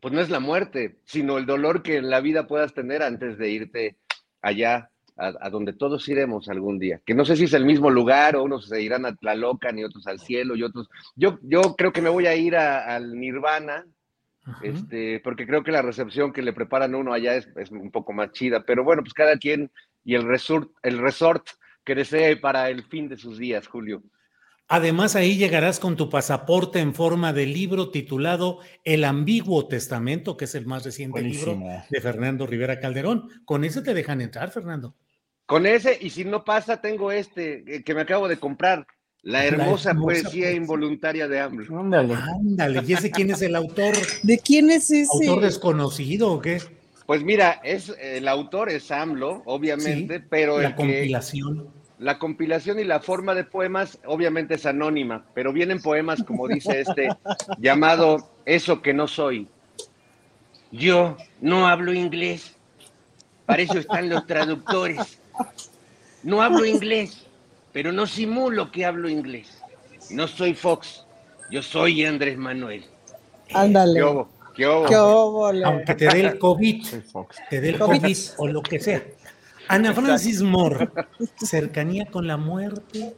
pues 0.00 0.14
no 0.14 0.20
es 0.20 0.30
la 0.30 0.38
muerte, 0.38 1.00
sino 1.06 1.38
el 1.38 1.46
dolor 1.46 1.82
que 1.82 1.96
en 1.96 2.08
la 2.08 2.20
vida 2.20 2.46
puedas 2.46 2.72
tener 2.72 3.02
antes 3.02 3.36
de 3.36 3.50
irte 3.50 3.98
allá 4.42 4.92
a, 5.16 5.50
donde 5.50 5.72
todos 5.72 6.06
iremos 6.08 6.48
algún 6.48 6.78
día. 6.78 7.00
Que 7.04 7.14
no 7.14 7.24
sé 7.24 7.36
si 7.36 7.44
es 7.44 7.52
el 7.54 7.64
mismo 7.64 7.90
lugar 7.90 8.36
o 8.36 8.42
unos 8.42 8.68
se 8.68 8.82
irán 8.82 9.06
a 9.06 9.34
loca 9.34 9.72
ni 9.72 9.82
otros 9.82 10.06
al 10.06 10.20
cielo 10.20 10.56
y 10.56 10.62
otros. 10.62 10.88
Yo, 11.14 11.38
yo 11.42 11.74
creo 11.76 11.92
que 11.92 12.02
me 12.02 12.10
voy 12.10 12.26
a 12.26 12.36
ir 12.36 12.56
al 12.56 13.18
Nirvana, 13.18 13.86
este, 14.62 15.20
porque 15.20 15.46
creo 15.46 15.64
que 15.64 15.72
la 15.72 15.82
recepción 15.82 16.32
que 16.32 16.42
le 16.42 16.52
preparan 16.52 16.94
a 16.94 16.98
uno 16.98 17.12
allá 17.12 17.34
es, 17.34 17.48
es, 17.56 17.70
un 17.70 17.90
poco 17.90 18.12
más 18.12 18.32
chida. 18.32 18.64
Pero 18.64 18.84
bueno, 18.84 19.02
pues 19.02 19.14
cada 19.14 19.38
quien 19.38 19.70
y 20.04 20.14
el 20.14 20.22
resort, 20.22 20.70
el 20.82 20.98
resort 20.98 21.46
que 21.84 21.94
desee 21.94 22.36
para 22.36 22.68
el 22.70 22.84
fin 22.84 23.08
de 23.08 23.16
sus 23.16 23.38
días, 23.38 23.66
Julio. 23.66 24.02
Además, 24.68 25.14
ahí 25.14 25.36
llegarás 25.36 25.78
con 25.78 25.96
tu 25.96 26.10
pasaporte 26.10 26.80
en 26.80 26.92
forma 26.92 27.32
de 27.32 27.46
libro 27.46 27.90
titulado 27.90 28.58
El 28.82 29.04
Ambiguo 29.04 29.68
Testamento, 29.68 30.36
que 30.36 30.46
es 30.46 30.56
el 30.56 30.66
más 30.66 30.84
reciente 30.84 31.22
libro 31.22 31.56
de 31.88 32.00
Fernando 32.00 32.46
Rivera 32.46 32.80
Calderón. 32.80 33.28
Con 33.44 33.64
ese 33.64 33.82
te 33.82 33.94
dejan 33.94 34.20
entrar, 34.20 34.50
Fernando. 34.50 34.96
Con 35.46 35.66
ese, 35.66 35.96
y 36.00 36.10
si 36.10 36.24
no 36.24 36.44
pasa, 36.44 36.80
tengo 36.80 37.12
este 37.12 37.64
eh, 37.66 37.84
que 37.84 37.94
me 37.94 38.02
acabo 38.02 38.28
de 38.28 38.38
comprar, 38.38 38.86
La 39.22 39.44
hermosa, 39.44 39.94
poesía, 39.94 40.52
involuntaria 40.52 41.26
de 41.26 41.40
AMLO. 41.40 41.80
Ándale. 41.80 42.14
Ándale, 42.14 42.82
¿y 42.86 42.92
ese 42.92 43.10
quién 43.10 43.30
es 43.30 43.42
el 43.42 43.56
autor? 43.56 43.94
¿De 44.22 44.38
quién 44.38 44.70
es 44.70 44.90
ese? 44.90 45.28
¿Autor 45.28 45.42
desconocido 45.42 46.32
o 46.32 46.40
qué? 46.40 46.60
Pues 47.06 47.22
mira, 47.22 47.60
es, 47.64 47.94
el 48.00 48.28
autor 48.28 48.68
es 48.68 48.90
AMLO, 48.90 49.42
obviamente, 49.46 50.20
pero 50.20 50.60
la 50.60 50.74
compilación 50.74 51.70
la 51.98 52.18
compilación 52.18 52.78
y 52.78 52.84
la 52.84 53.00
forma 53.00 53.34
de 53.34 53.44
poemas 53.44 53.98
obviamente 54.04 54.54
es 54.54 54.66
anónima, 54.66 55.24
pero 55.34 55.52
vienen 55.52 55.80
poemas, 55.80 56.22
como 56.22 56.46
dice 56.48 56.80
este, 56.80 57.08
llamado 57.58 58.30
Eso 58.44 58.82
que 58.82 58.92
no 58.92 59.08
soy. 59.08 59.48
Yo 60.70 61.16
no 61.40 61.66
hablo 61.66 61.92
inglés, 61.94 62.56
para 63.46 63.62
eso 63.62 63.78
están 63.78 64.08
los 64.08 64.26
traductores. 64.26 65.20
No 66.22 66.42
hablo 66.42 66.64
inglés, 66.64 67.26
pero 67.72 67.92
no 67.92 68.06
simulo 68.06 68.70
que 68.70 68.84
hablo 68.84 69.08
inglés. 69.08 69.48
No 70.10 70.26
soy 70.26 70.54
Fox, 70.54 71.04
yo 71.50 71.62
soy 71.62 72.04
Andrés 72.04 72.36
Manuel. 72.36 72.84
Ándale. 73.52 74.00
¿Qué 74.54 74.64
Aunque 74.64 75.94
te 75.94 76.06
dé 76.06 76.20
el 76.20 76.38
COVID, 76.38 76.86
te 77.50 77.60
dé 77.60 77.68
el 77.70 77.78
COVID 77.78 78.16
o 78.38 78.48
lo 78.48 78.62
que 78.62 78.80
sea. 78.80 79.04
Ana 79.68 79.92
Francis 79.92 80.42
Moore, 80.42 80.88
cercanía 81.36 82.06
con 82.06 82.26
la 82.26 82.36
muerte. 82.36 83.14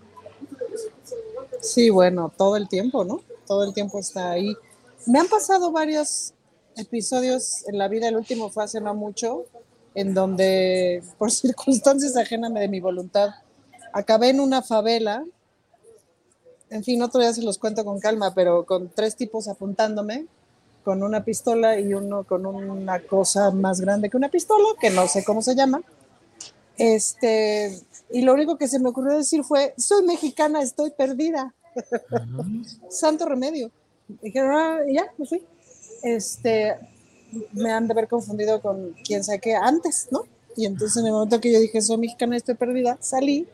Sí, 1.60 1.90
bueno, 1.90 2.32
todo 2.36 2.56
el 2.56 2.68
tiempo, 2.68 3.04
¿no? 3.04 3.22
Todo 3.46 3.64
el 3.64 3.74
tiempo 3.74 3.98
está 3.98 4.30
ahí. 4.30 4.56
Me 5.06 5.20
han 5.20 5.28
pasado 5.28 5.70
varios 5.70 6.34
episodios 6.76 7.66
en 7.68 7.78
la 7.78 7.88
vida, 7.88 8.08
el 8.08 8.16
último 8.16 8.50
fue 8.50 8.64
hace 8.64 8.80
no 8.80 8.94
mucho, 8.94 9.44
en 10.00 10.14
donde 10.14 11.02
por 11.18 11.30
circunstancias 11.32 12.16
ajenas 12.16 12.52
de 12.54 12.68
mi 12.68 12.80
voluntad, 12.80 13.30
acabé 13.92 14.30
en 14.30 14.40
una 14.40 14.62
favela. 14.62 15.24
En 16.70 16.84
fin, 16.84 17.00
otro 17.02 17.20
día 17.20 17.32
se 17.32 17.42
los 17.42 17.58
cuento 17.58 17.84
con 17.84 17.98
calma, 17.98 18.34
pero 18.34 18.66
con 18.66 18.90
tres 18.90 19.16
tipos 19.16 19.48
apuntándome, 19.48 20.26
con 20.84 21.02
una 21.02 21.24
pistola 21.24 21.78
y 21.80 21.94
uno 21.94 22.24
con 22.24 22.44
una 22.44 23.00
cosa 23.00 23.50
más 23.50 23.80
grande 23.80 24.10
que 24.10 24.16
una 24.16 24.28
pistola, 24.28 24.68
que 24.80 24.90
no 24.90 25.06
sé 25.08 25.24
cómo 25.24 25.40
se 25.40 25.54
llama 25.54 25.82
este, 26.78 27.76
y 28.10 28.22
lo 28.22 28.32
único 28.32 28.56
que 28.56 28.68
se 28.68 28.78
me 28.78 28.88
ocurrió 28.88 29.16
decir 29.16 29.42
fue, 29.42 29.74
soy 29.76 30.04
mexicana, 30.06 30.62
estoy 30.62 30.92
perdida. 30.92 31.54
Santo 32.88 33.26
remedio. 33.26 33.70
Dijeron, 34.22 34.52
ah, 34.54 34.78
ya, 34.88 35.12
me 35.18 35.26
fui. 35.26 35.42
Este, 36.02 36.76
me 37.52 37.70
han 37.70 37.86
de 37.86 37.92
haber 37.92 38.08
confundido 38.08 38.60
con 38.60 38.94
quién 39.04 39.24
sabe 39.24 39.40
qué 39.40 39.54
antes, 39.54 40.08
¿no? 40.10 40.24
Y 40.56 40.66
entonces 40.66 40.96
en 40.96 41.06
el 41.06 41.12
momento 41.12 41.40
que 41.40 41.52
yo 41.52 41.60
dije, 41.60 41.80
soy 41.80 41.98
mexicana, 41.98 42.36
estoy 42.36 42.54
perdida, 42.54 42.98
salí. 43.00 43.46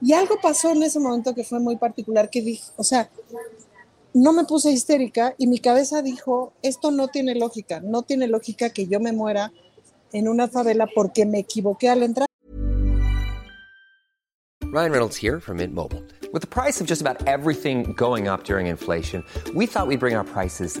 Y 0.00 0.12
algo 0.12 0.36
pasó 0.40 0.70
en 0.70 0.82
ese 0.82 0.98
momento 0.98 1.34
que 1.34 1.44
fue 1.44 1.58
muy 1.60 1.76
particular, 1.76 2.30
que 2.30 2.42
dije, 2.42 2.64
o 2.76 2.84
sea, 2.84 3.10
no 4.14 4.32
me 4.32 4.44
puse 4.44 4.70
histérica 4.70 5.34
y 5.36 5.46
mi 5.46 5.58
cabeza 5.58 6.00
dijo, 6.02 6.52
esto 6.62 6.90
no 6.90 7.08
tiene 7.08 7.34
lógica, 7.34 7.80
no 7.80 8.02
tiene 8.02 8.26
lógica 8.26 8.70
que 8.70 8.86
yo 8.86 9.00
me 9.00 9.12
muera 9.12 9.52
en 10.12 10.28
una 10.28 10.48
favela 10.48 10.86
porque 10.94 11.26
me 11.26 11.40
equivoqué 11.40 11.90
al 11.90 12.02
entrar. 12.02 12.26
Ryan 14.72 14.90
Reynolds 14.90 15.16
here 15.16 15.40
from 15.40 15.58
Mint 15.58 15.74
Mobile. 15.74 16.02
With 16.32 16.40
the 16.40 16.46
price 16.46 16.80
of 16.80 16.86
just 16.86 17.00
about 17.00 17.26
everything 17.26 17.94
going 17.94 18.28
up 18.28 18.44
during 18.44 18.66
inflation, 18.66 19.22
we 19.54 19.66
thought 19.66 19.86
we'd 19.86 20.00
bring 20.00 20.16
our 20.16 20.24
prices 20.24 20.80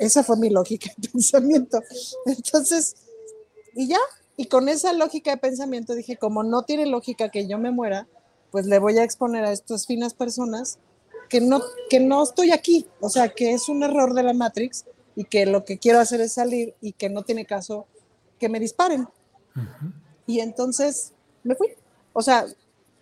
Esa 0.00 0.24
fue 0.24 0.36
mi 0.38 0.48
lógica 0.50 0.90
de 0.96 1.08
pensamiento. 1.10 1.80
Entonces, 2.26 2.96
y 3.74 3.86
ya, 3.86 3.98
y 4.36 4.46
con 4.46 4.68
esa 4.68 4.94
lógica 4.94 5.30
de 5.30 5.36
pensamiento 5.36 5.94
dije, 5.94 6.16
como 6.16 6.42
no 6.42 6.62
tiene 6.62 6.86
lógica 6.86 7.28
que 7.28 7.46
yo 7.46 7.58
me 7.58 7.70
muera, 7.70 8.08
pues 8.50 8.66
le 8.66 8.78
voy 8.78 8.98
a 8.98 9.04
exponer 9.04 9.44
a 9.44 9.52
estas 9.52 9.86
finas 9.86 10.14
personas 10.14 10.78
que 11.28 11.40
no 11.40 11.62
que 11.88 12.00
no 12.00 12.24
estoy 12.24 12.50
aquí, 12.50 12.88
o 13.00 13.08
sea, 13.10 13.28
que 13.28 13.52
es 13.52 13.68
un 13.68 13.82
error 13.82 14.14
de 14.14 14.24
la 14.24 14.32
Matrix 14.32 14.86
y 15.14 15.24
que 15.24 15.46
lo 15.46 15.64
que 15.64 15.78
quiero 15.78 16.00
hacer 16.00 16.20
es 16.22 16.32
salir 16.32 16.74
y 16.80 16.92
que 16.92 17.10
no 17.10 17.22
tiene 17.22 17.44
caso 17.44 17.86
que 18.38 18.48
me 18.48 18.58
disparen. 18.58 19.06
Y 20.26 20.40
entonces 20.40 21.12
me 21.44 21.54
fui. 21.54 21.68
O 22.14 22.22
sea, 22.22 22.46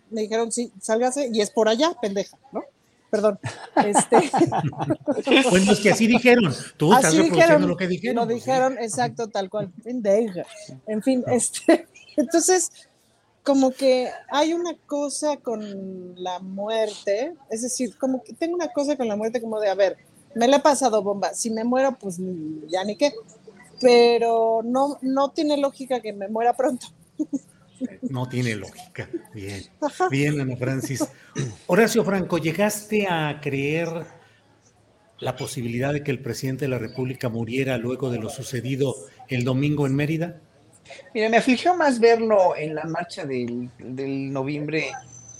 me 0.09 0.21
dijeron, 0.21 0.51
sí, 0.51 0.71
sálgase 0.81 1.29
y 1.31 1.39
es 1.39 1.49
por 1.49 1.69
allá, 1.69 1.95
pendeja, 2.01 2.37
¿no? 2.51 2.63
Perdón. 3.09 3.39
Este... 3.85 4.17
bueno, 5.49 5.71
es 5.71 5.79
que 5.79 5.91
así 5.91 6.07
dijeron. 6.07 6.53
Tú 6.77 6.93
estás 6.93 7.15
reproduciendo 7.15 7.67
lo 7.67 7.77
que 7.77 7.87
dijeron. 7.87 8.15
Lo 8.15 8.25
dijeron, 8.33 8.77
exacto, 8.79 9.27
tal 9.27 9.49
cual. 9.49 9.71
En 9.83 11.01
fin, 11.01 11.23
este. 11.27 11.87
Entonces, 12.17 12.71
como 13.43 13.71
que 13.71 14.09
hay 14.29 14.53
una 14.53 14.75
cosa 14.85 15.37
con 15.37 16.13
la 16.21 16.39
muerte, 16.39 17.33
es 17.49 17.61
decir, 17.63 17.97
como 17.97 18.21
que 18.23 18.33
tengo 18.33 18.55
una 18.55 18.71
cosa 18.71 18.95
con 18.95 19.07
la 19.07 19.15
muerte 19.15 19.41
como 19.41 19.59
de, 19.59 19.69
a 19.69 19.75
ver, 19.75 19.97
me 20.35 20.47
la 20.47 20.57
he 20.57 20.61
pasado 20.61 21.01
bomba. 21.01 21.33
Si 21.33 21.49
me 21.49 21.63
muero, 21.63 21.97
pues 21.99 22.17
ya 22.67 22.83
ni 22.83 22.95
qué. 22.95 23.13
Pero 23.81 24.61
no, 24.63 24.97
no 25.01 25.31
tiene 25.31 25.57
lógica 25.57 26.01
que 26.01 26.13
me 26.13 26.27
muera 26.27 26.53
pronto. 26.53 26.87
No 28.01 28.27
tiene 28.27 28.55
lógica. 28.55 29.09
Bien. 29.33 29.63
Bien, 30.09 30.39
Ana 30.41 30.55
Francis. 30.55 31.07
Horacio 31.67 32.03
Franco, 32.03 32.37
¿llegaste 32.37 33.07
a 33.07 33.39
creer 33.41 34.05
la 35.19 35.35
posibilidad 35.35 35.93
de 35.93 36.03
que 36.03 36.11
el 36.11 36.21
presidente 36.21 36.65
de 36.65 36.69
la 36.69 36.79
República 36.79 37.29
muriera 37.29 37.77
luego 37.77 38.09
de 38.09 38.19
lo 38.19 38.29
sucedido 38.29 38.95
el 39.27 39.43
domingo 39.43 39.85
en 39.85 39.95
Mérida? 39.95 40.41
Mira, 41.13 41.29
me 41.29 41.37
afligió 41.37 41.75
más 41.75 41.99
verlo 41.99 42.55
en 42.55 42.75
la 42.75 42.85
marcha 42.85 43.25
del, 43.25 43.69
del 43.77 44.31
noviembre 44.31 44.91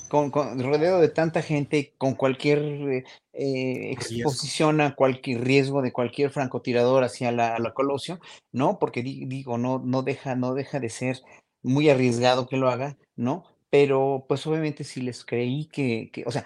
con, 0.09 0.31
con, 0.31 0.61
rodeado 0.61 0.99
de 0.99 1.09
tanta 1.09 1.41
gente, 1.41 1.93
con 1.97 2.15
cualquier 2.15 2.59
eh, 2.59 3.03
eh 3.33 3.91
exposición 3.91 4.81
a 4.81 4.95
cualquier 4.95 5.43
riesgo 5.45 5.81
de 5.81 5.93
cualquier 5.93 6.31
francotirador 6.31 7.03
hacia 7.03 7.31
la, 7.31 7.57
la 7.59 7.73
Colosio, 7.73 8.19
¿no? 8.51 8.79
Porque 8.79 9.03
digo, 9.03 9.57
no, 9.57 9.79
no, 9.79 10.01
deja, 10.01 10.35
no 10.35 10.53
deja 10.55 10.79
de 10.79 10.89
ser 10.89 11.21
muy 11.63 11.89
arriesgado 11.89 12.47
que 12.47 12.57
lo 12.57 12.69
haga, 12.69 12.97
¿no? 13.15 13.45
Pero 13.69 14.25
pues 14.27 14.45
obviamente 14.47 14.83
sí 14.83 15.01
les 15.01 15.25
creí 15.25 15.65
que, 15.65 16.09
que, 16.11 16.23
o 16.25 16.31
sea, 16.31 16.45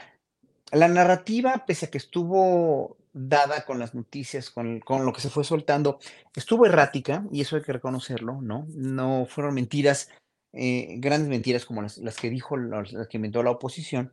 la 0.72 0.88
narrativa, 0.88 1.66
pese 1.66 1.86
a 1.86 1.92
que 1.92 1.98
estuvo 1.98 2.98
dada 3.14 3.64
con 3.66 3.80
las 3.80 3.94
noticias, 3.94 4.50
con, 4.50 4.80
con, 4.80 5.06
lo 5.06 5.14
que 5.14 5.22
se 5.22 5.30
fue 5.30 5.44
soltando, 5.44 6.00
estuvo 6.36 6.66
errática, 6.66 7.26
y 7.32 7.42
eso 7.42 7.56
hay 7.56 7.62
que 7.62 7.74
reconocerlo, 7.74 8.42
¿no? 8.42 8.66
No 8.70 9.26
fueron 9.28 9.54
mentiras, 9.54 10.10
eh, 10.52 10.96
grandes 10.98 11.30
mentiras 11.30 11.66
como 11.66 11.82
las, 11.84 12.00
las 12.00 12.18
que 12.18 12.30
dijo, 12.30 12.58
las, 12.58 12.92
que 13.08 13.18
inventó 13.18 13.44
la 13.44 13.52
oposición, 13.52 14.12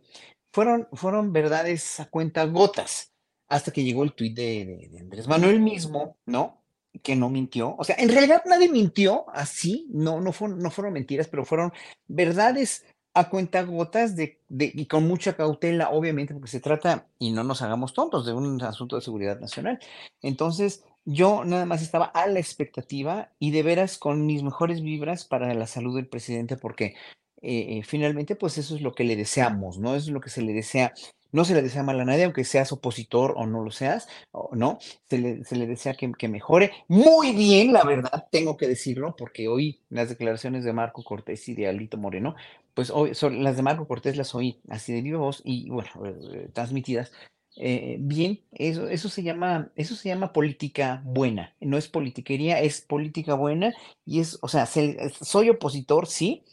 fueron, 0.52 0.86
fueron 0.92 1.32
verdades 1.32 1.98
a 1.98 2.10
cuenta 2.10 2.44
gotas, 2.44 3.12
hasta 3.48 3.72
que 3.72 3.82
llegó 3.82 4.04
el 4.04 4.12
tuit 4.12 4.36
de, 4.36 4.88
de 4.90 5.00
Andrés 5.00 5.26
Manuel 5.26 5.60
mismo, 5.60 6.18
¿no? 6.26 6.59
Que 7.02 7.16
no 7.16 7.30
mintió. 7.30 7.76
O 7.78 7.84
sea, 7.84 7.96
en 7.98 8.08
realidad 8.08 8.42
nadie 8.46 8.68
mintió 8.68 9.26
así, 9.30 9.86
no, 9.90 10.20
no, 10.20 10.32
fueron, 10.32 10.58
no 10.58 10.70
fueron 10.70 10.92
mentiras, 10.92 11.28
pero 11.28 11.44
fueron 11.44 11.72
verdades 12.08 12.84
a 13.14 13.28
cuentagotas 13.28 14.14
de, 14.14 14.38
y 14.48 14.86
con 14.86 15.06
mucha 15.08 15.34
cautela, 15.34 15.90
obviamente, 15.90 16.32
porque 16.32 16.48
se 16.48 16.60
trata, 16.60 17.08
y 17.18 17.32
no 17.32 17.42
nos 17.42 17.62
hagamos 17.62 17.92
tontos, 17.92 18.24
de 18.24 18.32
un 18.32 18.62
asunto 18.62 18.96
de 18.96 19.02
seguridad 19.02 19.40
nacional. 19.40 19.80
Entonces, 20.22 20.84
yo 21.04 21.44
nada 21.44 21.66
más 21.66 21.82
estaba 21.82 22.06
a 22.06 22.26
la 22.28 22.38
expectativa 22.38 23.32
y 23.38 23.50
de 23.50 23.62
veras 23.62 23.98
con 23.98 24.26
mis 24.26 24.42
mejores 24.42 24.82
vibras 24.82 25.24
para 25.24 25.52
la 25.54 25.66
salud 25.66 25.96
del 25.96 26.08
presidente, 26.08 26.56
porque 26.56 26.94
eh, 27.42 27.78
eh, 27.78 27.82
finalmente, 27.84 28.36
pues 28.36 28.58
eso 28.58 28.76
es 28.76 28.82
lo 28.82 28.94
que 28.94 29.04
le 29.04 29.16
deseamos, 29.16 29.78
¿no? 29.78 29.96
Eso 29.96 30.06
es 30.06 30.12
lo 30.12 30.20
que 30.20 30.30
se 30.30 30.42
le 30.42 30.52
desea 30.52 30.92
no 31.32 31.44
se 31.44 31.54
le 31.54 31.62
desea 31.62 31.82
mal 31.82 32.00
a 32.00 32.04
nadie, 32.04 32.24
aunque 32.24 32.44
seas 32.44 32.72
opositor 32.72 33.34
o 33.36 33.46
no 33.46 33.62
lo 33.62 33.70
seas, 33.70 34.08
¿no? 34.52 34.78
Se 35.08 35.18
le, 35.18 35.44
se 35.44 35.56
desea 35.66 35.94
que, 35.94 36.28
mejore. 36.28 36.72
Muy 36.88 37.32
bien, 37.32 37.72
la 37.72 37.84
verdad, 37.84 38.26
tengo 38.30 38.56
que 38.56 38.68
decirlo, 38.68 39.14
porque 39.16 39.48
hoy 39.48 39.80
las 39.88 40.08
declaraciones 40.08 40.64
de 40.64 40.72
Marco 40.72 41.02
Cortés 41.02 41.48
y 41.48 41.54
de 41.54 41.68
Alito 41.68 41.96
Moreno, 41.96 42.34
pues 42.74 42.90
hoy 42.90 43.12
las 43.32 43.56
de 43.56 43.62
Marco 43.62 43.86
Cortés 43.86 44.16
las 44.16 44.34
oí 44.34 44.60
así 44.68 44.92
de 44.92 45.02
viva 45.02 45.18
voz 45.18 45.42
y, 45.44 45.70
bueno, 45.70 45.90
eh, 46.04 46.48
transmitidas. 46.52 47.12
Eh, 47.56 47.96
bien, 47.98 48.40
eso, 48.52 48.88
eso, 48.88 49.08
se 49.08 49.22
llama, 49.22 49.72
eso 49.74 49.96
se 49.96 50.08
llama 50.08 50.32
política 50.32 51.02
buena, 51.04 51.54
no 51.60 51.76
es 51.78 51.88
politiquería, 51.88 52.60
es 52.60 52.80
política 52.80 53.34
buena 53.34 53.74
y 54.04 54.20
es, 54.20 54.38
o 54.40 54.48
sea, 54.48 54.66
se, 54.66 55.10
soy 55.10 55.50
opositor, 55.50 56.06
sí, 56.06 56.44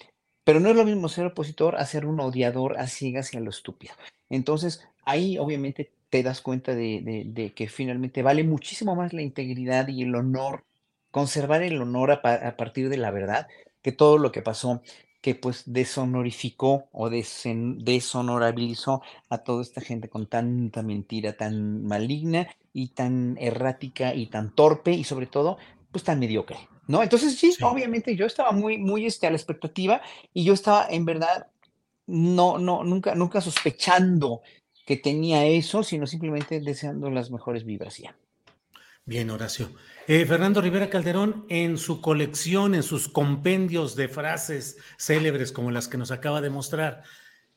pero 0.47 0.61
no 0.61 0.69
es 0.69 0.77
lo 0.77 0.85
mismo 0.85 1.09
ser 1.09 1.25
opositor 1.25 1.75
a 1.75 1.85
ser 1.85 2.05
un 2.05 2.21
odiador 2.21 2.79
a 2.79 2.87
ciegas 2.87 3.33
y 3.33 3.37
a 3.37 3.41
lo 3.41 3.49
estúpido. 3.49 3.93
Entonces, 4.29 4.81
ahí 5.03 5.37
obviamente 5.37 5.91
te 6.09 6.23
das 6.23 6.39
cuenta 6.39 6.73
de, 6.73 7.51
que 7.53 7.67
finalmente 7.67 8.23
vale 8.23 8.45
muchísimo 8.45 8.95
más 8.95 9.11
la 9.11 9.23
integridad 9.23 9.89
y 9.89 10.03
el 10.03 10.15
honor, 10.15 10.63
conservar 11.11 11.63
el 11.63 11.81
honor 11.81 12.11
a, 12.11 12.55
partir 12.55 12.87
de 12.87 12.95
la 12.95 13.11
verdad, 13.11 13.49
que 13.81 13.91
todo 13.91 14.17
lo 14.17 14.31
que 14.31 14.41
pasó, 14.41 14.81
que 15.19 15.35
pues 15.35 15.63
deshonorificó 15.65 16.87
o 16.93 17.09
deshonorabilizó 17.09 19.01
a 19.27 19.39
toda 19.39 19.61
esta 19.61 19.81
gente 19.81 20.07
con 20.07 20.27
tanta 20.27 20.81
mentira, 20.81 21.33
tan 21.33 21.83
maligna 21.83 22.47
y 22.71 22.87
tan 22.93 23.35
errática 23.37 24.15
y 24.15 24.27
tan 24.27 24.55
torpe 24.55 24.91
y 24.91 25.03
sobre 25.03 25.25
todo, 25.25 25.57
pues 25.91 26.03
tan 26.03 26.19
mediocre. 26.19 26.57
¿No? 26.87 27.03
Entonces, 27.03 27.37
sí, 27.37 27.51
sí, 27.51 27.63
obviamente 27.63 28.15
yo 28.15 28.25
estaba 28.25 28.51
muy, 28.51 28.77
muy 28.77 29.05
este, 29.05 29.27
a 29.27 29.29
la 29.29 29.35
expectativa 29.35 30.01
y 30.33 30.45
yo 30.45 30.53
estaba 30.53 30.87
en 30.89 31.03
verdad 31.03 31.47
no, 32.07 32.57
no, 32.57 32.83
nunca, 32.83 33.13
nunca 33.13 33.41
sospechando 33.41 34.41
que 34.85 34.95
tenía 34.95 35.45
eso, 35.45 35.83
sino 35.83 36.07
simplemente 36.07 36.61
deseando 36.61 37.09
las 37.11 37.29
mejores 37.29 37.65
vibras 37.65 37.97
ya. 37.97 38.15
Bien, 39.05 39.29
Horacio. 39.29 39.71
Eh, 40.07 40.25
Fernando 40.25 40.61
Rivera 40.61 40.89
Calderón, 40.89 41.45
en 41.49 41.77
su 41.77 42.01
colección, 42.01 42.73
en 42.73 42.83
sus 42.83 43.09
compendios 43.09 43.95
de 43.95 44.07
frases 44.07 44.77
célebres 44.97 45.51
como 45.51 45.71
las 45.71 45.89
que 45.89 45.97
nos 45.97 46.11
acaba 46.11 46.41
de 46.41 46.49
mostrar, 46.49 47.03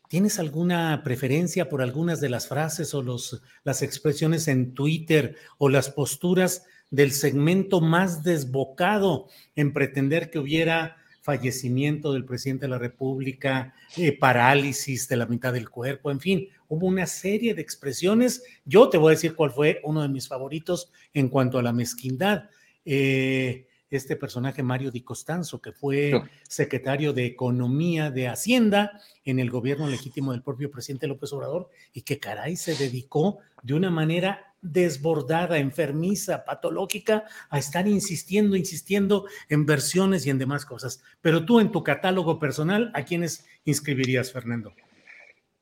¿tienes 0.08 0.40
alguna 0.40 1.02
preferencia 1.04 1.68
por 1.68 1.82
algunas 1.82 2.20
de 2.20 2.28
las 2.28 2.48
frases 2.48 2.94
o 2.94 3.02
los, 3.02 3.42
las 3.62 3.82
expresiones 3.82 4.48
en 4.48 4.74
Twitter 4.74 5.36
o 5.58 5.68
las 5.68 5.90
posturas 5.90 6.64
del 6.90 7.12
segmento 7.12 7.80
más 7.80 8.22
desbocado 8.22 9.28
en 9.54 9.72
pretender 9.72 10.30
que 10.30 10.38
hubiera 10.38 10.96
fallecimiento 11.22 12.12
del 12.12 12.24
presidente 12.24 12.66
de 12.66 12.70
la 12.70 12.78
República, 12.78 13.74
eh, 13.96 14.16
parálisis 14.16 15.06
de 15.08 15.16
la 15.16 15.26
mitad 15.26 15.52
del 15.52 15.68
cuerpo, 15.68 16.10
en 16.10 16.20
fin, 16.20 16.48
hubo 16.68 16.86
una 16.86 17.06
serie 17.06 17.54
de 17.54 17.62
expresiones. 17.62 18.42
Yo 18.64 18.88
te 18.88 18.98
voy 18.98 19.12
a 19.12 19.16
decir 19.16 19.34
cuál 19.34 19.50
fue 19.50 19.80
uno 19.84 20.02
de 20.02 20.08
mis 20.08 20.26
favoritos 20.26 20.90
en 21.12 21.28
cuanto 21.28 21.58
a 21.58 21.62
la 21.62 21.72
mezquindad. 21.72 22.48
Eh, 22.84 23.66
este 23.90 24.16
personaje 24.16 24.62
Mario 24.62 24.90
Di 24.90 25.02
Costanzo, 25.02 25.60
que 25.60 25.72
fue 25.72 26.12
secretario 26.48 27.12
de 27.12 27.26
Economía 27.26 28.10
de 28.10 28.28
Hacienda 28.28 29.00
en 29.24 29.40
el 29.40 29.50
gobierno 29.50 29.88
legítimo 29.88 30.30
del 30.30 30.42
propio 30.42 30.70
presidente 30.70 31.08
López 31.08 31.32
Obrador 31.32 31.68
y 31.92 32.02
que 32.02 32.20
caray 32.20 32.56
se 32.56 32.76
dedicó 32.76 33.38
de 33.62 33.74
una 33.74 33.90
manera 33.90 34.49
desbordada, 34.62 35.58
enfermiza, 35.58 36.44
patológica, 36.44 37.24
a 37.48 37.58
estar 37.58 37.86
insistiendo, 37.88 38.56
insistiendo 38.56 39.26
en 39.48 39.66
versiones 39.66 40.26
y 40.26 40.30
en 40.30 40.38
demás 40.38 40.64
cosas. 40.64 41.02
Pero 41.20 41.44
tú 41.44 41.60
en 41.60 41.72
tu 41.72 41.82
catálogo 41.82 42.38
personal, 42.38 42.90
¿a 42.94 43.04
quiénes 43.04 43.46
inscribirías, 43.64 44.32
Fernando? 44.32 44.74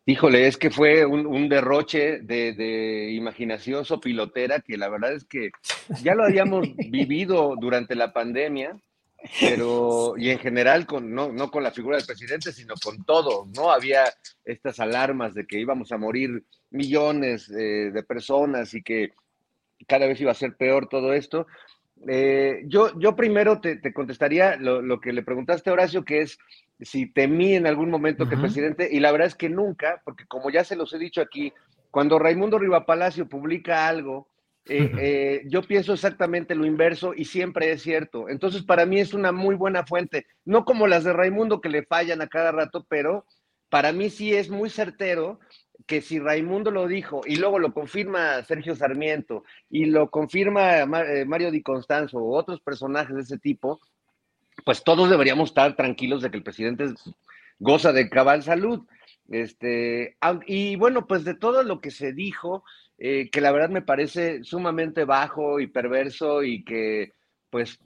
Híjole, 0.07 0.47
es 0.47 0.57
que 0.57 0.71
fue 0.71 1.05
un, 1.05 1.27
un 1.27 1.51
derroche 1.51 2.21
de, 2.21 2.55
de, 2.55 3.11
imaginación 3.11 3.85
sopilotera 3.85 4.61
que 4.61 4.79
la 4.79 4.89
verdad 4.89 5.13
es 5.13 5.25
que 5.25 5.51
ya 6.03 6.15
lo 6.15 6.25
habíamos 6.25 6.67
vivido 6.89 7.57
durante 7.61 7.95
la 7.95 8.15
pandemia, 8.15 8.75
pero 9.41 10.15
y 10.17 10.31
en 10.31 10.39
general 10.39 10.87
con 10.87 11.13
no, 11.13 11.33
no 11.33 11.51
con 11.51 11.63
la 11.63 11.73
figura 11.73 11.97
del 11.97 12.07
presidente, 12.07 12.53
sino 12.53 12.75
con 12.83 13.05
todo, 13.05 13.47
¿no? 13.55 13.71
Había 13.71 14.05
estas 14.45 14.79
alarmas 14.81 15.35
de 15.35 15.47
que 15.47 15.59
íbamos 15.59 15.91
a 15.93 15.99
morir 15.99 16.45
millones 16.71 17.51
eh, 17.51 17.91
de 17.93 18.03
personas 18.03 18.75
y 18.75 18.83
que 18.83 19.13
cada 19.87 20.07
vez 20.07 20.21
iba 20.21 20.31
a 20.31 20.35
ser 20.35 20.57
peor 20.57 20.89
todo 20.89 21.13
esto. 21.13 21.47
Eh, 22.07 22.63
yo, 22.67 22.99
yo 22.99 23.17
primero 23.17 23.61
te, 23.61 23.77
te 23.77 23.93
contestaría 23.93 24.57
lo, 24.57 24.83
lo, 24.83 25.01
que 25.01 25.13
le 25.13 25.23
preguntaste 25.23 25.69
a 25.69 25.73
Horacio, 25.73 26.05
que 26.05 26.23
es 26.23 26.39
si 26.81 27.07
temí 27.07 27.55
en 27.55 27.67
algún 27.67 27.91
momento 27.91 28.23
uh 28.23 28.27
-huh. 28.27 28.29
que 28.29 28.35
el 28.37 28.41
presidente, 28.41 28.89
y 28.91 29.01
la 29.01 29.11
verdad 29.11 29.27
es 29.27 29.35
que 29.35 29.49
nunca, 29.49 30.01
porque 30.05 30.27
como 30.27 30.51
ya 30.51 30.63
se 30.63 30.77
los 30.77 30.93
he 30.93 30.99
dicho 30.99 31.21
aquí, 31.21 31.53
cuando 31.91 32.19
Raimundo 32.19 32.59
Riva 32.59 32.87
Palacio 32.87 33.29
publica 33.29 33.89
algo, 33.89 34.29
eh, 34.69 34.93
eh, 34.99 35.43
yo 35.47 35.63
pienso 35.63 35.93
exactamente 35.93 36.55
lo 36.55 36.67
inverso 36.67 37.15
y 37.15 37.25
siempre 37.25 37.73
es 37.73 37.83
cierto. 37.83 38.29
Entonces, 38.29 38.63
para 38.63 38.87
mí 38.87 39.01
es 39.01 39.15
una 39.15 39.33
muy 39.33 39.55
buena 39.55 39.85
fuente, 39.85 40.27
no 40.45 40.65
como 40.65 40.87
las 40.87 41.05
de 41.05 41.13
Raimundo 41.13 41.61
que 41.61 41.69
le 41.69 41.85
fallan 41.85 42.21
a 42.21 42.29
cada 42.29 42.53
rato, 42.53 42.87
pero 42.89 43.25
para 43.69 43.93
mí 43.93 44.11
sí 44.11 44.35
es 44.35 44.49
muy 44.49 44.71
certero 44.71 45.41
que 45.87 46.01
si 46.03 46.19
Raimundo 46.19 46.71
lo 46.71 46.87
dijo 46.87 47.23
y 47.25 47.37
luego 47.37 47.59
lo 47.59 47.73
confirma 47.73 48.43
Sergio 48.43 48.75
Sarmiento 48.75 49.45
y 49.71 49.87
lo 49.87 50.11
confirma 50.11 50.81
eh, 50.81 51.25
Mario 51.25 51.51
Di 51.51 51.63
Constanzo 51.63 52.19
o 52.19 52.37
otros 52.37 52.61
personajes 52.61 53.15
de 53.15 53.23
ese 53.23 53.39
tipo, 53.39 53.81
pues 54.65 54.83
todos 54.83 55.09
deberíamos 55.09 55.51
estar 55.51 55.77
tranquilos 55.77 56.23
de 56.23 56.31
que 56.31 56.37
el 56.37 56.43
presidente 56.43 56.87
goza 57.59 57.93
de 57.93 58.09
cabal 58.09 58.43
salud. 58.43 58.87
Este, 59.29 60.17
y 60.47 60.77
bueno, 60.77 61.07
pues 61.07 61.25
de 61.25 61.35
todo 61.35 61.63
lo 61.63 61.81
que 61.81 61.91
se 61.91 62.13
dijo, 62.13 62.65
eh, 62.99 63.31
que 63.31 63.41
la 63.41 63.53
verdad 63.53 63.71
me 63.71 63.83
parece 63.83 64.43
sumamente 64.43 65.05
bajo 65.05 65.61
y 65.61 65.69
perverso 65.69 66.43
y 66.43 66.65
que 66.65 67.13
pues 67.51 67.79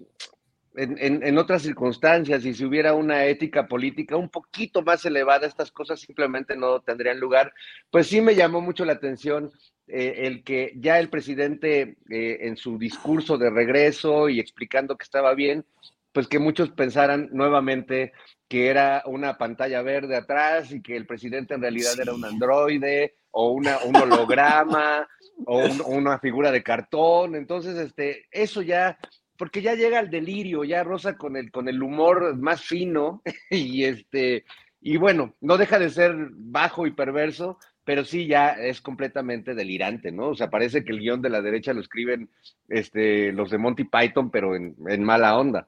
en, 0.74 0.96
en, 0.98 1.22
en, 1.22 1.38
otras 1.38 1.62
circunstancias 1.62 2.44
y 2.46 2.54
si 2.54 2.64
hubiera 2.64 2.94
una 2.94 3.26
ética 3.26 3.66
política 3.68 4.16
un 4.16 4.30
poquito 4.30 4.82
más 4.82 5.04
elevada, 5.04 5.46
estas 5.46 5.70
cosas 5.70 6.00
simplemente 6.00 6.56
no 6.56 6.80
tendrían 6.80 7.20
lugar. 7.20 7.52
Pues 7.90 8.06
sí 8.06 8.22
me 8.22 8.34
llamó 8.34 8.62
mucho 8.62 8.84
la 8.86 8.94
atención 8.94 9.52
eh, 9.86 10.26
el 10.26 10.42
que 10.42 10.72
ya 10.76 10.98
el 10.98 11.10
presidente 11.10 11.98
eh, 12.08 12.38
en 12.42 12.56
su 12.56 12.78
discurso 12.78 13.36
de 13.36 13.50
regreso 13.50 14.30
y 14.30 14.40
explicando 14.40 14.96
que 14.96 15.04
estaba 15.04 15.34
bien, 15.34 15.66
pues 16.12 16.28
que 16.28 16.38
muchos 16.38 16.70
pensaran 16.70 17.28
nuevamente 17.32 18.12
que 18.48 18.68
era 18.68 19.02
una 19.06 19.36
pantalla 19.36 19.82
verde 19.82 20.16
atrás 20.16 20.72
y 20.72 20.80
que 20.80 20.96
el 20.96 21.06
presidente 21.06 21.54
en 21.54 21.62
realidad 21.62 21.92
sí. 21.92 22.02
era 22.02 22.14
un 22.14 22.24
androide 22.24 23.16
o 23.32 23.50
una, 23.50 23.78
un 23.84 23.96
holograma 23.96 25.06
o, 25.46 25.58
un- 25.58 25.80
o 25.80 25.86
una 25.88 26.18
figura 26.18 26.50
de 26.52 26.62
cartón. 26.62 27.34
Entonces, 27.34 27.76
este, 27.76 28.26
eso 28.30 28.62
ya, 28.62 28.96
porque 29.36 29.60
ya 29.62 29.74
llega 29.74 29.98
el 30.00 30.10
delirio, 30.10 30.62
ya 30.64 30.84
rosa 30.84 31.16
con 31.16 31.36
el, 31.36 31.50
con 31.50 31.68
el 31.68 31.82
humor 31.82 32.36
más 32.36 32.62
fino 32.62 33.22
y 33.50 33.84
este, 33.84 34.44
y 34.80 34.96
bueno, 34.96 35.34
no 35.40 35.56
deja 35.58 35.78
de 35.78 35.90
ser 35.90 36.14
bajo 36.30 36.86
y 36.86 36.92
perverso, 36.92 37.58
pero 37.84 38.04
sí 38.04 38.26
ya 38.26 38.50
es 38.50 38.80
completamente 38.80 39.54
delirante, 39.54 40.12
¿no? 40.12 40.28
O 40.28 40.34
sea, 40.36 40.50
parece 40.50 40.84
que 40.84 40.92
el 40.92 41.00
guion 41.00 41.20
de 41.22 41.30
la 41.30 41.40
derecha 41.42 41.72
lo 41.72 41.80
escriben 41.80 42.28
este, 42.68 43.32
los 43.32 43.50
de 43.50 43.58
Monty 43.58 43.84
Python, 43.84 44.30
pero 44.30 44.54
en, 44.54 44.76
en 44.88 45.02
mala 45.02 45.36
onda. 45.36 45.66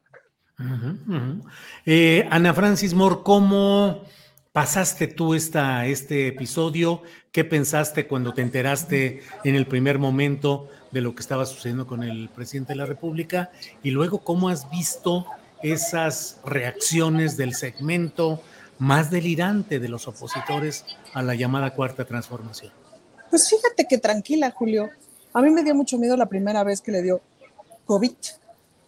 Eh, 1.85 2.27
Ana 2.31 2.55
Francis 2.55 2.95
Moore, 2.95 3.17
¿cómo 3.25 4.05
pasaste 4.55 5.09
tú 5.09 5.35
esta, 5.35 5.85
este 5.85 6.29
episodio? 6.29 7.03
¿Qué 7.33 7.45
pensaste 7.45 8.07
cuando 8.07 8.33
te 8.33 8.41
enteraste 8.41 9.21
en 9.43 9.57
el 9.57 9.67
primer 9.67 9.99
momento 9.99 10.69
de 10.93 11.01
lo 11.01 11.13
que 11.13 11.23
estaba 11.23 11.45
sucediendo 11.45 11.89
con 11.89 12.05
el 12.05 12.29
presidente 12.29 12.73
de 12.73 12.77
la 12.77 12.87
República? 12.87 13.51
Y 13.83 13.91
luego, 13.91 14.21
¿cómo 14.21 14.49
has 14.49 14.71
visto 14.71 15.27
esas 15.61 16.39
reacciones 16.45 17.37
del 17.37 17.53
segmento 17.57 18.41
más 18.79 19.11
delirante 19.11 19.81
de 19.81 19.89
los 19.89 20.07
opositores 20.07 20.85
a 21.15 21.23
la 21.23 21.35
llamada 21.35 21.75
cuarta 21.75 22.05
transformación? 22.05 22.73
Pues 23.31 23.51
fíjate 23.51 23.89
que 23.89 23.99
tranquila, 23.99 24.53
Julio. 24.53 24.89
A 25.33 25.43
mí 25.43 25.51
me 25.51 25.65
dio 25.65 25.75
mucho 25.75 25.99
miedo 25.99 26.17
la 26.17 26.27
primera 26.27 26.63
vez 26.63 26.81
que 26.81 26.93
le 26.93 27.03
dio 27.03 27.21
COVID, 27.87 28.15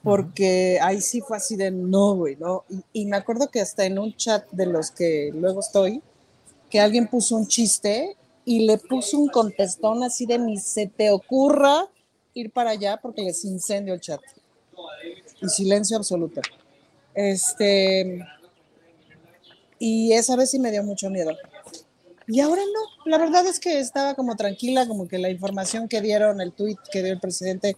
porque 0.07 0.79
ahí 0.81 1.01
sí 1.01 1.21
fue 1.21 1.37
así 1.37 1.57
de 1.57 1.73
no, 1.73 2.15
güey, 2.15 2.37
¿no? 2.37 2.65
Y, 2.69 3.03
y 3.03 3.07
me 3.07 3.17
acuerdo 3.17 3.49
que 3.51 3.61
hasta 3.61 3.85
en 3.85 3.99
un 3.99 4.15
chat 4.15 4.49
de 4.53 4.67
los 4.67 4.93
que 4.93 5.33
luego 5.35 5.59
estoy, 5.59 6.01
que 6.71 6.79
alguien 6.79 7.09
puso 7.09 7.37
un 7.37 7.49
chiste 7.49 8.17
y 8.45 8.67
le 8.67 8.79
puso 8.79 9.19
un 9.19 9.29
contestón 9.29 10.05
así 10.05 10.25
de 10.25 10.39
ni 10.39 10.59
se 10.59 10.87
te 10.87 11.11
ocurra 11.11 11.89
ir 12.35 12.53
para 12.53 12.71
allá 12.71 13.01
porque 13.03 13.23
les 13.23 13.45
incendio 13.45 13.95
el 13.95 14.01
chat. 14.01 14.21
Y 15.43 15.49
silencio 15.49 15.97
absoluto. 15.97 16.41
Este. 17.13 18.25
Y 19.81 20.13
esa 20.13 20.37
vez 20.37 20.53
sí 20.53 20.61
me 20.61 20.71
dio 20.71 20.85
mucho 20.85 21.11
miedo. 21.11 21.33
Y 22.29 22.41
ahora 22.41 22.63
no, 22.63 23.11
la 23.11 23.19
verdad 23.19 23.45
es 23.47 23.59
que 23.59 23.81
estaba 23.81 24.15
como 24.15 24.37
tranquila, 24.37 24.87
como 24.87 25.09
que 25.09 25.19
la 25.19 25.31
información 25.31 25.89
que 25.89 26.01
dieron, 26.01 26.41
el 26.41 26.53
tweet 26.53 26.77
que 26.93 27.03
dio 27.03 27.13
el 27.13 27.21
presidente, 27.21 27.77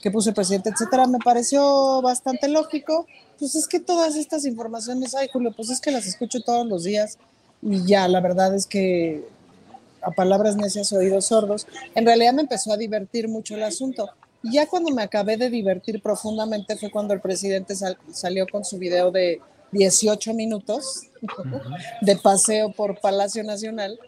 que 0.00 0.10
puso 0.10 0.28
el 0.30 0.34
presidente, 0.34 0.70
etcétera, 0.70 1.06
me 1.06 1.18
pareció 1.18 2.00
bastante 2.02 2.48
lógico. 2.48 3.06
Pues 3.38 3.54
es 3.54 3.66
que 3.68 3.80
todas 3.80 4.16
estas 4.16 4.44
informaciones, 4.44 5.14
ay 5.14 5.28
Julio, 5.32 5.52
pues 5.56 5.70
es 5.70 5.80
que 5.80 5.90
las 5.90 6.06
escucho 6.06 6.40
todos 6.42 6.66
los 6.66 6.84
días 6.84 7.18
y 7.62 7.84
ya, 7.84 8.06
la 8.08 8.20
verdad 8.20 8.54
es 8.54 8.66
que 8.66 9.24
a 10.02 10.10
palabras 10.12 10.56
necias, 10.56 10.92
oídos 10.92 11.26
sordos, 11.26 11.66
en 11.94 12.06
realidad 12.06 12.32
me 12.32 12.42
empezó 12.42 12.72
a 12.72 12.76
divertir 12.76 13.28
mucho 13.28 13.54
el 13.56 13.64
asunto. 13.64 14.08
Y 14.42 14.52
ya 14.52 14.68
cuando 14.68 14.92
me 14.92 15.02
acabé 15.02 15.36
de 15.36 15.50
divertir 15.50 16.00
profundamente 16.00 16.76
fue 16.76 16.90
cuando 16.90 17.12
el 17.14 17.20
presidente 17.20 17.74
sal- 17.74 17.98
salió 18.12 18.46
con 18.46 18.64
su 18.64 18.78
video 18.78 19.10
de 19.10 19.40
18 19.72 20.32
minutos 20.34 21.02
de 22.00 22.16
paseo 22.16 22.72
por 22.72 23.00
Palacio 23.00 23.42
Nacional. 23.42 23.98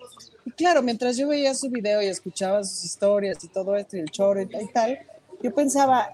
Y 0.47 0.53
claro, 0.53 0.83
mientras 0.83 1.17
yo 1.17 1.29
veía 1.29 1.55
su 1.55 1.69
video 1.69 2.01
y 2.01 2.07
escuchaba 2.07 2.63
sus 2.65 2.85
historias 2.85 3.43
y 3.43 3.49
todo 3.49 3.77
esto 3.77 3.97
y 3.97 4.01
el 4.01 4.11
choro 4.11 4.41
y, 4.41 4.45
y 4.45 4.67
tal, 4.73 4.99
yo 5.43 5.55
pensaba, 5.55 6.11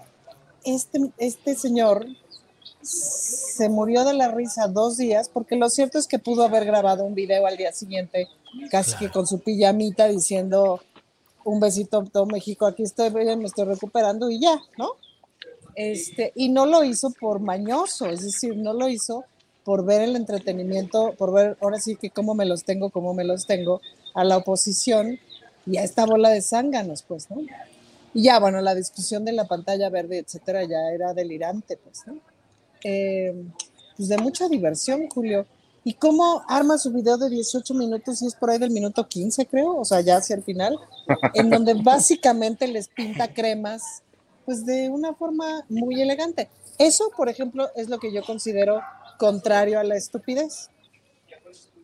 este, 0.63 1.11
este 1.17 1.55
señor 1.55 2.07
se 2.81 3.69
murió 3.69 4.05
de 4.05 4.13
la 4.13 4.29
risa 4.29 4.67
dos 4.67 4.97
días, 4.97 5.29
porque 5.29 5.55
lo 5.55 5.69
cierto 5.69 5.97
es 5.97 6.07
que 6.07 6.19
pudo 6.19 6.43
haber 6.43 6.65
grabado 6.65 7.03
un 7.03 7.15
video 7.15 7.45
al 7.45 7.57
día 7.57 7.73
siguiente, 7.73 8.27
casi 8.71 8.95
que 8.97 9.09
con 9.09 9.27
su 9.27 9.39
pijamita 9.39 10.07
diciendo 10.07 10.81
un 11.43 11.59
besito 11.59 11.99
a 11.99 12.05
todo 12.05 12.25
México, 12.25 12.65
aquí 12.65 12.83
estoy, 12.83 13.11
me 13.11 13.45
estoy 13.45 13.65
recuperando 13.65 14.29
y 14.29 14.39
ya, 14.39 14.59
¿no? 14.77 14.91
Este, 15.75 16.31
y 16.35 16.49
no 16.49 16.65
lo 16.65 16.83
hizo 16.83 17.11
por 17.11 17.39
mañoso, 17.39 18.07
es 18.07 18.23
decir, 18.23 18.55
no 18.57 18.73
lo 18.73 18.89
hizo 18.89 19.25
por 19.63 19.85
ver 19.85 20.01
el 20.01 20.15
entretenimiento, 20.15 21.13
por 21.17 21.33
ver 21.33 21.57
ahora 21.61 21.79
sí 21.79 21.95
que 21.95 22.09
cómo 22.09 22.33
me 22.33 22.45
los 22.45 22.63
tengo, 22.63 22.89
cómo 22.89 23.13
me 23.13 23.23
los 23.23 23.45
tengo 23.45 23.81
a 24.13 24.23
la 24.23 24.37
oposición 24.37 25.19
y 25.65 25.77
a 25.77 25.83
esta 25.83 26.05
bola 26.05 26.29
de 26.29 26.41
zánganos, 26.41 27.03
pues, 27.03 27.29
¿no? 27.29 27.41
Y 28.17 28.23
ya, 28.23 28.39
bueno, 28.39 28.59
la 28.61 28.73
discusión 28.73 29.23
de 29.25 29.31
la 29.31 29.45
pantalla 29.45 29.91
verde, 29.91 30.17
etcétera, 30.17 30.63
ya 30.63 30.89
era 30.91 31.13
delirante, 31.13 31.77
pues, 31.77 32.01
¿no? 32.07 32.17
Eh, 32.83 33.31
pues 33.95 34.09
de 34.09 34.17
mucha 34.17 34.49
diversión, 34.49 35.07
Julio. 35.07 35.45
¿Y 35.83 35.93
cómo 35.93 36.41
arma 36.47 36.79
su 36.79 36.91
video 36.91 37.19
de 37.19 37.29
18 37.29 37.75
minutos 37.75 38.23
y 38.23 38.25
es 38.25 38.33
por 38.33 38.49
ahí 38.49 38.57
del 38.57 38.71
minuto 38.71 39.07
15, 39.07 39.45
creo? 39.45 39.77
O 39.77 39.85
sea, 39.85 40.01
ya 40.01 40.17
hacia 40.17 40.35
el 40.35 40.41
final, 40.41 40.79
en 41.35 41.51
donde 41.51 41.75
básicamente 41.75 42.67
les 42.67 42.87
pinta 42.87 43.31
cremas, 43.31 44.01
pues 44.45 44.65
de 44.65 44.89
una 44.89 45.13
forma 45.13 45.63
muy 45.69 46.01
elegante. 46.01 46.49
Eso, 46.79 47.11
por 47.15 47.29
ejemplo, 47.29 47.69
es 47.75 47.87
lo 47.87 47.99
que 47.99 48.11
yo 48.11 48.23
considero 48.25 48.81
contrario 49.19 49.79
a 49.79 49.83
la 49.83 49.95
estupidez. 49.95 50.71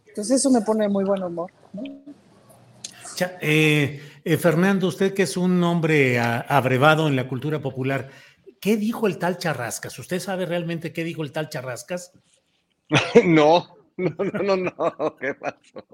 Entonces 0.07 0.37
eso 0.37 0.49
me 0.49 0.61
pone 0.61 0.89
muy 0.89 1.03
buen 1.03 1.21
humor. 1.21 1.51
¿no? 1.73 1.83
Eh, 3.21 4.01
eh, 4.23 4.37
Fernando, 4.37 4.87
usted 4.87 5.13
que 5.13 5.23
es 5.23 5.37
un 5.37 5.63
hombre 5.63 6.19
abrevado 6.19 7.07
en 7.07 7.15
la 7.15 7.27
cultura 7.27 7.59
popular, 7.59 8.09
¿qué 8.59 8.77
dijo 8.77 9.07
el 9.07 9.17
tal 9.17 9.37
Charrascas? 9.37 9.97
¿Usted 9.99 10.19
sabe 10.19 10.45
realmente 10.45 10.93
qué 10.93 11.03
dijo 11.03 11.23
el 11.23 11.31
tal 11.31 11.49
Charrascas? 11.49 12.11
No, 13.25 13.82
no, 13.97 14.11
no, 14.17 14.55
no, 14.55 14.55
no, 14.57 15.15
¿qué 15.19 15.33
pasó? 15.35 15.85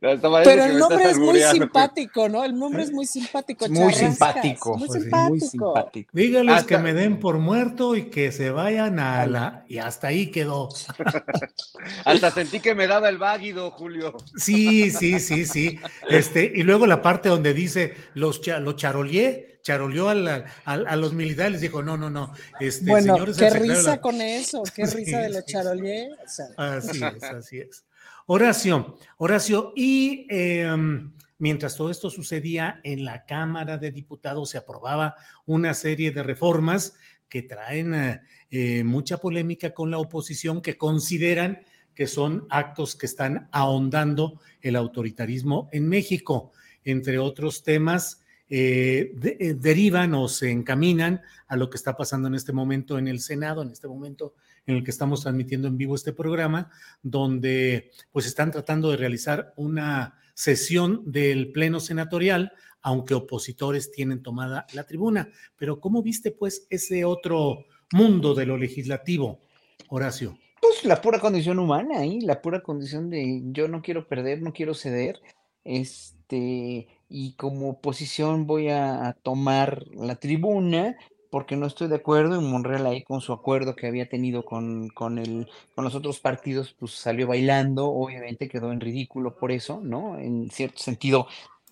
No, 0.00 0.42
Pero 0.44 0.64
el 0.64 0.78
nombre 0.78 1.04
es 1.10 1.18
muy 1.18 1.40
simpático, 1.40 2.28
¿no? 2.28 2.44
El 2.44 2.56
nombre 2.58 2.82
es 2.82 2.92
muy 2.92 3.06
simpático. 3.06 3.68
Muy 3.68 3.92
simpático, 3.92 4.76
Muy 4.76 4.86
pues, 4.88 5.02
simpático. 5.02 5.28
muy 5.30 5.40
simpático. 5.40 6.10
Dígales 6.12 6.54
Hasta- 6.56 6.66
que 6.68 6.78
me 6.78 6.92
den 6.94 7.18
por 7.18 7.38
muerto 7.38 7.96
y 7.96 8.04
que 8.10 8.32
se 8.32 8.50
vayan 8.50 8.98
a 8.98 9.26
la... 9.26 9.64
Y 9.68 9.78
hasta 9.78 10.08
ahí 10.08 10.30
quedó. 10.30 10.68
Hasta 12.04 12.30
sentí 12.30 12.60
que 12.60 12.74
me 12.74 12.86
daba 12.86 13.08
el 13.08 13.18
váguido, 13.18 13.70
Julio. 13.70 14.16
Sí, 14.36 14.90
sí, 14.90 15.18
sí, 15.20 15.44
sí. 15.46 15.78
Este, 16.08 16.50
y 16.54 16.62
luego 16.62 16.86
la 16.86 17.02
parte 17.02 17.28
donde 17.28 17.54
dice 17.54 17.94
los, 18.14 18.40
cha- 18.40 18.60
lo 18.60 18.72
charolié, 18.72 19.49
charoleó 19.62 20.08
a, 20.08 20.14
la- 20.14 20.44
a- 20.64 20.74
a 20.74 20.96
los 20.96 21.12
militares, 21.12 21.52
les 21.52 21.60
dijo, 21.60 21.82
no, 21.82 21.96
no, 21.96 22.10
no. 22.10 22.32
Este, 22.58 22.86
Bueno, 22.90 23.14
señores 23.14 23.36
qué 23.36 23.50
risa 23.50 23.82
la- 23.82 24.00
con 24.00 24.20
eso, 24.20 24.62
qué 24.74 24.86
Sí, 24.86 24.96
risa 24.96 25.18
de 25.20 25.28
los 25.30 25.44
charolier. 25.44 26.12
o 26.24 26.28
sea, 26.28 26.46
Así 26.56 27.00
es, 27.04 27.22
así 27.24 27.58
es. 27.58 27.84
Horacio, 28.26 28.96
Horacio, 29.18 29.72
y 29.74 30.26
em, 30.30 31.12
mientras 31.38 31.76
todo 31.76 31.90
esto 31.90 32.10
sucedía 32.10 32.80
en 32.84 33.04
la 33.04 33.24
Cámara 33.24 33.76
de 33.78 33.90
Diputados 33.90 34.50
se 34.50 34.58
aprobaba 34.58 35.16
una 35.46 35.74
serie 35.74 36.12
de 36.12 36.22
reformas 36.22 36.94
que 37.28 37.42
traen 37.42 37.94
eh, 37.94 38.20
eh, 38.50 38.84
mucha 38.84 39.18
polémica 39.18 39.72
con 39.74 39.90
la 39.90 39.98
oposición, 39.98 40.60
que 40.62 40.76
consideran 40.76 41.62
que 41.94 42.06
son 42.06 42.46
actos 42.50 42.94
que 42.96 43.06
están 43.06 43.48
ahondando 43.52 44.40
el 44.62 44.76
autoritarismo 44.76 45.68
en 45.72 45.88
México. 45.88 46.52
Entre 46.84 47.18
otros 47.18 47.62
temas, 47.62 48.19
eh, 48.52 49.14
eh, 49.22 49.54
derivan 49.54 50.12
o 50.14 50.26
se 50.26 50.50
encaminan 50.50 51.22
a 51.46 51.56
lo 51.56 51.70
que 51.70 51.76
está 51.76 51.96
pasando 51.96 52.26
en 52.26 52.34
este 52.34 52.52
momento 52.52 52.98
en 52.98 53.06
el 53.06 53.20
Senado, 53.20 53.62
en 53.62 53.70
este 53.70 53.86
momento 53.86 54.34
en 54.66 54.74
el 54.74 54.84
que 54.84 54.90
estamos 54.90 55.22
transmitiendo 55.22 55.68
en 55.68 55.78
vivo 55.78 55.94
este 55.94 56.12
programa, 56.12 56.68
donde 57.00 57.92
pues 58.10 58.26
están 58.26 58.50
tratando 58.50 58.90
de 58.90 58.96
realizar 58.96 59.54
una 59.56 60.18
sesión 60.34 61.02
del 61.06 61.52
Pleno 61.52 61.78
Senatorial, 61.78 62.52
aunque 62.82 63.14
opositores 63.14 63.92
tienen 63.92 64.20
tomada 64.20 64.66
la 64.72 64.84
tribuna. 64.84 65.28
Pero 65.56 65.78
¿cómo 65.78 66.02
viste 66.02 66.32
pues 66.32 66.66
ese 66.70 67.04
otro 67.04 67.66
mundo 67.92 68.34
de 68.34 68.46
lo 68.46 68.56
legislativo, 68.56 69.42
Horacio? 69.90 70.36
Pues 70.60 70.84
la 70.84 71.00
pura 71.00 71.20
condición 71.20 71.60
humana 71.60 72.00
ahí, 72.00 72.20
la 72.20 72.42
pura 72.42 72.62
condición 72.62 73.10
de 73.10 73.42
yo 73.52 73.68
no 73.68 73.80
quiero 73.80 74.08
perder, 74.08 74.42
no 74.42 74.52
quiero 74.52 74.74
ceder, 74.74 75.20
este, 75.62 76.88
y 77.10 77.32
como 77.34 77.70
oposición 77.70 78.46
voy 78.46 78.68
a, 78.68 79.14
tomar 79.22 79.84
la 79.88 80.16
tribuna 80.16 80.96
porque 81.30 81.56
no 81.56 81.66
estoy 81.66 81.88
de 81.88 81.96
acuerdo 81.96 82.40
y 82.40 82.44
Monreal 82.44 82.86
ahí 82.86 83.02
con 83.04 83.20
su 83.20 83.32
acuerdo 83.32 83.76
que 83.76 83.86
había 83.86 84.08
tenido 84.08 84.44
con, 84.44 84.88
con, 84.88 85.18
el, 85.18 85.48
con 85.74 85.84
los 85.84 85.94
otros 85.94 86.20
partidos, 86.20 86.74
pues 86.78 86.92
salió 86.92 87.26
bailando, 87.28 87.86
obviamente 87.86 88.48
quedó 88.48 88.72
en 88.72 88.80
ridículo 88.80 89.36
por 89.36 89.52
eso, 89.52 89.80
¿no? 89.82 90.18
En 90.18 90.50
cierto 90.50 90.78
sentido, 90.78 91.26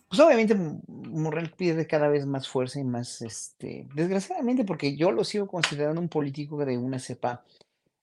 pues 0.09 0.21
obviamente 0.21 0.55
Mo- 0.55 0.81
Monreal 0.89 1.51
pierde 1.57 1.87
cada 1.87 2.09
vez 2.09 2.27
más 2.27 2.49
fuerza 2.49 2.81
y 2.81 2.85
más, 2.85 3.23
este, 3.23 3.87
desgraciadamente, 3.95 4.65
porque 4.65 4.97
yo 4.97 5.13
lo 5.13 5.25
sigo 5.25 5.47
considerando 5.49 6.01
un 6.01 6.09
político 6.09 6.65
de 6.65 6.79
una 6.79 6.99
cepa 6.99 7.45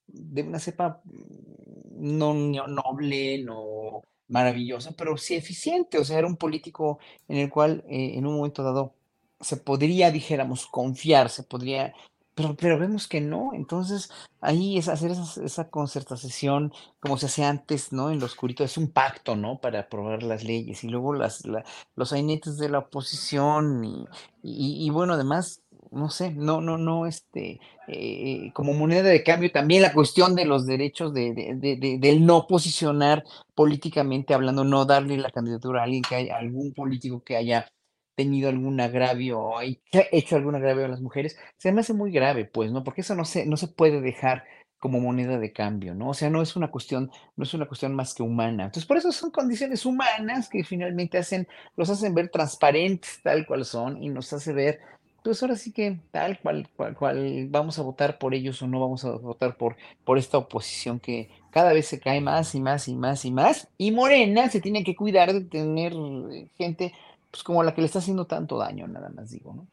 de 0.08 0.44
una 0.44 0.60
cepa 0.60 1.02
mm, 1.06 2.18
no- 2.18 2.68
noble, 2.68 3.44
no 3.44 4.02
maravillosa, 4.28 4.92
pero 4.98 5.18
sí 5.18 5.36
eficiente. 5.36 5.98
O 6.00 6.04
sea, 6.06 6.18
era 6.20 6.28
un 6.28 6.38
político 6.38 7.00
en 7.28 7.38
el 7.38 7.50
cual 7.50 7.84
eh, 7.88 8.14
en 8.16 8.26
un 8.28 8.36
momento 8.38 8.64
dado 8.64 8.94
se 9.40 9.58
podría, 9.58 10.12
dijéramos, 10.12 10.66
confiar, 10.68 11.30
se 11.30 11.44
podría 11.44 11.94
pero, 12.34 12.56
pero 12.58 12.78
vemos 12.78 13.08
que 13.08 13.22
no, 13.22 13.52
entonces 13.54 14.10
ahí 14.42 14.78
es 14.78 14.90
hacer 14.90 15.12
esa, 15.12 15.42
esa 15.44 15.70
concertación 15.70 16.74
como 17.00 17.18
se 17.18 17.28
hace 17.28 17.46
antes, 17.46 17.94
¿no? 17.94 18.12
En 18.12 18.20
lo 18.20 18.26
oscurito, 18.26 18.64
es 18.66 18.78
un 18.78 18.92
pacto, 18.92 19.38
¿no? 19.38 19.62
Para 19.62 19.82
aprobar 19.82 20.22
las 20.22 20.44
leyes 20.44 20.84
y 20.84 20.90
luego 20.90 21.14
las, 21.14 21.46
la- 21.46 21.64
los 21.96 22.10
sainetes 22.10 22.58
de 22.58 22.68
la 22.70 22.80
oposición 22.80 23.86
y, 23.86 24.06
y 24.44 24.90
bueno, 24.90 25.14
además, 25.14 25.62
no 25.96 26.10
sé, 26.10 26.32
no, 26.32 26.62
no, 26.62 26.78
no, 26.78 27.06
este, 27.08 27.60
eh, 27.88 28.52
como 28.54 28.74
moneda 28.74 29.04
de 29.04 29.24
cambio 29.24 29.52
también 29.52 29.82
la 29.82 29.94
cuestión 29.94 30.36
de 30.36 30.46
los 30.46 30.66
derechos 30.68 31.14
de, 31.14 31.34
de- 31.34 31.56
de- 31.56 31.78
de- 31.78 31.98
del 32.00 32.26
no 32.26 32.48
posicionar 32.48 33.24
políticamente 33.56 34.34
hablando, 34.34 34.64
no 34.64 34.86
darle 34.86 35.18
la 35.18 35.32
candidatura 35.32 35.82
a 35.82 35.84
alguien 35.86 36.04
que 36.04 36.16
haya, 36.16 36.38
algún 36.38 36.74
político 36.74 37.24
que 37.24 37.38
haya 37.38 37.68
tenido 38.16 38.50
algún 38.50 38.80
agravio 38.80 39.40
o 39.40 39.58
hay- 39.58 39.82
que 39.92 40.00
ha 40.00 40.06
hecho 40.12 40.36
algún 40.36 40.56
agravio 40.56 40.86
a 40.86 40.90
las 40.90 41.02
mujeres, 41.02 41.38
se 41.58 41.72
me 41.72 41.82
hace 41.82 41.94
muy 41.94 42.12
grave, 42.12 42.46
pues, 42.46 42.72
¿no? 42.72 42.84
Porque 42.84 43.02
eso 43.02 43.16
no 43.16 43.26
se, 43.26 43.46
no 43.46 43.58
se 43.58 43.68
puede 43.68 44.02
dejar 44.02 44.44
como 44.80 45.00
moneda 45.00 45.40
de 45.40 45.52
cambio, 45.52 45.96
¿no? 45.96 46.10
O 46.10 46.14
sea, 46.14 46.30
no 46.30 46.42
es 46.42 46.56
una 46.56 46.70
cuestión, 46.70 47.10
no 47.36 47.44
es 47.44 47.54
una 47.54 47.66
cuestión 47.68 47.96
más 47.96 48.14
que 48.14 48.22
humana. 48.24 48.66
Entonces, 48.66 48.86
por 48.86 48.98
eso 48.98 49.12
son 49.12 49.32
condiciones 49.32 49.86
humanas 49.86 50.48
que 50.50 50.64
finalmente 50.64 51.18
hacen, 51.18 51.48
los 51.76 51.90
hacen 51.90 52.14
ver 52.14 52.30
transparentes 52.30 53.20
tal 53.24 53.46
cual 53.48 53.66
son 53.66 54.02
y 54.02 54.10
nos 54.10 54.32
hace 54.34 54.54
ver, 54.54 54.80
pues 55.26 55.42
ahora 55.42 55.56
sí 55.56 55.72
que 55.72 55.98
tal 56.12 56.40
cual, 56.40 56.68
cual, 56.76 56.94
cual 56.94 57.48
vamos 57.50 57.80
a 57.80 57.82
votar 57.82 58.20
por 58.20 58.36
ellos 58.36 58.62
o 58.62 58.68
no 58.68 58.80
vamos 58.80 59.04
a 59.06 59.10
votar 59.14 59.58
por, 59.58 59.76
esta 60.20 60.38
oposición 60.38 61.00
que 61.00 61.32
cada 61.50 61.74
vez 61.74 61.88
se 61.88 62.00
cae 62.00 62.22
más 62.22 62.54
y 62.54 62.60
más 62.60 62.88
y 62.88 62.94
más 62.94 63.26
y 63.26 63.32
más. 63.32 63.68
Y 63.80 63.90
Morena 63.90 64.48
se 64.52 64.62
tiene 64.62 64.84
que 64.84 64.96
cuidar 64.96 65.34
de 65.34 65.42
tener 65.42 65.94
eh, 66.32 66.48
gente 66.56 66.94
pues 67.32 67.42
como 67.42 67.64
la 67.64 67.74
que 67.74 67.82
le 67.82 67.88
está 67.88 68.00
haciendo 68.00 68.26
tanto 68.26 68.60
daño, 68.60 68.88
nada 68.88 69.10
más 69.10 69.32
digo, 69.32 69.56
¿no? 69.56 69.66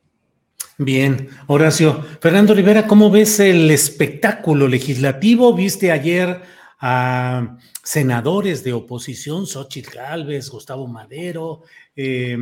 Bien, 0.79 1.29
Horacio. 1.49 2.03
Fernando 2.21 2.55
Rivera, 2.55 2.87
¿cómo 2.87 3.11
ves 3.11 3.39
el 3.39 3.71
espectáculo 3.71 4.69
legislativo? 4.69 5.53
¿Viste 5.53 5.93
ayer 5.93 6.41
a 6.85 7.59
senadores 7.85 8.65
de 8.65 8.73
oposición, 8.73 9.47
Xochitl 9.47 9.95
Gálvez, 9.95 10.51
Gustavo 10.51 10.89
Madero, 10.89 11.63
eh, 11.95 12.37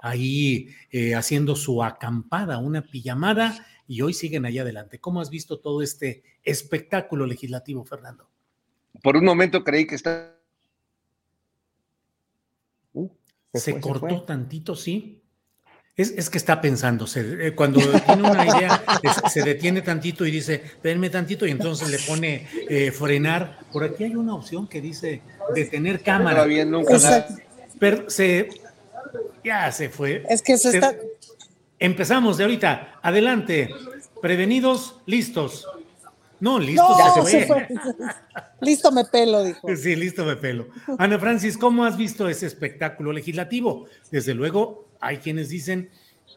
ahí 0.00 0.68
eh, 0.92 1.16
haciendo 1.16 1.56
su 1.56 1.82
acampada, 1.82 2.58
una 2.58 2.82
pijamada, 2.82 3.66
y 3.88 4.02
hoy 4.02 4.14
siguen 4.14 4.46
allá 4.46 4.62
adelante? 4.62 5.00
¿Cómo 5.00 5.20
has 5.20 5.28
visto 5.28 5.58
todo 5.58 5.82
este 5.82 6.22
espectáculo 6.44 7.26
legislativo, 7.26 7.84
Fernando? 7.84 8.30
Por 9.02 9.16
un 9.16 9.24
momento 9.24 9.64
creí 9.64 9.88
que 9.88 9.96
está. 9.96 10.36
Se, 13.52 13.72
fue, 13.72 13.80
cortó 13.80 14.20
se 14.20 14.24
tantito, 14.24 14.76
sí. 14.76 15.19
Es, 16.00 16.14
es, 16.16 16.30
que 16.30 16.38
está 16.38 16.60
pensando, 16.60 17.06
se, 17.06 17.48
eh, 17.48 17.54
cuando 17.54 17.80
tiene 17.80 18.22
una 18.30 18.46
idea, 18.46 18.82
es, 19.02 19.32
se 19.32 19.42
detiene 19.42 19.82
tantito 19.82 20.24
y 20.24 20.30
dice, 20.30 20.62
denme 20.82 21.10
tantito, 21.10 21.46
y 21.46 21.50
entonces 21.50 21.90
le 21.90 21.98
pone 21.98 22.48
eh, 22.68 22.90
frenar. 22.90 23.58
Por 23.70 23.84
aquí 23.84 24.04
hay 24.04 24.14
una 24.14 24.34
opción 24.34 24.66
que 24.66 24.80
dice 24.80 25.20
detener 25.54 26.02
cámara. 26.02 26.44
Bien, 26.44 26.70
nunca 26.70 26.96
Pero 27.78 28.08
se, 28.08 28.48
ya 29.44 29.70
se 29.72 29.90
fue. 29.90 30.24
Es 30.28 30.40
que 30.40 30.56
se, 30.56 30.70
se 30.70 30.78
está. 30.78 30.96
Empezamos 31.78 32.38
de 32.38 32.44
ahorita. 32.44 32.98
Adelante. 33.02 33.68
Prevenidos, 34.22 34.96
listos. 35.06 35.66
No, 36.40 36.58
listo 36.58 36.88
no, 36.88 37.26
se, 37.26 37.40
se, 37.40 37.46
fue. 37.46 37.68
listo 38.60 38.90
me 38.90 39.04
pelo, 39.04 39.44
dijo. 39.44 39.68
Sí, 39.76 39.94
listo 39.94 40.24
me 40.24 40.36
pelo. 40.36 40.68
Ana 40.98 41.18
Francis, 41.18 41.58
¿cómo 41.58 41.84
has 41.84 41.98
visto 41.98 42.28
ese 42.28 42.46
espectáculo 42.46 43.12
legislativo? 43.12 43.86
Desde 44.10 44.32
luego, 44.32 44.89
hay 45.00 45.18
quienes 45.18 45.48
dicen, 45.48 45.90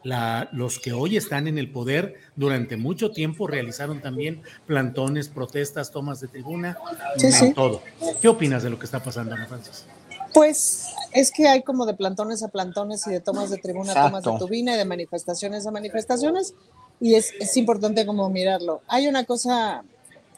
la, 0.03 0.49
los 0.51 0.79
que 0.79 0.91
hoy 0.91 1.15
están 1.15 1.47
en 1.47 1.57
el 1.57 1.71
poder 1.71 2.15
durante 2.35 2.75
mucho 2.75 3.11
tiempo 3.11 3.47
realizaron 3.47 4.01
también 4.01 4.41
plantones, 4.65 5.29
protestas, 5.29 5.91
tomas 5.91 6.19
de 6.19 6.27
tribuna, 6.27 6.77
sí, 7.17 7.31
sí. 7.31 7.53
todo. 7.53 7.81
¿Qué 8.21 8.27
opinas 8.27 8.63
de 8.63 8.69
lo 8.69 8.77
que 8.77 8.85
está 8.85 9.01
pasando, 9.01 9.33
Ana 9.33 9.45
Francis? 9.47 9.85
Pues 10.33 10.87
es 11.13 11.31
que 11.31 11.47
hay 11.47 11.61
como 11.61 11.85
de 11.85 11.93
plantones 11.93 12.43
a 12.43 12.47
plantones 12.49 13.05
y 13.07 13.11
de 13.11 13.19
tomas 13.19 13.49
de 13.49 13.57
tribuna 13.57 13.91
a 13.91 14.07
tomas 14.07 14.23
de 14.23 14.37
turbina 14.39 14.73
y 14.73 14.77
de 14.77 14.85
manifestaciones 14.85 15.65
a 15.67 15.71
manifestaciones 15.71 16.55
y 16.99 17.15
es, 17.15 17.31
es 17.39 17.55
importante 17.55 18.05
como 18.05 18.29
mirarlo. 18.29 18.81
Hay 18.87 19.07
una 19.07 19.23
cosa 19.25 19.83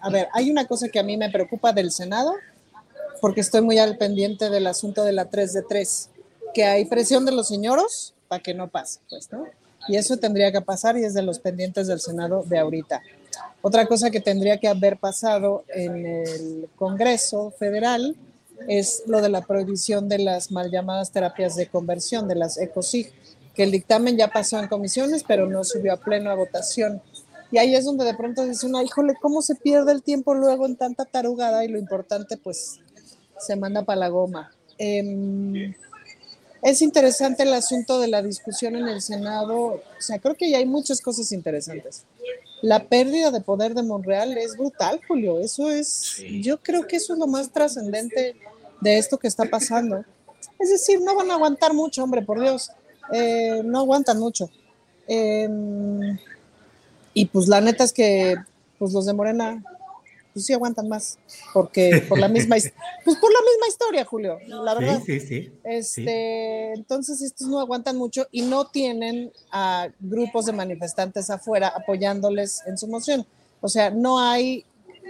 a 0.05 0.09
ver, 0.09 0.27
hay 0.33 0.51
una 0.51 0.65
cosa 0.65 0.89
que 0.89 0.99
a 0.99 1.03
mí 1.03 1.17
me 1.17 1.31
preocupa 1.31 1.73
del 1.73 1.91
Senado, 1.91 2.35
porque 3.21 3.41
estoy 3.41 3.61
muy 3.61 3.79
al 3.79 3.97
pendiente 3.97 4.51
del 4.51 4.67
asunto 4.67 5.03
de 5.03 5.13
la 5.13 5.31
3 5.31 5.53
de 5.53 5.61
3, 5.63 6.09
que 6.53 6.63
hay 6.63 6.85
presión 6.85 7.25
de 7.25 7.31
los 7.31 7.47
señoros 7.47 8.13
para 8.27 8.41
que 8.41 8.53
no 8.53 8.67
pase, 8.69 8.99
pues, 9.09 9.31
¿no? 9.31 9.45
Y 9.87 9.97
eso 9.97 10.17
tendría 10.17 10.51
que 10.51 10.61
pasar 10.61 10.97
y 10.97 11.03
es 11.03 11.13
de 11.13 11.21
los 11.21 11.39
pendientes 11.39 11.87
del 11.87 11.99
Senado 11.99 12.43
de 12.43 12.57
ahorita. 12.57 13.01
Otra 13.61 13.85
cosa 13.85 14.09
que 14.09 14.21
tendría 14.21 14.59
que 14.59 14.67
haber 14.67 14.97
pasado 14.97 15.63
en 15.69 16.05
el 16.05 16.69
Congreso 16.75 17.51
Federal 17.51 18.15
es 18.67 19.03
lo 19.05 19.21
de 19.21 19.29
la 19.29 19.41
prohibición 19.41 20.09
de 20.09 20.19
las 20.19 20.51
mal 20.51 20.71
llamadas 20.71 21.11
terapias 21.11 21.55
de 21.55 21.67
conversión, 21.67 22.27
de 22.27 22.35
las 22.35 22.57
ECOSIG, 22.57 23.11
que 23.53 23.63
el 23.63 23.71
dictamen 23.71 24.17
ya 24.17 24.27
pasó 24.27 24.59
en 24.59 24.67
comisiones, 24.67 25.23
pero 25.23 25.47
no 25.47 25.63
subió 25.63 25.93
a 25.93 25.97
pleno 25.97 26.29
a 26.29 26.35
votación. 26.35 27.01
Y 27.51 27.57
ahí 27.57 27.75
es 27.75 27.85
donde 27.85 28.05
de 28.05 28.15
pronto 28.15 28.45
dice 28.45 28.65
una, 28.65 28.83
híjole, 28.83 29.13
¿cómo 29.21 29.41
se 29.41 29.55
pierde 29.55 29.91
el 29.91 30.03
tiempo 30.03 30.33
luego 30.33 30.65
en 30.65 30.75
tanta 30.75 31.05
tarugada? 31.05 31.63
Y 31.63 31.67
lo 31.67 31.77
importante, 31.77 32.37
pues, 32.37 32.79
se 33.39 33.55
manda 33.55 33.83
para 33.83 33.99
la 33.99 34.09
goma. 34.09 34.51
Eh, 34.77 35.73
es 36.65 36.81
interesante 36.81 37.43
el 37.43 37.53
asunto 37.53 37.99
de 37.99 38.07
la 38.07 38.23
discusión 38.23 38.75
en 38.75 38.87
el 38.87 38.99
Senado. 38.99 39.55
O 39.55 39.81
sea, 39.99 40.17
creo 40.17 40.33
que 40.33 40.49
ya 40.49 40.57
hay 40.57 40.65
muchas 40.65 40.99
cosas 40.99 41.31
interesantes. 41.31 42.05
La 42.63 42.85
pérdida 42.85 43.29
de 43.29 43.39
poder 43.39 43.75
de 43.75 43.83
Monreal 43.83 44.35
es 44.35 44.57
brutal, 44.57 44.99
Julio. 45.07 45.39
Eso 45.39 45.69
es, 45.69 45.87
sí. 45.87 46.41
yo 46.41 46.57
creo 46.57 46.87
que 46.87 46.95
eso 46.95 47.13
es 47.13 47.19
lo 47.19 47.27
más 47.27 47.51
trascendente 47.51 48.35
de 48.81 48.97
esto 48.97 49.19
que 49.19 49.27
está 49.27 49.45
pasando. 49.45 50.03
Es 50.57 50.71
decir, 50.71 50.99
no 51.01 51.15
van 51.15 51.29
a 51.29 51.35
aguantar 51.35 51.71
mucho, 51.75 52.03
hombre, 52.03 52.23
por 52.23 52.41
Dios. 52.41 52.71
Eh, 53.13 53.61
no 53.63 53.81
aguantan 53.81 54.17
mucho. 54.17 54.49
Eh, 55.07 55.47
y 57.13 57.25
pues 57.27 57.47
la 57.47 57.61
neta 57.61 57.83
es 57.83 57.93
que 57.93 58.37
pues 58.79 58.91
los 58.91 59.05
de 59.05 59.13
Morena 59.13 59.63
pues 60.35 60.47
sí 60.47 60.53
aguantan 60.53 60.89
más 60.89 61.17
porque 61.53 62.03
por 62.09 62.19
la 62.19 62.27
misma 62.27 62.57
pues 63.05 63.17
por 63.17 63.31
la 63.31 63.39
misma 63.39 63.67
historia 63.69 64.03
Julio 64.03 64.37
la 64.45 64.73
verdad. 64.73 65.01
sí, 65.05 65.21
sí, 65.21 65.27
sí, 65.27 65.53
este 65.63 66.73
entonces 66.73 67.21
estos 67.21 67.47
no 67.47 67.61
aguantan 67.61 67.95
mucho 67.95 68.27
y 68.31 68.41
no 68.41 68.67
tienen 68.67 69.31
a 69.49 69.87
grupos 70.01 70.45
de 70.45 70.51
manifestantes 70.51 71.29
afuera 71.29 71.69
apoyándoles 71.69 72.63
en 72.67 72.77
su 72.77 72.87
moción. 72.87 73.25
O 73.61 73.69
sea 73.69 73.91
no 73.91 74.19
hay 74.19 74.65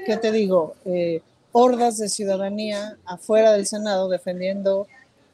qué 0.05 0.17
te 0.17 0.31
digo 0.31 0.75
eh, 0.85 1.23
hordas 1.51 1.97
de 1.97 2.07
ciudadanía 2.07 2.99
afuera 3.03 3.51
del 3.53 3.65
senado 3.65 4.09
defendiendo 4.09 4.87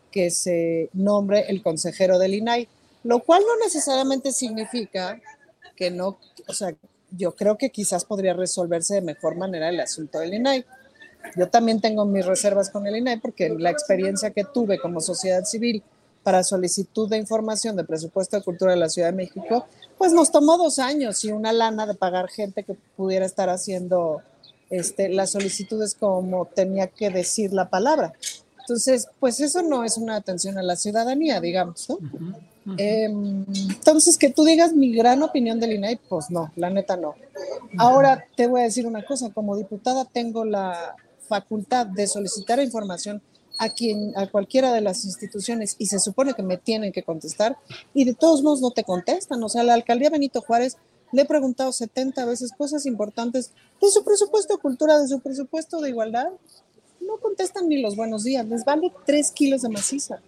que 0.10 0.32
se 0.32 0.90
nombre 0.94 1.46
el 1.50 1.62
consejero 1.62 2.18
del 2.18 2.36
INAI 2.36 2.70
lo 3.04 3.20
cual 3.20 3.42
no 3.46 3.66
necesariamente 3.66 4.32
significa 4.32 5.20
que 5.76 5.90
no, 5.90 6.20
o 6.48 6.54
sea, 6.54 6.76
yo 7.12 7.36
creo 7.36 7.58
que 7.58 7.70
quizás 7.70 8.06
podría 8.06 8.34
resolverse 8.34 8.96
de 8.96 9.02
mejor 9.02 9.36
manera 9.36 9.70
el 9.70 9.80
asunto 9.80 10.20
del 10.20 10.34
INAI. 10.34 10.66
Yo 11.36 11.50
también 11.50 11.82
tengo 11.82 12.06
mis 12.06 12.26
reservas 12.26 12.70
con 12.70 12.88
el 12.88 12.96
INAI 12.98 13.20
porque 13.20 13.50
la 13.50 13.70
experiencia 13.70 14.32
que 14.32 14.44
tuve 14.44 14.80
como 14.80 15.02
sociedad 15.02 15.44
civil 15.46 15.84
para 16.24 16.44
solicitud 16.44 17.10
de 17.10 17.18
información 17.18 17.76
de 17.76 17.84
presupuesto 17.84 18.38
de 18.38 18.44
cultura 18.44 18.72
de 18.72 18.78
la 18.78 18.90
Ciudad 18.90 19.10
de 19.10 19.16
México, 19.16 19.66
pues 19.98 20.14
nos 20.14 20.32
tomó 20.32 20.58
dos 20.58 20.80
años 20.80 21.24
y 21.26 21.32
una 21.32 21.52
lana 21.52 21.86
de 21.86 21.96
pagar 21.96 22.30
gente 22.30 22.64
que 22.64 22.76
pudiera 22.96 23.26
estar 23.26 23.50
haciendo 23.50 24.22
este, 24.70 25.10
las 25.10 25.32
solicitudes 25.32 25.96
como 25.96 26.46
tenía 26.46 26.88
que 26.88 27.10
decir 27.10 27.54
la 27.54 27.70
palabra. 27.70 28.14
Entonces, 28.60 29.08
pues 29.20 29.40
eso 29.40 29.64
no 29.64 29.84
es 29.84 29.98
una 29.98 30.16
atención 30.16 30.58
a 30.58 30.64
la 30.64 30.76
ciudadanía, 30.76 31.42
digamos, 31.42 31.90
¿no? 31.90 31.98
Uh 32.66 32.70
-huh. 32.72 32.76
eh, 32.78 33.06
entonces, 33.06 34.18
que 34.18 34.30
tú 34.30 34.44
digas 34.44 34.74
mi 34.74 34.94
gran 34.94 35.24
opinión 35.24 35.60
del 35.60 35.74
INAI, 35.74 36.00
pues 36.10 36.30
no, 36.30 36.52
la 36.56 36.70
neta 36.70 36.96
no. 36.96 37.10
Uh 37.10 37.14
-huh. 37.14 37.76
Ahora 37.78 38.26
te 38.36 38.48
voy 38.48 38.62
a 38.62 38.66
decir 38.66 38.86
una 38.86 39.04
cosa, 39.04 39.32
como 39.32 39.58
diputada 39.58 40.06
tengo 40.06 40.46
la 40.46 40.96
facultad 41.28 41.88
de 41.88 42.08
solicitar 42.08 42.60
información 42.60 43.22
a 43.58 43.70
quien, 43.70 44.12
a 44.18 44.28
cualquiera 44.28 44.74
de 44.74 44.82
las 44.82 45.06
instituciones 45.06 45.76
y 45.78 45.86
se 45.86 46.00
supone 46.00 46.34
que 46.34 46.42
me 46.44 46.58
tienen 46.58 46.92
que 46.92 47.04
contestar 47.04 47.58
y 47.94 48.06
de 48.06 48.14
todos 48.14 48.42
modos 48.42 48.60
no 48.60 48.72
te 48.72 48.84
contestan. 48.84 49.42
O 49.44 49.50
sea, 49.50 49.64
la 49.64 49.76
alcaldía 49.76 50.10
Benito 50.10 50.42
Juárez 50.42 50.78
le 51.12 51.22
he 51.22 51.26
preguntado 51.26 51.72
70 51.72 52.26
veces 52.26 52.52
cosas 52.58 52.86
importantes 52.86 53.52
de 53.80 53.92
su 53.92 54.04
presupuesto 54.04 54.56
de 54.56 54.62
cultura, 54.62 55.00
de 55.00 55.08
su 55.08 55.20
presupuesto 55.20 55.80
de 55.80 55.90
igualdad. 55.90 56.28
No 57.02 57.18
contestan 57.18 57.70
ni 57.70 57.82
los 57.82 57.96
buenos 57.96 58.24
días, 58.24 58.46
les 58.48 58.66
vale 58.66 58.92
tres 59.06 59.32
kilos 59.32 59.62
de 59.62 59.70
maciza. 59.70 60.22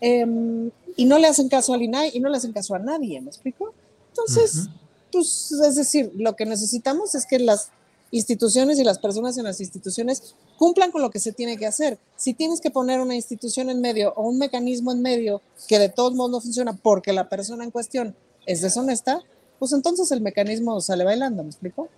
Eh, 0.00 0.70
y 0.96 1.04
no 1.04 1.18
le 1.18 1.26
hacen 1.26 1.48
caso 1.48 1.74
al 1.74 1.82
INAI 1.82 2.12
y 2.14 2.20
no 2.20 2.28
le 2.28 2.38
hacen 2.38 2.52
caso 2.52 2.74
a 2.74 2.78
nadie, 2.78 3.20
¿me 3.20 3.28
explico? 3.28 3.72
Entonces, 4.08 4.56
uh 4.56 4.60
-huh. 4.60 4.72
pues, 5.12 5.52
es 5.52 5.76
decir, 5.76 6.10
lo 6.16 6.34
que 6.34 6.46
necesitamos 6.46 7.14
es 7.14 7.26
que 7.26 7.38
las 7.38 7.70
instituciones 8.10 8.78
y 8.78 8.84
las 8.84 8.98
personas 8.98 9.36
en 9.36 9.44
las 9.44 9.60
instituciones 9.60 10.34
cumplan 10.56 10.90
con 10.90 11.02
lo 11.02 11.10
que 11.10 11.18
se 11.18 11.32
tiene 11.32 11.56
que 11.56 11.66
hacer. 11.66 11.98
Si 12.16 12.34
tienes 12.34 12.60
que 12.60 12.70
poner 12.70 13.00
una 13.00 13.14
institución 13.14 13.68
en 13.68 13.80
medio 13.80 14.12
o 14.16 14.28
un 14.28 14.38
mecanismo 14.38 14.92
en 14.92 15.02
medio 15.02 15.42
que 15.68 15.78
de 15.78 15.88
todos 15.88 16.14
modos 16.14 16.30
no 16.30 16.40
funciona 16.40 16.72
porque 16.74 17.12
la 17.12 17.28
persona 17.28 17.64
en 17.64 17.70
cuestión 17.70 18.14
es 18.46 18.62
deshonesta, 18.62 19.22
pues 19.58 19.72
entonces 19.72 20.10
el 20.12 20.20
mecanismo 20.20 20.80
sale 20.80 21.04
bailando, 21.04 21.42
¿me 21.42 21.50
explico? 21.50 21.88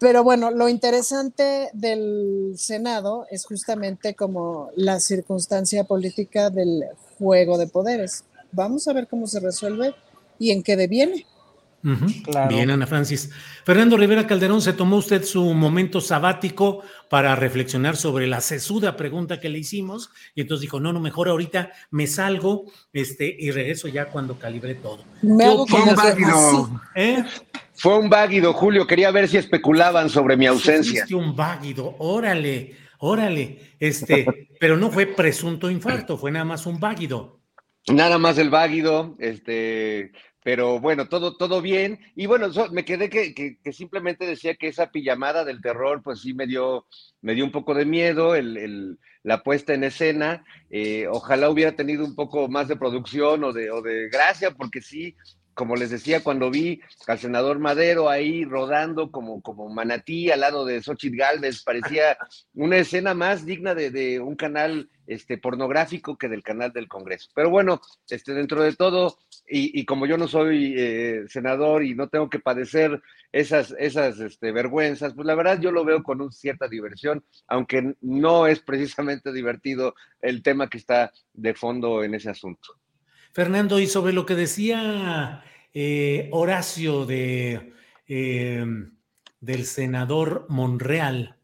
Pero 0.00 0.22
bueno, 0.22 0.52
lo 0.52 0.68
interesante 0.68 1.70
del 1.72 2.54
Senado 2.56 3.26
es 3.30 3.44
justamente 3.44 4.14
como 4.14 4.70
la 4.76 5.00
circunstancia 5.00 5.84
política 5.84 6.50
del 6.50 6.84
juego 7.18 7.58
de 7.58 7.66
poderes. 7.66 8.24
Vamos 8.52 8.86
a 8.86 8.92
ver 8.92 9.08
cómo 9.08 9.26
se 9.26 9.40
resuelve 9.40 9.94
y 10.38 10.52
en 10.52 10.62
qué 10.62 10.76
deviene. 10.76 11.26
Bien, 11.82 12.70
Ana 12.70 12.86
Francis. 12.86 13.30
Fernando 13.64 13.96
Rivera 13.96 14.26
Calderón, 14.26 14.60
¿se 14.60 14.72
tomó 14.72 14.96
usted 14.96 15.22
su 15.24 15.42
momento 15.54 16.00
sabático 16.00 16.82
para 17.08 17.36
reflexionar 17.36 17.96
sobre 17.96 18.26
la 18.26 18.40
sesuda 18.40 18.96
pregunta 18.96 19.38
que 19.38 19.48
le 19.48 19.58
hicimos? 19.58 20.10
Y 20.34 20.40
entonces 20.40 20.62
dijo, 20.62 20.80
no, 20.80 20.92
no, 20.92 21.00
mejor 21.00 21.28
ahorita 21.28 21.70
me 21.90 22.06
salgo 22.06 22.64
este, 22.92 23.34
y 23.38 23.50
regreso 23.50 23.86
ya 23.88 24.06
cuando 24.06 24.38
calibre 24.38 24.74
todo. 24.74 25.04
Me 25.22 25.44
hago 25.44 25.66
Fue 25.66 25.82
un 25.82 25.94
váguido. 25.94 26.80
¿Eh? 26.96 27.24
Fue 27.74 27.96
un 27.96 28.10
váguido, 28.10 28.52
Julio. 28.52 28.86
Quería 28.86 29.10
ver 29.12 29.28
si 29.28 29.36
especulaban 29.36 30.10
sobre 30.10 30.36
mi 30.36 30.46
ausencia. 30.46 31.02
Fuiste 31.02 31.14
un 31.14 31.36
váguido, 31.36 31.94
órale, 31.98 32.76
órale. 32.98 33.76
Este, 33.78 34.26
pero 34.60 34.76
no 34.76 34.90
fue 34.90 35.06
presunto 35.06 35.70
infarto, 35.70 36.18
fue 36.18 36.32
nada 36.32 36.44
más 36.44 36.66
un 36.66 36.80
váguido. 36.80 37.38
Nada 37.86 38.18
más 38.18 38.36
el 38.36 38.50
váguido, 38.50 39.16
este, 39.18 40.12
pero 40.42 40.80
bueno, 40.80 41.08
todo, 41.08 41.36
todo 41.36 41.60
bien. 41.60 41.98
Y 42.14 42.26
bueno, 42.26 42.52
so- 42.52 42.70
me 42.72 42.84
quedé 42.84 43.10
que, 43.10 43.34
que- 43.34 43.72
simplemente 43.72 44.26
decía 44.26 44.54
que 44.54 44.68
esa 44.68 44.90
pijamada 44.90 45.44
del 45.44 45.60
terror, 45.60 46.02
pues 46.02 46.20
sí 46.20 46.34
me 46.34 46.46
dio, 46.46 46.86
me 47.20 47.34
dio 47.34 47.44
un 47.44 47.52
poco 47.52 47.74
de 47.74 47.84
miedo, 47.84 48.34
el, 48.34 48.56
el- 48.56 48.98
la 49.24 49.42
puesta 49.42 49.74
en 49.74 49.84
escena. 49.84 50.44
Eh, 50.70 51.06
ojalá 51.10 51.50
hubiera 51.50 51.74
tenido 51.76 52.04
un 52.04 52.14
poco 52.14 52.48
más 52.48 52.68
de 52.68 52.76
producción 52.76 53.44
o 53.44 53.52
de, 53.52 53.70
o 53.70 53.82
de 53.82 54.08
gracia, 54.08 54.52
porque 54.52 54.80
sí, 54.80 55.16
como 55.58 55.74
les 55.74 55.90
decía, 55.90 56.22
cuando 56.22 56.52
vi 56.52 56.80
al 57.08 57.18
senador 57.18 57.58
Madero 57.58 58.08
ahí 58.08 58.44
rodando 58.44 59.10
como, 59.10 59.42
como 59.42 59.68
manatí 59.68 60.30
al 60.30 60.38
lado 60.38 60.64
de 60.64 60.80
Xochitl 60.80 61.16
Galvez, 61.16 61.64
parecía 61.64 62.16
una 62.54 62.76
escena 62.76 63.12
más 63.12 63.44
digna 63.44 63.74
de, 63.74 64.20
un 64.20 64.36
canal 64.36 64.88
este, 65.08 65.36
pornográfico 65.36 66.16
que 66.16 66.28
del 66.28 66.44
canal 66.44 66.72
del 66.72 66.86
Congreso. 66.86 67.30
Pero 67.34 67.50
bueno, 67.50 67.80
este, 68.08 68.34
dentro 68.34 68.62
de 68.62 68.76
todo, 68.76 69.18
y, 69.48 69.84
como 69.84 70.06
yo 70.06 70.16
no 70.16 70.28
soy 70.28 70.76
eh, 70.78 71.24
senador 71.26 71.82
y 71.82 71.96
no 71.96 72.08
tengo 72.08 72.30
que 72.30 72.38
padecer 72.38 73.02
esas, 73.32 73.74
esas 73.80 74.20
este, 74.20 74.52
vergüenzas, 74.52 75.12
pues 75.14 75.26
la 75.26 75.34
verdad 75.34 75.60
yo 75.60 75.72
lo 75.72 75.84
veo 75.84 76.04
con 76.04 76.20
un- 76.20 76.30
cierta 76.30 76.68
diversión, 76.68 77.24
aunque 77.48 77.96
no 78.00 78.46
es 78.46 78.60
precisamente 78.60 79.32
divertido 79.32 79.96
el 80.20 80.40
tema 80.40 80.68
que 80.68 80.78
está 80.78 81.12
de 81.32 81.54
fondo 81.54 82.04
en 82.04 82.14
ese 82.14 82.30
asunto. 82.30 82.78
Fernando, 83.38 83.78
y 83.78 83.86
sobre 83.86 84.12
lo 84.12 84.26
que 84.26 84.34
decía 84.34 85.44
eh, 85.72 86.28
Horacio 86.32 87.06
de, 87.06 87.72
eh, 88.08 88.66
del 89.40 89.64
senador 89.64 90.46
Monreal, 90.48 91.36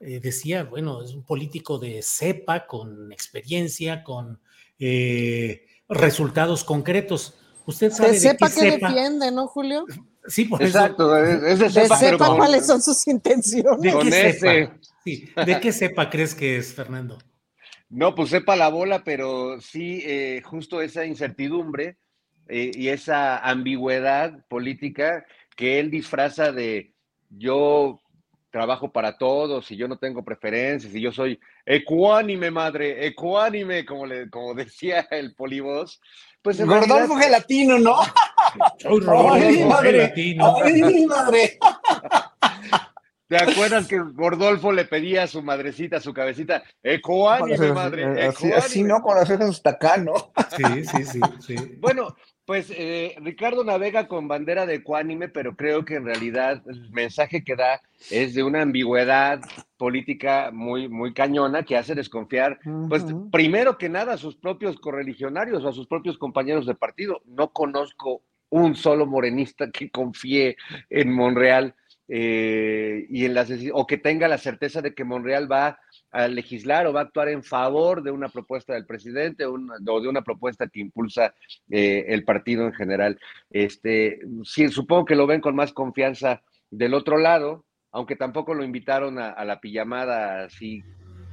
eh, 0.00 0.20
decía, 0.20 0.64
bueno, 0.64 1.02
es 1.02 1.12
un 1.12 1.22
político 1.22 1.78
de 1.78 2.00
cepa, 2.00 2.66
con 2.66 3.12
experiencia, 3.12 4.02
con 4.02 4.40
eh, 4.78 5.66
resultados 5.86 6.64
concretos. 6.64 7.34
¿Usted 7.66 7.92
sabe 7.92 8.12
De 8.12 8.14
de, 8.14 8.20
sepa 8.20 8.48
qué 8.48 8.60
que 8.60 8.78
defiende, 8.78 9.30
¿no, 9.30 9.46
Julio? 9.46 9.84
Sí, 10.26 10.46
por 10.46 10.62
Exacto, 10.62 11.14
es, 11.14 11.42
es 11.42 11.74
de 11.74 11.82
De 11.82 11.88
sepa 11.88 12.36
cuáles 12.36 12.66
son 12.66 12.80
sus 12.80 13.06
intenciones. 13.06 13.82
¿De 13.82 13.98
qué? 14.00 14.70
Sí, 15.04 15.28
¿De 15.44 15.60
qué 15.60 15.72
cepa 15.74 16.08
crees 16.08 16.34
que 16.34 16.56
es, 16.56 16.72
Fernando? 16.72 17.18
No, 17.90 18.14
pues 18.14 18.30
sepa 18.30 18.56
la 18.56 18.68
bola, 18.68 19.04
pero 19.04 19.60
sí, 19.60 20.02
eh, 20.04 20.42
justo 20.44 20.80
esa 20.80 21.04
incertidumbre 21.04 21.96
eh, 22.48 22.70
y 22.74 22.88
esa 22.88 23.38
ambigüedad 23.38 24.44
política 24.48 25.24
que 25.56 25.78
él 25.78 25.90
disfraza 25.90 26.50
de 26.52 26.92
yo 27.30 28.00
trabajo 28.50 28.92
para 28.92 29.18
todos 29.18 29.70
y 29.70 29.76
yo 29.76 29.88
no 29.88 29.98
tengo 29.98 30.24
preferencias 30.24 30.94
y 30.94 31.00
yo 31.00 31.10
soy 31.12 31.40
ecuánime, 31.66 32.50
madre, 32.52 33.04
ecuánime, 33.06 33.84
como, 33.84 34.06
le, 34.06 34.30
como 34.30 34.54
decía 34.54 35.06
el 35.10 35.34
polibos. 35.34 36.00
Pues 36.42 36.58
Gordolfo 36.64 37.14
realidad- 37.14 37.18
Gelatino, 37.22 37.78
¿no? 37.78 37.96
Soy 38.78 39.00
Ay, 39.30 39.64
madre. 39.64 39.90
Gelatino. 39.92 40.56
Ay, 40.62 41.06
madre. 41.06 41.58
¿Te 43.38 43.50
acuerdas 43.50 43.88
que 43.88 43.98
Gordolfo 43.98 44.70
le 44.70 44.84
pedía 44.84 45.24
a 45.24 45.26
su 45.26 45.42
madrecita, 45.42 45.96
a 45.96 46.00
su 46.00 46.14
cabecita, 46.14 46.62
ecuánime, 46.84 47.72
madre, 47.72 48.04
Así, 48.04 48.46
ecuánime"? 48.46 48.56
así, 48.56 48.82
¿no? 48.84 49.02
Con 49.02 49.16
las 49.16 49.26
cejas 49.26 49.50
hasta 49.50 49.70
acá, 49.70 49.96
¿no? 49.96 50.14
Sí, 50.56 50.84
sí, 50.84 51.04
sí, 51.04 51.20
sí. 51.40 51.56
Bueno, 51.80 52.14
pues 52.44 52.70
eh, 52.70 53.16
Ricardo 53.22 53.64
navega 53.64 54.06
con 54.06 54.28
bandera 54.28 54.66
de 54.66 54.76
ecuánime, 54.76 55.28
pero 55.28 55.56
creo 55.56 55.84
que 55.84 55.96
en 55.96 56.04
realidad 56.04 56.62
el 56.68 56.90
mensaje 56.92 57.42
que 57.42 57.56
da 57.56 57.80
es 58.08 58.34
de 58.34 58.44
una 58.44 58.62
ambigüedad 58.62 59.40
política 59.78 60.50
muy, 60.52 60.88
muy 60.88 61.12
cañona 61.12 61.64
que 61.64 61.76
hace 61.76 61.96
desconfiar, 61.96 62.60
pues 62.88 63.04
primero 63.32 63.78
que 63.78 63.88
nada 63.88 64.14
a 64.14 64.18
sus 64.18 64.36
propios 64.36 64.78
correligionarios 64.78 65.64
o 65.64 65.68
a 65.68 65.72
sus 65.72 65.88
propios 65.88 66.18
compañeros 66.18 66.66
de 66.66 66.76
partido. 66.76 67.20
No 67.26 67.52
conozco 67.52 68.22
un 68.50 68.76
solo 68.76 69.06
morenista 69.06 69.70
que 69.70 69.90
confíe 69.90 70.56
en 70.88 71.12
Monreal 71.12 71.74
eh, 72.08 73.06
y 73.08 73.24
en 73.24 73.34
las 73.34 73.50
o 73.72 73.86
que 73.86 73.96
tenga 73.96 74.28
la 74.28 74.38
certeza 74.38 74.82
de 74.82 74.94
que 74.94 75.04
Monreal 75.04 75.50
va 75.50 75.78
a 76.10 76.28
legislar 76.28 76.86
o 76.86 76.92
va 76.92 77.00
a 77.00 77.04
actuar 77.04 77.28
en 77.28 77.42
favor 77.42 78.02
de 78.02 78.10
una 78.10 78.28
propuesta 78.28 78.74
del 78.74 78.86
presidente 78.86 79.46
o 79.46 79.56
de 79.56 80.08
una 80.08 80.22
propuesta 80.22 80.68
que 80.68 80.80
impulsa 80.80 81.34
eh, 81.70 82.04
el 82.08 82.24
partido 82.24 82.66
en 82.66 82.72
general. 82.72 83.18
Este, 83.50 84.20
sí, 84.44 84.68
supongo 84.68 85.06
que 85.06 85.16
lo 85.16 85.26
ven 85.26 85.40
con 85.40 85.56
más 85.56 85.72
confianza 85.72 86.42
del 86.70 86.94
otro 86.94 87.16
lado, 87.16 87.64
aunque 87.90 88.16
tampoco 88.16 88.54
lo 88.54 88.64
invitaron 88.64 89.18
a, 89.18 89.44
la 89.44 89.60
pijamada 89.60 90.44
así, 90.44 90.82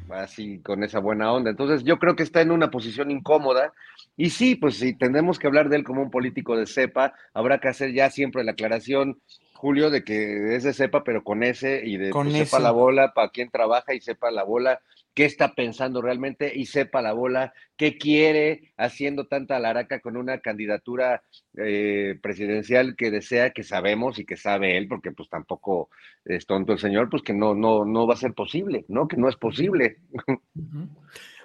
así 0.10 0.60
con 0.62 0.84
esa 0.84 1.00
buena 1.00 1.32
onda. 1.32 1.50
Entonces 1.50 1.84
yo 1.84 2.00
creo 2.00 2.16
que 2.16 2.24
está 2.24 2.42
en 2.42 2.52
una 2.52 2.72
posición 2.72 3.12
incómoda 3.12 3.74
y 4.16 4.30
sí, 4.30 4.56
pues 4.56 4.78
si 4.78 4.98
tenemos 4.98 5.38
que 5.38 5.48
hablar 5.48 5.70
de 5.70 5.78
él 5.78 5.84
como 5.84 6.02
un 6.02 6.12
político 6.12 6.56
de 6.56 6.66
cepa, 6.66 7.14
habrá 7.34 7.60
que 7.60 7.68
hacer 7.68 7.94
ya 7.94 8.10
siempre 8.10 8.44
la 8.44 8.54
aclaración. 8.54 9.20
Julio, 9.62 9.92
de 9.92 10.04
que 10.04 10.56
es 10.56 10.64
de 10.64 10.74
cepa, 10.74 11.04
pero 11.04 11.24
con 11.24 11.44
ese 11.44 11.84
y 11.86 11.98
de 11.98 12.10
Con 12.10 12.32
pues, 12.32 12.50
sepa 12.50 12.60
la 12.60 12.72
bola 12.72 13.14
para 13.14 13.30
quién 13.30 13.52
trabaja 13.52 13.94
y 13.94 14.02
sepa 14.02 14.32
la 14.32 14.44
bola 14.44 14.82
qué 15.14 15.26
está 15.26 15.54
pensando 15.54 16.02
realmente 16.02 16.52
y 16.56 16.66
sepa 16.66 17.04
la 17.04 17.14
bola 17.14 17.54
qué 17.78 18.00
quiere 18.00 18.74
haciendo 18.76 19.28
tanta 19.28 19.58
alaraca 19.58 20.00
con 20.00 20.18
una 20.18 20.40
candidatura 20.40 21.22
eh, 21.58 22.18
presidencial 22.24 22.96
que 22.96 23.12
desea, 23.12 23.52
que 23.52 23.62
sabemos 23.62 24.18
y 24.18 24.26
que 24.26 24.36
sabe 24.36 24.78
él, 24.78 24.88
porque 24.88 25.12
pues 25.12 25.30
tampoco 25.30 25.92
es 26.26 26.48
tonto 26.48 26.74
el 26.74 26.80
señor, 26.80 27.12
pues 27.12 27.22
que 27.22 27.34
no, 27.34 27.54
no, 27.54 27.86
no 27.86 28.08
va 28.08 28.16
a 28.16 28.18
ser 28.18 28.34
posible, 28.34 28.86
¿no? 28.88 29.08
Que 29.08 29.18
no 29.18 29.30
es 29.30 29.36
posible. 29.36 29.98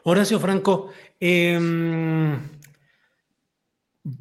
Horacio 0.05 0.41
Franco, 0.41 0.91
em, 1.21 2.39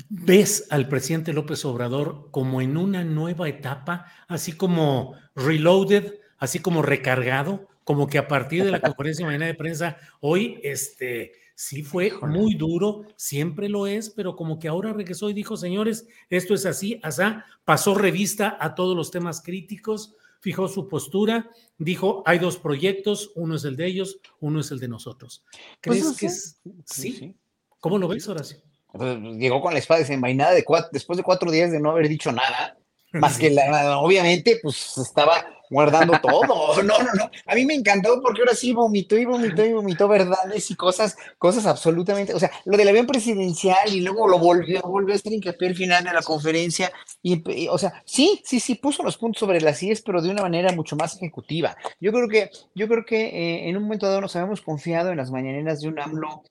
¿ves 0.10 0.68
al 0.72 0.88
presidente 0.88 1.34
López 1.34 1.64
Obrador 1.66 2.30
como 2.32 2.62
en 2.62 2.78
una 2.78 3.03
nueva 3.03 3.48
etapa, 3.48 4.06
así 4.28 4.53
como 4.53 5.14
reloaded, 5.36 6.16
así 6.38 6.60
como 6.60 6.82
recargado, 6.82 7.68
como 7.84 8.07
que 8.07 8.18
a 8.18 8.28
partir 8.28 8.64
de 8.64 8.72
la 8.72 8.82
conferencia 8.82 9.26
de 9.26 9.32
mañana 9.32 9.45
de 9.45 9.53
prensa 9.53 9.98
hoy, 10.22 10.60
este, 10.64 11.34
sí 11.53 11.84
fue 11.84 12.12
muy 12.24 12.56
duro, 12.56 13.06
siempre 13.16 13.70
lo 13.70 13.86
es, 13.86 14.10
pero 14.10 14.36
como 14.36 14.57
que 14.57 14.68
ahora 14.68 14.91
regresó 14.91 15.30
y 15.30 15.34
dijo, 15.34 15.56
señores, 15.56 16.07
esto 16.30 16.56
es 16.56 16.66
así, 16.66 16.99
asá, 17.03 17.45
pasó 17.64 17.94
revista 17.94 18.57
a 18.60 18.74
todos 18.74 18.98
los 18.98 19.12
temas 19.12 19.41
críticos, 19.41 20.16
fijó 20.40 20.68
su 20.68 20.88
postura, 20.88 21.49
dijo, 21.78 22.24
hay 22.26 22.40
dos 22.40 22.57
proyectos, 22.57 23.32
uno 23.36 23.56
es 23.56 23.64
el 23.66 23.76
de 23.76 23.86
ellos, 23.86 24.20
uno 24.40 24.62
es 24.62 24.72
el 24.72 24.80
de 24.80 24.88
nosotros. 24.88 25.44
Pues 25.82 26.02
¿Crees 26.02 26.18
que 26.18 26.30
sí? 26.30 27.12
sí. 27.14 27.36
¿Cómo 27.80 27.99
lo 27.99 28.07
ves, 28.07 28.28
Horacio? 28.28 28.65
Pues, 28.98 29.18
llegó 29.38 29.62
con 29.62 29.74
la 29.74 29.80
espada 29.80 30.00
desenvainada 30.02 30.54
de 30.54 30.66
cuat- 30.66 30.90
después 30.92 31.18
de 31.18 31.24
cuatro 31.24 31.52
días 31.52 31.72
de 31.72 31.80
no 31.80 31.92
haber 31.92 32.08
dicho 32.08 32.32
nada, 32.32 32.78
más 33.14 33.38
que 33.38 33.50
la, 33.50 33.98
obviamente, 34.00 34.60
pues 34.62 34.98
estaba 34.98 35.46
guardando 35.70 36.14
todo. 36.22 36.82
No, 36.84 36.98
no, 37.00 37.14
no. 37.14 37.30
A 37.48 37.56
mí 37.56 37.66
me 37.66 37.74
encantó 37.74 38.22
porque 38.22 38.42
ahora 38.42 38.54
sí 38.54 38.72
vomitó 38.74 39.18
y 39.18 39.26
vomitó 39.26 39.66
y 39.66 39.74
vomitó 39.74 40.08
verdades 40.08 40.70
y 40.70 40.76
cosas, 40.76 41.18
cosas 41.38 41.66
absolutamente. 41.66 42.34
O 42.34 42.40
sea, 42.40 42.52
lo 42.66 42.78
del 42.78 42.88
avión 42.90 43.08
presidencial 43.08 43.94
y 43.94 44.02
luego 44.02 44.28
lo 44.28 44.38
volvió, 44.38 44.82
volvió 44.82 45.14
a 45.14 45.18
hacer 45.18 45.34
hincapié 45.34 45.70
al 45.70 45.76
final 45.76 46.04
de 46.04 46.14
la 46.14 46.22
conferencia. 46.22 46.92
Y, 47.22 47.42
y, 47.64 47.68
o 47.68 47.78
sea, 47.78 48.04
sí, 48.06 48.42
sí, 48.46 48.60
sí, 48.60 48.76
puso 48.76 49.02
los 49.02 49.18
puntos 49.18 49.40
sobre 49.40 49.60
las 49.62 49.82
IES, 49.82 50.02
pero 50.04 50.22
de 50.22 50.30
una 50.30 50.42
manera 50.44 50.72
mucho 50.74 50.96
más 50.96 51.16
ejecutiva. 51.16 51.76
Yo 52.00 52.12
creo 52.12 52.28
que, 52.28 52.50
yo 52.76 52.88
creo 52.88 53.04
que 53.06 53.26
eh, 53.26 53.70
en 53.70 53.78
un 53.78 53.84
momento 53.84 54.08
dado 54.08 54.22
nos 54.22 54.36
habíamos 54.36 54.62
confiado 54.62 55.10
en 55.12 55.18
las 55.18 55.32
mañaneras 55.32 55.82
de 55.82 55.88
un 55.88 56.00
AMLO 56.00 56.44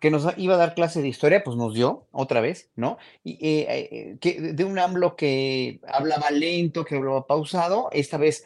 que 0.00 0.10
nos 0.10 0.26
iba 0.38 0.54
a 0.54 0.58
dar 0.58 0.74
clase 0.74 1.02
de 1.02 1.08
historia, 1.08 1.44
pues 1.44 1.56
nos 1.56 1.74
dio 1.74 2.06
otra 2.10 2.40
vez, 2.40 2.70
¿no? 2.74 2.96
Y 3.22 3.32
eh, 3.46 3.66
eh, 3.68 4.16
que 4.18 4.40
de 4.40 4.64
un 4.64 4.78
AMLO 4.78 5.14
que 5.14 5.80
hablaba 5.86 6.30
lento, 6.30 6.84
que 6.84 6.96
hablaba 6.96 7.26
pausado, 7.26 7.90
esta 7.92 8.16
vez 8.16 8.44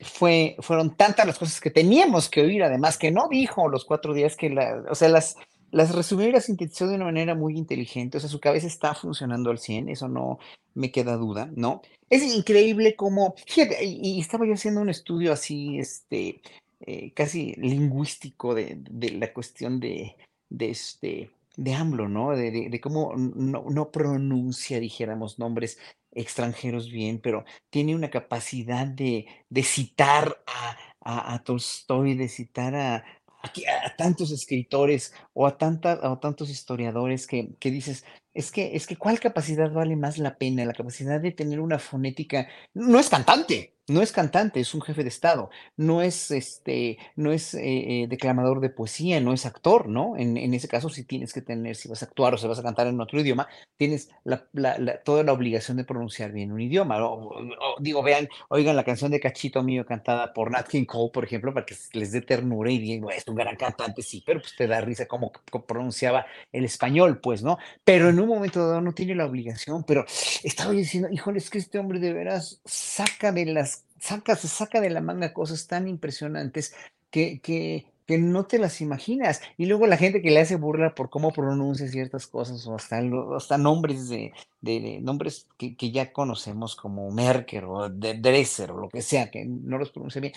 fue, 0.00 0.56
fueron 0.60 0.96
tantas 0.96 1.26
las 1.26 1.38
cosas 1.38 1.60
que 1.60 1.70
teníamos 1.70 2.28
que 2.28 2.42
oír, 2.42 2.62
además 2.62 2.98
que 2.98 3.10
no 3.10 3.28
dijo 3.28 3.68
los 3.68 3.84
cuatro 3.84 4.14
días 4.14 4.36
que 4.36 4.56
o 4.88 4.94
sea, 4.94 5.08
las, 5.08 5.36
las 5.72 5.92
resumió 5.92 6.28
y 6.28 6.32
las 6.32 6.44
sintetizó 6.44 6.86
de 6.86 6.94
una 6.94 7.06
manera 7.06 7.34
muy 7.34 7.58
inteligente, 7.58 8.18
o 8.18 8.20
sea, 8.20 8.30
su 8.30 8.38
cabeza 8.38 8.68
está 8.68 8.94
funcionando 8.94 9.50
al 9.50 9.58
100, 9.58 9.88
eso 9.88 10.08
no 10.08 10.38
me 10.74 10.92
queda 10.92 11.16
duda, 11.16 11.50
¿no? 11.56 11.82
Es 12.10 12.22
increíble 12.22 12.94
cómo, 12.94 13.34
y 13.82 14.20
estaba 14.20 14.46
yo 14.46 14.54
haciendo 14.54 14.82
un 14.82 14.90
estudio 14.90 15.32
así, 15.32 15.78
este, 15.78 16.40
eh, 16.80 17.12
casi 17.12 17.54
lingüístico 17.54 18.54
de, 18.54 18.76
de 18.78 19.10
la 19.12 19.32
cuestión 19.32 19.80
de, 19.80 20.14
de 20.48 20.70
este, 20.70 21.30
de 21.56 21.74
AMLO, 21.74 22.08
¿no? 22.08 22.30
De, 22.36 22.50
de- 22.50 22.80
cómo 22.80 23.14
no, 23.16 23.64
no 23.70 23.90
pronuncia, 23.90 24.80
dijéramos, 24.80 25.38
nombres 25.38 25.78
extranjeros 26.12 26.90
bien, 26.90 27.20
pero 27.20 27.44
tiene 27.70 27.94
una 27.94 28.10
capacidad 28.10 28.86
de, 28.86 29.26
de 29.50 29.62
citar 29.62 30.42
a, 30.46 31.34
a, 31.34 31.42
Tolstoy, 31.44 32.14
de 32.14 32.28
citar 32.28 32.74
a, 32.74 33.04
a, 33.42 33.96
tantos 33.96 34.30
escritores 34.32 35.14
o 35.34 35.46
a, 35.46 35.56
tanta, 35.58 36.00
o 36.10 36.18
tantos 36.18 36.50
historiadores 36.50 37.26
que, 37.26 37.54
que 37.58 37.70
dices, 37.70 38.04
es 38.34 38.50
que, 38.52 38.76
es 38.76 38.86
que 38.86 38.96
¿cuál 38.96 39.20
capacidad 39.20 39.70
vale 39.72 39.96
más 39.96 40.18
la 40.18 40.36
pena? 40.38 40.64
La 40.64 40.72
capacidad 40.74 41.20
de 41.20 41.32
tener 41.32 41.60
una 41.60 41.78
fonética, 41.78 42.48
no 42.74 42.98
es 42.98 43.08
cantante. 43.08 43.75
No 43.88 44.02
es 44.02 44.12
cantante, 44.12 44.60
es 44.60 44.74
un 44.74 44.82
jefe 44.82 45.02
de 45.02 45.08
Estado, 45.08 45.50
no 45.76 46.02
es 46.02 46.30
este, 46.30 46.98
no 47.14 47.32
es 47.32 47.54
eh, 47.54 48.02
eh, 48.02 48.06
declamador 48.08 48.60
de 48.60 48.70
poesía, 48.70 49.20
no 49.20 49.32
es 49.32 49.46
actor, 49.46 49.88
¿no? 49.88 50.16
En, 50.16 50.36
ese 50.54 50.68
caso, 50.68 50.88
sí 50.88 51.04
tienes 51.04 51.32
que 51.32 51.40
tener, 51.42 51.76
si 51.76 51.88
vas 51.88 52.02
a 52.02 52.06
actuar 52.06 52.34
o 52.34 52.38
si 52.38 52.46
vas 52.48 52.58
a 52.58 52.62
cantar 52.62 52.86
en 52.88 53.00
otro 53.00 53.20
idioma, 53.20 53.48
tienes 53.76 54.10
la, 54.24 54.48
toda 55.04 55.22
la 55.22 55.32
obligación 55.32 55.76
de 55.76 55.84
pronunciar 55.84 56.32
bien 56.32 56.52
un 56.52 56.60
idioma. 56.60 56.98
Digo, 57.78 58.02
vean, 58.02 58.28
oigan 58.48 58.76
la 58.76 58.84
canción 58.84 59.10
de 59.10 59.20
Cachito 59.20 59.62
Mío 59.62 59.86
cantada 59.86 60.32
por 60.32 60.50
Nat 60.50 60.66
King 60.68 60.84
Cole, 60.84 61.10
por 61.12 61.24
ejemplo, 61.24 61.54
para 61.54 61.66
que 61.66 61.76
les 61.92 62.12
dé 62.12 62.22
ternura 62.22 62.70
y 62.70 62.78
digan, 62.78 63.02
"Bueno, 63.02 63.18
es 63.18 63.28
un 63.28 63.36
gran 63.36 63.56
cantante, 63.56 64.02
sí, 64.02 64.22
pero 64.26 64.40
pues 64.40 64.54
te 64.56 64.66
da 64.66 64.80
risa 64.80 65.06
cómo, 65.06 65.32
pronunciaba 65.66 66.26
el 66.52 66.64
español, 66.64 67.20
pues, 67.20 67.42
¿no? 67.42 67.58
Pero 67.84 68.08
en 68.08 68.18
un 68.20 68.28
momento 68.28 68.66
dado 68.66 68.80
no 68.80 68.92
tiene 68.92 69.14
la 69.14 69.26
obligación, 69.26 69.84
pero 69.84 70.04
estaba 70.42 70.72
diciendo, 70.72 71.08
híjole, 71.10 71.38
es 71.38 71.50
que 71.50 71.58
este 71.58 71.78
hombre 71.78 71.98
de 72.00 72.12
veras 72.12 72.60
saca 72.64 73.32
de 73.32 73.46
las, 73.46 73.75
saca, 73.98 74.36
se 74.36 74.48
saca 74.48 74.80
de 74.80 74.90
la 74.90 75.00
manga 75.00 75.32
cosas 75.32 75.66
tan 75.66 75.88
impresionantes 75.88 76.74
que, 77.10 77.40
que, 77.40 77.86
que 78.06 78.18
no 78.18 78.46
te 78.46 78.58
las 78.58 78.80
imaginas. 78.80 79.40
Y 79.56 79.66
luego 79.66 79.86
la 79.86 79.96
gente 79.96 80.22
que 80.22 80.30
le 80.30 80.40
hace 80.40 80.56
burla 80.56 80.94
por 80.94 81.10
cómo 81.10 81.32
pronuncia 81.32 81.88
ciertas 81.88 82.26
cosas, 82.26 82.66
o 82.66 82.74
hasta, 82.74 83.00
hasta 83.36 83.58
nombres 83.58 84.08
de, 84.08 84.32
de- 84.60 85.00
nombres 85.02 85.46
que, 85.58 85.76
que 85.76 85.90
ya 85.90 86.12
conocemos 86.12 86.76
como 86.76 87.10
Merkel 87.10 87.64
o 87.64 87.88
de 87.88 88.14
Dresser 88.14 88.70
o 88.72 88.80
lo 88.80 88.88
que 88.88 89.02
sea, 89.02 89.30
que 89.30 89.44
no 89.44 89.78
los 89.78 89.90
pronuncia 89.90 90.20
bien. 90.20 90.34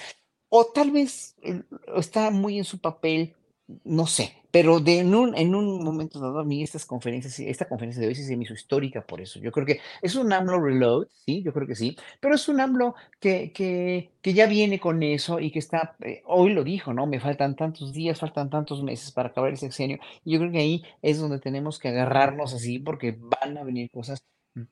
O 0.49 0.65
tal 0.65 0.91
vez 0.91 1.35
eh, 1.43 1.61
está 1.95 2.31
muy 2.31 2.57
en 2.57 2.65
su 2.65 2.79
papel, 2.79 3.35
no 3.83 4.07
sé, 4.07 4.33
pero 4.51 4.79
de 4.79 4.99
en 4.99 5.13
un, 5.13 5.37
en 5.37 5.53
un 5.53 5.83
momento 5.83 6.19
dado 6.19 6.39
a 6.39 6.43
mí 6.43 6.63
estas 6.63 6.85
conferencias, 6.85 7.39
esta 7.39 7.67
conferencia 7.67 8.01
de 8.01 8.07
hoy 8.07 8.15
sí 8.15 8.23
se 8.23 8.35
me 8.35 8.43
hizo 8.43 8.53
histórica 8.53 9.01
por 9.01 9.21
eso. 9.21 9.39
Yo 9.39 9.51
creo 9.51 9.65
que 9.65 9.79
es 10.01 10.15
un 10.15 10.33
AMLO 10.33 10.59
reload, 10.59 11.07
sí, 11.25 11.43
yo 11.43 11.53
creo 11.53 11.67
que 11.67 11.75
sí, 11.75 11.95
pero 12.19 12.35
es 12.35 12.47
un 12.49 12.59
AMLO 12.59 12.95
que, 13.19 13.51
que, 13.51 14.11
que 14.21 14.33
ya 14.33 14.47
viene 14.47 14.79
con 14.79 15.03
eso 15.03 15.39
y 15.39 15.51
que 15.51 15.59
está, 15.59 15.95
eh, 16.01 16.23
hoy 16.25 16.53
lo 16.53 16.63
dijo, 16.63 16.93
¿no? 16.93 17.05
Me 17.05 17.19
faltan 17.19 17.55
tantos 17.55 17.93
días, 17.93 18.19
faltan 18.19 18.49
tantos 18.49 18.81
meses 18.83 19.11
para 19.11 19.29
acabar 19.29 19.51
el 19.51 19.57
sexenio. 19.57 19.99
Y 20.25 20.33
yo 20.33 20.39
creo 20.39 20.51
que 20.51 20.59
ahí 20.59 20.83
es 21.01 21.19
donde 21.19 21.39
tenemos 21.39 21.77
que 21.79 21.89
agarrarnos 21.89 22.53
así 22.53 22.79
porque 22.79 23.17
van 23.19 23.57
a 23.57 23.63
venir 23.63 23.91
cosas 23.91 24.23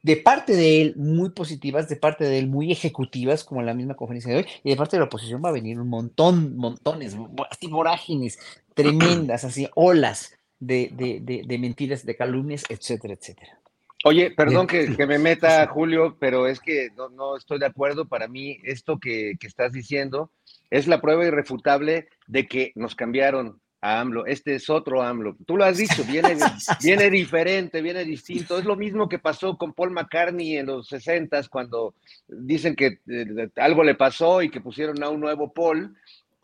de 0.02 0.18
parte 0.18 0.56
de 0.56 0.82
él 0.82 0.96
muy 0.98 1.30
positivas, 1.30 1.88
de 1.88 1.96
parte 1.96 2.26
de 2.26 2.40
él 2.40 2.48
muy 2.48 2.72
ejecutivas, 2.72 3.44
como 3.44 3.62
la 3.62 3.74
misma 3.74 3.96
conferencia 3.96 4.32
de 4.34 4.40
hoy, 4.40 4.46
y 4.64 4.72
de 4.72 4.76
parte 4.76 4.96
de 4.96 5.02
la 5.02 5.06
oposición 5.06 5.42
va 5.44 5.50
a 5.50 5.54
venir 5.54 5.80
un 5.80 5.88
montón, 5.88 6.58
montones, 6.58 7.16
así 7.50 7.68
vorágines 7.68 8.40
tremendas, 8.78 9.44
así 9.44 9.68
olas 9.76 10.38
de, 10.60 10.90
de, 10.94 11.20
de, 11.20 11.44
de 11.46 11.58
mentiras, 11.58 12.06
de 12.06 12.16
calumnias, 12.16 12.64
etcétera, 12.70 13.16
etcétera. 13.16 13.60
Oye, 14.06 14.32
perdón 14.32 14.68
que, 14.68 14.96
que 14.96 15.08
me 15.08 15.18
meta, 15.18 15.66
Julio, 15.68 16.16
pero 16.20 16.48
es 16.48 16.60
que 16.60 16.90
no, 16.96 17.10
no 17.10 17.36
estoy 17.36 17.60
de 17.60 17.66
acuerdo. 17.66 18.08
Para 18.08 18.28
mí, 18.28 18.60
esto 18.64 19.00
que, 19.00 19.34
que 19.40 19.48
estás 19.48 19.74
diciendo 19.74 20.32
es 20.70 20.88
la 20.88 21.02
prueba 21.02 21.26
irrefutable 21.26 22.08
de 22.28 22.48
que 22.48 22.72
nos 22.76 22.96
cambiaron 22.96 23.60
a 23.82 24.00
AMLO. 24.00 24.26
Este 24.26 24.56
es 24.56 24.70
otro 24.70 25.02
AMLO. 25.02 25.36
Tú 25.46 25.58
lo 25.58 25.66
has 25.66 25.78
dicho, 25.78 26.04
viene, 26.04 26.38
viene 26.84 27.10
diferente, 27.10 27.82
viene 27.82 28.06
distinto. 28.06 28.58
Es 28.58 28.66
lo 28.66 28.76
mismo 28.76 29.10
que 29.10 29.20
pasó 29.20 29.58
con 29.58 29.74
Paul 29.74 29.92
McCartney 29.92 30.58
en 30.58 30.68
los 30.68 30.88
60 30.88 31.42
cuando 31.50 31.96
dicen 32.28 32.76
que 32.76 33.00
eh, 33.08 33.50
algo 33.56 33.84
le 33.84 33.96
pasó 33.96 34.42
y 34.42 34.50
que 34.50 34.62
pusieron 34.62 35.02
a 35.04 35.10
un 35.10 35.20
nuevo 35.20 35.52
Paul. 35.52 35.96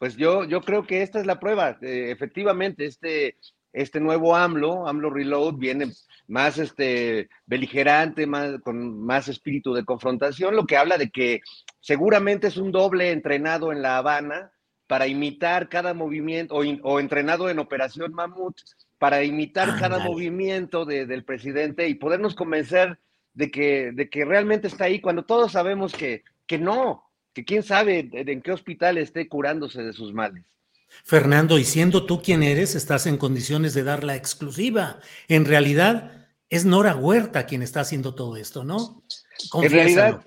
Pues 0.03 0.17
yo, 0.17 0.43
yo 0.43 0.59
creo 0.59 0.85
que 0.85 1.01
esta 1.01 1.21
es 1.21 1.25
la 1.25 1.39
prueba. 1.39 1.77
Eh, 1.81 2.11
efectivamente, 2.11 2.83
este, 2.83 3.37
este 3.71 4.01
nuevo 4.01 4.35
AMLO, 4.35 4.85
AMLO 4.85 5.09
Reload, 5.09 5.53
viene 5.55 5.93
más 6.27 6.57
este, 6.57 7.29
beligerante, 7.45 8.27
más, 8.27 8.59
con 8.65 8.99
más 8.99 9.29
espíritu 9.29 9.73
de 9.73 9.85
confrontación, 9.85 10.57
lo 10.57 10.65
que 10.65 10.75
habla 10.75 10.97
de 10.97 11.09
que 11.09 11.39
seguramente 11.79 12.47
es 12.47 12.57
un 12.57 12.73
doble 12.73 13.11
entrenado 13.11 13.71
en 13.71 13.81
La 13.81 13.95
Habana 13.95 14.51
para 14.87 15.07
imitar 15.07 15.69
cada 15.69 15.93
movimiento, 15.93 16.53
o, 16.55 16.65
in- 16.65 16.81
o 16.83 16.99
entrenado 16.99 17.49
en 17.49 17.59
Operación 17.59 18.13
Mamut, 18.13 18.57
para 18.97 19.23
imitar 19.23 19.69
cada 19.79 19.95
Ándale. 19.95 20.03
movimiento 20.09 20.83
de- 20.83 21.05
del 21.05 21.23
presidente 21.23 21.87
y 21.87 21.93
podernos 21.95 22.35
convencer 22.35 22.99
de 23.33 23.49
que, 23.49 23.93
de 23.93 24.09
que 24.09 24.25
realmente 24.25 24.67
está 24.67 24.83
ahí, 24.83 24.99
cuando 24.99 25.23
todos 25.23 25.53
sabemos 25.53 25.93
que, 25.93 26.23
que 26.45 26.57
no, 26.57 27.05
que 27.33 27.45
quién 27.45 27.63
sabe 27.63 28.09
en 28.13 28.41
qué 28.41 28.51
hospital 28.51 28.97
esté 28.97 29.27
curándose 29.27 29.81
de 29.81 29.93
sus 29.93 30.13
males. 30.13 30.43
Fernando, 31.03 31.57
y 31.57 31.63
siendo 31.63 32.05
tú 32.05 32.21
quien 32.21 32.43
eres, 32.43 32.75
estás 32.75 33.07
en 33.07 33.17
condiciones 33.17 33.73
de 33.73 33.83
dar 33.83 34.03
la 34.03 34.15
exclusiva. 34.15 34.99
En 35.27 35.45
realidad, 35.45 36.27
es 36.49 36.65
Nora 36.65 36.95
Huerta 36.95 37.47
quien 37.47 37.63
está 37.63 37.79
haciendo 37.81 38.13
todo 38.13 38.37
esto, 38.37 38.63
¿no? 38.63 39.03
En 39.53 39.71
realidad, 39.71 40.23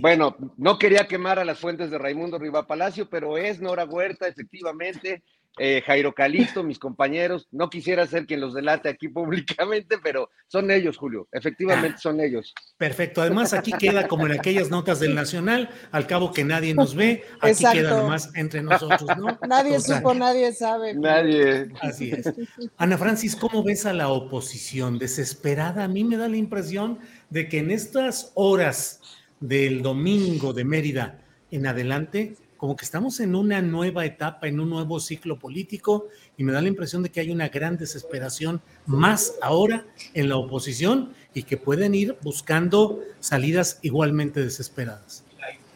bueno, 0.00 0.36
no 0.56 0.78
quería 0.78 1.08
quemar 1.08 1.38
a 1.38 1.44
las 1.44 1.58
fuentes 1.58 1.90
de 1.90 1.98
Raimundo 1.98 2.38
Riva 2.38 2.66
Palacio, 2.66 3.08
pero 3.10 3.36
es 3.36 3.60
Nora 3.60 3.84
Huerta, 3.84 4.28
efectivamente, 4.28 5.24
eh, 5.58 5.82
Jairo 5.84 6.14
Calixto, 6.14 6.62
mis 6.62 6.78
compañeros. 6.78 7.48
No 7.50 7.70
quisiera 7.70 8.06
ser 8.06 8.26
quien 8.26 8.40
los 8.40 8.54
delate 8.54 8.88
aquí 8.88 9.08
públicamente, 9.08 9.96
pero 10.02 10.30
son 10.46 10.70
ellos, 10.70 10.96
Julio. 10.96 11.28
Efectivamente 11.32 11.98
son 11.98 12.20
ellos. 12.20 12.54
Perfecto. 12.76 13.20
Además, 13.20 13.52
aquí 13.52 13.72
queda 13.72 14.08
como 14.08 14.26
en 14.26 14.32
aquellas 14.32 14.70
notas 14.70 15.00
del 15.00 15.14
Nacional, 15.14 15.70
al 15.90 16.06
cabo 16.06 16.32
que 16.32 16.44
nadie 16.44 16.74
nos 16.74 16.94
ve, 16.94 17.24
aquí 17.40 17.50
Exacto. 17.52 17.78
queda 17.78 17.96
nomás 18.02 18.30
entre 18.34 18.62
nosotros, 18.62 19.08
¿no? 19.18 19.38
Nadie 19.48 19.76
Total. 19.76 19.96
supo, 19.96 20.14
nadie 20.14 20.52
sabe. 20.52 20.94
Nadie. 20.94 21.68
Así 21.80 22.10
es. 22.10 22.32
Ana 22.76 22.98
Francis, 22.98 23.36
¿cómo 23.36 23.62
ves 23.62 23.86
a 23.86 23.92
la 23.92 24.08
oposición? 24.08 24.98
¿Desesperada? 24.98 25.84
A 25.84 25.88
mí 25.88 26.04
me 26.04 26.16
da 26.16 26.28
la 26.28 26.36
impresión 26.36 26.98
de 27.30 27.48
que 27.48 27.58
en 27.58 27.70
estas 27.70 28.32
horas 28.34 29.00
del 29.40 29.82
domingo 29.82 30.52
de 30.52 30.64
Mérida 30.64 31.18
en 31.50 31.66
adelante, 31.66 32.36
como 32.58 32.76
que 32.76 32.84
estamos 32.84 33.20
en 33.20 33.34
una 33.34 33.62
nueva 33.62 34.04
etapa, 34.04 34.48
en 34.48 34.60
un 34.60 34.68
nuevo 34.68 35.00
ciclo 35.00 35.38
político, 35.38 36.08
y 36.36 36.44
me 36.44 36.52
da 36.52 36.60
la 36.60 36.68
impresión 36.68 37.02
de 37.02 37.10
que 37.10 37.20
hay 37.20 37.30
una 37.30 37.48
gran 37.48 37.78
desesperación 37.78 38.60
más 38.84 39.34
ahora 39.40 39.86
en 40.12 40.28
la 40.28 40.36
oposición 40.36 41.14
y 41.32 41.44
que 41.44 41.56
pueden 41.56 41.94
ir 41.94 42.18
buscando 42.20 43.00
salidas 43.20 43.78
igualmente 43.82 44.40
desesperadas. 44.40 45.24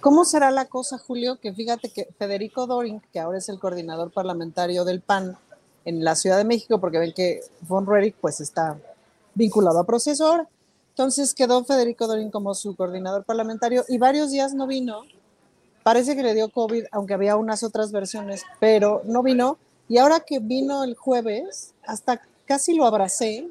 ¿Cómo 0.01 0.25
será 0.25 0.51
la 0.51 0.65
cosa, 0.65 0.99
Julio? 0.99 1.39
Que 1.41 1.55
fíjate 1.55 1.91
que 1.91 2.09
Federico 2.19 2.67
Dorin, 2.67 3.01
que 3.13 3.21
ahora 3.21 3.39
es 3.39 3.49
el 3.49 3.61
coordinador 3.61 4.11
parlamentario 4.11 4.85
del 4.85 5.01
PAN 5.01 5.39
en 5.85 6.03
la 6.03 6.17
Ciudad 6.17 6.39
de 6.39 6.45
México, 6.45 6.81
porque 6.81 6.99
ven 6.99 7.13
que 7.15 7.41
Von 7.61 7.87
Reddick 7.87 8.17
pues 8.21 8.41
está 8.41 8.77
vinculado 9.35 9.79
a 9.79 9.87
proceso 9.87 10.27
ahora. 10.27 10.49
Entonces 10.89 11.33
quedó 11.33 11.65
Federico 11.65 12.09
Dorin 12.09 12.33
como 12.33 12.53
su 12.55 12.75
coordinador 12.75 13.25
parlamentario 13.25 13.85
y 13.89 13.99
varios 13.99 14.33
días 14.33 14.55
no 14.55 14.67
vino. 14.67 15.03
Parece 15.83 16.15
que 16.15 16.23
le 16.23 16.35
dio 16.35 16.49
COVID, 16.49 16.85
aunque 16.93 17.15
había 17.15 17.37
unas 17.37 17.63
otras 17.63 17.91
versiones, 17.91 18.45
pero 18.61 19.03
no 19.05 19.23
vino. 19.23 19.59
Y 19.89 19.99
ahora 19.99 20.21
que 20.21 20.39
vino 20.39 20.85
el 20.85 20.95
jueves, 20.95 21.75
hasta 21.85 22.23
casi 22.47 22.75
lo 22.75 22.87
abracé 22.87 23.49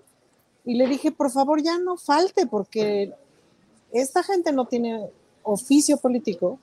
y 0.66 0.76
le 0.76 0.88
dije, 0.88 1.12
por 1.12 1.32
favor, 1.32 1.62
ya 1.62 1.78
no 1.78 1.98
falte, 1.98 2.46
porque 2.46 3.14
esta 3.92 4.24
gente 4.24 4.52
no 4.52 4.66
tiene 4.66 5.10
oficio 5.44 5.98
político. 5.98 6.60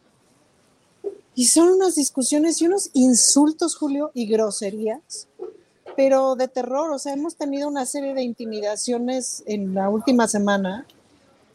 Y 1.35 1.47
son 1.47 1.69
unas 1.69 1.95
discusiones 1.95 2.61
y 2.61 2.67
unos 2.67 2.91
insultos, 2.95 3.77
Julio, 3.77 4.11
y 4.15 4.27
groserías, 4.27 5.29
pero 5.97 6.35
de 6.35 6.49
terror. 6.49 6.91
O 6.91 6.99
sea, 6.99 7.13
hemos 7.13 7.37
tenido 7.37 7.69
una 7.69 7.87
serie 7.87 8.15
de 8.15 8.23
intimidaciones 8.23 9.43
en 9.47 9.75
la 9.75 9.89
última 9.89 10.27
semana, 10.27 10.87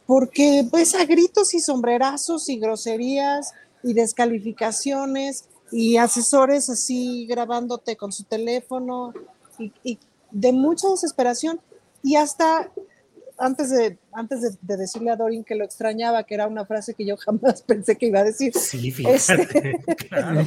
porque 0.05 0.67
pues 0.69 0.95
a 0.95 1.05
gritos 1.05 1.53
y 1.53 1.59
sombrerazos 1.59 2.47
y 2.49 2.57
groserías 2.57 3.53
y 3.83 3.93
descalificaciones 3.93 5.45
y 5.71 5.97
asesores 5.97 6.69
así 6.69 7.25
grabándote 7.27 7.95
con 7.95 8.11
su 8.11 8.23
teléfono 8.23 9.13
y, 9.59 9.71
y 9.83 9.99
de 10.31 10.51
mucha 10.51 10.89
desesperación. 10.89 11.59
Y 12.01 12.15
hasta 12.15 12.71
antes 13.37 13.69
de, 13.69 13.97
antes 14.11 14.41
de, 14.41 14.57
de 14.61 14.77
decirle 14.77 15.11
a 15.11 15.15
Dorin 15.15 15.43
que 15.43 15.55
lo 15.55 15.65
extrañaba, 15.65 16.23
que 16.23 16.35
era 16.35 16.47
una 16.47 16.65
frase 16.65 16.93
que 16.93 17.05
yo 17.05 17.17
jamás 17.17 17.61
pensé 17.67 17.97
que 17.97 18.07
iba 18.07 18.19
a 18.19 18.23
decir. 18.23 18.53
Sí, 18.55 18.91
fíjate, 18.91 19.15
Este, 19.15 19.83
claro. 20.09 20.45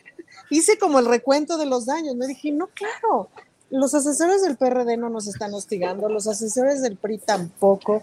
hice 0.50 0.78
como 0.78 0.98
el 0.98 1.06
recuento 1.06 1.56
de 1.58 1.66
los 1.66 1.86
daños. 1.86 2.16
Me 2.16 2.26
dije, 2.26 2.52
no, 2.52 2.68
claro, 2.68 3.28
los 3.70 3.94
asesores 3.94 4.42
del 4.42 4.56
PRD 4.56 4.96
no 4.96 5.08
nos 5.08 5.26
están 5.26 5.54
hostigando, 5.54 6.08
los 6.08 6.26
asesores 6.26 6.82
del 6.82 6.96
PRI 6.96 7.18
tampoco, 7.18 8.02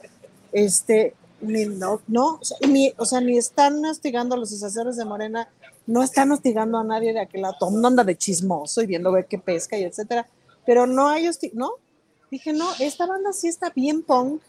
este, 0.51 1.14
ni, 1.41 1.66
no, 1.66 2.02
no, 2.07 2.40
ni, 2.68 2.94
o 2.98 3.06
sea, 3.06 3.22
ni 3.22 3.38
están 3.38 3.84
hostigando 3.86 4.36
a 4.36 4.38
los 4.38 4.52
asesores 4.52 4.98
de 4.98 5.06
Morena, 5.06 5.49
no 5.88 6.03
están 6.03 6.32
hostigando 6.32 6.78
a 6.78 6.84
nadie 6.84 7.14
de 7.14 7.22
aquel 7.22 7.41
lado, 7.41 7.56
todo 7.60 7.72
mundo 7.72 7.88
anda 7.88 8.03
de 8.03 8.18
chismoso 8.18 8.82
y 8.82 8.88
viendo 8.88 9.11
ver 9.11 9.26
qué 9.26 9.38
pesca 9.38 9.78
y 9.78 9.84
etcétera, 9.84 10.28
pero 10.66 10.86
no 10.86 11.07
hay 11.07 11.28
hostig 11.28 11.53
no, 11.53 11.72
dije, 12.30 12.53
no, 12.53 12.68
esta 12.80 13.06
banda 13.06 13.34
sí 13.34 13.48
está 13.48 13.72
bien 13.72 14.03
punk, 14.03 14.41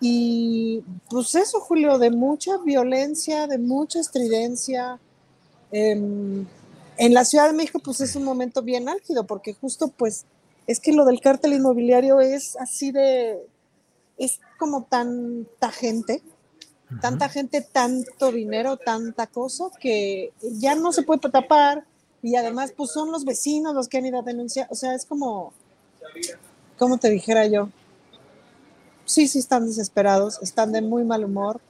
y 0.00 0.84
pues 1.10 1.34
eso, 1.34 1.60
Julio, 1.60 1.98
de 1.98 2.10
mucha 2.10 2.58
violencia, 2.58 3.46
de 3.46 3.58
mucha 3.58 4.00
estridencia. 4.00 5.00
Em, 5.72 6.46
en 6.96 7.14
la 7.14 7.24
Ciudad 7.24 7.48
de 7.48 7.56
México, 7.56 7.80
pues 7.84 8.00
es 8.00 8.14
un 8.16 8.24
momento 8.24 8.62
bien 8.62 8.88
álgido, 8.88 9.24
porque 9.24 9.54
justo 9.54 9.88
pues 9.88 10.24
es 10.66 10.80
que 10.80 10.92
lo 10.92 11.04
del 11.04 11.20
cártel 11.20 11.54
inmobiliario 11.54 12.20
es 12.20 12.56
así 12.56 12.92
de, 12.92 13.38
es 14.18 14.40
como 14.58 14.84
tanta 14.84 15.70
gente, 15.70 16.22
tanta 17.00 17.28
gente, 17.28 17.60
tanto 17.60 18.32
dinero, 18.32 18.76
tanta 18.76 19.26
cosa, 19.26 19.64
que 19.80 20.32
ya 20.40 20.74
no 20.74 20.92
se 20.92 21.02
puede 21.02 21.20
tapar. 21.30 21.84
Y 22.20 22.34
además 22.34 22.72
pues 22.76 22.90
son 22.90 23.12
los 23.12 23.24
vecinos 23.24 23.74
los 23.74 23.88
que 23.88 23.98
han 23.98 24.06
ido 24.06 24.18
a 24.18 24.22
denunciar, 24.22 24.66
o 24.70 24.74
sea, 24.74 24.94
es 24.94 25.06
como, 25.06 25.52
como 26.76 26.98
te 26.98 27.10
dijera 27.10 27.46
yo, 27.46 27.70
sí, 29.04 29.28
sí 29.28 29.38
están 29.38 29.66
desesperados, 29.66 30.38
están 30.42 30.72
de 30.72 30.82
muy 30.82 31.04
mal 31.04 31.24
humor 31.24 31.60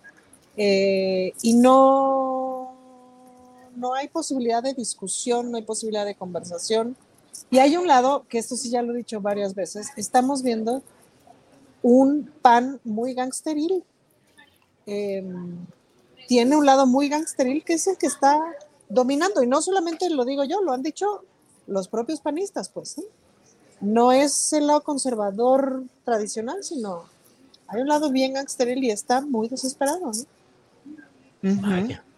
eh, 0.57 1.33
y 1.43 1.55
no, 1.55 2.75
no 3.77 3.95
hay 3.95 4.09
posibilidad 4.09 4.63
de 4.63 4.75
discusión, 4.75 5.51
no 5.51 5.57
hay 5.57 5.63
posibilidad 5.63 6.05
de 6.05 6.17
conversación. 6.17 6.97
Y 7.51 7.59
hay 7.59 7.77
un 7.77 7.87
lado, 7.87 8.27
que 8.29 8.39
esto 8.39 8.57
sí 8.57 8.69
ya 8.71 8.83
lo 8.83 8.93
he 8.93 8.97
dicho 8.97 9.21
varias 9.21 9.55
veces, 9.55 9.89
estamos 9.97 10.43
viendo 10.43 10.83
un 11.83 12.31
pan 12.43 12.81
muy 12.85 13.15
gangsteril. 13.15 13.85
Em, 14.87 15.57
tiene 16.27 16.57
un 16.57 16.67
lado 16.67 16.87
muy 16.87 17.09
gangsteril 17.09 17.65
que 17.65 17.75
es 17.75 17.87
el 17.87 17.97
que 17.97 18.07
está 18.07 18.41
dominando. 18.89 19.43
Y 19.43 19.47
no 19.47 19.63
solamente 19.63 20.11
lo 20.11 20.25
digo 20.25 20.45
yo, 20.45 20.61
lo 20.63 20.73
han 20.73 20.83
dicho 20.83 21.25
los 21.67 21.89
propios 21.89 22.21
panistas, 22.21 22.69
pues. 22.69 22.97
No 23.81 24.13
es 24.13 24.53
el 24.53 24.67
lado 24.67 24.83
conservador 24.83 25.85
tradicional, 26.05 26.65
sino 26.65 27.05
hay 27.69 27.83
un 27.83 27.89
lado 27.89 28.11
bien 28.11 28.33
gangsteril 28.33 28.83
y 28.83 28.91
está 28.91 29.21
muy 29.21 29.49
desesperado. 29.49 30.11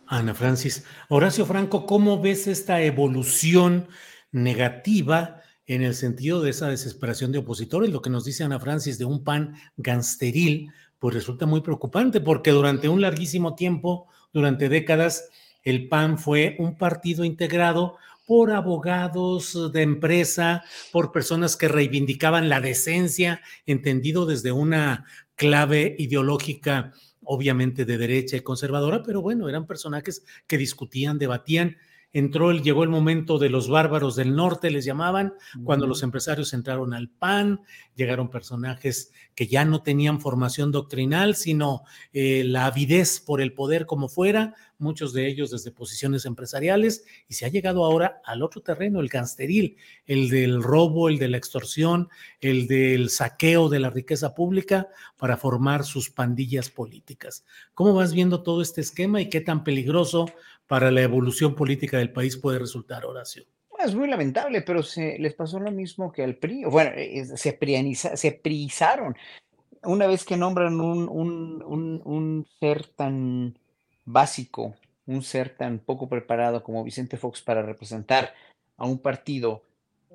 Ana 0.06 0.34
Francis. 0.34 0.84
Horacio 1.08 1.44
Franco, 1.44 1.86
¿cómo 1.86 2.20
ves 2.20 2.46
esta 2.46 2.80
evolución 2.80 3.88
negativa 4.32 5.39
en 5.74 5.82
el 5.82 5.94
sentido 5.94 6.42
de 6.42 6.50
esa 6.50 6.68
desesperación 6.68 7.30
de 7.30 7.38
opositores? 7.38 7.90
Lo 7.90 8.02
que 8.02 8.10
nos 8.10 8.24
dice 8.24 8.42
Ana 8.42 8.58
Francis 8.58 8.98
de 8.98 9.04
un 9.04 9.22
pan 9.22 9.54
gangsteril, 9.76 10.72
pues 10.98 11.14
resulta 11.14 11.46
muy 11.46 11.60
preocupante 11.60 12.20
porque 12.20 12.50
durante 12.50 12.88
un 12.88 13.00
larguísimo 13.00 13.54
tiempo, 13.54 14.08
durante 14.32 14.68
décadas, 14.68 15.28
el 15.62 15.88
PAN 15.88 16.18
fue 16.18 16.56
un 16.58 16.76
partido 16.76 17.24
integrado 17.24 17.96
por 18.26 18.50
abogados 18.50 19.72
de 19.72 19.82
empresa, 19.82 20.64
por 20.90 21.12
personas 21.12 21.56
que 21.56 21.68
reivindicaban 21.68 22.48
la 22.48 22.60
decencia, 22.60 23.40
entendido 23.64 24.26
desde 24.26 24.50
una 24.50 25.04
clave 25.36 25.94
ideológica, 25.98 26.92
obviamente 27.22 27.84
de 27.84 27.96
derecha 27.96 28.36
y 28.36 28.40
conservadora, 28.40 29.04
pero 29.04 29.22
bueno, 29.22 29.48
eran 29.48 29.68
personajes 29.68 30.24
que 30.48 30.58
discutían, 30.58 31.18
debatían. 31.18 31.76
Entró, 32.12 32.50
el, 32.50 32.62
llegó 32.62 32.82
el 32.82 32.88
momento 32.88 33.38
de 33.38 33.50
los 33.50 33.68
bárbaros 33.68 34.16
del 34.16 34.34
norte, 34.34 34.70
les 34.70 34.84
llamaban, 34.84 35.34
cuando 35.64 35.86
los 35.86 36.02
empresarios 36.02 36.52
entraron 36.52 36.92
al 36.92 37.08
PAN, 37.08 37.60
llegaron 37.94 38.30
personajes 38.30 39.12
que 39.34 39.46
ya 39.46 39.64
no 39.64 39.82
tenían 39.82 40.20
formación 40.20 40.72
doctrinal, 40.72 41.36
sino 41.36 41.82
eh, 42.12 42.42
la 42.44 42.66
avidez 42.66 43.20
por 43.20 43.40
el 43.40 43.52
poder 43.52 43.86
como 43.86 44.08
fuera, 44.08 44.54
muchos 44.78 45.12
de 45.12 45.28
ellos 45.28 45.50
desde 45.50 45.70
posiciones 45.70 46.24
empresariales, 46.24 47.04
y 47.28 47.34
se 47.34 47.46
ha 47.46 47.48
llegado 47.48 47.84
ahora 47.84 48.20
al 48.24 48.42
otro 48.42 48.60
terreno, 48.60 49.00
el 49.00 49.08
gangsteril, 49.08 49.76
el 50.06 50.30
del 50.30 50.62
robo, 50.62 51.08
el 51.08 51.18
de 51.18 51.28
la 51.28 51.36
extorsión, 51.36 52.08
el 52.40 52.66
del 52.66 53.10
saqueo 53.10 53.68
de 53.68 53.78
la 53.78 53.90
riqueza 53.90 54.34
pública 54.34 54.88
para 55.16 55.36
formar 55.36 55.84
sus 55.84 56.10
pandillas 56.10 56.70
políticas. 56.70 57.44
¿Cómo 57.74 57.94
vas 57.94 58.12
viendo 58.12 58.42
todo 58.42 58.62
este 58.62 58.80
esquema 58.80 59.20
y 59.20 59.28
qué 59.28 59.40
tan 59.40 59.62
peligroso 59.64 60.26
para 60.70 60.90
la 60.92 61.02
evolución 61.02 61.54
política 61.56 61.98
del 61.98 62.12
país 62.12 62.36
puede 62.36 62.60
resultar, 62.60 63.04
Horacio? 63.04 63.44
Es 63.84 63.94
muy 63.94 64.08
lamentable, 64.08 64.62
pero 64.62 64.82
se 64.82 65.18
les 65.18 65.34
pasó 65.34 65.58
lo 65.58 65.70
mismo 65.70 66.12
que 66.12 66.22
al 66.22 66.36
PRI. 66.36 66.64
Bueno, 66.64 66.92
eh, 66.94 67.24
se, 67.36 67.52
prianiza, 67.52 68.16
se 68.16 68.30
priizaron. 68.32 69.16
Una 69.82 70.06
vez 70.06 70.24
que 70.24 70.36
nombran 70.36 70.80
un, 70.80 71.08
un, 71.08 71.62
un, 71.66 72.02
un 72.04 72.46
ser 72.60 72.86
tan 72.86 73.58
básico 74.04 74.76
un 75.10 75.22
ser 75.22 75.56
tan 75.56 75.80
poco 75.80 76.08
preparado 76.08 76.62
como 76.62 76.84
Vicente 76.84 77.16
Fox 77.16 77.42
para 77.42 77.62
representar 77.62 78.32
a 78.76 78.86
un 78.86 79.00
partido, 79.00 79.64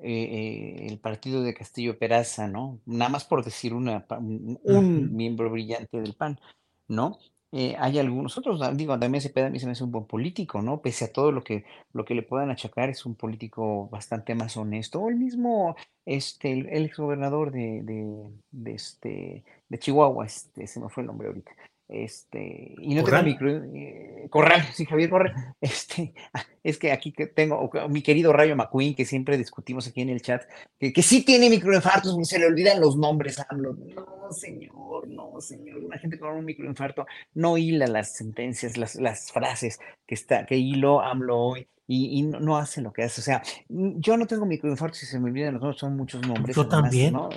eh, 0.02 0.08
eh, 0.10 0.86
el 0.88 0.98
partido 0.98 1.42
de 1.42 1.52
Castillo 1.52 1.98
Peraza, 1.98 2.48
¿no? 2.48 2.80
Nada 2.86 3.10
más 3.10 3.24
por 3.24 3.44
decir 3.44 3.74
una, 3.74 4.06
un, 4.18 5.14
miembro 5.14 5.50
brillante 5.50 6.00
del 6.00 6.14
PAN, 6.14 6.40
¿no? 6.88 7.18
Eh, 7.58 7.74
hay 7.78 7.98
algunos 7.98 8.36
otros, 8.36 8.60
digo, 8.76 8.98
también 8.98 9.22
se 9.22 9.32
a 9.40 9.48
mí 9.48 9.58
se 9.58 9.64
me 9.66 9.72
hace 9.72 9.82
un 9.84 9.90
buen 9.90 10.04
político, 10.04 10.60
¿no? 10.60 10.82
Pese 10.82 11.06
a 11.06 11.12
todo 11.12 11.32
lo 11.32 11.42
que, 11.42 11.64
lo 11.94 12.04
que 12.04 12.14
le 12.14 12.22
puedan 12.22 12.50
achacar, 12.50 12.90
es 12.90 13.06
un 13.06 13.14
político 13.14 13.88
bastante 13.88 14.34
más 14.34 14.56
honesto. 14.58 15.00
O 15.00 15.08
el 15.08 15.16
mismo, 15.16 15.74
este, 16.04 16.52
el, 16.52 16.66
el 16.68 16.84
exgobernador 16.84 17.52
de, 17.52 17.80
de, 17.82 18.28
de, 18.50 18.74
este, 18.74 19.44
de 19.70 19.78
Chihuahua, 19.78 20.26
este, 20.26 20.66
se 20.66 20.80
me 20.80 20.90
fue 20.90 21.02
el 21.02 21.06
nombre 21.06 21.28
ahorita. 21.28 21.52
Este, 21.88 22.74
y 22.78 22.94
no 22.96 23.04
tengo 23.04 23.22
micro, 23.22 23.48
eh, 23.48 24.26
Corral, 24.28 24.62
sí, 24.74 24.84
Javier 24.86 25.08
Corral. 25.08 25.54
Este, 25.60 26.14
es 26.64 26.78
que 26.78 26.90
aquí 26.90 27.12
tengo 27.12 27.70
mi 27.88 28.02
querido 28.02 28.32
Rayo 28.32 28.56
McQueen, 28.56 28.94
que 28.94 29.04
siempre 29.04 29.38
discutimos 29.38 29.86
aquí 29.86 30.00
en 30.00 30.10
el 30.10 30.20
chat, 30.20 30.42
que, 30.78 30.92
que 30.92 31.02
sí 31.02 31.24
tiene 31.24 31.48
microinfartos, 31.48 32.16
se 32.28 32.38
le 32.38 32.46
olvidan 32.46 32.80
los 32.80 32.96
nombres. 32.96 33.38
No, 33.56 34.32
señor, 34.32 35.08
no, 35.08 35.40
señor. 35.40 35.84
Una 35.84 35.98
gente 35.98 36.18
con 36.18 36.36
un 36.36 36.44
microinfarto 36.44 37.06
no 37.34 37.56
hila 37.56 37.86
las 37.86 38.16
sentencias, 38.16 38.76
las, 38.76 38.96
las 38.96 39.30
frases 39.30 39.78
que, 40.06 40.14
está, 40.14 40.44
que 40.44 40.56
hilo 40.56 41.00
AMLO 41.00 41.38
hoy 41.38 41.68
y, 41.88 42.22
no 42.22 42.56
hace 42.56 42.80
lo 42.80 42.92
que 42.92 43.04
hace. 43.04 43.20
O 43.20 43.24
sea, 43.24 43.42
yo 43.68 44.16
no 44.16 44.26
tengo 44.26 44.46
microinfarto 44.46 44.96
si 44.96 45.06
se 45.06 45.18
me 45.20 45.30
olvidan 45.30 45.54
los 45.54 45.62
nombres, 45.62 45.80
son 45.80 45.96
muchos 45.96 46.26
nombres. 46.26 46.56
Yo 46.56 46.66
también. 46.66 47.12
¿no? 47.12 47.28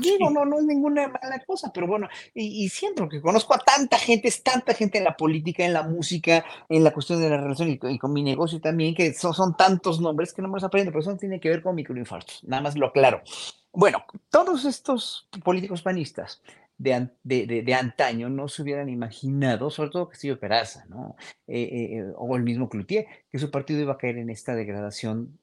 Digo, 0.00 0.30
no, 0.30 0.44
no 0.44 0.58
es 0.58 0.64
ninguna 0.64 1.08
mala 1.08 1.42
cosa, 1.46 1.70
pero 1.72 1.86
bueno, 1.86 2.08
y, 2.34 2.64
y, 2.64 2.68
siento 2.68 3.08
que 3.08 3.20
conozco 3.20 3.54
a 3.54 3.58
tanta 3.58 3.98
gente, 3.98 4.28
es 4.28 4.42
tanta 4.42 4.74
gente 4.74 4.98
en 4.98 5.04
la 5.04 5.16
política, 5.16 5.64
en 5.64 5.72
la 5.72 5.82
música, 5.82 6.44
en 6.68 6.84
la 6.84 6.92
cuestión 6.92 7.20
de 7.20 7.28
la 7.28 7.36
relación 7.36 7.68
y, 7.68 7.98
con 7.98 8.12
mi 8.12 8.22
negocio 8.22 8.60
también, 8.60 8.94
que 8.94 9.12
son, 9.12 9.34
son 9.34 9.56
tantos 9.56 10.00
nombres 10.00 10.32
que 10.32 10.42
no 10.42 10.48
me 10.48 10.54
los 10.54 10.64
aprendo, 10.64 10.90
pero 10.90 11.00
eso 11.00 11.10
no 11.10 11.18
tiene 11.18 11.40
que 11.40 11.48
ver 11.48 11.62
con 11.62 11.74
microinfartos, 11.74 12.42
nada 12.44 12.62
más 12.62 12.76
lo 12.76 12.86
aclaro. 12.86 13.22
Bueno, 13.72 14.04
todos 14.30 14.64
estos 14.64 15.28
políticos 15.44 15.82
panistas 15.82 16.42
de, 16.78 17.10
de, 17.24 17.62
de, 17.62 17.74
antaño 17.74 18.28
no 18.28 18.48
se 18.48 18.62
hubieran 18.62 18.88
imaginado, 18.88 19.70
sobre 19.70 19.90
todo 19.90 20.08
Castillo 20.08 20.38
Peraza, 20.38 20.86
¿no? 20.88 21.16
Eh, 21.46 21.62
eh, 21.62 21.98
eh, 21.98 22.12
o 22.16 22.36
el 22.36 22.44
mismo 22.44 22.68
Cloutier, 22.68 23.06
que 23.30 23.38
su 23.38 23.50
partido 23.50 23.80
iba 23.80 23.94
a 23.94 23.98
caer 23.98 24.18
en 24.18 24.30
esta 24.30 24.54
degradación 24.54 25.38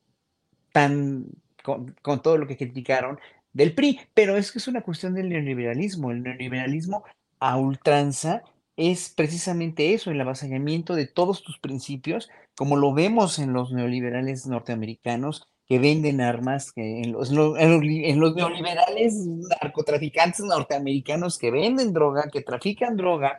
tan, 0.71 1.25
con, 1.63 1.95
con, 2.01 2.21
todo 2.21 2.37
lo 2.37 2.47
que 2.47 2.57
criticaron 2.57 3.19
del 3.51 3.73
PRI, 3.75 3.99
pero 4.13 4.37
es 4.37 4.51
que 4.51 4.59
es 4.59 4.67
una 4.67 4.81
cuestión 4.81 5.13
del 5.13 5.29
neoliberalismo, 5.29 6.11
el 6.11 6.23
neoliberalismo 6.23 7.03
a 7.39 7.57
ultranza 7.57 8.43
es 8.77 9.09
precisamente 9.09 9.93
eso, 9.93 10.11
el 10.11 10.19
avasallamiento 10.19 10.95
de 10.95 11.07
todos 11.07 11.43
tus 11.43 11.59
principios, 11.59 12.29
como 12.55 12.75
lo 12.75 12.93
vemos 12.93 13.39
en 13.39 13.53
los 13.53 13.71
neoliberales 13.71 14.47
norteamericanos, 14.47 15.47
que 15.67 15.79
venden 15.79 16.21
armas, 16.21 16.71
que 16.71 17.01
en 17.01 17.11
los, 17.11 17.31
en 17.31 18.19
los 18.19 18.35
neoliberales 18.35 19.27
narcotraficantes 19.61 20.41
norteamericanos 20.41 21.37
que 21.37 21.51
venden 21.51 21.93
droga, 21.93 22.29
que 22.31 22.41
trafican 22.41 22.95
droga, 22.95 23.37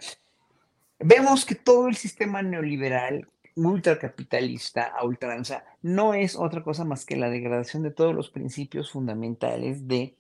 vemos 0.99 1.45
que 1.45 1.55
todo 1.55 1.89
el 1.89 1.97
sistema 1.97 2.43
neoliberal 2.43 3.29
ultracapitalista 3.55 4.85
a 4.85 5.05
ultranza 5.05 5.65
no 5.83 6.15
es 6.15 6.37
otra 6.37 6.63
cosa 6.63 6.85
más 6.85 7.07
que 7.07 7.17
la 7.17 7.31
degradación 7.31 7.83
de 7.83 7.91
todos 7.91 8.15
los 8.15 8.31
principios 8.31 8.91
fundamentales 8.91 9.89
de 9.89 10.17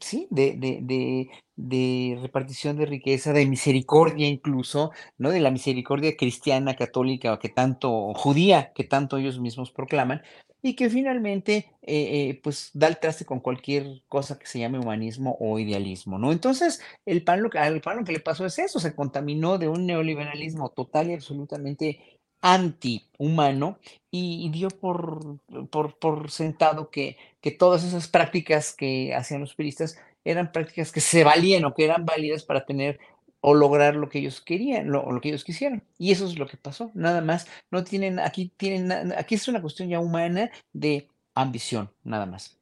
sí, 0.00 0.26
de, 0.30 0.54
de, 0.56 1.30
de, 1.56 2.18
repartición 2.20 2.76
de 2.76 2.86
riqueza, 2.86 3.32
de 3.32 3.46
misericordia 3.46 4.28
incluso, 4.28 4.92
¿no? 5.18 5.30
De 5.30 5.40
la 5.40 5.50
misericordia 5.50 6.16
cristiana, 6.16 6.76
católica, 6.76 7.38
que 7.38 7.48
tanto, 7.48 8.12
judía, 8.14 8.72
que 8.74 8.84
tanto 8.84 9.16
ellos 9.16 9.40
mismos 9.40 9.70
proclaman, 9.70 10.22
y 10.64 10.76
que 10.76 10.88
finalmente, 10.88 11.76
eh, 11.82 12.30
eh, 12.30 12.40
pues, 12.42 12.70
da 12.72 12.88
el 12.88 12.98
traste 12.98 13.26
con 13.26 13.40
cualquier 13.40 14.02
cosa 14.08 14.38
que 14.38 14.46
se 14.46 14.58
llame 14.60 14.78
humanismo 14.78 15.36
o 15.38 15.58
idealismo, 15.58 16.18
¿no? 16.18 16.32
Entonces, 16.32 16.80
el 17.04 17.22
PAN 17.22 17.42
lo, 17.42 17.50
al 17.52 17.82
PAN 17.82 17.98
lo 17.98 18.04
que 18.04 18.12
le 18.12 18.20
pasó 18.20 18.46
es 18.46 18.58
eso, 18.58 18.80
se 18.80 18.94
contaminó 18.94 19.58
de 19.58 19.68
un 19.68 19.84
neoliberalismo 19.84 20.70
total 20.70 21.10
y 21.10 21.14
absolutamente 21.14 22.18
antihumano 22.40 23.78
y, 24.10 24.46
y 24.46 24.50
dio 24.50 24.68
por, 24.68 25.38
por, 25.68 25.98
por 25.98 26.30
sentado 26.30 26.88
que, 26.90 27.18
que 27.42 27.50
todas 27.50 27.84
esas 27.84 28.08
prácticas 28.08 28.72
que 28.72 29.14
hacían 29.14 29.42
los 29.42 29.54
periodistas 29.54 29.98
eran 30.24 30.50
prácticas 30.50 30.92
que 30.92 31.00
se 31.02 31.24
valían 31.24 31.66
o 31.66 31.74
que 31.74 31.84
eran 31.84 32.06
válidas 32.06 32.42
para 32.42 32.64
tener 32.64 32.98
o 33.46 33.52
lograr 33.52 33.94
lo 33.94 34.08
que 34.08 34.20
ellos 34.20 34.40
querían, 34.40 34.90
lo, 34.90 35.12
lo 35.12 35.20
que 35.20 35.28
ellos 35.28 35.44
quisieran. 35.44 35.82
Y 35.98 36.12
eso 36.12 36.26
es 36.26 36.38
lo 36.38 36.46
que 36.46 36.56
pasó, 36.56 36.90
nada 36.94 37.20
más. 37.20 37.46
No 37.70 37.84
tienen, 37.84 38.18
aquí 38.18 38.50
tienen, 38.56 39.12
aquí 39.12 39.34
es 39.34 39.48
una 39.48 39.60
cuestión 39.60 39.90
ya 39.90 40.00
humana 40.00 40.50
de 40.72 41.08
ambición, 41.34 41.90
nada 42.04 42.24
más. 42.24 42.58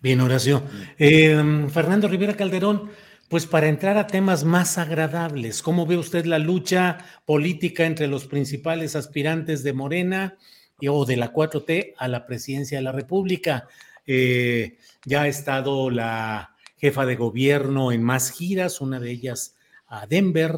Bien, 0.00 0.20
Horacio. 0.20 0.62
Eh, 0.98 1.66
Fernando 1.72 2.06
Rivera 2.06 2.36
Calderón, 2.36 2.92
pues 3.28 3.46
para 3.46 3.66
entrar 3.66 3.98
a 3.98 4.06
temas 4.06 4.44
más 4.44 4.78
agradables, 4.78 5.62
¿cómo 5.62 5.84
ve 5.84 5.96
usted 5.96 6.26
la 6.26 6.38
lucha 6.38 6.98
política 7.26 7.84
entre 7.84 8.06
los 8.06 8.24
principales 8.28 8.94
aspirantes 8.94 9.64
de 9.64 9.72
Morena 9.72 10.36
y, 10.78 10.86
o 10.86 11.04
de 11.06 11.16
la 11.16 11.32
4T 11.32 11.94
a 11.98 12.06
la 12.06 12.24
presidencia 12.24 12.78
de 12.78 12.84
la 12.84 12.92
República? 12.92 13.66
Eh, 14.06 14.78
ya 15.04 15.22
ha 15.22 15.26
estado 15.26 15.90
la 15.90 16.54
jefa 16.76 17.04
de 17.04 17.16
gobierno 17.16 17.90
en 17.90 18.04
más 18.04 18.30
giras, 18.30 18.80
una 18.80 19.00
de 19.00 19.10
ellas 19.10 19.56
a 19.88 20.06
Denver, 20.06 20.56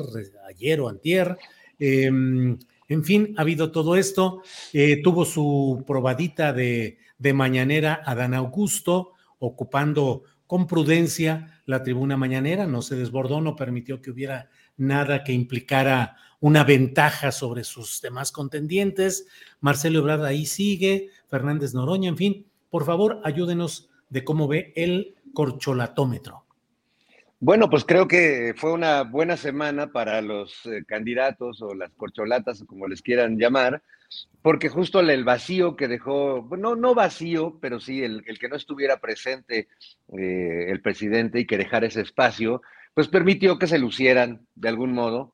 ayer 0.48 0.80
o 0.80 0.88
antier. 0.88 1.38
Eh, 1.78 2.04
en 2.90 3.04
fin, 3.04 3.34
ha 3.36 3.42
habido 3.42 3.70
todo 3.70 3.96
esto. 3.96 4.42
Eh, 4.72 5.00
tuvo 5.02 5.24
su 5.24 5.84
probadita 5.86 6.52
de, 6.52 6.98
de 7.18 7.32
mañanera 7.32 8.02
Adán 8.04 8.34
Augusto, 8.34 9.12
ocupando 9.38 10.24
con 10.46 10.66
prudencia 10.66 11.62
la 11.66 11.84
tribuna 11.84 12.16
mañanera, 12.16 12.66
no 12.66 12.82
se 12.82 12.96
desbordó, 12.96 13.40
no 13.40 13.54
permitió 13.54 14.02
que 14.02 14.10
hubiera 14.10 14.50
nada 14.76 15.22
que 15.22 15.32
implicara 15.32 16.16
una 16.40 16.64
ventaja 16.64 17.30
sobre 17.30 17.62
sus 17.62 18.00
demás 18.00 18.32
contendientes. 18.32 19.28
Marcelo 19.60 20.00
Ebrard 20.00 20.24
ahí 20.24 20.46
sigue, 20.46 21.10
Fernández 21.28 21.74
Noroña, 21.74 22.08
en 22.08 22.16
fin, 22.16 22.46
por 22.68 22.84
favor, 22.84 23.20
ayúdenos 23.22 23.90
de 24.08 24.24
cómo 24.24 24.48
ve 24.48 24.72
el 24.74 25.14
corcholatómetro. 25.32 26.44
Bueno, 27.42 27.70
pues 27.70 27.86
creo 27.86 28.06
que 28.06 28.52
fue 28.54 28.70
una 28.70 29.02
buena 29.02 29.38
semana 29.38 29.90
para 29.90 30.20
los 30.20 30.66
eh, 30.66 30.84
candidatos 30.86 31.62
o 31.62 31.74
las 31.74 31.90
corcholatas, 31.94 32.60
o 32.60 32.66
como 32.66 32.86
les 32.86 33.00
quieran 33.00 33.38
llamar, 33.38 33.82
porque 34.42 34.68
justo 34.68 35.00
el, 35.00 35.24
vacío 35.24 35.74
que 35.74 35.88
dejó, 35.88 36.42
bueno, 36.42 36.76
no 36.76 36.94
vacío, 36.94 37.58
pero 37.58 37.80
sí 37.80 38.04
el, 38.04 38.22
el 38.26 38.38
que 38.38 38.50
no 38.50 38.56
estuviera 38.56 39.00
presente 39.00 39.68
eh, 40.18 40.66
el 40.68 40.82
presidente 40.82 41.40
y 41.40 41.46
que 41.46 41.56
dejara 41.56 41.86
ese 41.86 42.02
espacio, 42.02 42.60
pues 42.92 43.08
permitió 43.08 43.58
que 43.58 43.68
se 43.68 43.78
lucieran 43.78 44.46
de 44.54 44.68
algún 44.68 44.92
modo, 44.92 45.32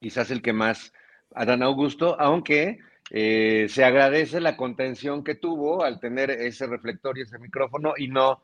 quizás 0.00 0.30
el 0.30 0.42
que 0.42 0.52
más, 0.52 0.92
Adán 1.34 1.64
Augusto, 1.64 2.20
aunque 2.20 2.78
eh, 3.10 3.66
se 3.68 3.82
agradece 3.82 4.40
la 4.40 4.56
contención 4.56 5.24
que 5.24 5.34
tuvo 5.34 5.82
al 5.82 5.98
tener 5.98 6.30
ese 6.30 6.68
reflector 6.68 7.18
y 7.18 7.22
ese 7.22 7.40
micrófono 7.40 7.94
y 7.96 8.06
no 8.06 8.40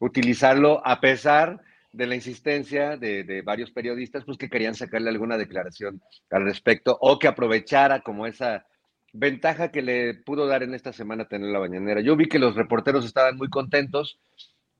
utilizarlo 0.00 0.86
a 0.86 1.00
pesar 1.00 1.62
de 1.92 2.06
la 2.06 2.14
insistencia 2.14 2.96
de, 2.96 3.24
de, 3.24 3.42
varios 3.42 3.72
periodistas, 3.72 4.24
pues 4.24 4.38
que 4.38 4.48
querían 4.48 4.74
sacarle 4.74 5.10
alguna 5.10 5.36
declaración 5.36 6.00
al 6.30 6.44
respecto 6.44 6.96
o 7.00 7.18
que 7.18 7.28
aprovechara 7.28 8.00
como 8.00 8.26
esa 8.26 8.64
ventaja 9.12 9.70
que 9.70 9.82
le 9.82 10.14
pudo 10.14 10.46
dar 10.46 10.62
en 10.62 10.74
esta 10.74 10.92
semana 10.92 11.26
tener 11.26 11.50
la 11.50 11.58
bañanera. 11.58 12.00
Yo 12.00 12.16
vi 12.16 12.28
que 12.28 12.38
los 12.38 12.54
reporteros 12.54 13.04
estaban 13.04 13.36
muy 13.36 13.48
contentos 13.48 14.20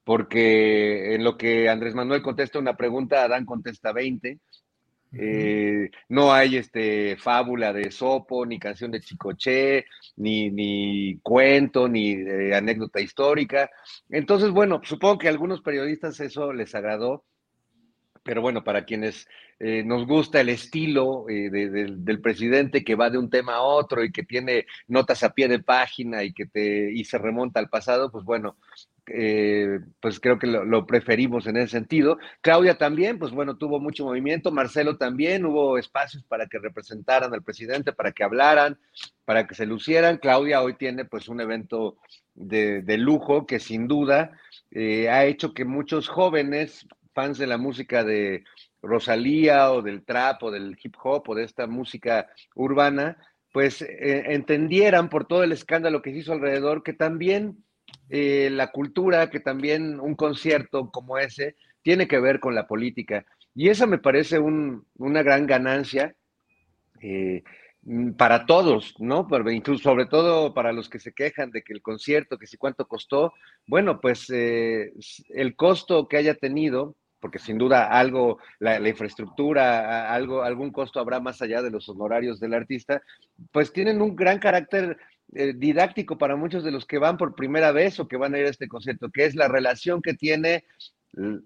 porque 0.04 1.14
en 1.14 1.24
lo 1.24 1.36
que 1.36 1.68
Andrés 1.68 1.94
Manuel 1.94 2.22
contesta 2.22 2.58
una 2.58 2.76
pregunta, 2.76 3.24
Adán 3.24 3.44
contesta 3.44 3.92
20. 3.92 4.38
Eh, 5.12 5.90
no 6.08 6.32
hay 6.32 6.56
este 6.56 7.16
fábula 7.16 7.72
de 7.72 7.90
Sopo, 7.90 8.46
ni 8.46 8.58
canción 8.58 8.90
de 8.90 9.00
Chicoche, 9.00 9.86
ni, 10.16 10.50
ni 10.50 11.18
cuento, 11.20 11.88
ni 11.88 12.12
eh, 12.12 12.54
anécdota 12.54 13.00
histórica. 13.00 13.70
Entonces, 14.08 14.50
bueno, 14.50 14.80
supongo 14.84 15.18
que 15.18 15.28
a 15.28 15.30
algunos 15.30 15.62
periodistas 15.62 16.20
eso 16.20 16.52
les 16.52 16.74
agradó, 16.74 17.24
pero 18.22 18.40
bueno, 18.42 18.62
para 18.62 18.84
quienes 18.84 19.26
eh, 19.58 19.82
nos 19.84 20.06
gusta 20.06 20.40
el 20.40 20.50
estilo 20.50 21.24
de, 21.26 21.50
del 21.50 22.20
presidente 22.20 22.84
que 22.84 22.94
va 22.94 23.10
de 23.10 23.18
un 23.18 23.30
tema 23.30 23.56
a 23.56 23.62
otro 23.62 24.04
y 24.04 24.12
que 24.12 24.22
tiene 24.22 24.66
notas 24.86 25.22
a 25.22 25.32
pie 25.34 25.48
de 25.48 25.58
página 25.58 26.22
y 26.22 26.32
que 26.32 26.46
te 26.46 26.92
y 26.92 27.04
se 27.04 27.18
remonta 27.18 27.60
al 27.60 27.68
pasado, 27.68 28.10
pues 28.12 28.24
bueno, 28.24 28.56
eh, 29.12 29.80
pues 30.00 30.20
creo 30.20 30.38
que 30.38 30.46
lo, 30.46 30.86
preferimos 30.86 31.46
en 31.46 31.56
ese 31.56 31.72
sentido. 31.72 32.18
Claudia 32.40 32.78
también, 32.78 33.18
pues 33.18 33.32
bueno, 33.32 33.56
tuvo 33.56 33.80
mucho 33.80 34.04
movimiento, 34.04 34.50
Marcelo 34.50 34.96
también, 34.96 35.44
hubo 35.44 35.78
espacios 35.78 36.24
para 36.24 36.46
que 36.46 36.58
representaran 36.58 37.32
al 37.34 37.42
presidente, 37.42 37.92
para 37.92 38.12
que 38.12 38.24
hablaran, 38.24 38.78
para 39.24 39.46
que 39.46 39.54
se 39.54 39.66
lucieran. 39.66 40.18
Claudia 40.18 40.62
hoy 40.62 40.74
tiene 40.74 41.04
pues 41.04 41.28
un 41.28 41.40
evento 41.40 41.98
de, 42.34 42.82
de 42.82 42.98
lujo 42.98 43.46
que 43.46 43.58
sin 43.58 43.88
duda 43.88 44.32
eh, 44.70 45.08
ha 45.08 45.24
hecho 45.24 45.52
que 45.52 45.64
muchos 45.64 46.08
jóvenes, 46.08 46.86
fans 47.12 47.38
de 47.38 47.46
la 47.46 47.58
música 47.58 48.04
de 48.04 48.44
Rosalía 48.82 49.72
o 49.72 49.82
del 49.82 50.04
trap 50.04 50.42
o 50.44 50.50
del 50.50 50.78
hip 50.82 50.94
hop 51.02 51.28
o 51.28 51.34
de 51.34 51.44
esta 51.44 51.66
música 51.66 52.28
urbana, 52.54 53.16
pues 53.52 53.82
eh, 53.82 54.24
entendieran 54.28 55.08
por 55.08 55.26
todo 55.26 55.42
el 55.42 55.52
escándalo 55.52 56.02
que 56.02 56.12
se 56.12 56.18
hizo 56.18 56.32
alrededor 56.32 56.82
que 56.82 56.92
también 56.92 57.64
eh, 58.08 58.50
la 58.50 58.72
cultura, 58.72 59.30
que 59.30 59.40
también 59.40 60.00
un 60.00 60.14
concierto 60.14 60.90
como 60.90 61.18
ese 61.18 61.56
tiene 61.82 62.08
que 62.08 62.18
ver 62.18 62.40
con 62.40 62.54
la 62.54 62.66
política. 62.66 63.24
Y 63.54 63.68
eso 63.68 63.86
me 63.86 63.98
parece 63.98 64.38
un, 64.38 64.86
una 64.96 65.22
gran 65.22 65.46
ganancia 65.46 66.14
eh, 67.00 67.42
para 68.16 68.46
todos, 68.46 68.94
¿no? 68.98 69.26
Incluso 69.50 69.82
sobre 69.82 70.06
todo 70.06 70.52
para 70.52 70.72
los 70.72 70.88
que 70.88 70.98
se 70.98 71.12
quejan 71.12 71.50
de 71.50 71.62
que 71.62 71.72
el 71.72 71.82
concierto, 71.82 72.38
que 72.38 72.46
si 72.46 72.56
cuánto 72.56 72.86
costó, 72.86 73.32
bueno, 73.66 74.00
pues 74.00 74.28
eh, 74.30 74.92
el 75.30 75.56
costo 75.56 76.06
que 76.06 76.18
haya 76.18 76.34
tenido, 76.34 76.96
porque 77.20 77.38
sin 77.38 77.58
duda 77.58 77.86
algo, 77.86 78.38
la, 78.58 78.78
la, 78.78 78.88
infraestructura, 78.88 80.12
algo, 80.12 80.42
algún 80.42 80.72
costo 80.72 81.00
habrá 81.00 81.20
más 81.20 81.40
allá 81.42 81.62
de 81.62 81.70
los 81.70 81.88
honorarios 81.88 82.38
del 82.38 82.54
artista, 82.54 83.02
pues 83.50 83.72
tienen 83.72 84.02
un 84.02 84.14
gran 84.14 84.38
carácter 84.38 84.98
eh, 85.34 85.54
didáctico 85.56 86.18
para 86.18 86.36
muchos 86.36 86.64
de 86.64 86.70
los 86.70 86.86
que 86.86 86.98
van 86.98 87.16
por 87.16 87.34
primera 87.34 87.72
vez 87.72 88.00
o 88.00 88.08
que 88.08 88.16
van 88.16 88.34
a 88.34 88.38
ir 88.38 88.46
a 88.46 88.50
este 88.50 88.68
concierto, 88.68 89.10
que 89.10 89.24
es 89.24 89.34
la 89.34 89.48
relación 89.48 90.02
que 90.02 90.14
tiene 90.14 90.64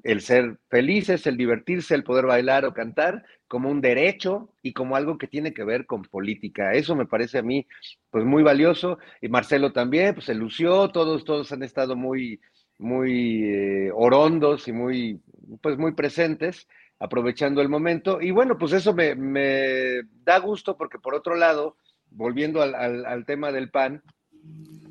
el 0.03 0.21
ser 0.21 0.59
felices, 0.69 1.27
el 1.27 1.37
divertirse, 1.37 1.95
el 1.95 2.05
poder 2.05 2.27
bailar 2.27 2.65
o 2.67 2.75
cantar 2.75 3.25
como 3.49 3.71
un 3.71 3.81
derecho 3.81 4.51
y 4.63 4.73
como 4.73 4.97
algo 4.97 5.17
que 5.17 5.27
tiene 5.27 5.55
que 5.55 5.65
ver 5.65 5.87
con 5.87 6.03
política. 6.03 6.73
Eso 6.73 6.95
me 6.95 7.07
parece 7.07 7.39
a 7.39 7.43
mí 7.43 7.67
pues 8.11 8.25
muy 8.25 8.43
valioso 8.43 8.99
y 9.21 9.29
Marcelo 9.29 9.73
también, 9.73 10.15
pues 10.15 10.27
se 10.27 10.35
lució, 10.35 10.91
todos 10.91 11.25
todos 11.25 11.51
han 11.53 11.63
estado 11.63 11.97
muy 11.97 12.41
muy 12.79 13.45
eh, 13.45 13.91
orondos 13.95 14.69
y 14.69 14.73
muy 14.73 15.21
pues 15.63 15.79
muy 15.79 15.93
presentes 15.93 16.67
aprovechando 16.99 17.61
el 17.61 17.69
momento 17.69 18.21
y 18.21 18.31
bueno, 18.31 18.59
pues 18.59 18.73
eso 18.73 18.95
me, 18.95 19.15
me 19.15 20.03
da 20.25 20.39
gusto 20.39 20.77
porque 20.77 20.99
por 20.99 21.15
otro 21.15 21.35
lado, 21.37 21.77
volviendo 22.15 22.63
al, 22.63 22.75
al, 22.75 23.27
tema 23.27 23.53
del 23.53 23.71
PAN, 23.71 24.03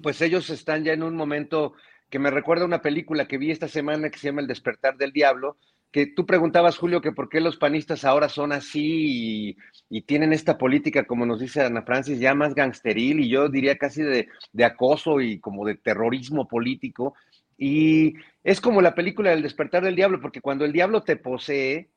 pues 0.01 0.21
ellos 0.21 0.49
están 0.49 0.83
ya 0.83 0.93
en 0.93 1.03
un 1.03 1.15
momento 1.15 1.73
que 2.09 2.19
me 2.19 2.31
recuerda 2.31 2.65
una 2.65 2.81
película 2.81 3.27
que 3.27 3.37
vi 3.37 3.51
esta 3.51 3.67
semana 3.67 4.09
que 4.09 4.19
se 4.19 4.27
llama 4.27 4.41
El 4.41 4.47
despertar 4.47 4.97
del 4.97 5.11
diablo, 5.11 5.57
que 5.91 6.07
tú 6.07 6.25
preguntabas, 6.25 6.77
Julio, 6.77 7.01
que 7.01 7.11
por 7.11 7.29
qué 7.29 7.39
los 7.39 7.57
panistas 7.57 8.03
ahora 8.03 8.27
son 8.27 8.51
así 8.51 9.55
y, 9.89 10.01
tienen 10.01 10.33
esta 10.33 10.57
política, 10.57 11.05
como 11.05 11.23
nos 11.25 11.39
dice 11.39 11.61
Ana 11.61 11.83
Francis, 11.83 12.19
ya 12.19 12.33
más 12.33 12.55
gangsteril 12.55 13.19
y 13.19 13.29
yo 13.29 13.47
diría 13.47 13.77
casi 13.77 14.01
de, 14.01 14.27
de 14.51 14.65
acoso 14.65 15.21
y 15.21 15.39
como 15.39 15.65
de 15.65 15.75
terrorismo 15.75 16.47
político. 16.47 17.13
Y 17.59 18.15
es 18.43 18.59
como 18.59 18.81
la 18.81 18.95
película 18.95 19.29
del 19.29 19.43
despertar 19.43 19.83
del 19.83 19.95
diablo, 19.95 20.19
porque 20.19 20.41
cuando 20.41 20.65
el 20.65 20.73
diablo 20.73 21.03
te 21.03 21.15
posee, 21.15 21.89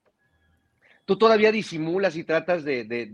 tú 1.07 1.17
todavía 1.17 1.53
disimulas 1.53 2.17
y 2.17 2.25
tratas 2.25 2.65
de, 2.65 2.85
de, 2.85 3.07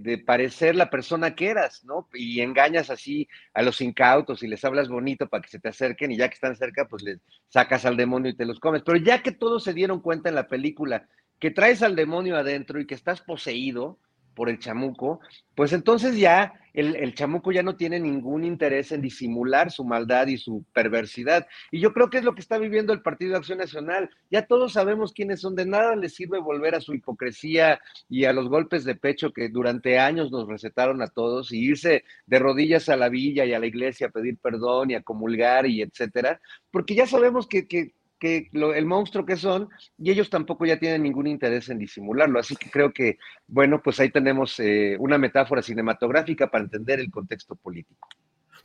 de, 0.00 0.18
parecer 0.18 0.76
la 0.76 0.88
persona 0.88 1.34
que 1.34 1.48
eras, 1.48 1.84
¿no? 1.84 2.08
Y 2.14 2.40
engañas 2.40 2.90
así 2.90 3.28
a 3.52 3.62
los 3.62 3.80
incautos 3.80 4.42
y 4.42 4.46
les 4.46 4.64
hablas 4.64 4.88
bonito 4.88 5.28
para 5.28 5.42
que 5.42 5.50
se 5.50 5.58
te 5.58 5.68
acerquen 5.68 6.12
y 6.12 6.16
ya 6.16 6.28
que 6.28 6.34
están 6.34 6.56
cerca, 6.56 6.86
pues 6.86 7.02
les 7.02 7.18
sacas 7.48 7.84
al 7.84 7.96
demonio 7.96 8.30
y 8.30 8.36
te 8.36 8.46
los 8.46 8.60
comes. 8.60 8.82
Pero 8.82 8.98
ya 8.98 9.20
que 9.20 9.32
todos 9.32 9.64
se 9.64 9.74
dieron 9.74 10.00
cuenta 10.00 10.28
en 10.28 10.36
la 10.36 10.46
película 10.46 11.08
que 11.40 11.50
traes 11.50 11.82
al 11.82 11.96
demonio 11.96 12.36
adentro 12.36 12.80
y 12.80 12.86
que 12.86 12.94
estás 12.94 13.20
poseído 13.20 13.98
por 14.34 14.48
el 14.48 14.60
chamuco, 14.60 15.18
pues 15.56 15.72
entonces 15.72 16.16
ya 16.16 16.54
el, 16.74 16.96
el, 16.96 17.14
chamuco 17.14 17.52
ya 17.52 17.62
no 17.62 17.76
tiene 17.76 18.00
ningún 18.00 18.44
interés 18.44 18.92
en 18.92 19.00
disimular 19.00 19.70
su 19.70 19.84
maldad 19.84 20.26
y 20.26 20.36
su 20.36 20.64
perversidad. 20.72 21.46
Y 21.70 21.80
yo 21.80 21.92
creo 21.92 22.10
que 22.10 22.18
es 22.18 22.24
lo 22.24 22.34
que 22.34 22.40
está 22.40 22.58
viviendo 22.58 22.92
el 22.92 23.00
Partido 23.00 23.32
de 23.32 23.38
Acción 23.38 23.58
Nacional. 23.58 24.10
Ya 24.30 24.46
todos 24.46 24.72
sabemos 24.72 25.12
quiénes 25.12 25.40
son, 25.40 25.54
de 25.54 25.66
nada 25.66 25.94
les 25.94 26.14
sirve 26.14 26.40
volver 26.40 26.74
a 26.74 26.80
su 26.80 26.92
hipocresía 26.92 27.80
y 28.08 28.24
a 28.24 28.32
los 28.32 28.48
golpes 28.48 28.84
de 28.84 28.96
pecho 28.96 29.32
que 29.32 29.48
durante 29.48 29.98
años 29.98 30.30
nos 30.32 30.48
recetaron 30.48 31.00
a 31.00 31.06
todos 31.06 31.52
y 31.52 31.60
irse 31.60 32.04
de 32.26 32.38
rodillas 32.38 32.88
a 32.88 32.96
la 32.96 33.08
villa 33.08 33.44
y 33.44 33.54
a 33.54 33.58
la 33.60 33.66
iglesia 33.66 34.08
a 34.08 34.10
pedir 34.10 34.36
perdón 34.38 34.90
y 34.90 34.94
a 34.94 35.02
comulgar 35.02 35.66
y 35.66 35.80
etcétera, 35.82 36.40
porque 36.70 36.94
ya 36.94 37.06
sabemos 37.06 37.46
que, 37.46 37.68
que 37.68 37.94
que 38.18 38.48
el 38.52 38.86
monstruo 38.86 39.26
que 39.26 39.36
son 39.36 39.68
y 39.98 40.10
ellos 40.10 40.30
tampoco 40.30 40.66
ya 40.66 40.78
tienen 40.78 41.02
ningún 41.02 41.26
interés 41.26 41.68
en 41.68 41.78
disimularlo. 41.78 42.38
Así 42.38 42.56
que 42.56 42.70
creo 42.70 42.92
que, 42.92 43.18
bueno, 43.46 43.80
pues 43.82 44.00
ahí 44.00 44.10
tenemos 44.10 44.58
eh, 44.60 44.96
una 44.98 45.18
metáfora 45.18 45.62
cinematográfica 45.62 46.50
para 46.50 46.64
entender 46.64 47.00
el 47.00 47.10
contexto 47.10 47.54
político. 47.56 48.08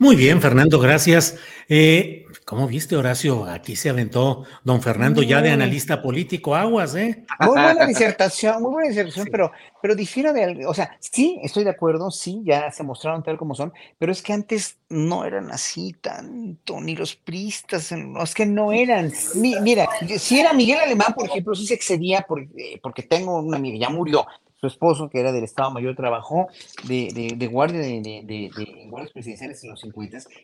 Muy 0.02 0.16
bien, 0.16 0.42
Fernando, 0.42 0.80
gracias. 0.80 1.36
Eh, 1.68 2.26
¿Cómo 2.46 2.68
viste, 2.68 2.96
Horacio? 2.96 3.44
Aquí 3.44 3.76
se 3.76 3.90
aventó 3.90 4.46
don 4.64 4.82
Fernando 4.82 5.22
ya 5.22 5.42
de 5.42 5.52
analista 5.52 6.02
político, 6.02 6.56
aguas, 6.56 6.96
¿eh? 6.96 7.26
Muy 7.42 7.50
buena 7.50 7.86
disertación, 7.86 8.62
muy 8.62 8.72
buena 8.72 8.88
disertación, 8.88 9.28
pero, 9.30 9.52
pero 9.82 9.96
difiere 9.96 10.32
de, 10.32 10.66
o 10.66 10.74
sea, 10.74 10.98
sí, 11.02 11.38
estoy 11.44 11.66
de 11.66 11.72
acuerdo, 11.72 12.12
sí, 12.12 12.42
ya 12.46 12.72
se 12.72 12.82
mostraron 12.82 13.24
tal 13.24 13.38
como 13.38 13.56
son, 13.56 13.74
pero 13.98 14.14
es 14.14 14.22
que 14.22 14.32
antes 14.32 14.78
no 14.88 15.26
eran 15.26 15.52
así 15.52 15.94
tanto, 16.00 16.80
ni 16.80 16.96
los 16.96 17.18
pristas, 17.18 17.92
no, 17.92 18.24
es 18.24 18.34
que 18.34 18.46
no 18.46 18.72
eran. 18.72 19.12
mira, 19.36 19.90
si 20.18 20.40
era 20.40 20.54
Miguel 20.54 20.80
Alemán, 20.80 21.14
por 21.14 21.26
ejemplo, 21.26 21.54
sí 21.56 21.68
se 21.68 21.74
excedía 21.74 22.26
porque, 22.26 22.80
porque 22.82 23.04
tengo 23.04 23.38
una 23.42 23.58
amiga, 23.58 23.78
ya 23.78 23.90
murió, 23.90 24.26
su 24.60 24.68
esposo, 24.68 25.10
que 25.10 25.20
era 25.20 25.32
del 25.32 25.44
Estado 25.44 25.72
Mayor, 25.72 25.96
trabajó 25.96 26.48
de, 26.84 27.36
de, 27.38 27.48
guardia 27.48 27.80
de, 27.80 28.24
de, 28.26 28.88
guardias 28.90 29.14
presidenciales 29.14 29.64
en 29.64 29.72
los 29.72 29.82
50 29.82 30.00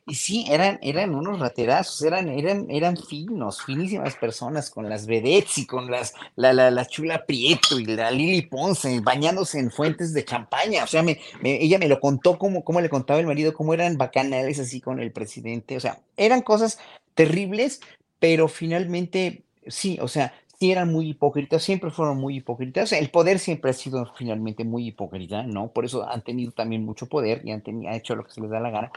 y 0.08 0.16
sí, 0.16 0.46
eran, 0.50 0.80
eran 0.82 1.16
unos 1.16 1.40
raterazos, 1.40 2.02
eran, 2.02 2.30
eran, 2.30 2.68
eran 2.70 2.98
finos, 2.98 3.64
finísimas 3.64 4.16
personas 4.16 4.70
con 4.70 4.90
las 4.90 5.06
vedettes 5.06 5.58
y 5.58 5.66
con 5.66 5.92
las, 5.92 6.14
la, 6.36 6.54
la, 6.54 6.72
la 6.72 6.86
chula 6.86 7.26
Prieto 7.26 7.80
y 7.80 7.86
la 7.86 8.12
Lili 8.12 8.44
Ponce 8.44 9.00
bañándose 9.02 9.60
en 9.60 9.72
fuentes 9.72 10.14
de 10.14 10.24
champaña. 10.24 10.84
O 10.84 10.88
sea, 10.88 11.04
me, 11.04 11.20
ella 11.44 11.78
me 11.78 11.88
lo 11.88 12.00
contó 12.00 12.38
como, 12.38 12.64
como 12.64 12.82
le 12.82 12.90
contaba 12.90 13.20
el 13.20 13.28
marido, 13.28 13.54
cómo 13.54 13.74
eran 13.74 13.98
bacanales 13.98 14.60
así 14.60 14.80
con 14.80 15.00
el 15.00 15.12
presidente. 15.12 15.78
O 15.78 15.80
sea, 15.80 16.00
eran 16.18 16.42
cosas 16.42 16.80
terribles, 17.16 17.82
pero 18.20 18.48
finalmente 18.48 19.44
sí, 19.68 19.98
o 20.02 20.08
sea, 20.08 20.34
sí 20.60 20.72
eran 20.72 20.92
muy 20.92 21.10
hipócritas, 21.10 21.64
siempre 21.64 21.92
fueron 21.92 22.18
muy 22.18 22.38
hipócritas. 22.38 22.92
el 22.92 23.10
poder 23.10 23.40
siempre 23.40 23.72
ha 23.72 23.74
sido 23.74 24.12
finalmente 24.16 24.64
muy 24.64 24.88
hipócrita, 24.88 25.44
¿no? 25.44 25.70
Por 25.70 25.86
eso 25.86 26.08
han 26.08 26.22
tenido 26.22 26.52
también 26.52 26.86
mucho 26.86 27.08
poder 27.08 27.42
y 27.44 27.52
han, 27.52 27.62
tenido, 27.62 27.92
hecho 27.94 28.16
lo 28.16 28.24
que 28.24 28.32
se 28.32 28.42
les 28.42 28.50
da 28.50 28.60
la 28.60 28.72
gana. 28.72 28.92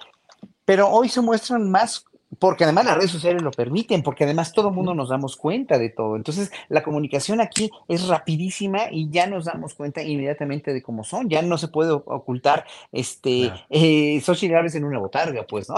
Pero 0.64 0.88
hoy 0.88 1.08
se 1.08 1.20
muestran 1.20 1.70
más 1.70 2.04
porque 2.38 2.64
además 2.64 2.84
las 2.84 2.96
redes 2.96 3.10
sociales 3.10 3.42
lo 3.42 3.50
permiten, 3.50 4.02
porque 4.02 4.24
además 4.24 4.52
todo 4.52 4.68
el 4.68 4.74
mundo 4.74 4.94
nos 4.94 5.08
damos 5.08 5.36
cuenta 5.36 5.78
de 5.78 5.88
todo. 5.88 6.16
Entonces, 6.16 6.50
la 6.68 6.82
comunicación 6.82 7.40
aquí 7.40 7.70
es 7.88 8.06
rapidísima 8.06 8.90
y 8.90 9.08
ya 9.10 9.26
nos 9.26 9.46
damos 9.46 9.74
cuenta 9.74 10.02
inmediatamente 10.02 10.74
de 10.74 10.82
cómo 10.82 11.04
son. 11.04 11.28
Ya 11.28 11.40
no 11.40 11.56
se 11.56 11.68
puede 11.68 11.92
ocultar 11.92 12.66
este 12.92 13.50
eh, 13.70 14.22
en 14.26 14.84
una 14.84 14.98
botarga, 14.98 15.44
pues, 15.44 15.68
¿no? 15.68 15.76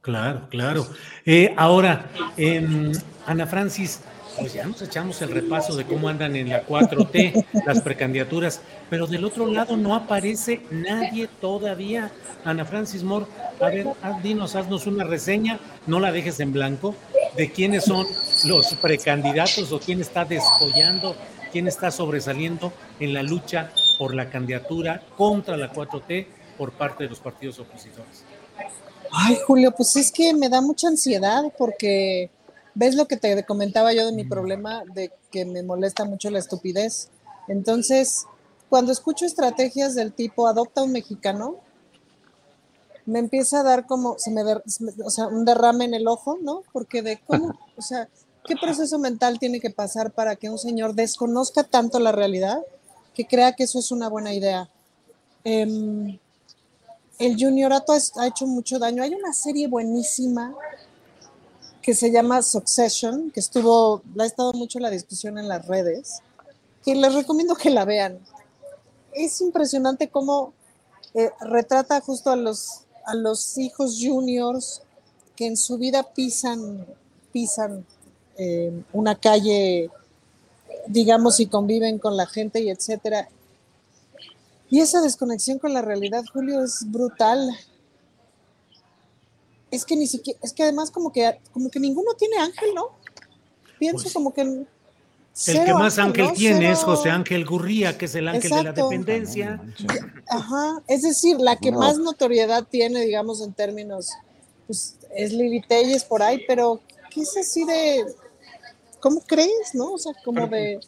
Claro, 0.00 0.48
claro. 0.48 0.86
Eh, 1.26 1.52
ahora, 1.56 2.06
em, 2.36 2.92
Ana 3.26 3.46
Francis, 3.46 4.02
pues 4.38 4.52
ya 4.52 4.64
nos 4.64 4.80
echamos 4.82 5.20
el 5.22 5.30
repaso 5.30 5.76
de 5.76 5.84
cómo 5.84 6.08
andan 6.08 6.36
en 6.36 6.48
la 6.48 6.66
4T 6.66 7.46
las 7.66 7.80
precandidaturas, 7.80 8.60
pero 8.88 9.06
del 9.06 9.24
otro 9.24 9.46
lado 9.46 9.76
no 9.76 9.94
aparece 9.94 10.60
nadie 10.70 11.28
todavía. 11.40 12.10
Ana 12.44 12.64
Francis 12.64 13.02
Moore, 13.02 13.26
a 13.60 13.68
ver, 13.68 13.86
dinos, 14.22 14.54
haznos 14.56 14.86
una 14.86 15.04
reseña, 15.04 15.58
no 15.86 16.00
la 16.00 16.12
dejes 16.12 16.40
en 16.40 16.52
blanco, 16.52 16.94
de 17.36 17.50
quiénes 17.50 17.84
son 17.84 18.06
los 18.44 18.74
precandidatos 18.74 19.70
o 19.72 19.80
quién 19.80 20.00
está 20.00 20.24
descollando, 20.24 21.16
quién 21.52 21.66
está 21.66 21.90
sobresaliendo 21.90 22.72
en 23.00 23.12
la 23.14 23.22
lucha 23.22 23.70
por 23.98 24.14
la 24.14 24.30
candidatura 24.30 25.02
contra 25.16 25.56
la 25.56 25.72
4T 25.72 26.26
por 26.56 26.72
parte 26.72 27.04
de 27.04 27.10
los 27.10 27.20
partidos 27.20 27.58
opositores. 27.58 28.24
Ay, 29.10 29.38
Julio, 29.46 29.72
pues 29.76 29.96
es 29.96 30.12
que 30.12 30.34
me 30.34 30.48
da 30.48 30.60
mucha 30.60 30.88
ansiedad 30.88 31.42
porque 31.56 32.30
ves 32.78 32.94
lo 32.94 33.08
que 33.08 33.16
te 33.16 33.44
comentaba 33.44 33.92
yo 33.92 34.06
de 34.06 34.12
mi 34.12 34.22
problema 34.22 34.84
de 34.94 35.10
que 35.32 35.44
me 35.44 35.64
molesta 35.64 36.04
mucho 36.04 36.30
la 36.30 36.38
estupidez. 36.38 37.08
Entonces, 37.48 38.26
cuando 38.68 38.92
escucho 38.92 39.26
estrategias 39.26 39.96
del 39.96 40.12
tipo 40.12 40.46
adopta 40.46 40.84
un 40.84 40.92
mexicano, 40.92 41.56
me 43.04 43.18
empieza 43.18 43.60
a 43.60 43.62
dar 43.64 43.86
como, 43.86 44.16
se 44.20 44.30
me, 44.30 44.42
o 44.44 45.10
sea, 45.10 45.26
un 45.26 45.44
derrame 45.44 45.86
en 45.86 45.94
el 45.94 46.06
ojo, 46.06 46.38
¿no? 46.40 46.62
Porque 46.72 47.02
de 47.02 47.18
cómo, 47.26 47.58
o 47.76 47.82
sea, 47.82 48.08
¿qué 48.44 48.54
proceso 48.54 49.00
mental 49.00 49.40
tiene 49.40 49.58
que 49.58 49.70
pasar 49.70 50.12
para 50.12 50.36
que 50.36 50.48
un 50.48 50.58
señor 50.58 50.94
desconozca 50.94 51.64
tanto 51.64 51.98
la 51.98 52.12
realidad 52.12 52.60
que 53.12 53.26
crea 53.26 53.54
que 53.54 53.64
eso 53.64 53.80
es 53.80 53.90
una 53.90 54.08
buena 54.08 54.32
idea? 54.32 54.70
Em, 55.42 56.16
el 57.18 57.36
juniorato 57.36 57.92
ha 57.92 58.26
hecho 58.28 58.46
mucho 58.46 58.78
daño. 58.78 59.02
Hay 59.02 59.14
una 59.14 59.32
serie 59.32 59.66
buenísima 59.66 60.54
que 61.88 61.94
se 61.94 62.10
llama 62.10 62.42
Succession, 62.42 63.30
que 63.30 63.40
estuvo, 63.40 64.02
ha 64.18 64.26
estado 64.26 64.52
mucho 64.52 64.78
la 64.78 64.90
discusión 64.90 65.38
en 65.38 65.48
las 65.48 65.66
redes, 65.66 66.18
que 66.84 66.94
les 66.94 67.14
recomiendo 67.14 67.54
que 67.54 67.70
la 67.70 67.86
vean. 67.86 68.18
Es 69.14 69.40
impresionante 69.40 70.10
cómo 70.10 70.52
eh, 71.14 71.30
retrata 71.40 71.98
justo 72.02 72.28
a 72.28 72.36
los, 72.36 72.82
a 73.06 73.14
los 73.14 73.56
hijos 73.56 74.00
juniors 74.02 74.82
que 75.34 75.46
en 75.46 75.56
su 75.56 75.78
vida 75.78 76.02
pisan, 76.02 76.84
pisan 77.32 77.86
eh, 78.36 78.82
una 78.92 79.14
calle, 79.14 79.88
digamos, 80.88 81.40
y 81.40 81.46
conviven 81.46 81.98
con 81.98 82.18
la 82.18 82.26
gente 82.26 82.60
y 82.60 82.68
etcétera. 82.68 83.30
Y 84.68 84.80
esa 84.80 85.00
desconexión 85.00 85.58
con 85.58 85.72
la 85.72 85.80
realidad, 85.80 86.22
Julio, 86.34 86.62
es 86.62 86.82
brutal 86.84 87.48
es 89.70 89.84
que 89.84 89.96
ni 89.96 90.06
siquiera, 90.06 90.38
es 90.42 90.52
que 90.52 90.62
además 90.62 90.90
como 90.90 91.12
que, 91.12 91.38
como 91.52 91.70
que 91.70 91.80
ninguno 91.80 92.12
tiene 92.14 92.38
ángel, 92.38 92.74
¿no? 92.74 92.90
Pienso 93.78 94.02
Pues, 94.04 94.14
como 94.14 94.32
que... 94.32 94.42
El 95.46 95.64
que 95.64 95.72
más 95.72 95.98
ángel 95.98 96.26
¿no? 96.26 96.32
tiene 96.32 96.72
es 96.72 96.80
José 96.80 97.10
Ángel 97.10 97.44
Gurría, 97.44 97.96
que 97.96 98.06
es 98.06 98.14
el 98.16 98.26
ángel 98.26 98.50
de 98.50 98.62
la 98.64 98.72
dependencia. 98.72 99.62
Ajá, 100.28 100.82
es 100.88 101.02
decir, 101.02 101.38
la 101.38 101.54
que 101.54 101.70
No. 101.70 101.78
más 101.78 101.96
notoriedad 101.96 102.66
tiene, 102.68 103.02
digamos, 103.02 103.40
en 103.40 103.52
términos, 103.52 104.10
pues 104.66 104.96
es 105.14 105.32
Lili 105.32 105.62
Telles 105.62 106.02
por 106.02 106.22
ahí, 106.24 106.42
pero 106.48 106.80
¿qué 107.10 107.20
es 107.20 107.36
así 107.36 107.64
de, 107.64 108.04
¿cómo 108.98 109.20
crees, 109.20 109.74
no? 109.74 109.92
O 109.92 109.98
sea, 109.98 110.12
como 110.24 110.48
de, 110.48 110.80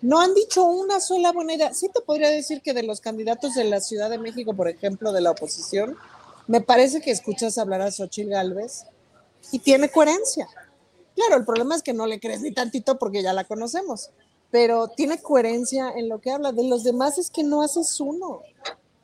no 0.00 0.20
han 0.20 0.34
dicho 0.34 0.64
una 0.64 0.98
sola 0.98 1.30
buena 1.30 1.54
idea. 1.54 1.72
Sí 1.72 1.88
te 1.94 2.00
podría 2.00 2.30
decir 2.30 2.62
que 2.62 2.74
de 2.74 2.82
los 2.82 3.00
candidatos 3.00 3.54
de 3.54 3.62
la 3.62 3.80
Ciudad 3.80 4.10
de 4.10 4.18
México, 4.18 4.54
por 4.54 4.68
ejemplo, 4.68 5.12
de 5.12 5.20
la 5.20 5.30
oposición, 5.30 5.96
me 6.48 6.62
parece 6.62 7.00
que 7.00 7.10
escuchas 7.10 7.58
hablar 7.58 7.82
a 7.82 7.92
Xochitl 7.92 8.30
Galvez 8.30 8.86
y 9.52 9.60
tiene 9.60 9.90
coherencia. 9.90 10.48
Claro, 11.14 11.36
el 11.36 11.44
problema 11.44 11.76
es 11.76 11.82
que 11.82 11.92
no 11.92 12.06
le 12.06 12.18
crees 12.18 12.40
ni 12.40 12.52
tantito 12.52 12.98
porque 12.98 13.22
ya 13.22 13.32
la 13.32 13.44
conocemos, 13.44 14.10
pero 14.50 14.88
tiene 14.88 15.20
coherencia 15.20 15.92
en 15.94 16.08
lo 16.08 16.20
que 16.20 16.30
habla. 16.30 16.52
De 16.52 16.66
los 16.66 16.84
demás 16.84 17.18
es 17.18 17.30
que 17.30 17.44
no 17.44 17.60
haces 17.62 18.00
uno. 18.00 18.40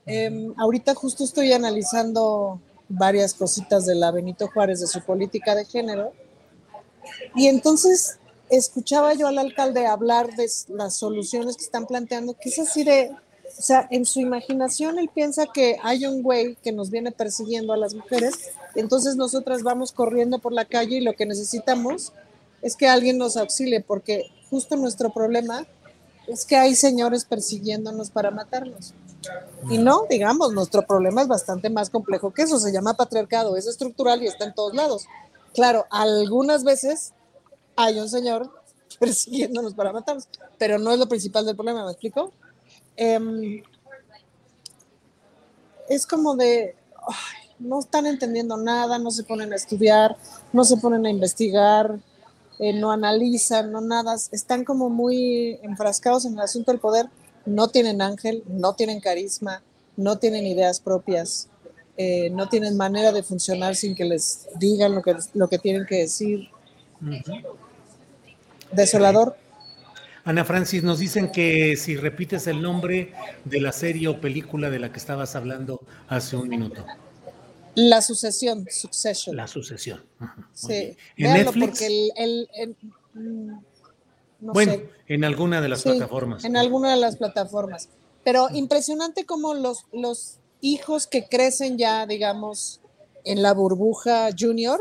Em, 0.07 0.55
ahorita 0.57 0.95
justo 0.95 1.23
estoy 1.23 1.53
analizando 1.53 2.61
varias 2.89 3.35
cositas 3.35 3.85
de 3.85 3.95
la 3.95 4.11
Benito 4.11 4.49
Juárez, 4.49 4.81
de 4.81 4.87
su 4.87 5.03
política 5.03 5.55
de 5.55 5.65
género, 5.67 6.13
y 7.35 7.49
entonces 7.49 8.19
escuchaba 8.49 9.15
yo 9.15 9.27
al 9.27 9.39
alcalde 9.39 9.87
hablar 9.87 10.35
de 10.35 10.49
las 10.69 10.95
soluciones 10.95 11.57
que 11.57 11.65
están 11.65 11.87
planteando, 11.87 12.35
que 12.35 12.49
es 12.49 12.59
así 12.59 12.85
de, 12.85 13.15
o 13.57 13.63
sea, 13.63 13.87
en 13.91 14.05
su 14.05 14.21
imaginación 14.21 14.99
él 14.99 15.11
piensa 15.15 15.47
que 15.47 15.77
hay 15.83 16.07
un 16.07 16.23
güey 16.23 16.57
que 16.57 16.73
nos 16.73 16.91
viene 16.91 17.13
persiguiendo 17.13 17.73
a 17.73 17.77
las 17.77 17.95
mujeres, 17.95 18.51
entonces 18.75 19.17
nosotras 19.17 19.63
vamos 19.63 19.93
corriendo 19.93 20.39
por 20.39 20.53
la 20.53 20.65
calle 20.65 20.97
y 20.97 21.01
lo 21.01 21.15
que 21.15 21.27
necesitamos 21.27 22.13
es 22.63 22.77
que 22.77 22.89
alguien 22.89 23.19
nos 23.19 23.37
auxilie, 23.37 23.81
porque 23.81 24.31
justo 24.51 24.77
nuestro 24.77 25.13
problema 25.13 25.67
es 26.27 26.45
que 26.45 26.57
hay 26.57 26.75
señores 26.75 27.25
persiguiéndonos 27.25 28.11
para 28.11 28.31
matarnos. 28.31 28.95
Y 29.71 29.79
no, 29.79 30.07
digamos, 30.09 30.53
nuestro 30.53 30.87
problema 30.87 31.23
es 31.23 31.29
bastante 31.29 31.71
más 31.71 31.91
complejo 31.91 32.33
que 32.33 32.43
eso, 32.43 32.59
se 32.59 32.73
llama 32.73 32.95
patriarcado, 32.95 33.57
es 33.57 33.67
estructural 33.67 34.23
y 34.23 34.27
está 34.27 34.45
en 34.45 34.55
todos 34.55 34.75
lados. 34.75 35.07
Claro, 35.55 35.87
algunas 35.91 36.65
veces 36.65 37.13
hay 37.77 37.99
un 37.99 38.09
señor 38.09 38.51
persiguiéndonos 38.99 39.75
para 39.75 39.93
matarnos, 39.93 40.29
pero 40.59 40.79
no 40.79 40.91
es 40.91 40.99
lo 40.99 41.09
principal 41.09 41.47
del 41.47 41.57
problema, 41.57 41.85
¿me 41.85 41.93
explico? 41.93 42.33
Em, 42.97 43.63
es 45.89 46.07
como 46.07 46.37
de, 46.37 46.77
no 47.59 47.81
están 47.81 48.07
entendiendo 48.07 48.57
nada, 48.57 48.99
no 48.99 49.11
se 49.11 49.25
ponen 49.25 49.53
a 49.53 49.57
estudiar, 49.57 50.17
no 50.53 50.65
se 50.65 50.77
ponen 50.77 51.07
a 51.07 51.11
investigar, 51.11 51.99
eh, 52.59 52.73
no 52.73 52.93
analizan, 52.93 53.73
no 53.73 53.81
nada, 53.81 54.15
están 54.33 54.65
como 54.65 54.89
muy 54.91 55.59
enfrascados 55.63 56.25
en 56.25 56.35
el 56.35 56.41
asunto 56.41 56.71
del 56.71 56.81
poder, 56.81 57.07
no 57.47 57.69
tienen 57.69 58.01
ángel, 58.01 58.43
no 58.47 58.75
tienen 58.75 59.01
carisma, 59.01 59.63
no 59.97 60.19
tienen 60.19 60.47
ideas 60.47 60.81
propias, 60.81 61.49
eh, 61.97 62.31
no 62.31 62.49
tienen 62.49 62.77
manera 62.77 63.13
de 63.13 63.23
funcionar 63.23 63.77
sin 63.77 63.95
que 63.95 64.05
les 64.05 64.49
digan 64.59 64.95
lo 64.95 65.03
que, 65.03 65.17
lo 65.35 65.49
que 65.49 65.59
tienen 65.59 65.87
que 65.87 65.99
decir. 65.99 66.49
Desolador. 68.73 69.37
Ana 70.25 70.45
Francis, 70.45 70.83
nos 70.83 70.99
dicen 71.01 71.31
que 71.31 71.77
si 71.77 71.97
repites 71.97 72.47
el 72.47 72.63
nombre 72.63 73.13
de 73.45 73.61
la 73.61 73.73
serie 73.73 74.09
o 74.09 74.21
película 74.21 74.71
de 74.71 74.79
la 74.79 74.91
que 74.91 74.99
estabas 74.99 75.37
hablando 75.37 75.81
hace 76.09 76.37
un 76.37 76.49
minuto. 76.49 76.85
La 77.75 78.01
sucesión, 78.01 78.67
succession. 78.71 79.37
La 79.37 79.47
sucesión. 79.47 80.03
Ajá, 80.21 80.49
Sí. 80.55 80.97
¿En 81.17 81.33
véanlo 81.33 81.45
Netflix? 81.53 81.67
porque 81.69 81.87
el, 81.87 82.13
el- 82.17 82.49
el- 82.57 82.77
Mm, 83.17 83.59
no 84.41 84.53
bueno, 84.53 84.73
sé. 84.73 84.89
en 85.07 85.25
alguna 85.25 85.61
de 85.61 85.69
las 85.69 85.83
Sí, 85.83 85.89
plataformas. 85.91 86.45
En 86.45 86.57
alguna 86.57 86.91
de 86.93 86.97
las 87.01 87.17
plataformas. 87.17 87.89
Pero 88.25 88.49
impresionante 88.53 89.25
como 89.25 89.55
los, 89.55 89.87
los 89.93 90.39
hijos 90.61 91.07
que 91.07 91.29
crecen 91.29 91.79
ya, 91.79 92.07
digamos, 92.07 92.81
en 93.25 93.41
la 93.43 93.53
burbuja 93.55 94.31
junior 94.37 94.81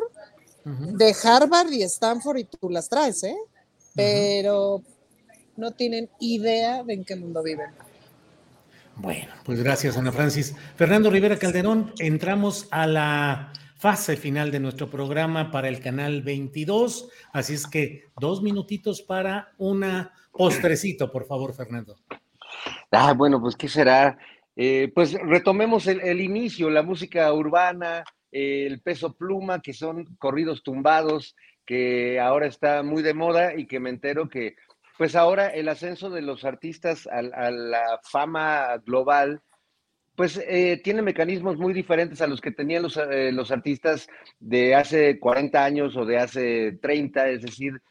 de 0.65 1.14
Harvard 1.24 1.72
y 1.74 1.84
Stanford 1.84 2.38
y 2.40 2.44
tú 2.45 2.70
las 2.72 2.90
traes, 2.90 3.22
¿eh? 3.24 3.36
Pero 3.94 4.82
no 5.57 5.71
tienen 5.71 6.09
idea 6.19 6.84
de 6.84 6.93
en 6.93 7.05
qué 7.05 7.15
mundo 7.15 7.43
viven. 7.43 7.67
Bueno, 8.95 9.34
pues 9.43 9.63
gracias, 9.63 9.97
Ana 9.97 10.11
Francis. 10.11 10.55
Fernando 10.75 11.09
Rivera 11.09 11.38
Calderón, 11.38 11.93
entramos 11.99 12.67
a 12.71 12.85
la 12.85 13.53
fase 13.77 14.15
final 14.15 14.51
de 14.51 14.59
nuestro 14.59 14.89
programa 14.89 15.51
para 15.51 15.67
el 15.67 15.80
canal 15.80 16.21
22, 16.21 17.09
así 17.34 17.55
es 17.55 17.67
que 17.67 18.05
dos 18.19 18.41
minutitos 18.41 19.01
para 19.01 19.51
una 19.57 20.13
postrecito, 20.31 21.11
por 21.11 21.25
favor, 21.25 21.53
Fernando. 21.53 21.95
Ah, 22.91 23.13
bueno, 23.13 23.41
pues 23.41 23.55
¿qué 23.55 23.67
será? 23.67 24.17
Eh, 24.55 24.91
pues 24.93 25.13
retomemos 25.13 25.88
el, 25.88 25.99
el 26.01 26.21
inicio, 26.21 26.69
la 26.69 26.84
música 26.84 27.31
urbana, 27.34 28.03
eh, 28.31 28.65
el 28.67 28.81
peso 28.81 29.13
pluma, 29.13 29.61
que 29.61 29.73
son 29.73 30.15
corridos 30.17 30.63
tumbados, 30.63 31.35
que 31.65 32.19
ahora 32.19 32.47
está 32.47 32.84
muy 32.84 33.03
de 33.03 33.13
moda 33.13 33.55
y 33.55 33.65
que 33.67 33.80
me 33.80 33.89
entero 33.89 34.30
que, 34.30 34.55
pues 34.98 35.15
ahora 35.15 35.48
el 35.48 35.70
ascenso 35.70 36.10
de 36.10 36.22
los 36.22 36.45
artistas 36.45 37.07
a, 37.07 37.22
la 37.22 37.99
fama 38.03 38.78
global, 38.86 39.41
pues 40.15 40.40
eh, 40.48 40.80
tiene 40.84 41.02
mecanismos 41.02 41.57
muy 41.57 41.74
diferentes 41.74 42.22
a 42.22 42.28
los 42.28 42.40
que 42.41 42.52
tenían 42.52 42.84
los, 42.84 42.98
eh, 42.98 43.32
los 43.32 43.52
artistas 43.52 44.07
de 44.40 44.76
hace 44.76 45.20
40 45.20 45.64
años 45.64 45.98
o 45.98 46.06
de 46.06 46.18
hace 46.18 46.78
30, 46.82 47.30
es 47.30 47.41
decir, 47.41 47.82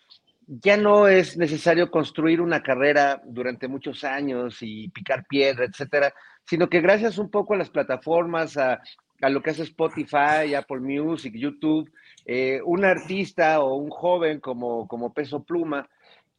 ya 0.47 0.77
no 0.77 1.09
es 1.09 1.37
necesario 1.37 1.91
construir 1.91 2.41
una 2.41 2.63
carrera 2.63 3.21
durante 3.25 3.69
muchos 3.69 4.05
años 4.05 4.59
y 4.61 4.89
picar 4.89 5.25
piedra, 5.29 5.65
etcétera, 5.65 6.13
sino 6.45 6.69
que 6.69 6.81
gracias 6.81 7.19
un 7.19 7.31
poco 7.31 7.55
a 7.55 7.59
las 7.59 7.71
plataformas, 7.71 8.57
a, 8.57 8.81
a 9.23 9.29
lo 9.29 9.43
que 9.43 9.51
hace 9.51 9.63
Spotify, 9.63 10.55
Apple 10.55 10.81
Music, 10.81 11.35
YouTube, 11.35 11.91
eh, 12.25 12.61
un 12.65 12.85
artista 12.85 13.61
o 13.61 13.77
un 13.77 13.91
joven 13.91 14.41
como, 14.41 14.87
como 14.87 15.13
Peso 15.13 15.43
Pluma 15.43 15.89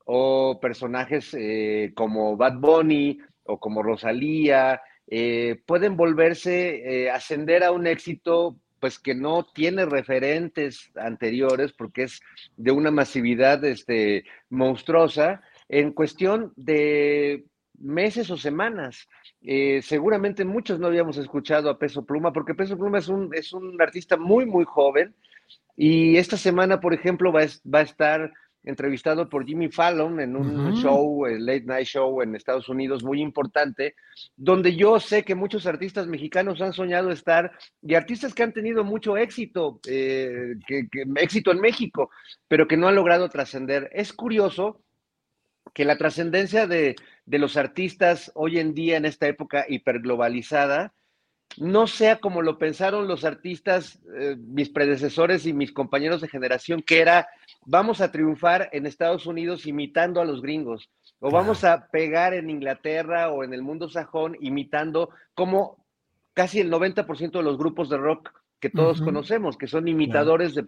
o 0.06 0.60
personajes 0.62 1.34
eh, 1.34 1.92
como 1.96 2.36
Bad 2.38 2.60
Bunny 2.60 3.20
o 3.44 3.60
como 3.60 3.84
Rosalía, 3.84 4.82
eh, 5.08 5.62
pueden 5.66 5.98
volverse, 5.98 7.04
eh, 7.06 7.12
ascender 7.12 7.64
a 7.64 7.72
un 7.72 7.88
éxito 7.88 8.58
pues 8.80 9.00
que 9.00 9.16
no 9.16 9.46
tiene 9.46 9.86
referentes 9.86 10.92
anteriores 10.96 11.72
porque 11.72 12.04
es 12.04 12.20
de 12.58 12.72
una 12.72 12.92
masividad 12.92 13.64
este, 13.64 14.26
monstruosa 14.50 15.42
en 15.70 15.94
cuestión 15.94 16.52
de 16.58 17.46
meses 17.80 18.30
o 18.30 18.38
semanas. 18.38 19.08
Eh, 19.42 19.82
seguramente 19.82 20.44
muchos 20.46 20.80
no 20.80 20.88
habíamos 20.88 21.18
escuchado 21.18 21.70
a 21.70 21.80
Peso 21.80 22.06
Pluma 22.06 22.34
porque 22.34 22.56
Peso 22.56 22.78
Pluma 22.78 23.00
es 23.00 23.08
un, 23.08 23.34
es 23.34 23.54
un 23.54 23.82
artista 23.82 24.18
muy, 24.18 24.46
muy 24.46 24.66
joven 24.66 25.16
y 25.78 26.18
esta 26.18 26.38
semana, 26.38 26.80
por 26.80 26.94
ejemplo, 26.94 27.32
va, 27.32 27.42
va 27.74 27.80
a 27.80 27.84
estar 27.84 28.34
entrevistado 28.64 29.28
por 29.30 29.46
Jimmy 29.46 29.70
Fallon 29.70 30.20
en 30.20 30.36
un 30.36 30.74
show, 30.74 31.26
el 31.26 31.46
Late 31.46 31.66
Night 31.66 31.86
Show 31.88 32.22
en 32.22 32.36
Estados 32.36 32.70
Unidos 32.70 33.04
muy 33.04 33.22
importante, 33.22 33.96
donde 34.36 34.76
yo 34.76 35.00
sé 35.00 35.24
que 35.24 35.36
muchos 35.36 35.66
artistas 35.66 36.08
mexicanos 36.08 36.62
han 36.62 36.74
soñado 36.74 37.12
estar 37.12 37.52
y 37.82 37.96
artistas 37.96 38.34
que 38.34 38.44
han 38.44 38.54
tenido 38.54 38.84
mucho 38.84 39.18
éxito, 39.18 39.80
eh, 39.88 40.56
que, 40.66 40.88
que- 40.90 41.04
éxito 41.18 41.52
en 41.52 41.60
México, 41.60 42.10
pero 42.48 42.68
que 42.68 42.78
no 42.78 42.88
han 42.88 42.96
logrado 42.96 43.28
trascender. 43.30 43.90
Es 43.94 44.14
curioso 44.14 44.82
que 45.74 45.86
la 45.86 45.98
trascendencia 45.98 46.68
de, 46.68 46.96
de 47.26 47.40
los 47.40 47.58
artistas 47.58 48.32
hoy 48.36 48.60
en 48.60 48.74
día 48.74 48.96
en 48.98 49.06
esta 49.06 49.28
época 49.28 49.66
hiperglobalizada 49.68 50.94
no 51.58 51.86
sea 51.86 52.18
como 52.20 52.42
lo 52.42 52.58
pensaron 52.58 53.08
los 53.08 53.26
artistas, 53.26 54.00
eh, 54.18 54.36
mis 54.40 54.70
predecesores 54.70 55.46
y 55.46 55.54
mis 55.54 55.72
compañeros 55.72 56.22
de 56.22 56.28
generación, 56.28 56.82
que 56.82 57.00
era 57.00 57.28
vamos 57.66 58.02
a 58.02 58.12
triunfar 58.12 58.70
en 58.72 58.86
Estados 58.86 59.26
Unidos 59.26 59.66
imitando 59.66 60.22
a 60.22 60.26
los 60.26 60.42
gringos, 60.42 60.90
o 61.20 61.32
vamos 61.32 61.64
a 61.64 61.88
pegar 61.88 62.34
en 62.34 62.50
Inglaterra 62.50 63.32
o 63.32 63.44
en 63.44 63.54
el 63.54 63.62
mundo 63.62 63.90
sajón 63.90 64.38
imitando 64.42 65.10
como 65.34 65.86
casi 66.34 66.60
el 66.60 66.72
90% 66.72 67.32
de 67.32 67.44
los 67.44 67.58
grupos 67.58 67.90
de 67.90 67.98
rock 67.98 68.32
que 68.60 68.70
todos 68.70 69.02
conocemos, 69.02 69.58
que 69.58 69.68
son 69.68 69.88
imitadores 69.90 70.56
de... 70.56 70.66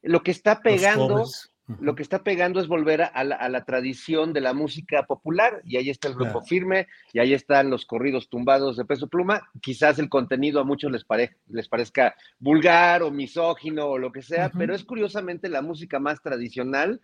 Lo 0.00 0.22
que 0.22 0.30
está 0.30 0.60
Los 1.08 1.51
lo 1.80 1.94
que 1.94 2.02
está 2.02 2.22
pegando 2.22 2.60
es 2.60 2.66
volver 2.66 3.02
a 3.02 3.24
la, 3.24 3.36
a 3.36 3.48
la 3.48 3.64
tradición 3.64 4.32
de 4.32 4.40
la 4.40 4.52
música 4.52 5.04
popular, 5.06 5.62
y 5.64 5.76
ahí 5.76 5.90
está 5.90 6.08
el 6.08 6.14
grupo 6.14 6.32
Claro. 6.40 6.46
firme, 6.46 6.86
y 7.12 7.20
ahí 7.20 7.32
están 7.34 7.70
los 7.70 7.86
corridos 7.86 8.28
tumbados 8.28 8.76
de 8.76 8.84
peso 8.84 9.06
pluma. 9.08 9.48
Quizás 9.60 9.98
el 9.98 10.08
contenido 10.08 10.60
a 10.60 10.64
muchos 10.64 10.90
les, 10.90 11.04
pare- 11.04 11.36
les 11.48 11.68
parezca 11.68 12.14
vulgar 12.38 13.02
o 13.02 13.10
misógino 13.10 13.86
o 13.86 13.98
lo 13.98 14.10
que 14.12 14.22
sea, 14.22 14.50
pero 14.50 14.74
es 14.74 14.84
curiosamente 14.84 15.48
la 15.48 15.62
música 15.62 15.98
más 15.98 16.20
tradicional, 16.20 17.00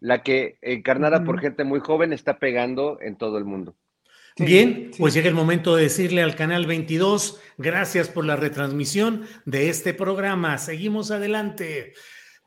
la 0.00 0.22
que 0.22 0.58
encarnada 0.62 1.24
por 1.24 1.40
gente 1.40 1.64
muy 1.64 1.80
joven 1.80 2.12
está 2.12 2.38
pegando 2.38 2.98
en 3.00 3.16
todo 3.16 3.38
el 3.38 3.44
mundo. 3.44 3.74
Bien, 4.38 4.90
pues 4.98 5.14
llega 5.14 5.28
el 5.28 5.34
momento 5.34 5.74
de 5.74 5.84
decirle 5.84 6.22
al 6.22 6.36
canal 6.36 6.66
22, 6.66 7.40
gracias 7.56 8.10
por 8.10 8.26
la 8.26 8.36
retransmisión 8.36 9.22
de 9.46 9.70
este 9.70 9.94
programa. 9.94 10.58
Seguimos 10.58 11.10
adelante. 11.10 11.94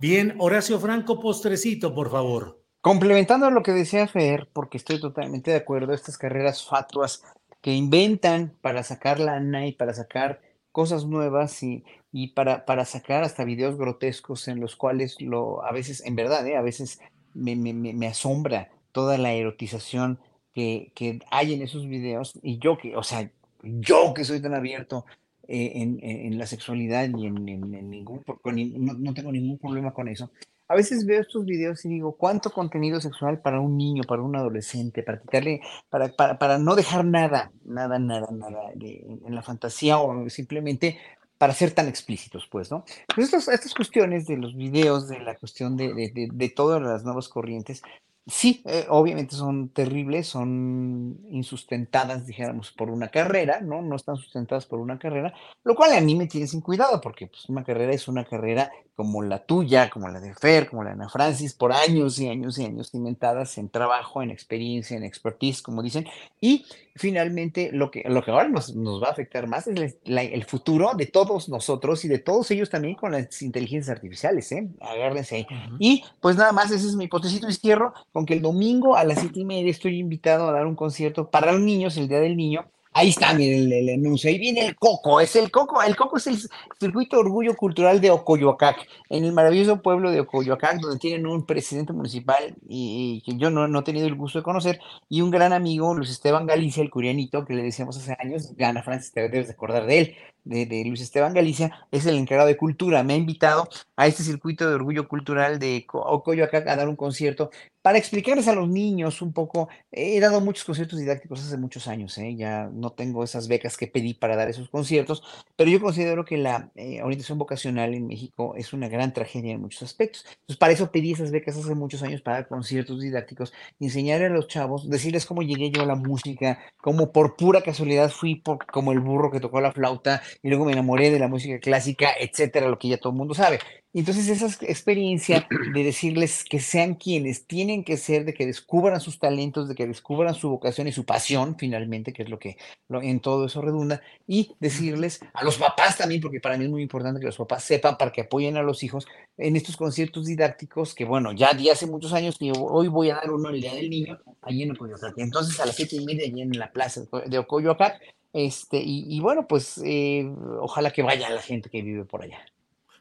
Bien, 0.02 0.36
Horacio 0.40 0.80
Franco, 0.80 1.20
postrecito, 1.20 1.94
por 1.94 2.10
favor. 2.10 2.64
Complementando 2.80 3.52
lo 3.52 3.62
que 3.62 3.74
decía 3.74 4.08
Fer, 4.08 4.48
porque 4.54 4.78
estoy 4.78 5.02
totalmente 5.02 5.52
de 5.52 5.58
acuerdo, 5.58 5.92
estas 5.92 6.18
carreras 6.18 6.66
fatuas 6.66 7.22
que 7.60 7.74
inventan 7.74 8.56
para 8.62 8.84
sacar 8.84 9.20
lana 9.20 9.68
y 9.68 9.74
para 9.74 9.94
sacar 9.94 10.42
cosas 10.72 11.04
nuevas 11.04 11.62
y, 11.64 11.84
y 12.14 12.30
para, 12.30 12.66
para 12.66 12.86
sacar 12.86 13.26
hasta 13.26 13.44
videos 13.44 13.78
grotescos 13.78 14.48
en 14.48 14.62
los 14.62 14.78
cuales 14.78 15.18
lo, 15.20 15.66
a 15.66 15.74
veces, 15.74 16.02
en 16.06 16.16
verdad, 16.16 16.48
¿eh? 16.48 16.56
a 16.56 16.62
veces 16.62 17.02
me, 17.34 17.58
me, 17.58 17.74
me, 17.74 18.08
asombra 18.08 18.70
toda 18.94 19.18
la 19.18 19.34
erotización 19.34 20.18
que, 20.54 20.94
que 20.96 21.20
hay 21.30 21.54
en 21.54 21.62
esos 21.62 21.86
videos 21.90 22.40
y 22.42 22.58
yo 22.60 22.78
que, 22.78 22.96
o 22.96 23.04
sea, 23.04 23.30
yo 23.64 24.14
que 24.14 24.24
soy 24.24 24.42
tan 24.42 24.54
abierto 24.54 25.06
en, 25.50 26.00
en- 26.04 26.34
en 26.34 26.38
la 26.38 26.46
sexualidad 26.46 27.10
y 27.18 27.26
en, 27.26 27.50
en- 27.50 27.90
ningún, 27.90 28.22
no, 28.46 28.94
no 28.94 29.14
tengo 29.14 29.32
ningún 29.32 29.58
problema 29.58 29.92
con 29.94 30.08
eso. 30.08 30.30
A 30.68 30.76
veces 30.76 31.04
veo 31.08 31.20
estos 31.22 31.46
videos 31.46 31.84
y 31.86 31.90
digo, 31.90 32.12
¿cuánto 32.16 32.52
contenido 32.52 33.02
sexual 33.02 33.42
para 33.42 33.60
un 33.60 33.76
niño, 33.76 34.04
para 34.08 34.22
un 34.22 34.36
adolescente, 34.36 35.02
para 35.02 35.20
quitarle, 35.20 35.62
para, 35.90 36.10
para, 36.10 36.38
para 36.38 36.60
no 36.60 36.76
dejar 36.76 37.04
nada, 37.06 37.52
nada, 37.66 37.98
nada, 37.98 38.28
nada 38.32 38.60
en 38.80 39.34
la 39.34 39.42
fantasía 39.42 39.98
o 39.98 40.30
simplemente 40.30 40.98
para 41.40 41.54
ser 41.54 41.72
tan 41.72 41.88
explícitos, 41.88 42.48
pues, 42.52 42.70
¿no? 42.70 42.84
Pues 43.16 43.26
estos- 43.34 43.48
estas 43.48 43.74
cuestiones 43.74 44.28
de 44.28 44.38
los 44.38 44.56
videos, 44.56 45.08
de 45.08 45.20
la 45.22 45.34
cuestión 45.36 45.76
de, 45.76 45.88
de- 45.96 46.30
de 46.32 46.50
todas 46.50 46.82
las 46.82 47.04
nuevas 47.04 47.30
corrientes, 47.30 47.82
sí, 48.28 48.62
eh, 48.66 48.86
obviamente 48.90 49.36
son 49.36 49.70
terribles, 49.70 50.28
son 50.28 51.20
insustentadas, 51.30 52.26
dijéramos, 52.28 52.72
por 52.72 52.90
una 52.90 53.10
carrera, 53.10 53.62
¿no? 53.62 53.82
No 53.82 53.96
están 53.96 54.18
sustentadas 54.18 54.66
por 54.66 54.80
una 54.80 55.00
carrera, 55.00 55.34
lo 55.64 55.76
cual 55.76 55.94
a 55.94 56.02
mí 56.02 56.16
me 56.16 56.28
tiene 56.28 56.48
sin 56.48 56.62
cuidado, 56.62 57.02
porque 57.02 57.28
pues, 57.28 57.48
una 57.50 57.64
carrera 57.64 57.94
es 57.94 58.08
una 58.08 58.26
carrera 58.26 58.72
como 59.00 59.22
la 59.24 59.40
tuya, 59.46 59.90
como 59.90 60.10
la 60.10 60.20
de 60.20 60.34
Fer, 60.36 60.68
como 60.70 60.84
la 60.84 60.90
de 60.90 60.96
Ana 60.96 61.08
Francis, 61.08 61.54
por 61.54 61.72
años 61.72 62.20
y 62.20 62.28
años 62.28 62.60
y 62.60 62.66
años 62.66 62.92
cimentadas 62.92 63.58
en 63.58 63.70
trabajo, 63.70 64.22
en 64.22 64.30
experiencia, 64.30 64.98
en 64.98 65.06
expertise, 65.06 65.62
como 65.62 65.82
dicen, 65.82 66.06
y 66.42 66.66
finalmente 66.96 67.70
lo 67.72 67.92
que, 67.92 68.04
lo 68.10 68.22
que 68.22 68.32
ahora 68.32 68.50
nos, 68.50 68.76
nos 68.76 69.02
va 69.02 69.08
a 69.08 69.12
afectar 69.12 69.48
más 69.48 69.68
es 69.68 69.96
la- 70.04 70.22
el 70.24 70.44
futuro 70.44 70.92
de 70.98 71.06
todos 71.06 71.48
nosotros 71.48 72.04
y 72.04 72.10
de 72.10 72.20
todos 72.20 72.52
ellos 72.52 72.70
también 72.70 72.96
con 72.96 73.14
las 73.14 73.42
inteligencias 73.42 73.96
artificiales, 73.96 74.52
¿eh? 74.52 74.68
Agárrense 74.82 75.36
ahí. 75.38 75.48
Y 75.80 76.04
pues 76.20 76.36
nada 76.36 76.52
más, 76.52 76.70
ese 76.70 76.86
es 76.86 76.96
mi 76.98 77.08
potecito 77.08 77.48
izquierdo, 77.48 77.94
con 78.12 78.26
que 78.26 78.34
el 78.34 78.42
domingo 78.42 78.98
a 78.98 79.06
las 79.06 79.22
siete 79.22 79.40
y 79.40 79.46
media 79.46 79.72
estoy 79.72 79.98
invitado 79.98 80.50
a 80.50 80.52
dar 80.52 80.66
un 80.68 80.76
concierto 80.76 81.30
para 81.30 81.54
los 81.54 81.62
niños, 81.62 81.96
el 81.96 82.10
Día 82.10 82.20
del 82.20 82.36
Niño. 82.36 82.66
Ahí 82.92 83.10
está, 83.10 83.34
miren 83.34 83.72
el, 83.72 83.74
el 83.74 83.90
anuncio. 83.90 84.30
Ahí 84.30 84.40
viene 84.40 84.66
el 84.66 84.76
Coco. 84.76 85.22
Es 85.22 85.36
el 85.36 85.52
Coco. 85.52 85.82
El 85.82 85.96
Coco 85.96 86.18
es 86.18 86.28
el 86.28 86.38
Circuito 86.80 87.20
Orgullo 87.20 87.56
Cultural 87.56 88.02
de 88.02 88.10
Ocoyoacac, 88.10 88.88
en 89.10 89.26
el 89.26 89.34
maravilloso 89.34 89.82
pueblo 89.82 90.12
de 90.12 90.22
Ocoyoacac, 90.22 90.80
donde 90.80 90.98
tienen 90.98 91.28
un 91.28 91.46
presidente 91.46 91.94
municipal 91.94 92.56
y, 92.68 93.22
que 93.26 93.38
yo 93.38 93.50
no, 93.50 93.80
he 93.80 93.84
tenido 93.84 94.08
el 94.08 94.16
gusto 94.16 94.40
de 94.40 94.44
conocer, 94.44 94.80
y 95.08 95.22
un 95.22 95.30
gran 95.30 95.54
amigo, 95.54 95.94
Luis 95.94 96.10
Esteban 96.10 96.48
Galicia, 96.48 96.82
el 96.82 96.90
curianito, 96.90 97.46
que 97.46 97.54
le 97.54 97.64
decíamos 97.64 97.98
hace 97.98 98.16
años, 98.20 98.56
Gana 98.56 98.82
Francis, 98.82 99.12
te 99.12 99.30
debes 99.30 99.48
de 99.48 99.54
acordar 99.54 99.86
de 99.86 100.00
él, 100.00 100.16
de, 100.44 100.66
de 100.66 100.84
Luis 100.86 101.02
Esteban 101.02 101.34
Galicia, 101.34 101.88
es 101.92 102.06
el 102.06 102.16
encargado 102.18 102.48
de 102.48 102.58
cultura. 102.58 103.04
Me 103.04 103.14
ha 103.14 103.18
invitado 103.18 103.68
a 103.96 104.08
este 104.08 104.24
circuito 104.24 104.68
de 104.68 104.76
orgullo 104.76 105.08
cultural 105.08 105.60
de 105.60 105.86
Co- 105.88 106.02
Ocoyoacac 106.02 106.68
a 106.68 106.76
dar 106.76 106.90
un 106.90 106.96
concierto 106.96 107.50
para 107.82 107.98
explicarles 107.98 108.48
a 108.50 108.54
los 108.54 108.68
niños 108.68 109.22
un 109.22 109.32
poco, 109.32 109.70
he 109.92 110.20
dado 110.20 110.42
muchos 110.42 110.66
conciertos 110.66 111.00
didácticos 111.00 111.40
hace 111.40 111.58
muchos 111.58 111.88
años, 111.88 112.18
¿eh? 112.18 112.36
ya 112.36 112.70
no 112.74 112.92
tengo 112.92 113.24
esas 113.24 113.48
becas 113.48 113.78
que 113.78 113.88
pedí 113.88 114.14
para 114.14 114.36
dar 114.36 114.50
esos 114.50 114.70
conciertos, 114.70 115.24
pero 115.56 115.70
yo 115.72 115.80
considero 115.80 116.26
que 116.26 116.38
la 116.38 116.72
eh, 116.76 117.02
orientación 117.02 117.38
vocacional 117.38 117.94
en 117.94 118.06
México 118.06 118.54
es 118.58 118.74
una 118.74 118.90
gran 118.90 119.14
tragedia 119.14 119.54
en 119.54 119.62
muchos 119.62 119.84
aspectos. 119.84 120.26
Entonces, 120.28 120.58
para 120.58 120.74
eso 120.74 120.92
pedí 120.92 121.14
esas 121.14 121.32
becas 121.32 121.56
hace 121.56 121.74
muchos 121.74 122.04
años 122.04 122.22
para 122.22 122.38
dar 122.38 122.48
conciertos 122.50 123.00
didácticos, 123.00 123.54
enseñar 123.80 124.22
a 124.24 124.30
los 124.30 124.48
chavos, 124.48 124.90
decirles 124.90 125.26
cómo 125.26 125.42
llegué 125.42 125.72
yo 125.72 125.82
a 125.82 125.86
la 125.86 125.96
música, 125.96 126.60
cómo 126.82 127.14
por 127.14 127.38
pura 127.38 127.62
casualidad 127.62 128.12
fui 128.12 128.36
por, 128.36 128.66
como 128.66 128.92
el 128.92 129.00
burro 129.00 129.32
que 129.32 129.40
tocó 129.40 129.62
la 129.62 129.72
flauta 129.72 130.22
y 130.42 130.50
luego 130.50 130.66
me 130.66 130.74
enamoré 130.74 131.12
de 131.12 131.20
la 131.20 131.28
música 131.28 131.60
clásica, 131.60 132.10
etcétera, 132.20 132.68
lo 132.70 132.80
que 132.80 132.90
ya 132.90 132.98
todo 132.98 133.12
el 133.12 133.18
mundo 133.18 133.34
sabe. 133.34 133.60
Entonces 133.92 134.30
esa 134.30 134.46
experiencia 134.66 135.48
de 135.74 135.84
decirles 135.84 136.44
que 136.44 136.60
sean 136.60 136.94
quienes 136.94 137.48
tienen 137.48 137.84
que 137.84 137.98
ser, 137.98 138.24
de 138.24 138.36
que 138.36 138.46
descubran 138.46 139.02
sus 139.02 139.18
talentos, 139.18 139.68
de 139.68 139.74
que 139.74 139.88
descubran 139.88 140.36
su 140.36 140.48
vocación 140.48 140.88
y 140.88 140.92
su 140.92 141.06
pasión 141.06 141.56
finalmente, 141.58 142.14
que 142.14 142.22
es 142.22 142.30
lo 142.30 142.38
que 142.38 142.58
en 142.90 143.20
todo 143.20 143.48
eso 143.48 143.64
redunda, 143.64 144.04
y 144.28 144.56
decirles 144.60 145.22
a 145.34 145.44
los 145.44 145.58
papás 145.58 145.98
también, 145.98 146.22
porque 146.22 146.40
para 146.40 146.56
mí 146.56 146.66
es 146.66 146.70
muy 146.70 146.84
importante 146.84 147.20
que 147.20 147.26
los 147.26 147.38
papás 147.38 147.64
sepan 147.64 147.98
para 147.98 148.12
que 148.12 148.22
apoyen 148.22 148.58
a 148.58 148.62
los 148.62 148.84
hijos 148.84 149.08
en 149.38 149.56
estos 149.56 149.76
conciertos 149.76 150.28
didácticos, 150.28 150.94
que 150.94 151.06
bueno, 151.06 151.32
ya 151.32 151.54
de 151.54 151.72
hace 151.72 151.88
muchos 151.88 152.14
años 152.14 152.38
que 152.38 152.52
hoy 152.56 152.90
voy 152.90 153.10
a 153.10 153.16
dar 153.16 153.32
uno 153.32 153.50
el 153.50 153.60
Día 153.60 153.74
del 153.74 153.90
Niño, 153.90 154.20
allí 154.44 154.62
en 154.62 154.72
Ocoyoacac. 154.72 155.18
Entonces 155.18 155.60
a 155.60 155.66
las 155.66 155.76
siete 155.76 155.96
y 155.96 156.06
media 156.06 156.26
allí 156.28 156.44
en 156.44 156.52
la 156.60 156.72
plaza 156.72 157.02
de 157.26 157.38
Ocoyoacac, 157.40 158.00
este, 158.34 158.78
y, 158.78 159.06
y 159.08 159.20
bueno, 159.20 159.48
pues 159.48 159.80
eh, 159.84 160.30
ojalá 160.60 160.92
que 160.92 161.02
vaya 161.02 161.30
la 161.30 161.42
gente 161.42 161.70
que 161.70 161.82
vive 161.82 162.06
por 162.06 162.24
allá. 162.24 162.40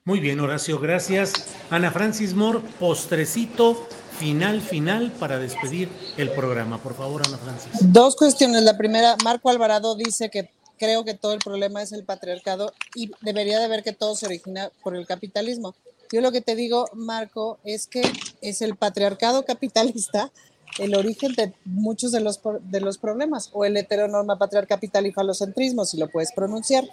Muy 0.05 0.21
bien, 0.21 0.41
Horacio, 0.41 0.79
gracias. 0.79 1.55
Ana 1.69 1.91
Francis 1.91 2.33
Moore, 2.33 2.61
postrecito 2.81 3.87
final, 4.19 4.63
final 4.63 5.13
para 5.13 5.39
despedir 5.39 5.91
el 6.17 6.31
programa. 6.31 6.79
Por 6.79 6.95
favor, 6.95 7.23
Ana 7.27 7.37
Francis. 7.37 7.93
Dos 7.93 8.17
cuestiones. 8.17 8.63
La 8.63 8.79
primera, 8.79 9.17
Marco 9.23 9.51
Alvarado 9.51 9.95
dice 9.97 10.31
que 10.31 10.51
creo 10.79 11.05
que 11.05 11.15
todo 11.15 11.35
el 11.35 11.41
problema 11.41 11.83
es 11.83 11.93
el 11.93 12.05
patriarcado 12.05 12.73
y 12.95 13.11
debería 13.21 13.59
de 13.59 13.69
ver 13.69 13.83
que 13.83 13.93
todo 13.93 14.17
se 14.17 14.27
origina 14.27 14.71
por 14.83 14.97
el 14.97 15.07
capitalismo. 15.07 15.75
Yo 16.11 16.23
lo 16.23 16.33
que 16.33 16.41
te 16.41 16.57
digo, 16.57 16.87
Marco, 16.95 17.59
es 17.65 17.87
que 17.87 18.03
es 18.41 18.63
el 18.63 18.77
patriarcado 18.77 19.45
capitalista 19.45 20.33
el 20.79 20.95
origen 20.95 21.35
de 21.35 21.53
muchos 21.65 22.13
de 22.13 22.21
los, 22.21 22.41
de 22.63 22.81
los 22.81 22.99
problemas, 22.99 23.51
o 23.53 23.65
el 23.65 23.77
heteronorma 23.77 24.39
patriarcal 24.39 24.79
capital 24.79 25.07
y 25.07 25.13
falocentrismo, 25.13 25.85
si 25.85 25.99
lo 25.99 26.09
puedes 26.09 26.33
pronunciar. 26.33 26.85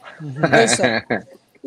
Eso. 0.54 0.84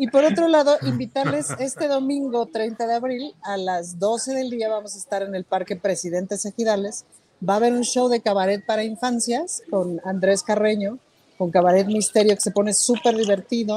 Y 0.01 0.07
por 0.07 0.23
otro 0.23 0.47
lado, 0.47 0.77
invitarles 0.83 1.49
este 1.59 1.89
domingo 1.89 2.45
30 2.45 2.87
de 2.87 2.93
abril 2.93 3.33
a 3.43 3.57
las 3.57 3.99
12 3.99 4.33
del 4.33 4.49
día 4.49 4.69
vamos 4.69 4.95
a 4.95 4.97
estar 4.97 5.23
en 5.23 5.35
el 5.35 5.43
Parque 5.43 5.75
Presidentes 5.75 6.45
Ejidales. 6.45 7.03
Va 7.47 7.55
a 7.55 7.57
haber 7.57 7.73
un 7.73 7.83
show 7.83 8.07
de 8.07 8.21
cabaret 8.21 8.65
para 8.65 8.85
infancias 8.85 9.61
con 9.69 9.99
Andrés 10.05 10.41
Carreño, 10.41 10.99
con 11.37 11.51
Cabaret 11.51 11.85
Misterio 11.87 12.33
que 12.33 12.39
se 12.41 12.51
pone 12.51 12.73
súper 12.73 13.17
divertido. 13.17 13.75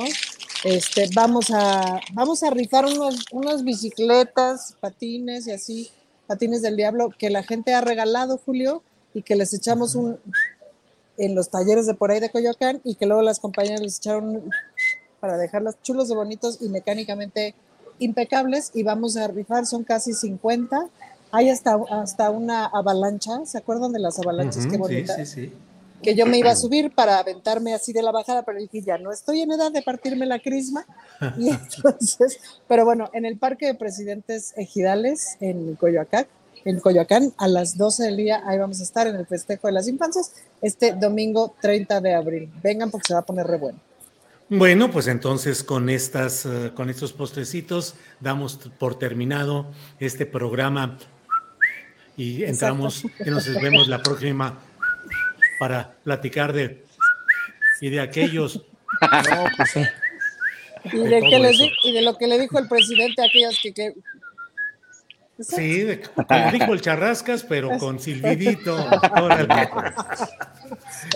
Este, 0.62 1.10
vamos, 1.12 1.50
a, 1.50 2.00
vamos 2.12 2.44
a 2.44 2.50
rifar 2.50 2.84
unos, 2.86 3.24
unas 3.32 3.64
bicicletas, 3.64 4.76
patines 4.78 5.48
y 5.48 5.50
así, 5.50 5.90
patines 6.26 6.62
del 6.62 6.76
diablo 6.76 7.10
que 7.16 7.30
la 7.30 7.42
gente 7.42 7.74
ha 7.74 7.80
regalado, 7.80 8.38
Julio, 8.38 8.82
y 9.14 9.22
que 9.22 9.36
les 9.36 9.52
echamos 9.52 9.94
un 9.94 10.18
en 11.18 11.34
los 11.34 11.50
talleres 11.50 11.86
de 11.86 11.94
por 11.94 12.10
ahí 12.10 12.20
de 12.20 12.30
Coyoacán 12.30 12.80
y 12.84 12.94
que 12.94 13.06
luego 13.06 13.22
las 13.22 13.38
compañeras 13.38 13.80
les 13.80 13.98
echaron 13.98 14.42
para 15.20 15.36
dejarlas 15.36 15.80
chulos 15.82 16.08
de 16.08 16.14
bonitos 16.14 16.58
y 16.60 16.68
mecánicamente 16.68 17.54
impecables 17.98 18.70
y 18.74 18.82
vamos 18.82 19.16
a 19.16 19.28
rifar, 19.28 19.66
son 19.66 19.84
casi 19.84 20.14
50. 20.14 20.88
Hay 21.30 21.48
hasta, 21.48 21.78
hasta 21.90 22.30
una 22.30 22.66
avalancha, 22.66 23.44
¿se 23.46 23.58
acuerdan 23.58 23.92
de 23.92 24.00
las 24.00 24.18
avalanchas? 24.18 24.66
Qué 24.66 24.76
bonita. 24.76 25.14
Sí, 25.16 25.26
sí, 25.26 25.48
sí. 25.48 25.52
Que 26.02 26.14
yo 26.14 26.26
me 26.26 26.38
iba 26.38 26.50
a 26.50 26.56
subir 26.56 26.94
para 26.94 27.18
aventarme 27.18 27.74
así 27.74 27.92
de 27.92 28.02
la 28.02 28.10
bajada, 28.10 28.42
pero 28.42 28.58
dije, 28.58 28.82
ya 28.82 28.98
no 28.98 29.12
estoy 29.12 29.42
en 29.42 29.52
edad 29.52 29.70
de 29.70 29.82
partirme 29.82 30.26
la 30.26 30.38
crisma. 30.38 30.84
Y 31.38 31.48
entonces, 31.76 32.38
pero 32.68 32.84
bueno, 32.84 33.10
en 33.12 33.24
el 33.24 33.38
Parque 33.38 33.66
de 33.66 33.74
Presidentes 33.74 34.52
Ejidales, 34.56 35.36
en 35.40 35.76
Coyoacán, 35.76 36.26
en 36.64 36.80
Coyoacán, 36.80 37.32
a 37.38 37.48
las 37.48 37.76
12 37.76 38.04
del 38.04 38.16
día, 38.16 38.42
ahí 38.46 38.58
vamos 38.58 38.80
a 38.80 38.82
estar 38.84 39.06
en 39.06 39.16
el 39.16 39.26
festejo 39.26 39.66
de 39.66 39.72
las 39.72 39.88
infancias, 39.88 40.32
este 40.60 40.92
domingo 40.92 41.54
30 41.60 42.00
de 42.00 42.14
abril. 42.14 42.52
Vengan 42.62 42.90
porque 42.90 43.08
se 43.08 43.14
va 43.14 43.20
a 43.20 43.26
poner 43.26 43.46
re 43.46 43.58
bueno. 43.58 43.78
Bueno, 44.48 44.90
pues 44.90 45.06
entonces 45.06 45.64
con 45.64 45.88
estas, 45.88 46.44
uh, 46.44 46.74
con 46.74 46.90
estos 46.90 47.12
postrecitos 47.14 47.94
damos 48.20 48.58
por 48.78 48.98
terminado 48.98 49.66
este 49.98 50.26
programa 50.26 50.98
y 52.18 52.44
entramos 52.44 53.04
y 53.24 53.30
nos 53.30 53.46
vemos 53.54 53.88
la 53.88 54.02
próxima 54.02 54.58
para 55.62 55.94
platicar 56.02 56.52
de 56.52 56.82
y 57.80 57.88
de 57.88 58.00
aquellos. 58.00 58.56
No, 59.00 59.44
pues 59.56 59.70
sí. 59.70 59.80
y, 60.86 60.98
de, 60.98 61.20
de 61.20 61.38
les, 61.38 61.56
y, 61.84 61.92
de 61.92 62.02
lo 62.02 62.18
que 62.18 62.26
le 62.26 62.36
dijo 62.40 62.58
el 62.58 62.66
presidente 62.66 63.22
a 63.22 63.26
aquellos 63.26 63.60
que, 63.62 63.72
que 63.72 63.94
Sí, 65.38 65.82
de, 65.84 66.02
dijo 66.52 66.72
el 66.72 66.80
Charrascas, 66.80 67.44
pero 67.44 67.70
con 67.78 68.00
silbidito. 68.00 68.76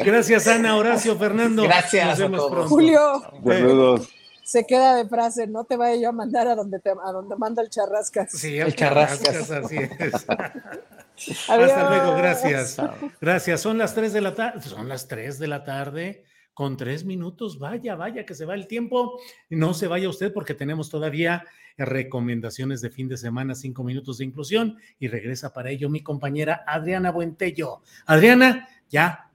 Gracias, 0.05 0.47
Ana, 0.47 0.77
Horacio, 0.77 1.19
Fernando. 1.19 1.65
Gracias. 1.65 2.07
Nos 2.11 2.19
vemos 2.19 2.49
pronto. 2.49 2.69
Julio. 2.69 3.23
Saludos. 3.45 4.09
Se 4.45 4.65
queda 4.65 4.95
de 4.95 5.09
frase, 5.09 5.49
no 5.49 5.65
te 5.65 5.77
vaya 5.77 6.01
yo 6.01 6.11
a 6.11 6.13
mandar 6.13 6.47
a 6.47 6.55
donde, 6.55 6.79
te, 6.79 6.91
a 6.91 7.11
donde 7.11 7.35
manda 7.35 7.63
el 7.63 7.69
Charrascas. 7.69 8.31
Sí, 8.31 8.59
el, 8.59 8.77
Charrascas. 8.77 9.51
así 9.51 9.77
es. 9.77 10.25
Hasta 11.17 11.91
luego, 11.91 12.17
gracias. 12.17 12.77
Gracias. 13.21 13.61
Son 13.61 13.79
las 13.79 13.95
3 13.95 14.13
de 14.13 14.21
la 14.21 14.35
tarde. 14.35 14.61
Son 14.63 14.89
las 14.89 15.09
3 15.09 15.39
de 15.39 15.47
la 15.49 15.65
tarde 15.65 16.25
con 16.57 16.79
tres 16.79 17.05
minutos. 17.05 17.59
Vaya, 17.59 17.97
vaya, 17.97 18.25
que 18.25 18.35
se 18.35 18.47
va 18.47 18.55
el 18.55 18.67
tiempo. 18.67 19.21
No 19.51 19.75
se 19.75 19.89
vaya 19.89 20.09
usted 20.09 20.33
porque 20.33 20.55
tenemos 20.55 20.89
todavía 20.89 21.45
recomendaciones 21.77 22.81
de 22.81 22.89
fin 22.89 23.09
de 23.09 23.19
semana, 23.19 23.55
cinco 23.55 23.85
minutos 23.85 24.17
de 24.17 24.25
inclusión 24.25 24.79
y 24.99 25.09
regresa 25.09 25.53
para 25.53 25.69
ello 25.69 25.91
mi 25.91 26.03
compañera 26.03 26.65
Adriana 26.67 27.11
Buentello. 27.11 27.83
Adriana, 28.07 28.69
ya, 28.89 29.31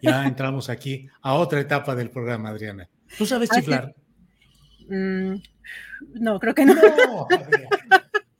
ya 0.00 0.26
entramos 0.26 0.70
aquí 0.70 1.06
a 1.20 1.34
otra 1.34 1.60
etapa 1.60 1.94
del 1.94 2.08
programa, 2.08 2.48
Adriana. 2.48 2.88
¿Tú 3.18 3.26
sabes 3.26 3.50
chiflar? 3.50 3.94
Mm, 4.88 5.34
no, 6.14 6.40
creo 6.40 6.54
que 6.54 6.64
no. 6.64 6.74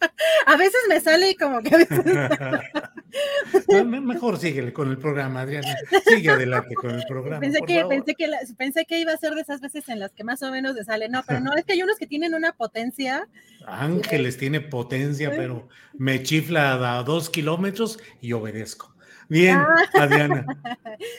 a 0.47 0.57
veces 0.57 0.81
me 0.89 1.01
sale 1.01 1.37
como 1.37 1.61
que 1.63 1.75
a 1.75 1.79
veces... 1.79 2.05
Mejor 3.87 4.39
síguele 4.39 4.73
con 4.73 4.91
el 4.91 4.99
programa, 4.99 5.43
Adriana. 5.43 5.75
Sigue 6.07 6.31
adelante 6.31 6.75
con 6.75 6.91
el 6.91 7.05
programa. 7.07 7.41
Pensé, 7.41 7.61
que, 7.67 7.85
pensé, 7.89 8.15
que 8.15 8.31
pensé 8.57 8.85
que 8.85 9.01
iba 9.01 9.13
a 9.13 9.17
ser 9.17 9.35
de 9.35 9.41
esas 9.41 9.61
veces 9.61 9.89
en 9.89 10.01
las 10.01 10.13
que 10.13 10.25
más 10.25 10.43
o 10.43 10.51
menos 10.51 10.75
le 10.75 10.85
sale. 10.85 11.09
No, 11.09 11.23
pero 11.27 11.41
no, 11.41 11.55
es 11.55 11.65
que 11.65 11.73
hay 11.73 11.83
unos 11.83 11.99
que 11.99 12.07
tienen 12.07 12.35
una 12.35 12.53
potencia. 12.53 13.29
Ángeles 13.67 14.37
tiene 14.37 14.61
potencia, 14.61 15.31
pero 15.31 15.69
me 15.95 16.23
chifla 16.23 16.99
a 16.99 17.03
dos 17.03 17.31
kilómetros 17.31 17.99
y 18.21 18.33
obedezco. 18.33 18.96
Bien, 19.29 19.57
ah. 19.59 19.77
Adriana. 19.95 20.47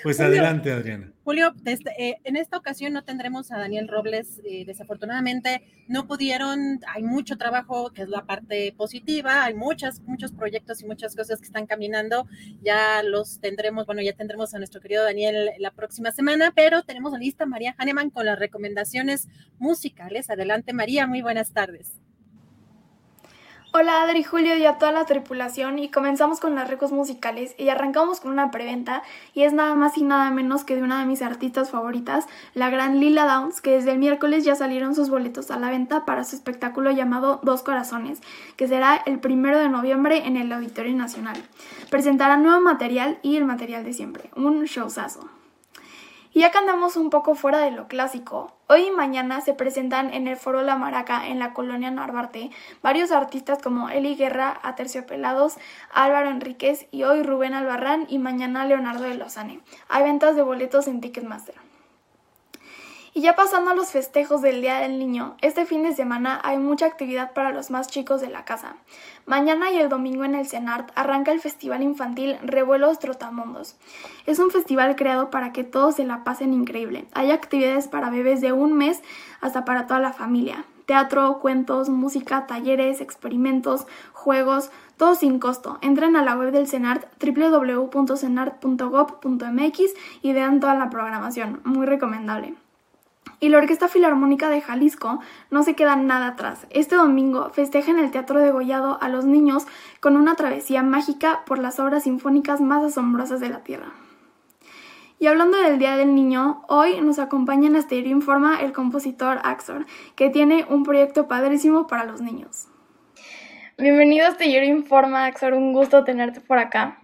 Pues 0.02 0.20
adelante, 0.20 0.72
Adriana. 0.72 1.12
Julio, 1.24 1.54
eh, 1.66 2.16
en 2.24 2.36
esta 2.36 2.58
ocasión 2.58 2.94
no 2.94 3.04
tendremos 3.04 3.52
a 3.52 3.60
Daniel 3.60 3.88
Robles. 3.88 4.42
Eh, 4.44 4.64
desafortunadamente 4.66 5.62
no 5.88 6.08
pudieron, 6.08 6.80
hay 6.88 7.04
mucho 7.04 7.38
trabajo, 7.38 7.92
que 7.92 8.04
es 8.04 8.10
la 8.10 8.26
parte 8.26 8.74
positiva, 8.76 9.44
hay 9.44 9.54
muchas, 9.54 10.02
muchos 10.02 10.32
proyectos 10.32 10.82
y 10.82 10.88
muchas 10.88 11.16
cosas 11.16 11.40
que 11.40 11.46
están 11.46 11.68
caminando. 11.68 12.28
Ya 12.64 13.04
los 13.04 13.40
tendremos, 13.40 13.86
bueno, 13.86 14.02
ya 14.02 14.14
tendremos 14.14 14.56
a 14.56 14.58
nuestro 14.58 14.82
querido 14.82 15.04
Daniel 15.04 15.52
la 15.60 15.72
próxima 15.72 16.12
semana, 16.12 16.54
pero 16.56 16.82
tenemos 16.84 17.14
a 17.14 17.18
lista 17.18 17.46
María 17.46 17.76
Hahnemann 17.78 18.10
con 18.10 18.26
las 18.26 18.40
recomendaciones 18.40 19.28
musicales. 19.60 20.30
Adelante, 20.30 20.74
María, 20.74 21.06
muy 21.06 21.22
buenas 21.22 21.52
tardes. 21.52 22.00
Hola 23.74 24.02
Adri, 24.02 24.24
Julio 24.24 24.56
y 24.56 24.66
a 24.66 24.78
toda 24.78 24.94
la 24.94 25.04
tripulación 25.04 25.78
y 25.78 25.92
comenzamos 25.92 26.40
con 26.40 26.56
las 26.56 26.70
recos 26.70 26.94
musicales 26.94 27.54
y 27.58 27.68
arrancamos 27.68 28.22
con 28.22 28.32
una 28.32 28.50
preventa 28.50 29.04
y 29.34 29.44
es 29.44 29.52
nada 29.52 29.76
más 29.76 29.98
y 29.98 30.04
nada 30.04 30.32
menos 30.32 30.64
que 30.64 30.78
de 30.78 30.84
una 30.84 31.02
de 31.02 31.06
mis 31.06 31.22
artistas 31.22 31.70
favoritas, 31.70 32.28
la 32.54 32.70
gran 32.70 33.02
Lila 33.02 33.26
Downs, 33.26 33.60
que 33.60 33.72
desde 33.72 33.92
el 33.92 34.00
miércoles 34.00 34.46
ya 34.46 34.56
salieron 34.56 34.96
sus 34.96 35.10
boletos 35.10 35.52
a 35.52 35.60
la 35.60 35.70
venta 35.70 36.06
para 36.06 36.24
su 36.24 36.38
espectáculo 36.38 36.92
llamado 36.92 37.42
Dos 37.44 37.62
Corazones, 37.62 38.22
que 38.56 38.70
será 38.70 38.96
el 39.06 39.20
primero 39.20 39.60
de 39.60 39.68
noviembre 39.68 40.26
en 40.26 40.38
el 40.38 40.52
Auditorio 40.54 40.96
Nacional. 40.96 41.38
Presentará 41.92 42.38
nuevo 42.38 42.62
material 42.62 43.20
y 43.22 43.36
el 43.36 43.44
material 43.44 43.84
de 43.84 43.92
siempre, 43.92 44.30
un 44.38 44.64
showzazo. 44.64 45.37
Y 46.38 46.42
ya 46.42 46.52
que 46.52 46.60
andamos 46.60 46.98
un 46.98 47.10
poco 47.10 47.34
fuera 47.34 47.58
de 47.62 47.72
lo 47.72 47.88
clásico, 47.88 48.54
hoy 48.68 48.90
y 48.90 48.92
mañana 48.92 49.42
se 49.42 49.56
presentan 49.56 50.14
en 50.14 50.28
el 50.28 50.38
Foro 50.38 50.62
La 50.62 50.76
Maraca 50.76 51.30
en 51.30 51.40
la 51.40 51.52
colonia 51.52 51.90
Narvarte 51.90 52.52
varios 52.84 53.12
artistas 53.12 53.60
como 53.60 53.90
Eli 53.90 54.14
Guerra, 54.14 54.60
Aterciopelados, 54.62 55.56
Álvaro 55.92 56.30
Enríquez 56.30 56.86
y 56.92 57.06
hoy 57.06 57.24
Rubén 57.24 57.56
Albarrán 57.56 58.06
y 58.08 58.20
mañana 58.20 58.66
Leonardo 58.66 59.06
de 59.06 59.16
Lozane. 59.16 59.62
Hay 59.90 60.04
ventas 60.04 60.36
de 60.36 60.44
boletos 60.44 60.88
en 60.88 61.02
Ticketmaster. 61.02 61.67
Y 63.18 63.22
ya 63.22 63.36
pasando 63.36 63.72
a 63.72 63.74
los 63.74 63.90
festejos 63.90 64.44
del 64.44 64.62
Día 64.62 64.78
del 64.78 65.00
Niño, 65.00 65.38
este 65.42 65.66
fin 65.66 65.82
de 65.82 65.96
semana 65.96 66.40
hay 66.44 66.60
mucha 66.60 66.86
actividad 66.86 67.34
para 67.34 67.52
los 67.52 67.72
más 67.72 67.88
chicos 67.88 68.22
de 68.22 68.30
la 68.30 68.46
casa. 68.46 68.76
Mañana 69.26 69.72
y 69.72 69.78
el 69.78 69.90
domingo 69.90 70.24
en 70.24 70.36
el 70.36 70.46
CENART 70.46 70.92
arranca 70.94 71.32
el 71.32 71.40
Festival 71.40 71.82
Infantil 71.82 72.38
Revuelos 72.44 73.00
Trotamundos. 73.00 73.76
Es 74.28 74.38
un 74.38 74.52
festival 74.52 74.96
creado 74.96 75.32
para 75.32 75.52
que 75.52 75.64
todos 75.64 75.96
se 75.96 76.06
la 76.06 76.24
pasen 76.24 76.54
increíble. 76.54 77.08
Hay 77.14 77.32
actividades 77.32 77.88
para 77.88 78.12
bebés 78.12 78.40
de 78.40 78.52
un 78.52 78.74
mes 78.74 79.02
hasta 79.42 79.66
para 79.66 79.88
toda 79.88 80.00
la 80.00 80.14
familia. 80.14 80.66
Teatro, 80.86 81.40
cuentos, 81.40 81.90
música, 81.90 82.46
talleres, 82.46 83.02
experimentos, 83.02 83.88
juegos, 84.14 84.70
todo 84.96 85.16
sin 85.16 85.40
costo. 85.40 85.80
Entren 85.82 86.16
a 86.18 86.22
la 86.22 86.38
web 86.38 86.52
del 86.52 86.68
CENART 86.68 87.08
www.cenart.gov.mx 87.20 89.82
y 90.22 90.34
vean 90.34 90.60
toda 90.60 90.76
la 90.76 90.92
programación. 90.92 91.62
Muy 91.64 91.88
recomendable. 91.88 92.67
Y 93.40 93.50
la 93.50 93.60
Orquesta 93.60 93.88
Filarmónica 93.88 94.50
de 94.50 94.62
Jalisco 94.62 95.20
no 95.52 95.62
se 95.62 95.76
queda 95.76 95.96
nada 95.96 96.30
atrás. 96.30 96.66
Este 96.72 96.96
domingo 96.96 97.52
festeja 97.52 97.92
en 97.92 98.00
el 98.00 98.10
Teatro 98.10 98.40
de 98.40 98.52
Gollado 98.52 98.98
a 99.00 99.10
los 99.10 99.26
niños 99.26 99.68
con 100.00 100.16
una 100.16 100.36
travesía 100.36 100.82
mágica 100.82 101.44
por 101.46 101.60
las 101.60 101.80
obras 101.80 102.04
sinfónicas 102.04 102.62
más 102.62 102.84
asombrosas 102.84 103.40
de 103.40 103.50
la 103.50 103.64
Tierra. 103.64 103.92
Y 105.20 105.28
hablando 105.28 105.58
del 105.58 105.78
Día 105.78 105.98
del 105.98 106.16
Niño, 106.16 106.64
hoy 106.68 107.00
nos 107.02 107.20
acompaña 107.20 107.68
en 107.68 107.76
Astero 107.76 108.08
Informa 108.08 108.60
el 108.62 108.74
compositor 108.74 109.40
Axor, 109.44 109.86
que 110.16 110.30
tiene 110.30 110.66
un 110.70 110.84
proyecto 110.84 111.28
padrísimo 111.28 111.86
para 111.88 112.06
los 112.06 112.22
niños. 112.22 112.68
Bienvenido 113.78 114.26
a 114.26 114.30
Astillero 114.30 114.66
Informa, 114.66 115.26
Axor, 115.26 115.54
un 115.54 115.74
gusto 115.74 116.04
tenerte 116.04 116.42
por 116.42 116.58
acá. 116.58 117.00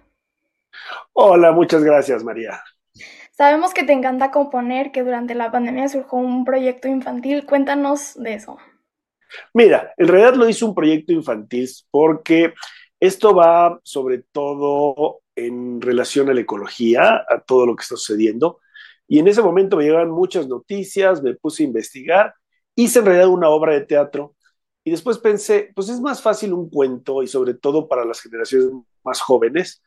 Hola, 1.13 1.51
muchas 1.51 1.83
gracias, 1.83 2.23
María. 2.23 2.59
Sabemos 3.35 3.73
que 3.73 3.83
te 3.83 3.93
encanta 3.93 4.29
componer, 4.29 4.91
que 4.91 5.03
durante 5.03 5.33
la 5.33 5.51
pandemia 5.51 5.89
surgió 5.89 6.19
un 6.19 6.45
proyecto 6.45 6.87
infantil. 6.87 7.45
Cuéntanos 7.47 8.13
de 8.15 8.35
eso. 8.35 8.57
Mira, 9.55 9.91
en 9.97 10.07
realidad 10.07 10.35
lo 10.35 10.47
hice 10.47 10.63
un 10.65 10.75
proyecto 10.75 11.13
infantil 11.13 11.67
porque 11.89 12.53
esto 12.99 13.33
va 13.33 13.79
sobre 13.83 14.19
todo 14.31 15.21
en 15.35 15.81
relación 15.81 16.29
a 16.29 16.33
la 16.35 16.41
ecología, 16.41 17.25
a 17.27 17.39
todo 17.39 17.65
lo 17.65 17.75
que 17.75 17.81
está 17.81 17.95
sucediendo. 17.95 18.59
Y 19.07 19.17
en 19.19 19.27
ese 19.27 19.41
momento 19.41 19.77
me 19.77 19.83
llegaban 19.83 20.11
muchas 20.11 20.47
noticias, 20.47 21.21
me 21.23 21.33
puse 21.33 21.63
a 21.63 21.65
investigar, 21.65 22.35
hice 22.75 22.99
en 22.99 23.05
realidad 23.05 23.29
una 23.29 23.49
obra 23.49 23.73
de 23.73 23.81
teatro 23.81 24.35
y 24.83 24.91
después 24.91 25.17
pensé, 25.17 25.71
pues 25.75 25.89
es 25.89 25.99
más 26.01 26.21
fácil 26.21 26.53
un 26.53 26.69
cuento 26.69 27.23
y 27.23 27.27
sobre 27.27 27.53
todo 27.53 27.87
para 27.87 28.05
las 28.05 28.21
generaciones 28.21 28.69
más 29.03 29.21
jóvenes, 29.21 29.82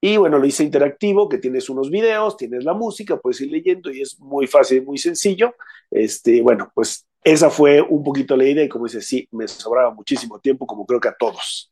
y 0.00 0.16
bueno, 0.16 0.38
lo 0.38 0.46
hice 0.46 0.64
interactivo, 0.64 1.28
que 1.28 1.38
tienes 1.38 1.68
unos 1.68 1.90
videos, 1.90 2.36
tienes 2.36 2.64
la 2.64 2.72
música, 2.72 3.18
puedes 3.18 3.40
ir 3.42 3.50
leyendo 3.50 3.90
y 3.90 4.00
es 4.00 4.18
muy 4.18 4.46
fácil, 4.46 4.84
muy 4.84 4.96
sencillo. 4.96 5.54
Este, 5.90 6.40
bueno, 6.40 6.72
pues 6.74 7.06
esa 7.22 7.50
fue 7.50 7.82
un 7.82 8.02
poquito 8.02 8.36
la 8.36 8.44
idea 8.44 8.64
y 8.64 8.68
como 8.68 8.86
dice, 8.86 9.02
sí, 9.02 9.28
me 9.30 9.46
sobraba 9.46 9.92
muchísimo 9.92 10.38
tiempo, 10.40 10.66
como 10.66 10.86
creo 10.86 11.00
que 11.00 11.08
a 11.08 11.16
todos. 11.16 11.70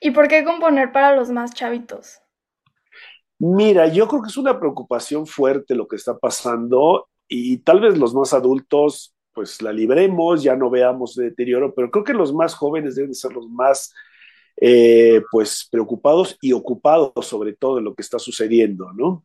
¿Y 0.00 0.10
por 0.10 0.26
qué 0.26 0.44
componer 0.44 0.90
para 0.90 1.14
los 1.14 1.30
más 1.30 1.54
chavitos? 1.54 2.20
Mira, 3.38 3.86
yo 3.86 4.08
creo 4.08 4.22
que 4.22 4.28
es 4.28 4.36
una 4.36 4.58
preocupación 4.58 5.26
fuerte 5.26 5.74
lo 5.74 5.86
que 5.86 5.96
está 5.96 6.18
pasando 6.18 7.08
y 7.28 7.58
tal 7.58 7.80
vez 7.80 7.96
los 7.98 8.14
más 8.14 8.32
adultos 8.32 9.14
pues 9.32 9.60
la 9.60 9.72
libremos, 9.72 10.42
ya 10.42 10.54
no 10.54 10.70
veamos 10.70 11.16
deterioro, 11.16 11.74
pero 11.74 11.90
creo 11.90 12.04
que 12.04 12.14
los 12.14 12.32
más 12.32 12.54
jóvenes 12.54 12.94
deben 12.94 13.14
ser 13.14 13.32
los 13.32 13.48
más 13.48 13.92
eh, 14.56 15.20
pues 15.30 15.68
preocupados 15.70 16.38
y 16.40 16.52
ocupados 16.52 17.12
sobre 17.26 17.54
todo 17.54 17.76
de 17.76 17.82
lo 17.82 17.94
que 17.94 18.02
está 18.02 18.18
sucediendo, 18.18 18.92
¿no? 18.92 19.24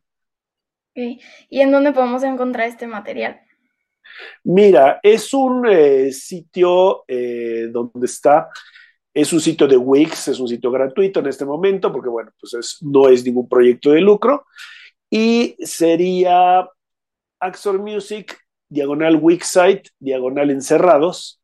¿Y 0.92 1.60
en 1.60 1.70
dónde 1.70 1.92
podemos 1.92 2.22
encontrar 2.24 2.68
este 2.68 2.86
material? 2.86 3.40
Mira, 4.42 4.98
es 5.02 5.32
un 5.32 5.66
eh, 5.68 6.12
sitio 6.12 7.04
eh, 7.06 7.68
donde 7.70 8.06
está, 8.06 8.48
es 9.14 9.32
un 9.32 9.40
sitio 9.40 9.68
de 9.68 9.76
Wix, 9.76 10.28
es 10.28 10.40
un 10.40 10.48
sitio 10.48 10.70
gratuito 10.70 11.20
en 11.20 11.28
este 11.28 11.44
momento, 11.44 11.92
porque 11.92 12.08
bueno, 12.08 12.32
pues 12.38 12.78
no 12.82 13.08
es 13.08 13.24
ningún 13.24 13.48
proyecto 13.48 13.92
de 13.92 14.00
lucro, 14.00 14.46
y 15.08 15.56
sería 15.60 16.68
Axor 17.38 17.78
Music, 17.78 18.36
diagonal 18.68 19.16
Wixsite, 19.16 19.88
diagonal 19.98 20.50
encerrados. 20.50 21.40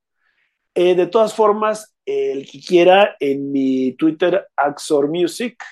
de 0.74 1.06
todas 1.06 1.32
formas, 1.32 1.95
el 2.06 2.48
que 2.48 2.60
quiera 2.60 3.16
en 3.20 3.52
mi 3.52 3.92
Twitter, 3.92 4.46
Axor 4.56 5.08
Music. 5.08 5.62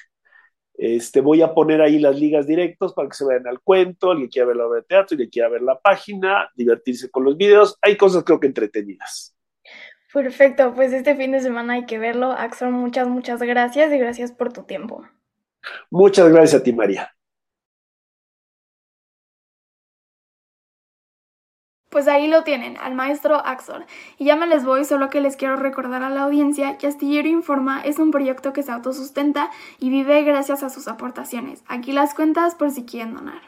Este, 0.76 1.20
voy 1.20 1.40
a 1.40 1.54
poner 1.54 1.80
ahí 1.80 2.00
las 2.00 2.18
ligas 2.18 2.46
directos 2.48 2.92
para 2.92 3.08
que 3.08 3.14
se 3.14 3.24
vayan 3.24 3.46
al 3.46 3.60
cuento, 3.60 4.12
el 4.12 4.22
que 4.22 4.28
quiera 4.28 4.48
ver 4.48 4.56
la 4.56 4.66
obra 4.66 4.80
de 4.80 4.86
teatro, 4.86 5.16
el 5.16 5.24
que 5.24 5.30
quiera 5.30 5.48
ver 5.48 5.62
la 5.62 5.78
página, 5.78 6.50
divertirse 6.56 7.10
con 7.10 7.24
los 7.24 7.36
videos. 7.36 7.78
Hay 7.80 7.96
cosas 7.96 8.24
creo 8.24 8.40
que 8.40 8.48
entretenidas. 8.48 9.36
Perfecto, 10.12 10.74
pues 10.74 10.92
este 10.92 11.16
fin 11.16 11.32
de 11.32 11.40
semana 11.40 11.74
hay 11.74 11.86
que 11.86 11.98
verlo. 11.98 12.32
Axor, 12.32 12.70
muchas, 12.70 13.08
muchas 13.08 13.40
gracias 13.40 13.92
y 13.92 13.98
gracias 13.98 14.32
por 14.32 14.52
tu 14.52 14.64
tiempo. 14.64 15.04
Muchas 15.90 16.28
gracias 16.28 16.60
a 16.60 16.64
ti, 16.64 16.72
María. 16.72 17.14
Pues 21.94 22.08
ahí 22.08 22.26
lo 22.26 22.42
tienen, 22.42 22.76
al 22.78 22.96
maestro 22.96 23.36
Axor. 23.36 23.86
Y 24.18 24.24
ya 24.24 24.34
me 24.34 24.48
les 24.48 24.64
voy, 24.64 24.84
solo 24.84 25.10
que 25.10 25.20
les 25.20 25.36
quiero 25.36 25.54
recordar 25.54 26.02
a 26.02 26.10
la 26.10 26.22
audiencia 26.22 26.76
que 26.76 26.88
Astillero 26.88 27.28
Informa 27.28 27.82
es 27.82 28.00
un 28.00 28.10
proyecto 28.10 28.52
que 28.52 28.64
se 28.64 28.72
autosustenta 28.72 29.48
y 29.78 29.90
vive 29.90 30.24
gracias 30.24 30.64
a 30.64 30.70
sus 30.70 30.88
aportaciones. 30.88 31.62
Aquí 31.68 31.92
las 31.92 32.12
cuentas 32.12 32.56
por 32.56 32.72
si 32.72 32.84
quieren 32.84 33.14
donar. 33.14 33.40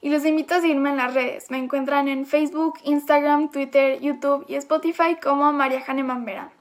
Y 0.00 0.08
los 0.08 0.24
invito 0.24 0.54
a 0.54 0.62
seguirme 0.62 0.88
en 0.88 0.96
las 0.96 1.12
redes. 1.12 1.50
Me 1.50 1.58
encuentran 1.58 2.08
en 2.08 2.24
Facebook, 2.24 2.78
Instagram, 2.84 3.50
Twitter, 3.50 4.00
YouTube 4.00 4.46
y 4.48 4.54
Spotify 4.54 5.18
como 5.22 5.52
María 5.52 5.82
Jane 5.82 6.04
Mambera. 6.04 6.52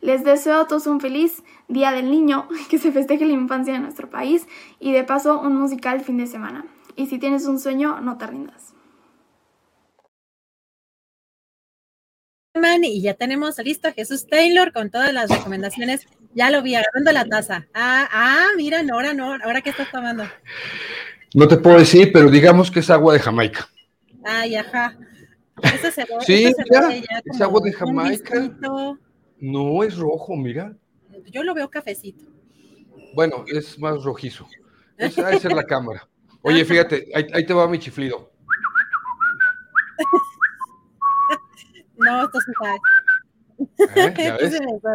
Les 0.00 0.22
deseo 0.22 0.60
a 0.60 0.66
todos 0.68 0.86
un 0.86 1.00
feliz 1.00 1.42
Día 1.66 1.90
del 1.90 2.12
Niño, 2.12 2.46
que 2.70 2.78
se 2.78 2.92
festeje 2.92 3.24
la 3.24 3.32
infancia 3.32 3.72
de 3.72 3.80
nuestro 3.80 4.08
país 4.08 4.46
y 4.78 4.92
de 4.92 5.02
paso 5.02 5.40
un 5.40 5.56
musical 5.56 6.00
fin 6.00 6.18
de 6.18 6.28
semana. 6.28 6.64
Y 6.94 7.06
si 7.06 7.18
tienes 7.18 7.44
un 7.46 7.58
sueño, 7.58 8.00
no 8.00 8.18
te 8.18 8.28
rindas. 8.28 8.72
Y 12.82 13.02
ya 13.02 13.14
tenemos 13.14 13.58
listo 13.58 13.88
a 13.88 13.92
Jesús 13.92 14.26
Taylor 14.26 14.72
con 14.72 14.90
todas 14.90 15.12
las 15.12 15.30
recomendaciones. 15.30 16.06
Ya 16.34 16.50
lo 16.50 16.62
vi 16.62 16.74
agarrando 16.74 17.12
la 17.12 17.24
taza. 17.24 17.68
Ah, 17.74 18.08
ah, 18.10 18.46
mira, 18.56 18.82
Nora, 18.82 19.14
no, 19.14 19.34
ahora 19.44 19.60
qué 19.60 19.70
estás 19.70 19.90
tomando. 19.90 20.24
No 21.34 21.46
te 21.46 21.56
puedo 21.56 21.78
decir, 21.78 22.10
pero 22.12 22.28
digamos 22.28 22.70
que 22.70 22.80
es 22.80 22.90
agua 22.90 23.14
de 23.14 23.20
Jamaica. 23.20 23.68
Ay, 24.24 24.56
ajá. 24.56 24.98
sí, 26.26 26.44
es 26.44 27.40
agua 27.40 27.60
de 27.62 27.72
Jamaica. 27.72 28.50
No, 29.38 29.84
es 29.84 29.96
rojo, 29.96 30.36
mira. 30.36 30.76
Yo 31.26 31.44
lo 31.44 31.54
veo 31.54 31.70
cafecito. 31.70 32.24
Bueno, 33.14 33.44
es 33.46 33.78
más 33.78 34.02
rojizo. 34.02 34.48
Esa 34.98 35.26
debe 35.26 35.40
ser 35.40 35.52
la 35.52 35.64
cámara. 35.64 36.08
Oye, 36.42 36.64
fíjate, 36.64 37.08
ahí 37.14 37.46
te 37.46 37.54
va 37.54 37.68
mi 37.68 37.78
chiflido. 37.78 38.32
No, 42.00 42.24
esto 42.24 42.40
se 42.40 42.52
sabe. 42.52 42.78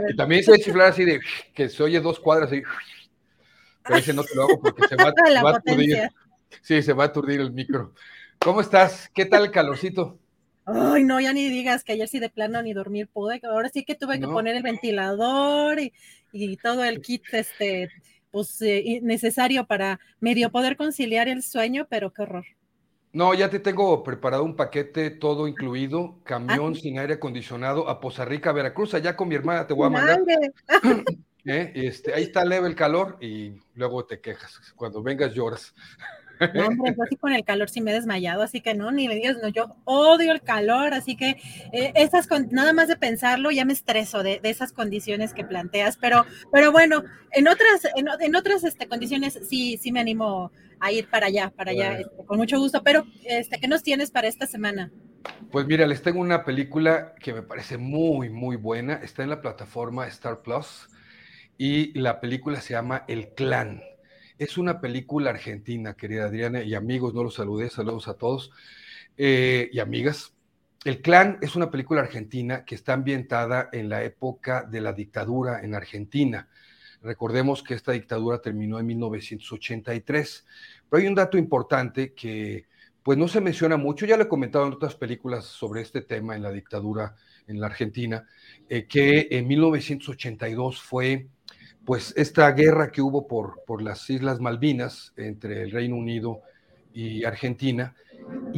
Y 0.09 0.15
también 0.15 0.43
se 0.43 0.59
chiflar 0.59 0.89
así 0.89 1.05
de 1.05 1.19
que 1.53 1.69
se 1.69 1.83
oye 1.83 1.99
dos 1.99 2.19
cuadras 2.19 2.51
y 2.51 2.63
pero 3.85 3.99
ese 3.99 4.13
no 4.13 4.23
te 4.23 4.35
lo 4.35 4.43
hago 4.43 4.59
porque 4.59 4.87
se 4.87 4.95
va, 4.95 5.13
a 5.51 5.57
aturdir. 5.57 6.09
Sí, 6.61 6.81
se 6.81 6.93
va 6.93 7.03
a 7.03 7.07
aturdir 7.07 7.39
el 7.39 7.51
micro. 7.51 7.93
¿Cómo 8.39 8.61
estás? 8.61 9.09
¿Qué 9.13 9.25
tal 9.25 9.45
el 9.45 9.51
calorcito? 9.51 10.19
Ay, 10.65 11.03
no, 11.03 11.19
ya 11.19 11.31
ni 11.31 11.47
digas 11.47 11.83
que 11.83 11.93
ayer 11.93 12.07
sí 12.07 12.19
de 12.19 12.29
plano 12.29 12.61
ni 12.63 12.73
dormir 12.73 13.07
pude. 13.07 13.39
Ahora 13.43 13.69
sí 13.69 13.85
que 13.85 13.93
tuve 13.93 14.19
que 14.19 14.25
poner 14.25 14.55
el 14.55 14.63
ventilador 14.63 15.77
y, 15.79 16.57
todo 16.57 16.83
el 16.83 17.01
kit 17.01 17.23
este, 17.31 17.91
pues, 18.31 18.59
eh, 18.63 18.99
necesario 19.03 19.67
para 19.67 19.99
medio 20.19 20.51
poder 20.51 20.75
conciliar 20.75 21.27
el 21.27 21.43
sueño, 21.43 21.85
pero 21.87 22.11
qué 22.11 22.23
horror. 22.23 22.45
No, 23.15 23.33
ya 23.33 23.49
te 23.49 23.61
tengo 23.61 24.03
preparado 24.03 24.43
un 24.43 24.57
paquete 24.57 25.09
todo 25.09 25.47
incluido, 25.47 26.19
camión 26.25 26.73
ah. 26.75 26.77
sin 26.77 26.99
aire 26.99 27.13
acondicionado 27.13 27.87
a 27.87 28.01
Poza 28.01 28.25
Rica, 28.25 28.51
Veracruz. 28.51 28.93
Allá 28.93 29.15
con 29.15 29.29
mi 29.29 29.35
hermana 29.35 29.65
te 29.65 29.73
voy 29.73 29.87
a 29.87 29.89
mandar. 29.89 30.19
¿Eh? 31.45 31.71
Este, 31.75 32.13
ahí 32.13 32.23
está 32.23 32.43
leve 32.43 32.67
el 32.67 32.75
calor 32.75 33.15
y 33.21 33.53
luego 33.73 34.03
te 34.03 34.19
quejas. 34.19 34.59
Cuando 34.75 35.01
vengas 35.01 35.33
lloras. 35.33 35.73
No, 36.53 36.67
hombre, 36.67 36.93
yo 36.97 37.03
así 37.03 37.15
con 37.15 37.31
el 37.31 37.45
calor 37.45 37.69
sí 37.69 37.79
me 37.79 37.91
he 37.91 37.93
desmayado, 37.93 38.43
así 38.43 38.59
que 38.59 38.73
no, 38.73 38.91
ni 38.91 39.07
me 39.07 39.15
digas, 39.15 39.37
no, 39.41 39.47
yo 39.47 39.77
odio 39.85 40.33
el 40.33 40.41
calor, 40.41 40.93
así 40.93 41.15
que 41.15 41.37
eh, 41.71 41.93
esas 41.95 42.27
nada 42.51 42.73
más 42.73 42.89
de 42.89 42.97
pensarlo 42.97 43.49
ya 43.49 43.63
me 43.63 43.71
estreso 43.71 44.23
de, 44.23 44.41
esas 44.43 44.73
condiciones 44.73 45.33
que 45.33 45.45
planteas, 45.45 45.95
pero, 45.95 46.25
pero 46.51 46.73
bueno, 46.73 47.05
en 47.31 47.47
otras, 47.47 47.87
en, 47.95 48.35
otras 48.35 48.65
este, 48.65 48.89
condiciones 48.89 49.39
sí, 49.47 49.77
sí 49.81 49.93
me 49.93 50.01
animo 50.01 50.51
a 50.79 50.91
ir 50.91 51.09
para 51.09 51.27
allá, 51.27 51.51
para 51.55 51.71
allá, 51.71 51.99
este, 51.99 52.25
con 52.25 52.37
mucho 52.37 52.59
gusto, 52.59 52.83
pero 52.83 53.05
este, 53.23 53.59
¿qué 53.59 53.67
nos 53.67 53.83
tienes 53.83 54.11
para 54.11 54.27
esta 54.27 54.47
semana? 54.47 54.91
Pues 55.51 55.65
mira, 55.65 55.87
les 55.87 56.01
tengo 56.03 56.19
una 56.19 56.43
película 56.45 57.13
que 57.19 57.33
me 57.33 57.41
parece 57.41 57.77
muy, 57.77 58.29
muy 58.29 58.55
buena, 58.57 58.95
está 58.95 59.23
en 59.23 59.29
la 59.29 59.41
plataforma 59.41 60.07
Star 60.07 60.41
Plus 60.41 60.89
y 61.57 61.97
la 61.99 62.19
película 62.21 62.61
se 62.61 62.73
llama 62.73 63.05
El 63.07 63.29
Clan. 63.35 63.81
Es 64.37 64.57
una 64.57 64.81
película 64.81 65.31
argentina, 65.31 65.95
querida 65.95 66.25
Adriana, 66.25 66.61
y 66.63 66.75
amigos, 66.75 67.13
no 67.13 67.23
los 67.23 67.35
saludé, 67.35 67.69
saludos 67.69 68.07
a 68.07 68.15
todos. 68.15 68.51
eh, 69.17 69.69
y 69.73 69.79
amigas. 69.79 70.33
El 70.83 71.01
Clan 71.01 71.39
es 71.41 71.55
una 71.55 71.71
película 71.71 72.01
argentina 72.01 72.65
que 72.65 72.75
está 72.75 72.93
ambientada 72.93 73.69
en 73.71 73.89
la 73.89 74.03
época 74.03 74.63
de 74.63 74.81
la 74.81 74.93
dictadura 74.93 75.61
en 75.63 75.73
Argentina. 75.75 76.47
Recordemos 77.05 77.61
que 77.61 77.75
esta 77.75 77.91
dictadura 77.91 78.41
terminó 78.41 78.79
en 78.79 78.87
1983. 78.87 80.45
Pero 80.89 81.01
hay 81.01 81.07
un 81.07 81.15
dato 81.15 81.37
importante 81.37 82.13
que 82.13 82.65
pues 83.03 83.19
no 83.19 83.27
se 83.27 83.39
menciona 83.39 83.77
mucho, 83.77 84.07
ya 84.07 84.17
lo 84.17 84.23
he 84.23 84.27
comentado 84.27 84.65
en 84.65 84.73
otras 84.73 84.95
películas 84.95 85.45
sobre 85.45 85.81
este 85.81 86.01
tema 86.01 86.35
en 86.35 86.41
la 86.41 86.51
dictadura 86.51 87.15
en 87.45 87.59
la 87.59 87.67
Argentina, 87.67 88.27
eh, 88.67 88.87
que 88.87 89.27
en 89.29 89.47
1982 89.47 90.81
fue 90.81 91.27
pues 91.85 92.15
esta 92.17 92.51
guerra 92.53 92.91
que 92.91 93.03
hubo 93.03 93.27
por, 93.27 93.63
por 93.67 93.83
las 93.83 94.09
Islas 94.09 94.39
Malvinas 94.39 95.13
entre 95.17 95.61
el 95.61 95.71
Reino 95.71 95.97
Unido 95.97 96.41
y 96.95 97.23
Argentina, 97.25 97.93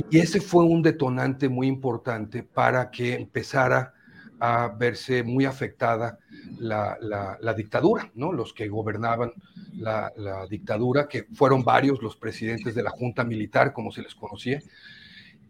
y 0.10 0.18
ese 0.18 0.40
fue 0.40 0.64
un 0.64 0.82
detonante 0.82 1.50
muy 1.50 1.68
importante 1.68 2.42
para 2.44 2.90
que 2.90 3.16
empezara 3.16 3.96
a 4.40 4.68
verse 4.68 5.24
muy 5.24 5.46
afectada 5.46 6.20
la, 6.60 7.54
dictadura, 7.56 8.12
¿no? 8.16 8.32
Los 8.32 8.54
que 8.54 8.68
gobernaban 8.68 9.34
la, 9.74 10.12
dictadura, 10.50 11.08
que 11.08 11.24
fueron 11.34 11.64
varios 11.64 12.02
los 12.02 12.16
presidentes 12.16 12.76
de 12.76 12.84
la 12.84 12.92
Junta 12.92 13.24
Militar, 13.24 13.74
como 13.74 13.92
se 13.92 14.02
les 14.02 14.16
conocía. 14.16 14.62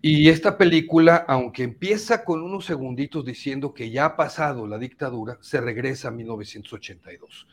Y 0.02 0.30
esta 0.30 0.58
película, 0.58 1.26
aunque 1.28 1.64
empieza 1.64 2.24
con 2.24 2.44
unos 2.44 2.66
segunditos 2.66 3.26
diciendo 3.26 3.74
que 3.74 3.90
ya 3.90 4.06
ha 4.06 4.16
pasado 4.16 4.68
la 4.68 4.78
dictadura, 4.78 5.38
se 5.42 5.60
regresa 5.60 6.10
a 6.10 6.12
1982. 6.12 7.48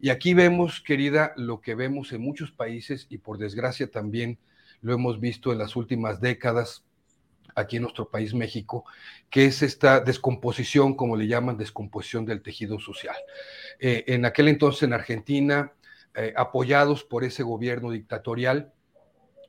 Y 0.00 0.10
aquí 0.10 0.34
vemos, 0.34 0.80
querida, 0.80 1.32
lo 1.36 1.60
que 1.60 1.74
vemos 1.74 2.12
en 2.12 2.20
muchos 2.20 2.50
países 2.52 3.06
y 3.08 3.18
por 3.18 3.38
desgracia 3.38 3.90
también 3.90 4.38
lo 4.82 4.92
hemos 4.92 5.20
visto 5.20 5.52
en 5.52 5.58
las 5.58 5.76
últimas 5.76 6.20
décadas 6.20 6.84
aquí 7.56 7.76
en 7.76 7.82
nuestro 7.82 8.08
país 8.08 8.34
México, 8.34 8.84
que 9.30 9.46
es 9.46 9.62
esta 9.62 10.00
descomposición, 10.00 10.94
como 10.94 11.16
le 11.16 11.26
llaman, 11.26 11.56
descomposición 11.56 12.24
del 12.24 12.42
tejido 12.42 12.78
social. 12.78 13.16
Eh, 13.80 14.04
en 14.08 14.24
aquel 14.24 14.48
entonces 14.48 14.84
en 14.84 14.92
Argentina, 14.92 15.72
eh, 16.14 16.32
apoyados 16.36 17.02
por 17.02 17.24
ese 17.24 17.42
gobierno 17.42 17.90
dictatorial, 17.90 18.72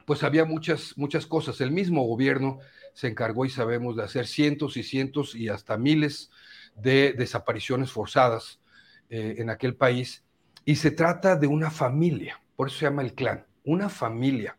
pues 0.05 0.23
había 0.23 0.45
muchas, 0.45 0.97
muchas 0.97 1.27
cosas. 1.27 1.59
El 1.59 1.71
mismo 1.71 2.03
gobierno 2.03 2.59
se 2.93 3.07
encargó 3.07 3.45
y 3.45 3.49
sabemos 3.49 3.97
de 3.97 4.03
hacer 4.03 4.25
cientos 4.25 4.77
y 4.77 4.83
cientos 4.83 5.35
y 5.35 5.49
hasta 5.49 5.77
miles 5.77 6.31
de 6.75 7.13
desapariciones 7.13 7.91
forzadas 7.91 8.61
eh, 9.09 9.35
en 9.37 9.49
aquel 9.49 9.75
país. 9.75 10.23
Y 10.63 10.77
se 10.77 10.91
trata 10.91 11.35
de 11.35 11.47
una 11.47 11.71
familia, 11.71 12.41
por 12.55 12.69
eso 12.69 12.77
se 12.77 12.85
llama 12.85 13.01
el 13.01 13.13
clan, 13.13 13.45
una 13.65 13.89
familia 13.89 14.57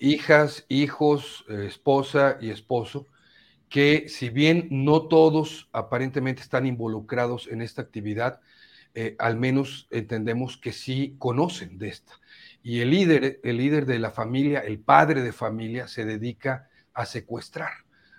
hijas, 0.00 0.64
hijos, 0.68 1.44
eh, 1.48 1.66
esposa 1.68 2.38
y 2.40 2.50
esposo, 2.50 3.06
que 3.68 4.08
si 4.08 4.30
bien 4.30 4.66
no 4.70 5.02
todos 5.02 5.68
aparentemente 5.72 6.42
están 6.42 6.66
involucrados 6.66 7.46
en 7.46 7.62
esta 7.62 7.82
actividad, 7.82 8.40
eh, 8.94 9.14
al 9.20 9.36
menos 9.36 9.86
entendemos 9.92 10.56
que 10.56 10.72
sí 10.72 11.14
conocen 11.18 11.78
de 11.78 11.88
esta. 11.88 12.14
Y 12.62 12.80
el 12.80 12.90
líder, 12.90 13.40
el 13.44 13.58
líder 13.58 13.86
de 13.86 14.00
la 14.00 14.10
familia, 14.10 14.60
el 14.60 14.80
padre 14.80 15.22
de 15.22 15.32
familia, 15.32 15.86
se 15.86 16.04
dedica 16.04 16.68
a 16.92 17.06
secuestrar, 17.06 17.70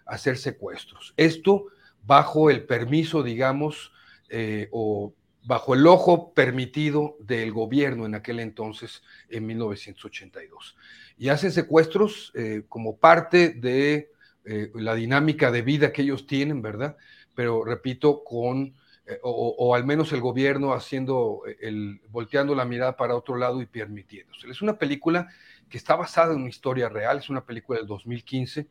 a 0.05 0.15
hacer 0.15 0.37
secuestros. 0.37 1.13
Esto 1.17 1.65
bajo 2.03 2.49
el 2.49 2.63
permiso, 2.63 3.21
digamos, 3.21 3.91
eh, 4.29 4.69
o 4.71 5.13
bajo 5.43 5.73
el 5.73 5.87
ojo 5.87 6.33
permitido 6.33 7.17
del 7.19 7.51
gobierno 7.51 8.05
en 8.05 8.15
aquel 8.15 8.39
entonces, 8.39 9.01
en 9.29 9.45
1982 9.45 10.75
y 11.21 11.29
hacen 11.29 11.51
secuestros 11.51 12.31
eh, 12.33 12.63
como 12.67 12.97
parte 12.97 13.49
de 13.49 14.11
eh, 14.43 14.71
la 14.73 14.95
dinámica 14.95 15.51
de 15.51 15.61
vida 15.61 15.91
que 15.93 16.01
ellos 16.01 16.25
tienen, 16.25 16.63
¿verdad? 16.63 16.97
Pero 17.35 17.63
repito, 17.63 18.23
con, 18.23 18.73
eh, 19.05 19.19
o, 19.21 19.75
al 19.75 19.85
menos 19.85 20.11
el 20.13 20.19
gobierno 20.19 20.73
haciendo, 20.73 21.43
el, 21.59 22.01
volteando 22.09 22.55
la 22.55 22.65
mirada 22.65 22.97
para 22.97 23.15
otro 23.15 23.35
lado 23.35 23.61
y 23.61 23.67
permitiéndose. 23.67 24.49
Es 24.49 24.63
una 24.63 24.79
película 24.79 25.27
que 25.69 25.77
está 25.77 25.95
basada 25.95 26.33
en 26.33 26.39
una 26.39 26.49
historia 26.49 26.89
real, 26.89 27.19
es 27.19 27.29
una 27.29 27.45
película 27.45 27.77
del 27.77 27.87
2015 27.87 28.67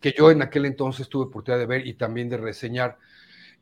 que 0.00 0.12
yo 0.16 0.32
en 0.32 0.42
aquel 0.42 0.66
entonces 0.66 1.08
tuve 1.08 1.26
oportunidad 1.26 1.60
de 1.60 1.66
ver 1.66 1.86
y 1.86 1.94
también 1.94 2.28
de 2.28 2.36
reseñar. 2.36 2.98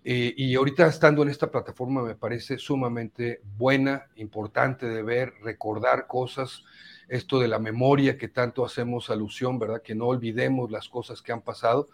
Y 0.06 0.54
ahorita 0.54 0.86
estando 0.86 1.22
en 1.22 1.30
esta 1.30 1.50
plataforma 1.50 2.02
me 2.02 2.14
parece 2.14 2.58
sumamente 2.58 3.40
buena, 3.56 4.06
importante 4.16 4.86
de 4.86 5.02
ver, 5.02 5.32
recordar 5.42 6.06
cosas, 6.06 6.62
esto 7.08 7.38
de 7.38 7.48
la 7.48 7.58
memoria 7.58 8.18
que 8.18 8.28
tanto 8.28 8.64
hacemos 8.64 9.10
alusión, 9.10 9.58
¿verdad? 9.58 9.82
Que 9.82 9.94
no 9.94 10.06
olvidemos 10.06 10.70
las 10.70 10.88
cosas 10.88 11.22
que 11.22 11.32
han 11.32 11.42
pasado 11.42 11.88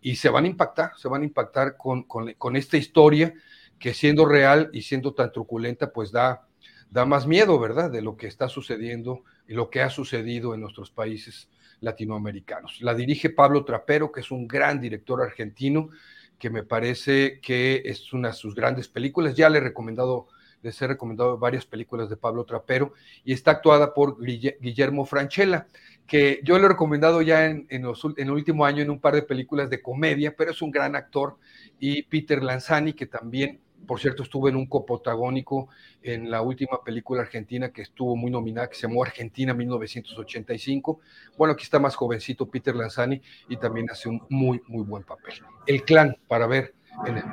y 0.00 0.16
se 0.16 0.28
van 0.28 0.44
a 0.44 0.48
impactar, 0.48 0.92
se 0.96 1.08
van 1.08 1.22
a 1.22 1.24
impactar 1.24 1.76
con, 1.76 2.02
con, 2.04 2.56
esta 2.56 2.76
historia 2.76 3.34
que 3.78 3.94
siendo 3.94 4.26
real 4.26 4.70
y 4.72 4.82
siendo 4.82 5.14
tan 5.14 5.32
truculenta, 5.32 5.92
pues 5.92 6.12
da, 6.12 6.46
da 6.90 7.04
más 7.04 7.26
miedo, 7.26 7.58
¿verdad? 7.58 7.90
De 7.90 8.02
lo 8.02 8.16
que 8.16 8.26
está 8.26 8.48
sucediendo 8.48 9.22
y 9.48 9.54
lo 9.54 9.70
que 9.70 9.82
ha 9.82 9.90
sucedido 9.90 10.54
en 10.54 10.60
nuestros 10.60 10.90
países 10.90 11.48
latinoamericanos. 11.80 12.80
La 12.80 12.94
dirige 12.94 13.30
Pablo 13.30 13.64
Trapero, 13.64 14.12
que 14.12 14.20
es 14.20 14.30
un 14.30 14.46
gran 14.46 14.80
director 14.80 15.22
argentino, 15.22 15.90
que 16.38 16.50
me 16.50 16.62
parece 16.62 17.40
que 17.40 17.82
es 17.84 18.12
una 18.12 18.28
de 18.28 18.34
sus 18.34 18.54
grandes 18.54 18.88
películas. 18.88 19.34
Ya 19.34 19.48
le 19.48 19.58
he 19.58 19.62
recomendado 19.62 20.28
les 20.62 20.82
he 20.82 20.86
recomendado 20.86 21.38
varias 21.38 21.64
películas 21.64 22.08
de 22.08 22.16
Pablo 22.16 22.44
Trapero 22.44 22.92
y 23.24 23.32
está 23.32 23.52
actuada 23.52 23.94
por 23.94 24.18
Guillermo 24.20 25.06
Franchella, 25.06 25.66
que 26.06 26.40
yo 26.42 26.58
le 26.58 26.64
he 26.64 26.68
recomendado 26.68 27.22
ya 27.22 27.46
en, 27.46 27.66
en, 27.70 27.84
el 28.16 28.30
último 28.30 28.64
año 28.64 28.82
en 28.82 28.90
un 28.90 29.00
par 29.00 29.14
de 29.14 29.22
películas 29.22 29.70
de 29.70 29.80
comedia, 29.80 30.34
pero 30.36 30.50
es 30.50 30.62
un 30.62 30.70
gran 30.70 30.96
actor, 30.96 31.38
y 31.78 32.02
Peter 32.04 32.42
Lanzani, 32.42 32.94
que 32.94 33.06
también, 33.06 33.60
por 33.86 34.00
cierto, 34.00 34.22
estuvo 34.22 34.48
en 34.48 34.56
un 34.56 34.66
copotagónico 34.66 35.68
en 36.02 36.30
la 36.30 36.42
última 36.42 36.82
película 36.84 37.22
argentina 37.22 37.70
que 37.70 37.82
estuvo 37.82 38.16
muy 38.16 38.30
nominada, 38.30 38.68
que 38.68 38.74
se 38.74 38.86
llamó 38.86 39.02
Argentina 39.02 39.54
1985. 39.54 41.00
Bueno, 41.36 41.54
aquí 41.54 41.64
está 41.64 41.78
más 41.78 41.94
jovencito 41.94 42.48
Peter 42.48 42.74
Lanzani 42.74 43.20
y 43.48 43.56
también 43.56 43.90
hace 43.90 44.08
un 44.08 44.22
muy, 44.28 44.60
muy 44.66 44.84
buen 44.84 45.04
papel. 45.04 45.34
El 45.66 45.84
clan, 45.84 46.16
para 46.26 46.46
ver 46.46 46.74
en 47.06 47.18
el 47.18 47.24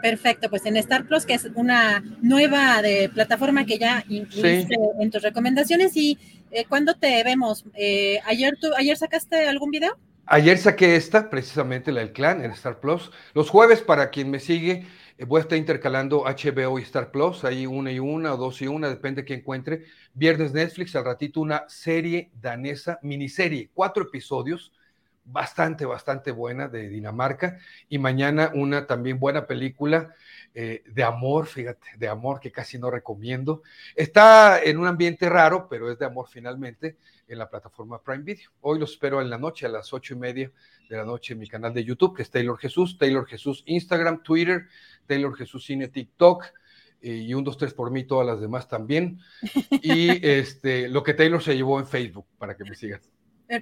Perfecto, 0.00 0.48
pues 0.48 0.64
en 0.64 0.76
Star 0.78 1.06
Plus, 1.06 1.26
que 1.26 1.34
es 1.34 1.48
una 1.54 2.02
nueva 2.22 2.80
de 2.80 3.10
plataforma 3.10 3.66
que 3.66 3.78
ya 3.78 4.04
incluiste 4.08 4.74
en 4.98 5.10
tus 5.10 5.22
recomendaciones. 5.22 5.94
¿Y 5.96 6.18
eh, 6.50 6.64
cuándo 6.66 6.94
te 6.94 7.22
vemos? 7.22 7.64
Eh, 7.74 8.18
¿ayer, 8.24 8.56
tú, 8.58 8.68
¿Ayer 8.76 8.96
sacaste 8.96 9.46
algún 9.46 9.70
video? 9.70 9.98
Ayer 10.32 10.58
saqué 10.58 10.94
esta, 10.94 11.28
precisamente 11.28 11.90
la 11.90 12.02
del 12.02 12.12
clan, 12.12 12.44
en 12.44 12.52
Star 12.52 12.78
Plus. 12.78 13.10
Los 13.34 13.50
jueves, 13.50 13.82
para 13.82 14.10
quien 14.10 14.30
me 14.30 14.38
sigue, 14.38 14.86
eh, 15.18 15.24
voy 15.24 15.40
a 15.40 15.42
estar 15.42 15.58
intercalando 15.58 16.24
HBO 16.24 16.78
y 16.78 16.82
Star 16.82 17.10
Plus, 17.10 17.42
ahí 17.44 17.66
una 17.66 17.90
y 17.90 17.98
una, 17.98 18.34
o 18.34 18.36
dos 18.36 18.62
y 18.62 18.68
una, 18.68 18.88
depende 18.88 19.22
de 19.22 19.26
que 19.26 19.34
encuentre. 19.34 19.86
Viernes 20.14 20.52
Netflix, 20.52 20.94
al 20.94 21.04
ratito 21.04 21.40
una 21.40 21.64
serie 21.68 22.30
danesa, 22.40 23.00
miniserie, 23.02 23.70
cuatro 23.74 24.04
episodios, 24.04 24.72
bastante, 25.24 25.84
bastante 25.84 26.30
buena 26.30 26.68
de 26.68 26.88
Dinamarca. 26.88 27.58
Y 27.88 27.98
mañana 27.98 28.52
una 28.54 28.86
también 28.86 29.18
buena 29.18 29.48
película 29.48 30.14
eh, 30.52 30.82
de 30.86 31.02
amor, 31.04 31.46
fíjate, 31.46 31.86
de 31.96 32.08
amor 32.08 32.40
que 32.40 32.50
casi 32.50 32.78
no 32.78 32.90
recomiendo. 32.90 33.62
Está 33.94 34.62
en 34.62 34.78
un 34.78 34.86
ambiente 34.86 35.28
raro, 35.28 35.68
pero 35.68 35.90
es 35.90 35.98
de 35.98 36.06
amor 36.06 36.28
finalmente 36.28 36.96
en 37.28 37.38
la 37.38 37.48
plataforma 37.48 38.02
Prime 38.02 38.24
Video. 38.24 38.50
Hoy 38.60 38.78
los 38.78 38.92
espero 38.92 39.20
en 39.20 39.30
la 39.30 39.38
noche, 39.38 39.66
a 39.66 39.68
las 39.68 39.92
ocho 39.92 40.14
y 40.14 40.18
media 40.18 40.50
de 40.88 40.96
la 40.96 41.04
noche 41.04 41.34
en 41.34 41.38
mi 41.38 41.46
canal 41.46 41.72
de 41.72 41.84
YouTube, 41.84 42.16
que 42.16 42.22
es 42.22 42.30
Taylor 42.30 42.58
Jesús, 42.58 42.98
Taylor 42.98 43.26
Jesús 43.26 43.62
Instagram, 43.66 44.22
Twitter, 44.22 44.66
Taylor 45.06 45.36
Jesús 45.36 45.64
Cine 45.64 45.88
TikTok 45.88 46.44
y 47.02 47.32
un, 47.32 47.44
dos, 47.44 47.56
tres 47.56 47.72
por 47.72 47.90
mí, 47.90 48.04
todas 48.04 48.26
las 48.26 48.40
demás 48.40 48.68
también. 48.68 49.20
Y 49.70 50.10
este, 50.26 50.88
lo 50.88 51.02
que 51.02 51.14
Taylor 51.14 51.42
se 51.42 51.56
llevó 51.56 51.78
en 51.78 51.86
Facebook, 51.86 52.26
para 52.38 52.56
que 52.56 52.64
me 52.64 52.74
sigas. 52.74 53.08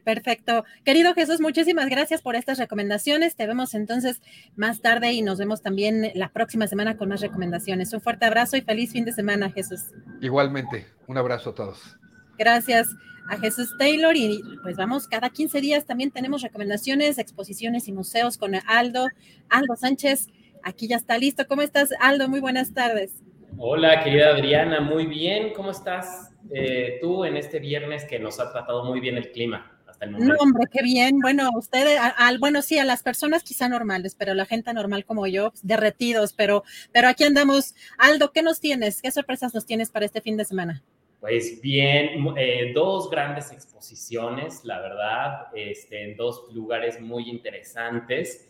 Perfecto. 0.04 0.64
Querido 0.84 1.14
Jesús, 1.14 1.40
muchísimas 1.40 1.88
gracias 1.88 2.20
por 2.20 2.36
estas 2.36 2.58
recomendaciones. 2.58 3.36
Te 3.36 3.46
vemos 3.46 3.72
entonces 3.72 4.20
más 4.54 4.82
tarde 4.82 5.12
y 5.12 5.22
nos 5.22 5.38
vemos 5.38 5.62
también 5.62 6.10
la 6.14 6.28
próxima 6.28 6.66
semana 6.66 6.98
con 6.98 7.08
más 7.08 7.22
recomendaciones. 7.22 7.94
Un 7.94 8.02
fuerte 8.02 8.26
abrazo 8.26 8.58
y 8.58 8.60
feliz 8.60 8.92
fin 8.92 9.06
de 9.06 9.12
semana, 9.12 9.50
Jesús. 9.50 9.80
Igualmente, 10.20 10.86
un 11.06 11.16
abrazo 11.16 11.50
a 11.50 11.54
todos. 11.54 11.96
Gracias 12.36 12.88
a 13.30 13.38
Jesús 13.38 13.74
Taylor 13.78 14.14
y 14.14 14.42
pues 14.62 14.76
vamos, 14.76 15.08
cada 15.08 15.30
15 15.30 15.60
días 15.60 15.86
también 15.86 16.10
tenemos 16.10 16.42
recomendaciones, 16.42 17.18
exposiciones 17.18 17.88
y 17.88 17.92
museos 17.92 18.36
con 18.36 18.52
Aldo. 18.66 19.06
Aldo 19.48 19.74
Sánchez, 19.76 20.28
aquí 20.62 20.86
ya 20.86 20.96
está 20.96 21.16
listo. 21.16 21.46
¿Cómo 21.46 21.62
estás, 21.62 21.90
Aldo? 21.98 22.28
Muy 22.28 22.40
buenas 22.40 22.74
tardes. 22.74 23.22
Hola, 23.56 24.04
querida 24.04 24.34
Adriana, 24.34 24.80
muy 24.80 25.06
bien. 25.06 25.54
¿Cómo 25.54 25.70
estás 25.70 26.30
eh, 26.50 26.98
tú 27.00 27.24
en 27.24 27.38
este 27.38 27.58
viernes 27.58 28.04
que 28.04 28.18
nos 28.18 28.38
ha 28.38 28.52
tratado 28.52 28.84
muy 28.84 29.00
bien 29.00 29.16
el 29.16 29.32
clima? 29.32 29.77
No, 30.06 30.34
hombre, 30.38 30.66
qué 30.70 30.82
bien. 30.82 31.18
Bueno, 31.18 31.50
ustedes, 31.56 31.98
al, 32.16 32.38
bueno, 32.38 32.62
sí, 32.62 32.78
a 32.78 32.84
las 32.84 33.02
personas 33.02 33.42
quizá 33.42 33.68
normales, 33.68 34.14
pero 34.14 34.34
la 34.34 34.46
gente 34.46 34.72
normal 34.72 35.04
como 35.04 35.26
yo, 35.26 35.50
pues, 35.50 35.66
derretidos, 35.66 36.32
pero, 36.32 36.62
pero 36.92 37.08
aquí 37.08 37.24
andamos. 37.24 37.74
Aldo, 37.98 38.30
¿qué 38.32 38.42
nos 38.42 38.60
tienes? 38.60 39.02
¿Qué 39.02 39.10
sorpresas 39.10 39.54
nos 39.54 39.66
tienes 39.66 39.90
para 39.90 40.06
este 40.06 40.20
fin 40.20 40.36
de 40.36 40.44
semana? 40.44 40.82
Pues 41.20 41.60
bien, 41.60 42.32
eh, 42.36 42.70
dos 42.72 43.10
grandes 43.10 43.50
exposiciones, 43.50 44.64
la 44.64 44.78
verdad, 44.80 45.46
este, 45.52 46.04
en 46.04 46.16
dos 46.16 46.44
lugares 46.54 47.00
muy 47.00 47.28
interesantes. 47.28 48.48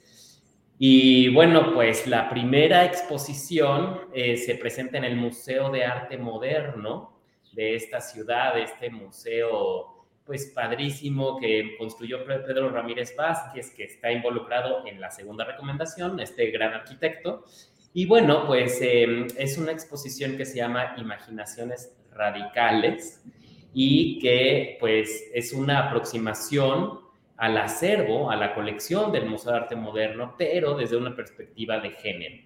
Y 0.79 1.33
bueno, 1.33 1.73
pues 1.73 2.07
la 2.07 2.29
primera 2.29 2.85
exposición 2.85 4.01
eh, 4.13 4.37
se 4.37 4.55
presenta 4.55 4.99
en 4.99 5.05
el 5.05 5.17
Museo 5.17 5.71
de 5.71 5.85
Arte 5.85 6.19
Moderno 6.19 7.19
de 7.53 7.75
esta 7.75 8.01
ciudad, 8.01 8.59
este 8.59 8.91
museo 8.91 9.98
pues 10.29 10.53
padrísimo 10.55 11.39
que 11.39 11.75
construyó 11.79 12.23
Pedro 12.27 12.69
Ramírez 12.69 13.17
Vázquez, 13.17 13.71
que 13.75 13.85
está 13.85 14.13
involucrado 14.13 14.87
en 14.87 15.01
la 15.01 15.11
segunda 15.11 15.47
recomendación, 15.47 16.21
este 16.21 16.51
gran 16.51 16.75
arquitecto. 16.75 17.47
Y 17.95 18.05
bueno, 18.05 18.47
pues 18.47 18.79
em, 18.83 19.27
es 19.39 19.57
una 19.57 19.73
exposición 19.73 20.37
que 20.37 20.45
se 20.45 20.59
llama 20.59 20.95
Imaginaciones 20.99 21.97
Radicales 22.13 23.25
y 23.73 24.19
que 24.21 24.77
pues 24.81 25.31
es 25.33 25.55
una 25.55 25.89
aproximación 25.89 27.01
al 27.39 27.57
acervo, 27.57 28.31
a 28.31 28.37
la 28.37 28.55
colección 28.55 29.11
del 29.11 29.31
Museo 29.31 29.53
de 29.53 29.59
Arte 29.61 29.77
Moderno, 29.77 30.35
pero 30.37 30.77
desde 30.77 30.99
una 30.99 31.17
perspectiva 31.17 31.81
de 31.81 31.93
género. 31.93 32.45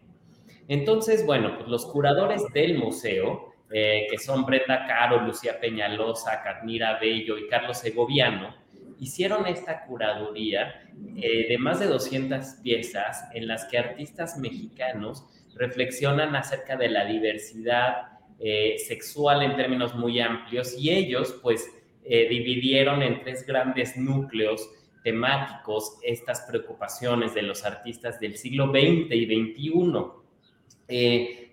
Entonces, 0.69 1.27
bueno, 1.27 1.57
pues 1.57 1.69
los 1.69 1.85
curadores 1.86 2.44
del 2.55 2.78
museo, 2.78 3.51
eh, 3.75 4.07
que 4.10 4.18
son 4.18 4.44
Brenda 4.44 4.86
Caro, 4.86 5.23
Lucía 5.23 5.59
Peñalosa, 5.59 6.42
Cadmira 6.42 6.99
Bello 6.99 7.39
y 7.39 7.49
Carlos 7.49 7.78
Segoviano, 7.78 8.55
hicieron 8.99 9.47
esta 9.47 9.86
curaduría 9.86 10.91
eh, 11.17 11.47
de 11.49 11.59
más 11.59 11.81
de 11.81 11.86
200 11.86 12.44
piezas 12.62 13.31
en 13.33 13.49
las 13.49 13.65
que 13.65 13.78
artistas 13.78 14.36
mexicanos 14.36 15.25
reflexionan 15.55 16.36
acerca 16.36 16.76
de 16.76 16.91
la 16.91 17.07
diversidad 17.07 18.09
eh, 18.39 18.76
sexual 18.78 19.42
en 19.42 19.57
términos 19.57 19.94
muy 19.94 20.20
amplios 20.20 20.76
y 20.78 20.91
ellos 20.91 21.39
pues 21.42 21.67
dividieron 22.05 23.01
en 23.01 23.23
tres 23.23 23.47
grandes 23.47 23.97
núcleos 23.97 24.68
temáticos 25.05 25.99
estas 26.02 26.41
preocupaciones 26.42 27.33
de 27.33 27.42
los 27.42 27.65
artistas 27.65 28.18
del 28.18 28.36
siglo 28.36 28.73
XX 28.73 29.15
y 29.15 29.25
XXI. 29.25 29.73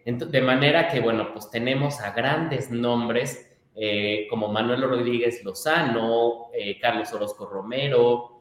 Eh, 0.09 0.25
de 0.25 0.41
manera 0.41 0.87
que, 0.87 0.99
bueno, 0.99 1.31
pues 1.31 1.49
tenemos 1.49 2.01
a 2.01 2.11
grandes 2.11 2.71
nombres 2.71 3.45
eh, 3.75 4.27
como 4.29 4.47
Manuel 4.47 4.81
Rodríguez 4.81 5.43
Lozano, 5.43 6.47
eh, 6.53 6.79
Carlos 6.79 7.13
Orozco 7.13 7.45
Romero, 7.45 8.35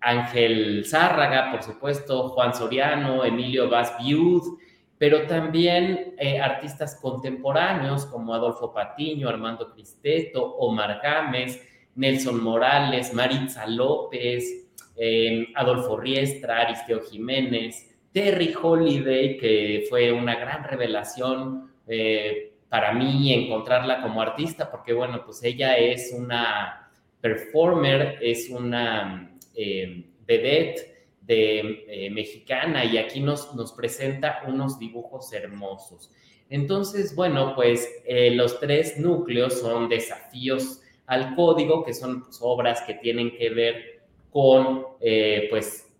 Ángel 0.00 0.84
Zárraga, 0.86 1.50
por 1.52 1.62
supuesto, 1.62 2.30
Juan 2.30 2.54
Soriano, 2.54 3.24
Emilio 3.24 3.68
Vaz 3.68 3.94
Viud, 3.98 4.58
pero 4.98 5.26
también 5.26 6.14
artistas 6.40 6.98
contemporáneos 7.00 8.06
como 8.06 8.32
Adolfo 8.32 8.72
Patiño, 8.72 9.28
Armando 9.28 9.70
Cristeto, 9.70 10.56
Omar 10.56 11.00
Gámez, 11.02 11.60
Nelson 11.94 12.42
Morales, 12.42 13.12
Maritza 13.12 13.66
López, 13.66 14.70
em, 14.96 15.48
Adolfo 15.54 15.98
Riestra, 15.98 16.62
Aristeo 16.62 17.02
Jiménez, 17.02 17.91
Terry 18.12 18.54
Holiday, 18.60 19.36
que 19.36 19.86
fue 19.88 20.12
una 20.12 20.36
gran 20.36 20.64
revelación 20.64 21.72
eh, 21.86 22.52
para 22.68 22.92
mí 22.92 23.32
encontrarla 23.32 24.02
como 24.02 24.20
artista, 24.20 24.70
porque 24.70 24.92
bueno, 24.92 25.24
pues 25.24 25.42
ella 25.42 25.76
es 25.76 26.12
una 26.16 26.90
performer, 27.20 28.18
es 28.20 28.50
una 28.50 29.30
eh, 29.54 30.04
vedette 30.26 31.06
de, 31.20 31.84
eh, 31.88 32.10
mexicana 32.10 32.84
y 32.84 32.98
aquí 32.98 33.20
nos, 33.20 33.54
nos 33.54 33.72
presenta 33.72 34.42
unos 34.46 34.78
dibujos 34.78 35.32
hermosos. 35.32 36.10
Entonces, 36.50 37.14
bueno, 37.14 37.54
pues 37.54 37.88
los 38.06 38.60
tres 38.60 38.98
núcleos 38.98 39.58
son 39.60 39.88
desafíos 39.88 40.82
al 41.06 41.34
código, 41.34 41.84
que 41.84 41.94
son 41.94 42.24
obras 42.40 42.82
que 42.82 42.94
tienen 42.94 43.36
que 43.36 43.50
ver 43.50 44.02
con, 44.30 44.86
eh, 45.00 45.46
pues, 45.50 45.91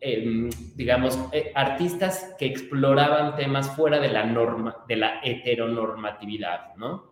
em, 0.00 0.48
digamos, 0.74 1.18
eh, 1.32 1.52
artistas 1.54 2.34
que 2.38 2.46
exploraban 2.46 3.36
temas 3.36 3.74
fuera 3.76 3.98
de 3.98 4.08
la 4.08 4.24
norma, 4.24 4.84
de 4.88 4.96
la 4.96 5.20
heteronormatividad, 5.22 6.74
¿no? 6.76 7.10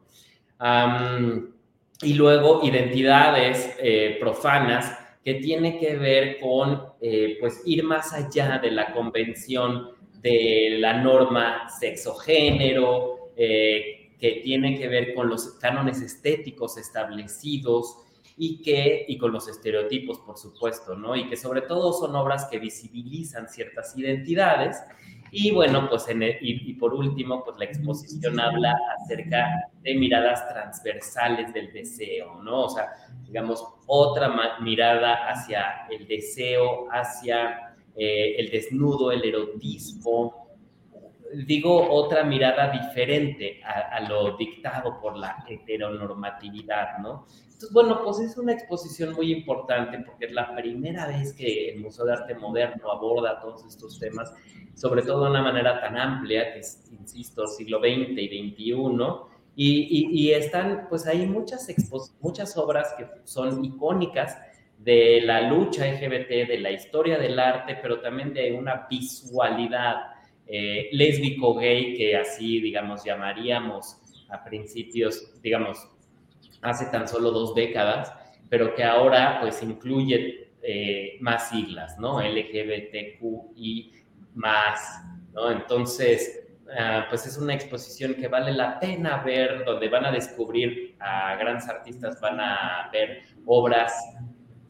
y 2.00 2.15
luego 2.15 2.60
identidades 2.65 3.76
eh, 3.81 4.17
profanas 4.20 4.99
que 5.25 5.34
tiene 5.34 5.78
que 5.78 5.97
ver 5.97 6.41
con, 6.41 6.94
pues, 7.41 7.62
ir 7.65 7.84
más 7.84 8.12
allá 8.12 8.58
de 8.58 8.73
la 8.73 8.92
convención 8.92 9.91
de 10.20 10.78
la 10.81 10.94
norma 10.94 11.68
sexo-género, 11.68 13.31
que 13.36 14.41
tiene 14.42 14.76
que 14.76 14.89
ver 14.89 15.15
con 15.15 15.28
los 15.28 15.58
cánones 15.60 16.00
estéticos 16.00 16.76
establecidos 16.76 17.99
y 18.39 18.62
que 18.62 19.05
y 19.08 19.18
con 19.18 19.33
los 19.33 19.49
estereotipos, 19.49 20.20
por 20.20 20.39
supuesto, 20.39 20.94
¿no? 20.94 21.17
Y 21.17 21.28
que 21.28 21.36
sobre 21.36 21.62
todo 21.62 21.92
son 21.92 22.15
obras 22.15 22.47
que 22.47 22.58
visibilizan 22.58 23.49
ciertas 23.49 23.97
identidades. 23.99 24.78
Y 25.31 25.50
bueno, 25.50 25.89
pues 25.91 26.08
en 26.08 26.23
y, 26.23 26.73
por 26.75 26.94
último, 26.94 27.44
pues 27.44 27.58
la 27.58 27.67
exposición 27.67 28.41
habla 28.41 28.75
acerca 28.97 29.68
de 29.83 29.94
miradas 29.94 30.49
transversales 30.49 31.52
del 31.52 31.73
deseo, 31.73 32.42
¿no? 32.42 32.65
O 32.65 32.68
sea, 32.70 32.89
digamos, 33.26 33.62
otra 33.86 34.58
mirada 34.60 35.28
hacia 35.28 35.86
el 35.91 36.07
deseo, 36.07 36.86
hacia 36.91 37.75
eh, 37.94 38.36
el 38.39 38.50
desnudo, 38.50 39.12
el 39.12 39.23
erotismo, 39.23 40.47
digo, 41.47 41.90
otra 41.90 42.24
mirada 42.24 42.70
diferente 42.70 43.60
a, 43.65 44.00
lo 44.00 44.36
dictado 44.36 45.00
por 45.00 45.16
la 45.16 45.44
heteronormatividad, 45.48 46.98
¿no? 46.98 47.26
Entonces, 47.44 47.73
bueno, 47.73 48.00
pues 48.05 48.20
es 48.20 48.39
una 48.39 48.52
exposición 48.52 49.15
muy 49.15 49.32
importante 49.32 49.98
porque 50.07 50.26
es 50.26 50.32
la 50.32 50.55
primera 50.55 51.08
vez 51.08 51.32
que 51.32 51.70
el 51.70 51.81
Museo 51.81 52.05
de 52.05 52.12
Arte 52.12 52.34
Moderno 52.34 52.90
aborda 52.90 53.40
todos 53.40 53.65
estos 53.65 53.98
temas, 53.98 54.32
sobre 54.74 55.02
todo 55.02 55.24
de 55.24 55.31
una 55.31 55.42
manera 55.42 55.81
tan 55.81 55.97
amplia, 55.97 56.52
que 56.52 56.60
es, 56.60 56.89
insisto, 56.92 57.47
siglo 57.47 57.81
XX 57.81 58.16
y 58.16 58.52
XXI, 58.52 58.74
y, 59.60 60.31
están, 60.31 60.86
pues 60.89 61.05
hay 61.08 61.26
muchas, 61.26 61.66
muchas 62.20 62.57
obras 62.57 62.94
que 62.97 63.08
son 63.24 63.65
icónicas 63.65 64.39
de 64.78 65.20
la 65.23 65.40
lucha 65.40 65.84
LGBT, 65.84 66.48
de 66.48 66.58
la 66.60 66.70
historia 66.70 67.18
del 67.18 67.40
arte, 67.40 67.76
pero 67.82 68.00
también 68.00 68.32
de 68.32 68.52
una 68.52 68.86
visualidad 68.89 70.17
eh, 70.48 70.88
lésbico 70.92 71.54
gay, 71.54 71.94
que 71.94 72.16
así, 72.16 72.60
digamos, 72.60 73.04
llamaríamos 73.04 73.98
a 74.30 74.42
principios, 74.42 75.40
digamos, 75.42 75.88
hace 76.62 76.86
tan 76.86 77.06
solo 77.06 77.30
dos 77.30 77.54
décadas, 77.54 78.12
pero 78.48 78.74
que 78.74 78.82
ahora 78.82 79.38
pues 79.40 79.62
incluye 79.62 80.48
eh, 80.62 81.18
más 81.20 81.50
siglas, 81.50 81.98
¿no? 81.98 82.20
LGBTQI 82.20 83.92
más, 84.34 85.02
¿no? 85.34 85.50
Entonces, 85.50 86.48
ah, 86.78 87.06
pues 87.08 87.26
es 87.26 87.36
una 87.36 87.54
exposición 87.54 88.14
que 88.14 88.28
vale 88.28 88.52
la 88.52 88.80
pena 88.80 89.22
ver, 89.22 89.64
donde 89.64 89.88
van 89.88 90.06
a 90.06 90.12
descubrir 90.12 90.96
a 90.98 91.36
grandes 91.36 91.68
artistas, 91.68 92.20
van 92.20 92.40
a 92.40 92.88
ver 92.92 93.22
obras 93.44 93.94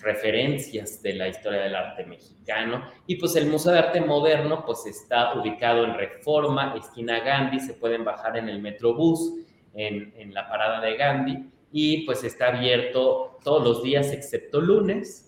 referencias 0.00 1.02
de 1.02 1.14
la 1.14 1.28
historia 1.28 1.60
del 1.60 1.74
arte 1.74 2.04
mexicano. 2.04 2.90
Y 3.06 3.16
pues 3.16 3.36
el 3.36 3.46
Museo 3.46 3.72
de 3.72 3.78
Arte 3.80 4.00
Moderno 4.00 4.64
pues 4.64 4.86
está 4.86 5.34
ubicado 5.34 5.84
en 5.84 5.94
Reforma, 5.94 6.74
esquina 6.76 7.20
Gandhi, 7.20 7.60
se 7.60 7.74
pueden 7.74 8.04
bajar 8.04 8.36
en 8.36 8.48
el 8.48 8.60
Metrobús, 8.60 9.34
en, 9.74 10.12
en 10.16 10.34
la 10.34 10.48
parada 10.48 10.80
de 10.80 10.96
Gandhi, 10.96 11.50
y 11.72 12.04
pues 12.06 12.24
está 12.24 12.48
abierto 12.48 13.38
todos 13.44 13.62
los 13.62 13.82
días 13.82 14.12
excepto 14.12 14.60
lunes. 14.60 15.24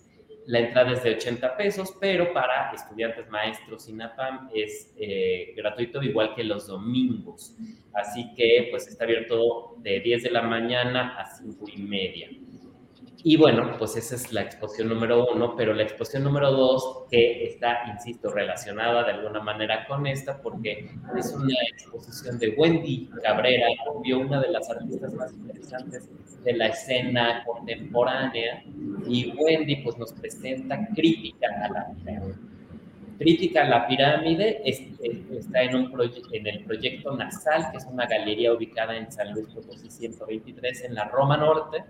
La 0.47 0.59
entrada 0.59 0.93
es 0.93 1.03
de 1.03 1.11
80 1.11 1.55
pesos, 1.55 1.95
pero 1.99 2.33
para 2.33 2.71
estudiantes, 2.71 3.29
maestros 3.29 3.87
y 3.87 3.93
NAPAM 3.93 4.49
es 4.53 4.91
eh, 4.97 5.53
gratuito, 5.55 6.01
igual 6.01 6.33
que 6.33 6.43
los 6.43 6.67
domingos. 6.67 7.55
Así 7.93 8.33
que 8.33 8.67
pues 8.71 8.87
está 8.87 9.03
abierto 9.03 9.75
de 9.77 9.99
10 9.99 10.23
de 10.23 10.31
la 10.31 10.41
mañana 10.41 11.15
a 11.19 11.25
5 11.25 11.65
y 11.75 11.81
media. 11.83 12.29
Y 13.23 13.37
bueno, 13.37 13.75
pues 13.77 13.95
esa 13.97 14.15
es 14.15 14.33
la 14.33 14.41
exposición 14.41 14.89
número 14.89 15.27
uno, 15.31 15.55
pero 15.55 15.73
la 15.73 15.83
exposición 15.83 16.23
número 16.23 16.51
dos, 16.51 17.03
que 17.09 17.45
está, 17.45 17.83
insisto, 17.91 18.31
relacionada 18.31 19.03
de 19.03 19.11
alguna 19.11 19.41
manera 19.41 19.85
con 19.85 20.07
esta, 20.07 20.41
porque 20.41 20.89
es 21.15 21.31
una 21.33 21.53
exposición 21.71 22.39
de 22.39 22.49
Wendy 22.57 23.09
Cabrera, 23.21 23.67
obvio, 23.87 24.19
una 24.19 24.41
de 24.41 24.49
las 24.49 24.67
artistas 24.69 25.13
más 25.13 25.33
interesantes 25.33 26.09
de 26.43 26.53
la 26.53 26.67
escena 26.67 27.43
contemporánea, 27.45 28.63
y 29.07 29.31
Wendy 29.37 29.77
pues 29.77 29.97
nos 29.99 30.13
presenta 30.13 30.87
crítica 30.95 31.47
a 31.63 31.69
la 31.69 31.87
pirámide. 31.93 32.35
Crítica 33.19 33.61
a 33.61 33.69
la 33.69 33.87
pirámide 33.87 34.63
está 34.65 35.61
en, 35.61 35.75
un 35.75 36.11
en 36.31 36.47
el 36.47 36.63
proyecto 36.63 37.15
Nasal, 37.15 37.69
que 37.69 37.77
es 37.77 37.85
una 37.85 38.07
galería 38.07 38.51
ubicada 38.51 38.97
en 38.97 39.11
San 39.11 39.31
Luis 39.31 39.45
Potosí 39.53 39.91
123 39.91 40.85
en 40.85 40.95
la 40.95 41.05
Roma 41.05 41.37
Norte, 41.37 41.83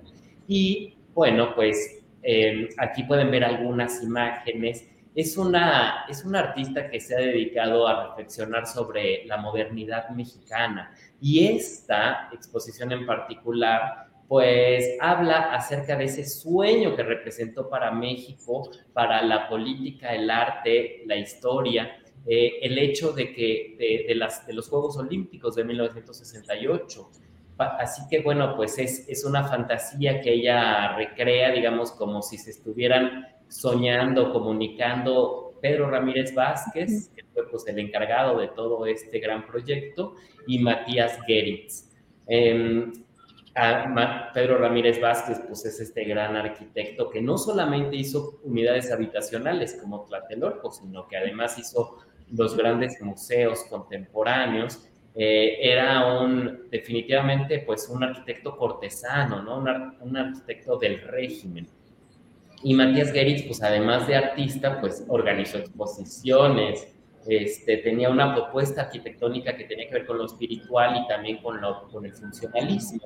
y 0.45 0.97
bueno, 1.13 1.53
pues 1.55 2.03
em, 2.23 2.69
aquí 2.77 3.03
pueden 3.03 3.31
ver 3.31 3.43
algunas 3.43 4.01
imágenes. 4.03 4.87
Es 5.13 5.37
una, 5.37 6.05
es 6.09 6.23
una 6.23 6.39
artista 6.39 6.89
que 6.89 6.99
se 6.99 7.15
ha 7.15 7.19
dedicado 7.19 7.87
a 7.87 8.07
reflexionar 8.07 8.65
sobre 8.65 9.25
la 9.25 9.37
modernidad 9.37 10.09
mexicana, 10.09 10.93
Y 11.19 11.47
esta 11.47 12.29
exposición 12.33 12.91
en 12.91 13.05
particular 13.05 14.07
pues 14.31 14.95
habla 15.01 15.53
acerca 15.53 15.97
de 15.97 16.05
ese 16.05 16.23
sueño 16.23 16.95
que 16.95 17.03
representó 17.03 17.69
para 17.69 17.91
México, 17.91 18.71
para 18.93 19.21
la 19.23 19.49
política, 19.49 20.15
el 20.15 20.29
arte, 20.29 21.03
la 21.05 21.17
historia, 21.17 21.97
eh, 22.25 22.59
el 22.61 22.77
hecho 22.77 23.11
de 23.11 23.33
que 23.33 23.75
de, 23.77 24.15
de 24.47 24.53
los 24.53 24.69
Juegos 24.69 24.95
Olímpicos 24.95 25.55
de 25.55 25.65
1968. 25.65 27.09
Así 27.57 28.01
que 28.09 28.21
bueno, 28.21 28.55
pues 28.55 28.77
es, 28.79 29.07
es 29.07 29.23
una 29.23 29.43
fantasía 29.43 30.21
que 30.21 30.33
ella 30.33 30.95
recrea, 30.95 31.51
digamos, 31.51 31.91
como 31.91 32.21
si 32.21 32.37
se 32.37 32.51
estuvieran 32.51 33.27
soñando, 33.47 34.31
comunicando 34.31 35.53
Pedro 35.61 35.89
Ramírez 35.89 36.33
Vázquez, 36.33 37.09
que 37.15 37.23
fue 37.33 37.47
pues 37.49 37.67
el 37.67 37.79
encargado 37.79 38.39
de 38.39 38.47
todo 38.47 38.85
este 38.85 39.19
gran 39.19 39.45
proyecto, 39.45 40.15
y 40.47 40.59
Matías 40.59 41.19
Geritz. 41.25 41.89
Em, 42.27 42.91
Pedro 44.33 44.57
Ramírez 44.57 44.99
Vázquez, 45.01 45.41
pues 45.45 45.65
es 45.65 45.79
este 45.81 46.05
gran 46.05 46.35
arquitecto 46.35 47.09
que 47.09 47.21
no 47.21 47.37
solamente 47.37 47.97
hizo 47.97 48.39
unidades 48.43 48.91
habitacionales 48.91 49.77
como 49.81 50.05
Tlatelolco, 50.05 50.71
sino 50.71 51.07
que 51.07 51.17
además 51.17 51.57
hizo 51.57 51.97
los 52.31 52.55
grandes 52.55 53.01
museos 53.01 53.65
contemporáneos. 53.69 54.87
Eh, 55.15 55.57
era 55.61 56.21
un, 56.21 56.69
definitivamente, 56.69 57.59
pues 57.59 57.89
un 57.89 58.03
arquitecto 58.03 58.55
cortesano, 58.55 59.41
¿no? 59.41 59.57
Un, 60.01 60.17
arquitecto 60.17 60.77
del 60.77 61.01
régimen. 61.01 61.67
Y 62.63 62.73
Matías 62.73 63.11
Geritz, 63.11 63.43
pues 63.43 63.61
además 63.63 64.07
de 64.07 64.15
artista, 64.15 64.79
pues 64.79 65.03
organizó 65.07 65.57
exposiciones, 65.57 66.87
este, 67.27 67.77
tenía 67.77 68.09
una 68.09 68.33
propuesta 68.33 68.83
arquitectónica 68.83 69.55
que 69.55 69.65
tenía 69.65 69.87
que 69.87 69.93
ver 69.93 70.05
con 70.05 70.17
lo 70.17 70.25
espiritual 70.25 71.03
y 71.03 71.07
también 71.07 71.37
con, 71.37 71.59
lo, 71.59 71.87
con 71.89 72.05
el 72.05 72.13
funcionalismo 72.13 73.01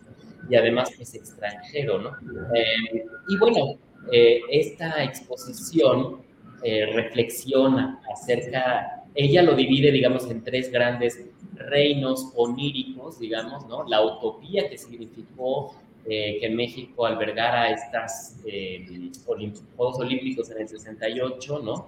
y 0.50 0.56
además 0.56 0.90
es 0.92 0.98
pues, 0.98 1.16
extranjero, 1.16 2.00
¿no? 2.00 2.12
Eh, 2.54 3.06
y 3.28 3.38
bueno, 3.38 3.78
eh, 4.12 4.42
esta 4.50 5.04
exposición 5.04 6.22
eh, 6.64 6.86
reflexiona 6.94 8.02
acerca, 8.12 9.04
ella 9.14 9.42
lo 9.44 9.56
divide, 9.56 9.92
digamos, 9.92 10.30
en 10.30 10.44
tres 10.44 10.72
grandes 10.72 11.20
reinos 11.56 12.32
oníricos, 12.36 13.20
digamos, 13.20 13.66
¿no? 13.68 13.84
La 13.88 14.02
utopía 14.02 14.70
que 14.70 14.78
significó 14.78 15.76
que 16.06 16.52
México 16.54 17.06
albergara 17.06 17.72
estos 17.72 18.36
Juegos 19.76 20.00
Olímpicos 20.00 20.52
en 20.52 20.62
el 20.62 20.70
68, 20.70 21.60
¿no? 21.64 21.88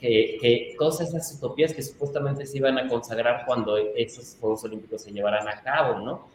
que, 0.00 0.38
que, 0.40 0.74
todas 0.78 1.00
esas 1.02 1.34
utopías 1.34 1.74
que 1.74 1.82
supuestamente 1.82 2.46
se 2.46 2.58
iban 2.58 2.78
a 2.78 2.88
consagrar 2.88 3.44
cuando 3.46 3.76
esos 3.76 4.36
Juegos 4.40 4.64
Olímpicos 4.64 5.02
se 5.02 5.12
llevaran 5.12 5.46
a 5.48 5.60
cabo, 5.62 6.00
¿no? 6.00 6.28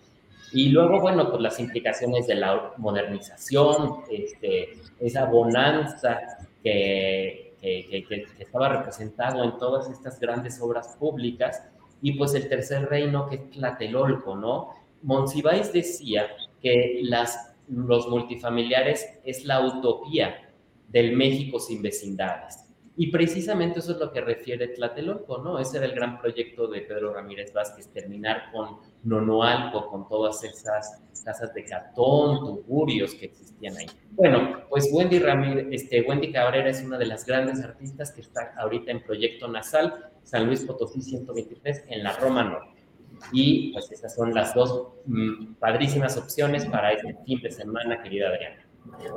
Y 0.53 0.69
luego, 0.69 1.01
bueno, 1.01 1.30
pues 1.30 1.42
las 1.42 1.59
implicaciones 1.59 2.27
de 2.27 2.35
la 2.35 2.74
modernización, 2.77 4.03
este, 4.09 4.77
esa 5.00 5.26
bonanza 5.26 6.19
que, 6.64 7.53
que, 7.59 8.06
que, 8.08 8.27
estaba 8.40 8.69
representado 8.69 9.43
en 9.43 9.58
todas 9.58 9.90
estas 9.90 10.19
grandes 10.19 10.61
obras 10.61 10.95
públicas, 11.00 11.64
y 12.01 12.14
pues 12.14 12.34
el 12.35 12.48
tercer 12.48 12.90
reino 12.90 13.27
que 13.27 13.35
es 13.35 13.50
Tlatelolco, 13.51 14.35
¿no? 14.35 14.74
Monsiváis 15.03 15.72
decía 15.74 16.27
que 16.61 17.00
las, 17.03 17.56
los 17.67 18.08
multifamiliares 18.08 19.19
es 19.24 19.45
la 19.45 19.61
utopía 19.61 20.50
del 20.88 21.16
México 21.16 21.59
sin 21.59 21.82
vecindades. 21.82 22.64
Y 23.00 23.11
precisamente 23.11 23.80
eso 23.80 23.92
es 23.92 24.00
lo 24.00 24.11
que 24.11 24.22
refiere 24.22 24.69
Tlatelolco, 24.69 25.38
¿no? 25.38 25.59
Ese 25.59 25.77
era 25.77 25.85
el 25.85 25.93
gran 25.93 26.19
proyecto 26.19 26.67
de 26.67 26.82
Pedro 26.82 27.14
Ramírez 27.14 27.53
Vázquez, 27.53 27.93
terminar 27.93 28.51
con 28.51 28.80
Nonoalco, 29.03 29.88
con 29.88 30.08
todas 30.08 30.43
esas 30.43 31.03
casas 31.24 31.53
de 31.53 31.64
cartón, 31.64 32.40
tuburios 32.40 33.14
que 33.14 33.27
existían 33.27 33.77
ahí. 33.77 33.85
Bueno, 34.11 34.64
pues 34.67 34.90
Wendy 34.92 35.19
Ramírez, 35.19 35.67
este, 35.69 36.01
Wendy 36.01 36.32
Cabrera 36.32 36.69
es 36.69 36.84
una 36.84 36.98
de 36.98 37.06
las 37.06 37.24
grandes 37.24 37.64
artistas 37.64 38.11
que 38.11 38.22
está 38.22 38.56
ahorita 38.58 38.92
en 38.92 39.03
Proyecto 39.03 39.48
Nasal, 39.48 40.09
San 40.28 40.46
Luis 40.46 40.66
Potosí 40.66 41.02
123, 41.02 41.86
en 41.88 42.04
la 42.04 42.12
Roma 42.18 42.44
Norte. 42.44 42.84
Y 43.32 43.72
pues 43.72 43.90
estas 43.92 44.14
son 44.14 44.34
las 44.34 44.54
dos 44.54 44.90
mm, 45.06 45.54
padrísimas 45.56 46.18
opciones 46.18 46.66
para 46.66 46.92
este 46.92 47.16
fin 47.26 47.42
de 47.42 47.50
semana, 47.50 48.04
querida 48.04 48.28
Adriana. 48.28 48.66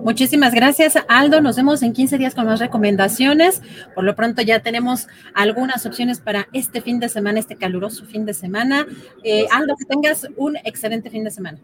Muchísimas 0.03 0.55
gracias, 0.55 0.95
Aldo. 1.09 1.41
Nos 1.41 1.57
vemos 1.57 1.83
en 1.83 1.93
15 1.93 2.17
días 2.17 2.35
con 2.35 2.47
más 2.47 2.61
recomendaciones. 2.61 3.61
Por 3.95 4.05
lo 4.05 4.15
pronto 4.15 4.41
ya 4.43 4.61
tenemos 4.61 5.09
algunas 5.35 5.85
opciones 5.85 6.21
para 6.21 6.47
este 6.53 6.81
fin 6.81 7.01
de 7.01 7.09
semana, 7.09 7.41
este 7.41 7.57
caluroso 7.57 8.05
fin 8.07 8.25
de 8.25 8.35
semana. 8.35 8.87
Eh, 9.25 9.47
Aldo, 9.53 9.75
que 9.77 9.87
tengas 9.87 10.29
un 10.37 10.57
excelente 10.59 11.11
fin 11.11 11.25
de 11.25 11.31
semana. 11.33 11.59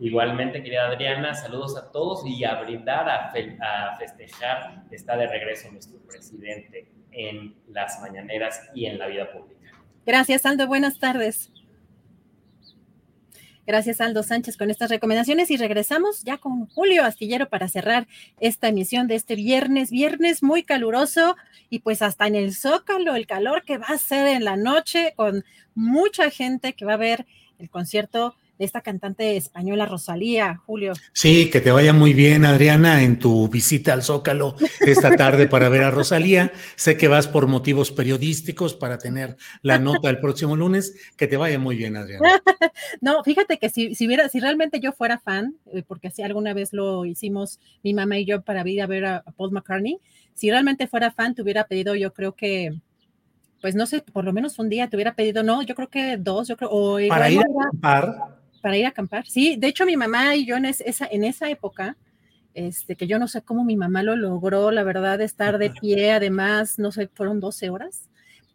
Igualmente, 0.00 0.62
querida 0.62 0.86
Adriana, 0.86 1.34
saludos 1.34 1.76
a 1.76 1.90
todos 1.90 2.24
y 2.26 2.44
a 2.44 2.60
brindar, 2.62 3.08
a, 3.08 3.32
a 3.32 3.96
festejar. 3.98 4.84
Está 4.90 5.16
de 5.16 5.26
regreso 5.26 5.70
nuestro 5.72 5.98
presidente 6.00 6.86
en 7.16 7.54
las 7.68 8.00
mañaneras 8.00 8.60
y 8.74 8.86
en 8.86 8.98
la 8.98 9.06
vida 9.06 9.32
pública. 9.32 9.72
Gracias, 10.04 10.46
Aldo. 10.46 10.66
Buenas 10.66 10.98
tardes. 10.98 11.50
Gracias, 13.66 14.00
Aldo 14.00 14.22
Sánchez, 14.22 14.56
con 14.56 14.70
estas 14.70 14.90
recomendaciones 14.90 15.50
y 15.50 15.56
regresamos 15.56 16.22
ya 16.22 16.38
con 16.38 16.68
Julio 16.68 17.04
Astillero 17.04 17.48
para 17.48 17.66
cerrar 17.66 18.06
esta 18.38 18.68
emisión 18.68 19.08
de 19.08 19.16
este 19.16 19.34
viernes, 19.34 19.90
viernes 19.90 20.44
muy 20.44 20.62
caluroso 20.62 21.36
y 21.68 21.80
pues 21.80 22.00
hasta 22.00 22.28
en 22.28 22.36
el 22.36 22.54
Zócalo, 22.54 23.16
el 23.16 23.26
calor 23.26 23.64
que 23.64 23.78
va 23.78 23.88
a 23.88 23.98
ser 23.98 24.28
en 24.28 24.44
la 24.44 24.56
noche 24.56 25.14
con 25.16 25.44
mucha 25.74 26.30
gente 26.30 26.74
que 26.74 26.84
va 26.84 26.92
a 26.92 26.98
ver 26.98 27.26
el 27.58 27.68
concierto 27.68 28.36
de 28.58 28.64
esta 28.64 28.80
cantante 28.80 29.36
española 29.36 29.86
Rosalía, 29.86 30.62
Julio. 30.64 30.92
Sí, 31.12 31.50
que 31.50 31.60
te 31.60 31.70
vaya 31.70 31.92
muy 31.92 32.14
bien, 32.14 32.44
Adriana, 32.44 33.02
en 33.02 33.18
tu 33.18 33.48
visita 33.48 33.92
al 33.92 34.02
Zócalo 34.02 34.56
esta 34.80 35.14
tarde 35.16 35.46
para 35.46 35.68
ver 35.68 35.82
a 35.82 35.90
Rosalía. 35.90 36.52
Sé 36.76 36.96
que 36.96 37.08
vas 37.08 37.28
por 37.28 37.46
motivos 37.46 37.90
periodísticos 37.90 38.74
para 38.74 38.98
tener 38.98 39.36
la 39.62 39.78
nota 39.78 40.10
el 40.10 40.20
próximo 40.20 40.56
lunes. 40.56 40.94
Que 41.16 41.26
te 41.26 41.36
vaya 41.36 41.58
muy 41.58 41.76
bien, 41.76 41.96
Adriana. 41.96 42.26
no, 43.00 43.22
fíjate 43.24 43.58
que 43.58 43.68
si, 43.68 43.94
si, 43.94 44.08
si 44.30 44.40
realmente 44.40 44.80
yo 44.80 44.92
fuera 44.92 45.18
fan, 45.18 45.56
eh, 45.72 45.82
porque 45.86 46.08
así 46.08 46.22
alguna 46.22 46.54
vez 46.54 46.72
lo 46.72 47.04
hicimos 47.04 47.60
mi 47.82 47.94
mamá 47.94 48.18
y 48.18 48.24
yo 48.24 48.42
para 48.42 48.66
ir 48.68 48.82
a 48.82 48.86
ver 48.86 49.04
a, 49.04 49.24
Paul 49.36 49.52
McCartney, 49.52 49.98
si 50.34 50.50
realmente 50.50 50.86
fuera 50.86 51.10
fan, 51.10 51.34
te 51.34 51.42
hubiera 51.42 51.66
pedido, 51.66 51.94
yo 51.94 52.12
creo 52.12 52.34
que 52.34 52.74
pues 53.60 53.74
no 53.74 53.86
sé, 53.86 54.02
por 54.12 54.24
lo 54.24 54.32
menos 54.32 54.58
un 54.58 54.68
día 54.68 54.88
te 54.88 54.96
hubiera 54.96 55.14
pedido, 55.14 55.42
no, 55.42 55.62
yo 55.62 55.74
creo 55.74 55.88
que 55.88 56.18
dos, 56.18 56.46
yo 56.46 56.56
creo, 56.56 56.70
o 56.70 56.98
para 57.08 57.30
ir 57.30 57.40
a 57.82 58.35
para 58.66 58.78
ir 58.78 58.84
a 58.84 58.88
acampar. 58.88 59.24
Sí, 59.28 59.54
de 59.54 59.68
hecho 59.68 59.86
mi 59.86 59.96
mamá 59.96 60.34
y 60.34 60.44
yo 60.44 60.56
en 60.56 60.64
esa, 60.64 61.06
en 61.06 61.22
esa 61.22 61.48
época, 61.48 61.96
este, 62.52 62.96
que 62.96 63.06
yo 63.06 63.16
no 63.16 63.28
sé 63.28 63.40
cómo 63.40 63.64
mi 63.64 63.76
mamá 63.76 64.02
lo 64.02 64.16
logró, 64.16 64.72
la 64.72 64.82
verdad, 64.82 65.20
estar 65.20 65.58
de 65.58 65.70
pie, 65.70 66.10
además, 66.10 66.76
no 66.76 66.90
sé, 66.90 67.08
fueron 67.14 67.38
12 67.38 67.70
horas. 67.70 68.08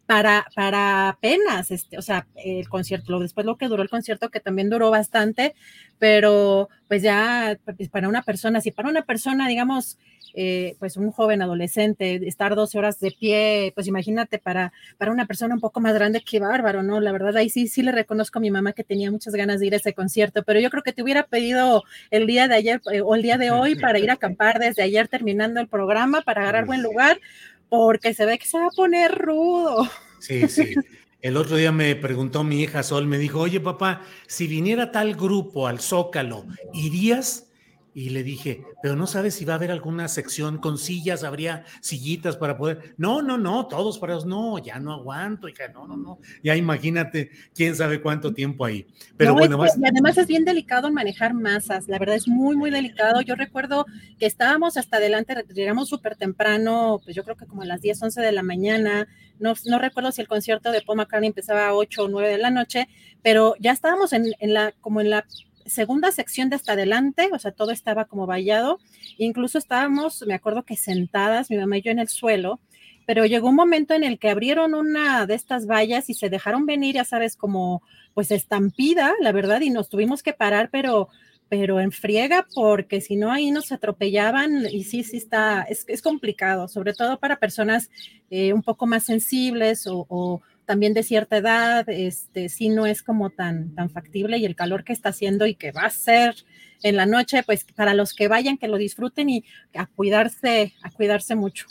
Para, 0.06 0.46
para 0.54 1.08
apenas, 1.08 1.70
este, 1.70 1.96
o 1.96 2.02
sea, 2.02 2.26
el 2.34 2.68
concierto, 2.68 3.18
después 3.20 3.46
lo 3.46 3.56
que 3.56 3.68
duró 3.68 3.82
el 3.82 3.88
concierto, 3.88 4.30
que 4.30 4.40
también 4.40 4.68
duró 4.68 4.90
bastante, 4.90 5.54
pero 5.98 6.68
pues 6.88 7.02
ya 7.02 7.58
pues, 7.64 7.88
para 7.88 8.08
una 8.08 8.22
persona, 8.22 8.60
si 8.60 8.72
para 8.72 8.88
una 8.88 9.02
persona, 9.02 9.48
digamos, 9.48 9.96
eh, 10.34 10.76
pues 10.78 10.96
un 10.96 11.10
joven 11.10 11.42
adolescente, 11.42 12.26
estar 12.26 12.54
12 12.54 12.78
horas 12.78 12.98
de 13.00 13.10
pie, 13.10 13.72
pues 13.74 13.86
imagínate 13.86 14.38
para, 14.38 14.72
para 14.96 15.12
una 15.12 15.26
persona 15.26 15.54
un 15.54 15.60
poco 15.60 15.80
más 15.80 15.92
grande, 15.92 16.22
qué 16.24 16.40
bárbaro, 16.40 16.82
¿no? 16.82 17.00
La 17.00 17.12
verdad, 17.12 17.36
ahí 17.36 17.50
sí, 17.50 17.68
sí 17.68 17.82
le 17.82 17.92
reconozco 17.92 18.38
a 18.38 18.42
mi 18.42 18.50
mamá 18.50 18.72
que 18.72 18.82
tenía 18.82 19.10
muchas 19.10 19.34
ganas 19.34 19.60
de 19.60 19.66
ir 19.66 19.74
a 19.74 19.76
ese 19.76 19.92
concierto, 19.92 20.42
pero 20.42 20.58
yo 20.58 20.70
creo 20.70 20.82
que 20.82 20.94
te 20.94 21.02
hubiera 21.02 21.24
pedido 21.24 21.84
el 22.10 22.26
día 22.26 22.48
de 22.48 22.54
ayer 22.54 22.80
eh, 22.90 23.02
o 23.02 23.14
el 23.14 23.20
día 23.22 23.36
de 23.36 23.50
hoy 23.50 23.74
para 23.74 23.98
ir 23.98 24.10
a 24.10 24.14
acampar 24.14 24.58
desde 24.58 24.82
ayer 24.82 25.06
terminando 25.06 25.60
el 25.60 25.68
programa, 25.68 26.22
para 26.22 26.42
agarrar 26.42 26.64
buen 26.64 26.82
lugar, 26.82 27.20
porque 27.72 28.12
se 28.12 28.26
ve 28.26 28.38
que 28.38 28.46
se 28.46 28.58
va 28.58 28.66
a 28.66 28.76
poner 28.76 29.16
rudo. 29.16 29.88
Sí, 30.20 30.46
sí. 30.46 30.74
El 31.22 31.38
otro 31.38 31.56
día 31.56 31.72
me 31.72 31.96
preguntó 31.96 32.44
mi 32.44 32.60
hija 32.60 32.82
Sol, 32.82 33.06
me 33.06 33.16
dijo, 33.16 33.40
oye 33.40 33.60
papá, 33.60 34.02
si 34.26 34.46
viniera 34.46 34.92
tal 34.92 35.14
grupo 35.14 35.66
al 35.66 35.80
Zócalo, 35.80 36.44
¿irías? 36.74 37.50
Y 37.94 38.08
le 38.08 38.22
dije, 38.22 38.64
pero 38.82 38.96
no 38.96 39.06
sabes 39.06 39.34
si 39.34 39.44
va 39.44 39.52
a 39.52 39.56
haber 39.56 39.70
alguna 39.70 40.08
sección 40.08 40.56
con 40.56 40.78
sillas, 40.78 41.24
habría 41.24 41.64
sillitas 41.82 42.36
para 42.36 42.56
poder. 42.56 42.94
No, 42.96 43.20
no, 43.20 43.36
no, 43.36 43.66
todos 43.66 43.98
para 43.98 44.14
ellos. 44.14 44.24
No, 44.24 44.58
ya 44.58 44.78
no 44.78 44.94
aguanto, 44.94 45.46
hija, 45.46 45.68
no, 45.68 45.86
no, 45.86 45.98
no. 45.98 46.18
Ya 46.42 46.56
imagínate 46.56 47.30
quién 47.54 47.76
sabe 47.76 48.00
cuánto 48.00 48.32
tiempo 48.32 48.64
ahí. 48.64 48.86
Pero 49.18 49.34
bueno, 49.34 49.62
además 49.62 50.16
es 50.16 50.26
bien 50.26 50.46
delicado 50.46 50.90
manejar 50.90 51.34
masas, 51.34 51.86
la 51.86 51.98
verdad 51.98 52.16
es 52.16 52.26
muy, 52.26 52.56
muy 52.56 52.70
delicado. 52.70 53.20
Yo 53.20 53.34
recuerdo 53.34 53.84
que 54.18 54.24
estábamos 54.24 54.78
hasta 54.78 54.96
adelante, 54.96 55.34
llegamos 55.52 55.90
súper 55.90 56.16
temprano, 56.16 57.00
pues 57.04 57.14
yo 57.14 57.24
creo 57.24 57.36
que 57.36 57.46
como 57.46 57.60
a 57.60 57.66
las 57.66 57.82
10, 57.82 58.02
11 58.04 58.20
de 58.22 58.32
la 58.32 58.42
mañana. 58.42 59.06
No, 59.38 59.54
no 59.66 59.78
recuerdo 59.78 60.12
si 60.12 60.20
el 60.22 60.28
concierto 60.28 60.70
de 60.70 60.82
Paul 60.82 60.98
McCartney 60.98 61.28
empezaba 61.28 61.66
a 61.66 61.74
8 61.74 62.04
o 62.04 62.08
9 62.08 62.28
de 62.28 62.38
la 62.38 62.50
noche, 62.50 62.88
pero 63.22 63.54
ya 63.58 63.72
estábamos 63.72 64.12
en, 64.12 64.32
en 64.38 64.54
la, 64.54 64.72
como 64.80 65.00
en 65.00 65.10
la 65.10 65.26
segunda 65.72 66.12
sección 66.12 66.50
de 66.50 66.56
hasta 66.56 66.74
adelante, 66.74 67.30
o 67.32 67.38
sea, 67.38 67.50
todo 67.52 67.72
estaba 67.72 68.04
como 68.04 68.26
vallado, 68.26 68.78
incluso 69.18 69.58
estábamos, 69.58 70.24
me 70.26 70.34
acuerdo 70.34 70.64
que 70.64 70.76
sentadas, 70.76 71.50
mi 71.50 71.56
mamá 71.56 71.78
y 71.78 71.82
yo 71.82 71.90
en 71.90 71.98
el 71.98 72.08
suelo, 72.08 72.60
pero 73.06 73.26
llegó 73.26 73.48
un 73.48 73.56
momento 73.56 73.94
en 73.94 74.04
el 74.04 74.18
que 74.18 74.30
abrieron 74.30 74.74
una 74.74 75.26
de 75.26 75.34
estas 75.34 75.66
vallas 75.66 76.08
y 76.08 76.14
se 76.14 76.30
dejaron 76.30 76.66
venir, 76.66 76.94
ya 76.94 77.04
sabes, 77.04 77.36
como 77.36 77.82
pues 78.14 78.30
estampida, 78.30 79.14
la 79.20 79.32
verdad, 79.32 79.60
y 79.60 79.70
nos 79.70 79.88
tuvimos 79.88 80.22
que 80.22 80.32
parar, 80.32 80.68
pero 80.70 81.08
pero 81.52 81.80
en 81.80 81.92
friega, 81.92 82.46
porque 82.54 83.02
si 83.02 83.14
no 83.14 83.30
ahí 83.30 83.50
nos 83.50 83.72
atropellaban 83.72 84.64
y 84.72 84.84
sí, 84.84 85.04
sí 85.04 85.18
está, 85.18 85.66
es, 85.68 86.00
complicado, 86.00 86.66
sobre 86.66 86.94
todo 86.94 87.18
para 87.18 87.36
personas 87.36 87.90
eh, 88.30 88.54
un 88.54 88.62
poco 88.62 88.86
más 88.86 89.04
sensibles 89.04 89.86
o, 89.86 90.40
también 90.64 90.94
de 90.94 91.02
cierta 91.02 91.36
edad, 91.36 91.88
este, 91.88 92.48
sí 92.48 92.68
no 92.68 92.86
es 92.86 93.02
como 93.02 93.30
tan, 93.30 93.74
tan 93.74 93.90
factible 93.90 94.38
y 94.38 94.44
el 94.44 94.56
calor 94.56 94.84
que 94.84 94.92
está 94.92 95.10
haciendo 95.10 95.46
y 95.46 95.54
que 95.54 95.72
va 95.72 95.82
a 95.82 95.90
ser 95.90 96.34
en 96.82 96.96
la 96.96 97.06
noche, 97.06 97.42
pues 97.42 97.64
para 97.64 97.94
los 97.94 98.14
que 98.14 98.28
vayan, 98.28 98.58
que 98.58 98.68
lo 98.68 98.76
disfruten 98.76 99.28
y 99.30 99.44
a 99.74 99.86
cuidarse, 99.86 100.74
a 100.82 100.90
cuidarse 100.90 101.34
mucho. 101.34 101.66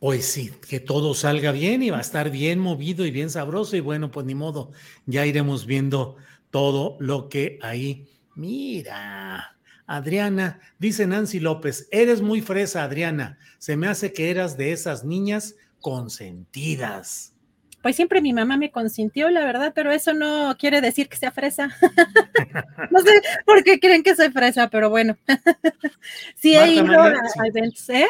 Pues 0.00 0.26
sí, 0.26 0.52
que 0.68 0.80
todo 0.80 1.14
salga 1.14 1.50
bien 1.52 1.82
y 1.82 1.90
va 1.90 1.98
a 1.98 2.02
estar 2.02 2.30
bien 2.30 2.58
movido 2.58 3.04
y 3.04 3.10
bien 3.10 3.30
sabroso 3.30 3.76
y 3.76 3.80
bueno, 3.80 4.10
pues 4.10 4.24
ni 4.26 4.34
modo, 4.34 4.70
ya 5.06 5.26
iremos 5.26 5.66
viendo 5.66 6.16
todo 6.50 6.96
lo 7.00 7.28
que 7.28 7.58
ahí 7.62 8.06
Mira, 8.38 9.56
Adriana, 9.84 10.60
dice 10.78 11.08
Nancy 11.08 11.40
López, 11.40 11.88
eres 11.90 12.22
muy 12.22 12.40
fresa, 12.40 12.84
Adriana. 12.84 13.36
Se 13.58 13.76
me 13.76 13.88
hace 13.88 14.12
que 14.12 14.30
eras 14.30 14.56
de 14.56 14.70
esas 14.70 15.04
niñas 15.04 15.56
consentidas. 15.80 17.34
Pues 17.82 17.96
siempre 17.96 18.20
mi 18.20 18.32
mamá 18.32 18.56
me 18.56 18.70
consintió, 18.70 19.30
la 19.30 19.44
verdad, 19.44 19.72
pero 19.74 19.92
eso 19.92 20.12
no 20.12 20.56
quiere 20.58 20.80
decir 20.80 21.08
que 21.08 21.16
sea 21.16 21.30
fresa. 21.30 21.68
no 22.90 23.00
sé 23.00 23.20
por 23.46 23.62
qué 23.62 23.78
creen 23.78 24.02
que 24.02 24.16
soy 24.16 24.30
fresa, 24.30 24.68
pero 24.68 24.90
bueno. 24.90 25.16
sí 26.34 26.56
he 26.56 26.72
ido 26.72 27.00
a, 27.00 27.14
eventos, 27.46 27.88
¿eh? 27.90 28.06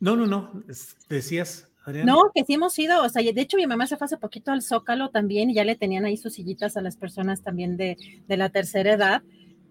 No, 0.00 0.16
no, 0.16 0.26
no, 0.26 0.64
decías. 1.08 1.68
Adriana. 1.84 2.12
No, 2.12 2.30
que 2.32 2.44
sí 2.44 2.54
hemos 2.54 2.78
ido, 2.78 3.02
o 3.02 3.08
sea, 3.08 3.22
de 3.22 3.40
hecho 3.40 3.56
mi 3.56 3.66
mamá 3.66 3.88
se 3.88 3.96
fue 3.96 4.04
hace 4.04 4.16
poquito 4.16 4.52
al 4.52 4.62
Zócalo 4.62 5.10
también 5.10 5.50
y 5.50 5.54
ya 5.54 5.64
le 5.64 5.74
tenían 5.74 6.04
ahí 6.04 6.16
sus 6.16 6.34
sillitas 6.34 6.76
a 6.76 6.80
las 6.80 6.96
personas 6.96 7.42
también 7.42 7.76
de, 7.76 7.96
de 8.28 8.36
la 8.36 8.50
tercera 8.50 8.92
edad 8.92 9.22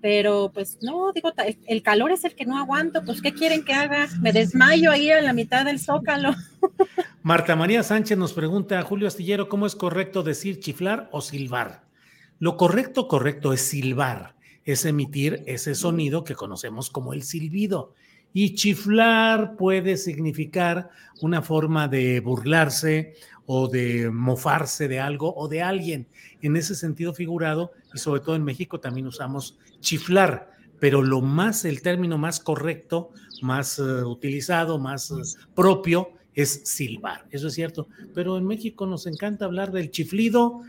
pero 0.01 0.51
pues 0.53 0.79
no, 0.81 1.11
digo, 1.13 1.31
el 1.67 1.83
calor 1.83 2.11
es 2.11 2.25
el 2.25 2.35
que 2.35 2.45
no 2.45 2.57
aguanto, 2.57 3.03
pues 3.05 3.21
¿qué 3.21 3.33
quieren 3.33 3.63
que 3.63 3.73
haga? 3.73 4.09
Me 4.19 4.33
desmayo 4.33 4.91
ahí 4.91 5.09
en 5.09 5.25
la 5.25 5.33
mitad 5.33 5.65
del 5.65 5.79
zócalo. 5.79 6.33
Marta 7.23 7.55
María 7.55 7.83
Sánchez 7.83 8.17
nos 8.17 8.33
pregunta 8.33 8.79
a 8.79 8.83
Julio 8.83 9.07
Astillero, 9.07 9.47
¿cómo 9.47 9.67
es 9.67 9.75
correcto 9.75 10.23
decir 10.23 10.59
chiflar 10.59 11.07
o 11.11 11.21
silbar? 11.21 11.83
Lo 12.39 12.57
correcto, 12.57 13.07
correcto 13.07 13.53
es 13.53 13.61
silbar, 13.61 14.33
es 14.65 14.85
emitir 14.85 15.43
ese 15.45 15.75
sonido 15.75 16.23
que 16.23 16.35
conocemos 16.35 16.89
como 16.89 17.13
el 17.13 17.21
silbido. 17.21 17.93
Y 18.33 18.55
chiflar 18.55 19.55
puede 19.57 19.97
significar 19.97 20.89
una 21.21 21.41
forma 21.41 21.87
de 21.87 22.21
burlarse 22.21 23.13
o 23.45 23.67
de 23.67 24.09
mofarse 24.09 24.87
de 24.87 24.99
algo 24.99 25.35
o 25.35 25.47
de 25.47 25.61
alguien. 25.61 26.07
En 26.41 26.55
ese 26.55 26.73
sentido 26.73 27.13
figurado, 27.13 27.73
y 27.93 27.99
sobre 27.99 28.21
todo 28.21 28.35
en 28.35 28.43
México 28.43 28.79
también 28.79 29.07
usamos 29.07 29.57
chiflar, 29.79 30.51
pero 30.79 31.01
lo 31.01 31.21
más, 31.21 31.65
el 31.65 31.81
término 31.81 32.17
más 32.17 32.39
correcto, 32.39 33.11
más 33.41 33.77
uh, 33.79 34.07
utilizado, 34.07 34.79
más 34.79 35.11
uh, 35.11 35.21
propio 35.53 36.09
es 36.33 36.61
silbar. 36.65 37.25
Eso 37.29 37.47
es 37.47 37.53
cierto. 37.53 37.87
Pero 38.13 38.37
en 38.37 38.45
México 38.45 38.85
nos 38.85 39.05
encanta 39.05 39.45
hablar 39.45 39.71
del 39.71 39.91
chiflido 39.91 40.61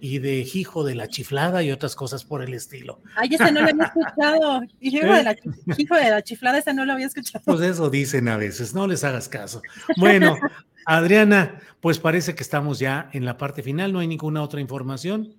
y 0.00 0.18
de 0.18 0.48
hijo 0.54 0.82
de 0.82 0.94
la 0.94 1.08
chiflada 1.08 1.62
y 1.62 1.70
otras 1.70 1.94
cosas 1.94 2.24
por 2.24 2.42
el 2.42 2.54
estilo. 2.54 3.00
Ay, 3.16 3.28
ese 3.32 3.52
no 3.52 3.60
lo 3.60 3.68
había 3.68 3.84
escuchado. 3.84 4.60
Hijo, 4.80 5.12
de 5.12 5.22
la, 5.22 5.36
hijo 5.76 5.94
de 5.94 6.10
la 6.10 6.22
chiflada, 6.22 6.58
ese 6.58 6.72
no 6.72 6.86
lo 6.86 6.94
había 6.94 7.06
escuchado. 7.06 7.44
Pues 7.44 7.60
eso 7.60 7.90
dicen 7.90 8.28
a 8.28 8.38
veces, 8.38 8.74
no 8.74 8.86
les 8.86 9.04
hagas 9.04 9.28
caso. 9.28 9.60
Bueno, 9.98 10.36
Adriana, 10.86 11.60
pues 11.80 11.98
parece 11.98 12.34
que 12.34 12.42
estamos 12.42 12.78
ya 12.78 13.10
en 13.12 13.26
la 13.26 13.36
parte 13.36 13.62
final, 13.62 13.92
no 13.92 13.98
hay 13.98 14.08
ninguna 14.08 14.42
otra 14.42 14.60
información. 14.60 15.34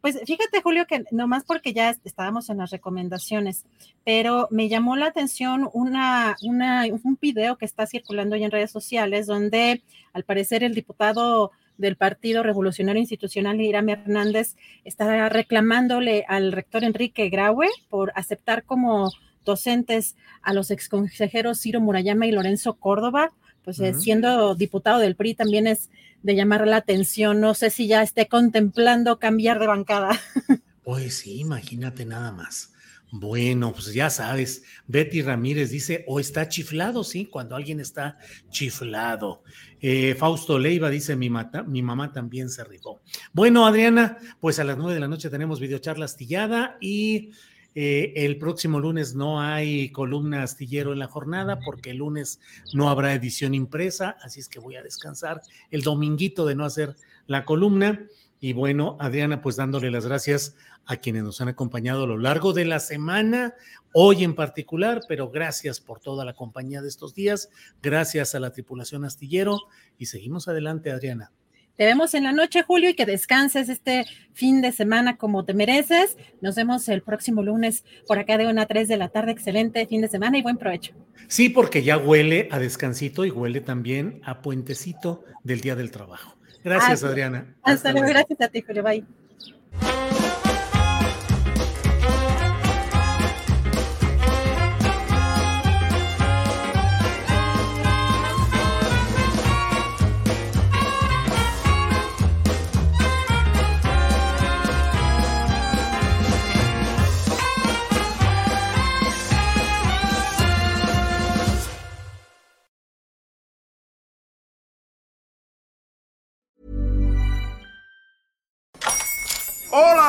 Pues 0.00 0.18
fíjate, 0.24 0.62
Julio, 0.62 0.86
que 0.86 1.04
nomás 1.10 1.44
porque 1.44 1.72
ya 1.72 1.90
estábamos 2.04 2.50
en 2.50 2.58
las 2.58 2.70
recomendaciones, 2.70 3.64
pero 4.04 4.46
me 4.50 4.68
llamó 4.68 4.96
la 4.96 5.06
atención 5.06 5.68
una, 5.72 6.36
un 6.42 7.18
video 7.20 7.56
que 7.56 7.64
está 7.64 7.86
circulando 7.86 8.36
ya 8.36 8.44
en 8.44 8.52
redes 8.52 8.70
sociales 8.70 9.26
donde 9.26 9.82
al 10.12 10.22
parecer 10.22 10.62
el 10.62 10.74
diputado 10.74 11.50
del 11.78 11.96
Partido 11.96 12.42
Revolucionario 12.42 13.00
Institucional, 13.00 13.60
Irán 13.60 13.88
Hernández, 13.88 14.56
está 14.84 15.28
reclamándole 15.28 16.24
al 16.28 16.52
rector 16.52 16.84
Enrique 16.84 17.28
Graue 17.28 17.68
por 17.88 18.12
aceptar 18.14 18.64
como 18.64 19.10
docentes 19.44 20.16
a 20.42 20.52
los 20.52 20.70
exconsejeros 20.70 21.60
Ciro 21.60 21.80
Murayama 21.80 22.26
y 22.26 22.32
Lorenzo 22.32 22.74
Córdoba, 22.74 23.32
pues 23.68 23.80
uh 23.80 23.82
-huh. 23.82 24.00
siendo 24.00 24.54
diputado 24.54 24.98
del 24.98 25.14
PRI 25.14 25.34
también 25.34 25.66
es 25.66 25.90
de 26.22 26.34
llamar 26.34 26.66
la 26.66 26.76
atención. 26.78 27.38
No 27.38 27.52
sé 27.52 27.68
si 27.68 27.86
ya 27.86 28.02
esté 28.02 28.26
contemplando 28.26 29.18
cambiar 29.18 29.58
de 29.58 29.66
bancada. 29.66 30.18
Pues 30.82 31.18
sí, 31.18 31.40
imagínate 31.40 32.06
nada 32.06 32.32
más. 32.32 32.72
Bueno, 33.10 33.74
pues 33.74 33.92
ya 33.92 34.08
sabes, 34.08 34.62
Betty 34.86 35.20
Ramírez 35.20 35.68
dice, 35.68 36.02
o 36.08 36.18
está 36.18 36.48
chiflado, 36.48 37.04
sí, 37.04 37.26
cuando 37.26 37.56
alguien 37.56 37.78
está 37.78 38.16
chiflado. 38.48 39.42
Eh, 39.82 40.14
Fausto 40.14 40.58
Leiva 40.58 40.88
dice, 40.88 41.14
mi, 41.14 41.28
mata, 41.28 41.62
mi, 41.62 41.82
mamá 41.82 42.10
también 42.10 42.48
se 42.48 42.64
rifó. 42.64 43.02
Bueno, 43.34 43.66
Adriana, 43.66 44.16
pues 44.40 44.58
a 44.60 44.64
las 44.64 44.78
nueve 44.78 44.94
de 44.94 45.00
la 45.00 45.08
noche 45.08 45.28
tenemos 45.28 45.60
videocharla 45.60 46.06
astillada 46.06 46.78
y 46.80 47.32
eh, 47.74 48.12
el 48.16 48.38
próximo 48.38 48.80
lunes 48.80 49.14
no 49.14 49.40
hay 49.40 49.90
columna 49.90 50.42
astillero 50.42 50.92
en 50.92 50.98
la 50.98 51.06
jornada 51.06 51.60
porque 51.60 51.90
el 51.90 51.98
lunes 51.98 52.40
no 52.72 52.88
habrá 52.88 53.14
edición 53.14 53.54
impresa, 53.54 54.16
así 54.22 54.40
es 54.40 54.48
que 54.48 54.58
voy 54.58 54.76
a 54.76 54.82
descansar 54.82 55.42
el 55.70 55.82
dominguito 55.82 56.46
de 56.46 56.54
no 56.54 56.64
hacer 56.64 56.96
la 57.26 57.44
columna. 57.44 58.06
Y 58.40 58.52
bueno, 58.52 58.96
Adriana, 59.00 59.42
pues 59.42 59.56
dándole 59.56 59.90
las 59.90 60.06
gracias 60.06 60.56
a 60.86 60.96
quienes 60.96 61.22
nos 61.22 61.40
han 61.40 61.48
acompañado 61.48 62.04
a 62.04 62.06
lo 62.06 62.18
largo 62.18 62.52
de 62.52 62.64
la 62.64 62.80
semana, 62.80 63.54
hoy 63.92 64.24
en 64.24 64.34
particular, 64.34 65.02
pero 65.06 65.30
gracias 65.30 65.80
por 65.80 66.00
toda 66.00 66.24
la 66.24 66.34
compañía 66.34 66.80
de 66.80 66.88
estos 66.88 67.14
días, 67.14 67.50
gracias 67.82 68.34
a 68.34 68.40
la 68.40 68.52
tripulación 68.52 69.04
astillero 69.04 69.60
y 69.98 70.06
seguimos 70.06 70.48
adelante, 70.48 70.90
Adriana. 70.90 71.32
Te 71.78 71.84
vemos 71.84 72.12
en 72.14 72.24
la 72.24 72.32
noche, 72.32 72.64
Julio, 72.64 72.90
y 72.90 72.94
que 72.94 73.06
descanses 73.06 73.68
este 73.68 74.04
fin 74.32 74.60
de 74.62 74.72
semana 74.72 75.16
como 75.16 75.44
te 75.44 75.54
mereces. 75.54 76.16
Nos 76.40 76.56
vemos 76.56 76.88
el 76.88 77.02
próximo 77.02 77.40
lunes 77.40 77.84
por 78.08 78.18
acá 78.18 78.36
de 78.36 78.48
una 78.48 78.62
a 78.62 78.66
3 78.66 78.88
de 78.88 78.96
la 78.96 79.10
tarde. 79.10 79.30
Excelente 79.30 79.86
fin 79.86 80.00
de 80.00 80.08
semana 80.08 80.36
y 80.38 80.42
buen 80.42 80.56
provecho. 80.56 80.92
Sí, 81.28 81.50
porque 81.50 81.84
ya 81.84 81.96
huele 81.96 82.48
a 82.50 82.58
descansito 82.58 83.24
y 83.24 83.30
huele 83.30 83.60
también 83.60 84.20
a 84.24 84.42
puentecito 84.42 85.24
del 85.44 85.60
Día 85.60 85.76
del 85.76 85.92
Trabajo. 85.92 86.36
Gracias, 86.64 87.04
Adriana. 87.04 87.54
Hasta, 87.62 87.92
luego. 87.92 88.08
Gracias 88.08 88.40
a 88.40 88.48
ti, 88.48 88.60
Julio. 88.60 88.82
Bye. 88.82 89.04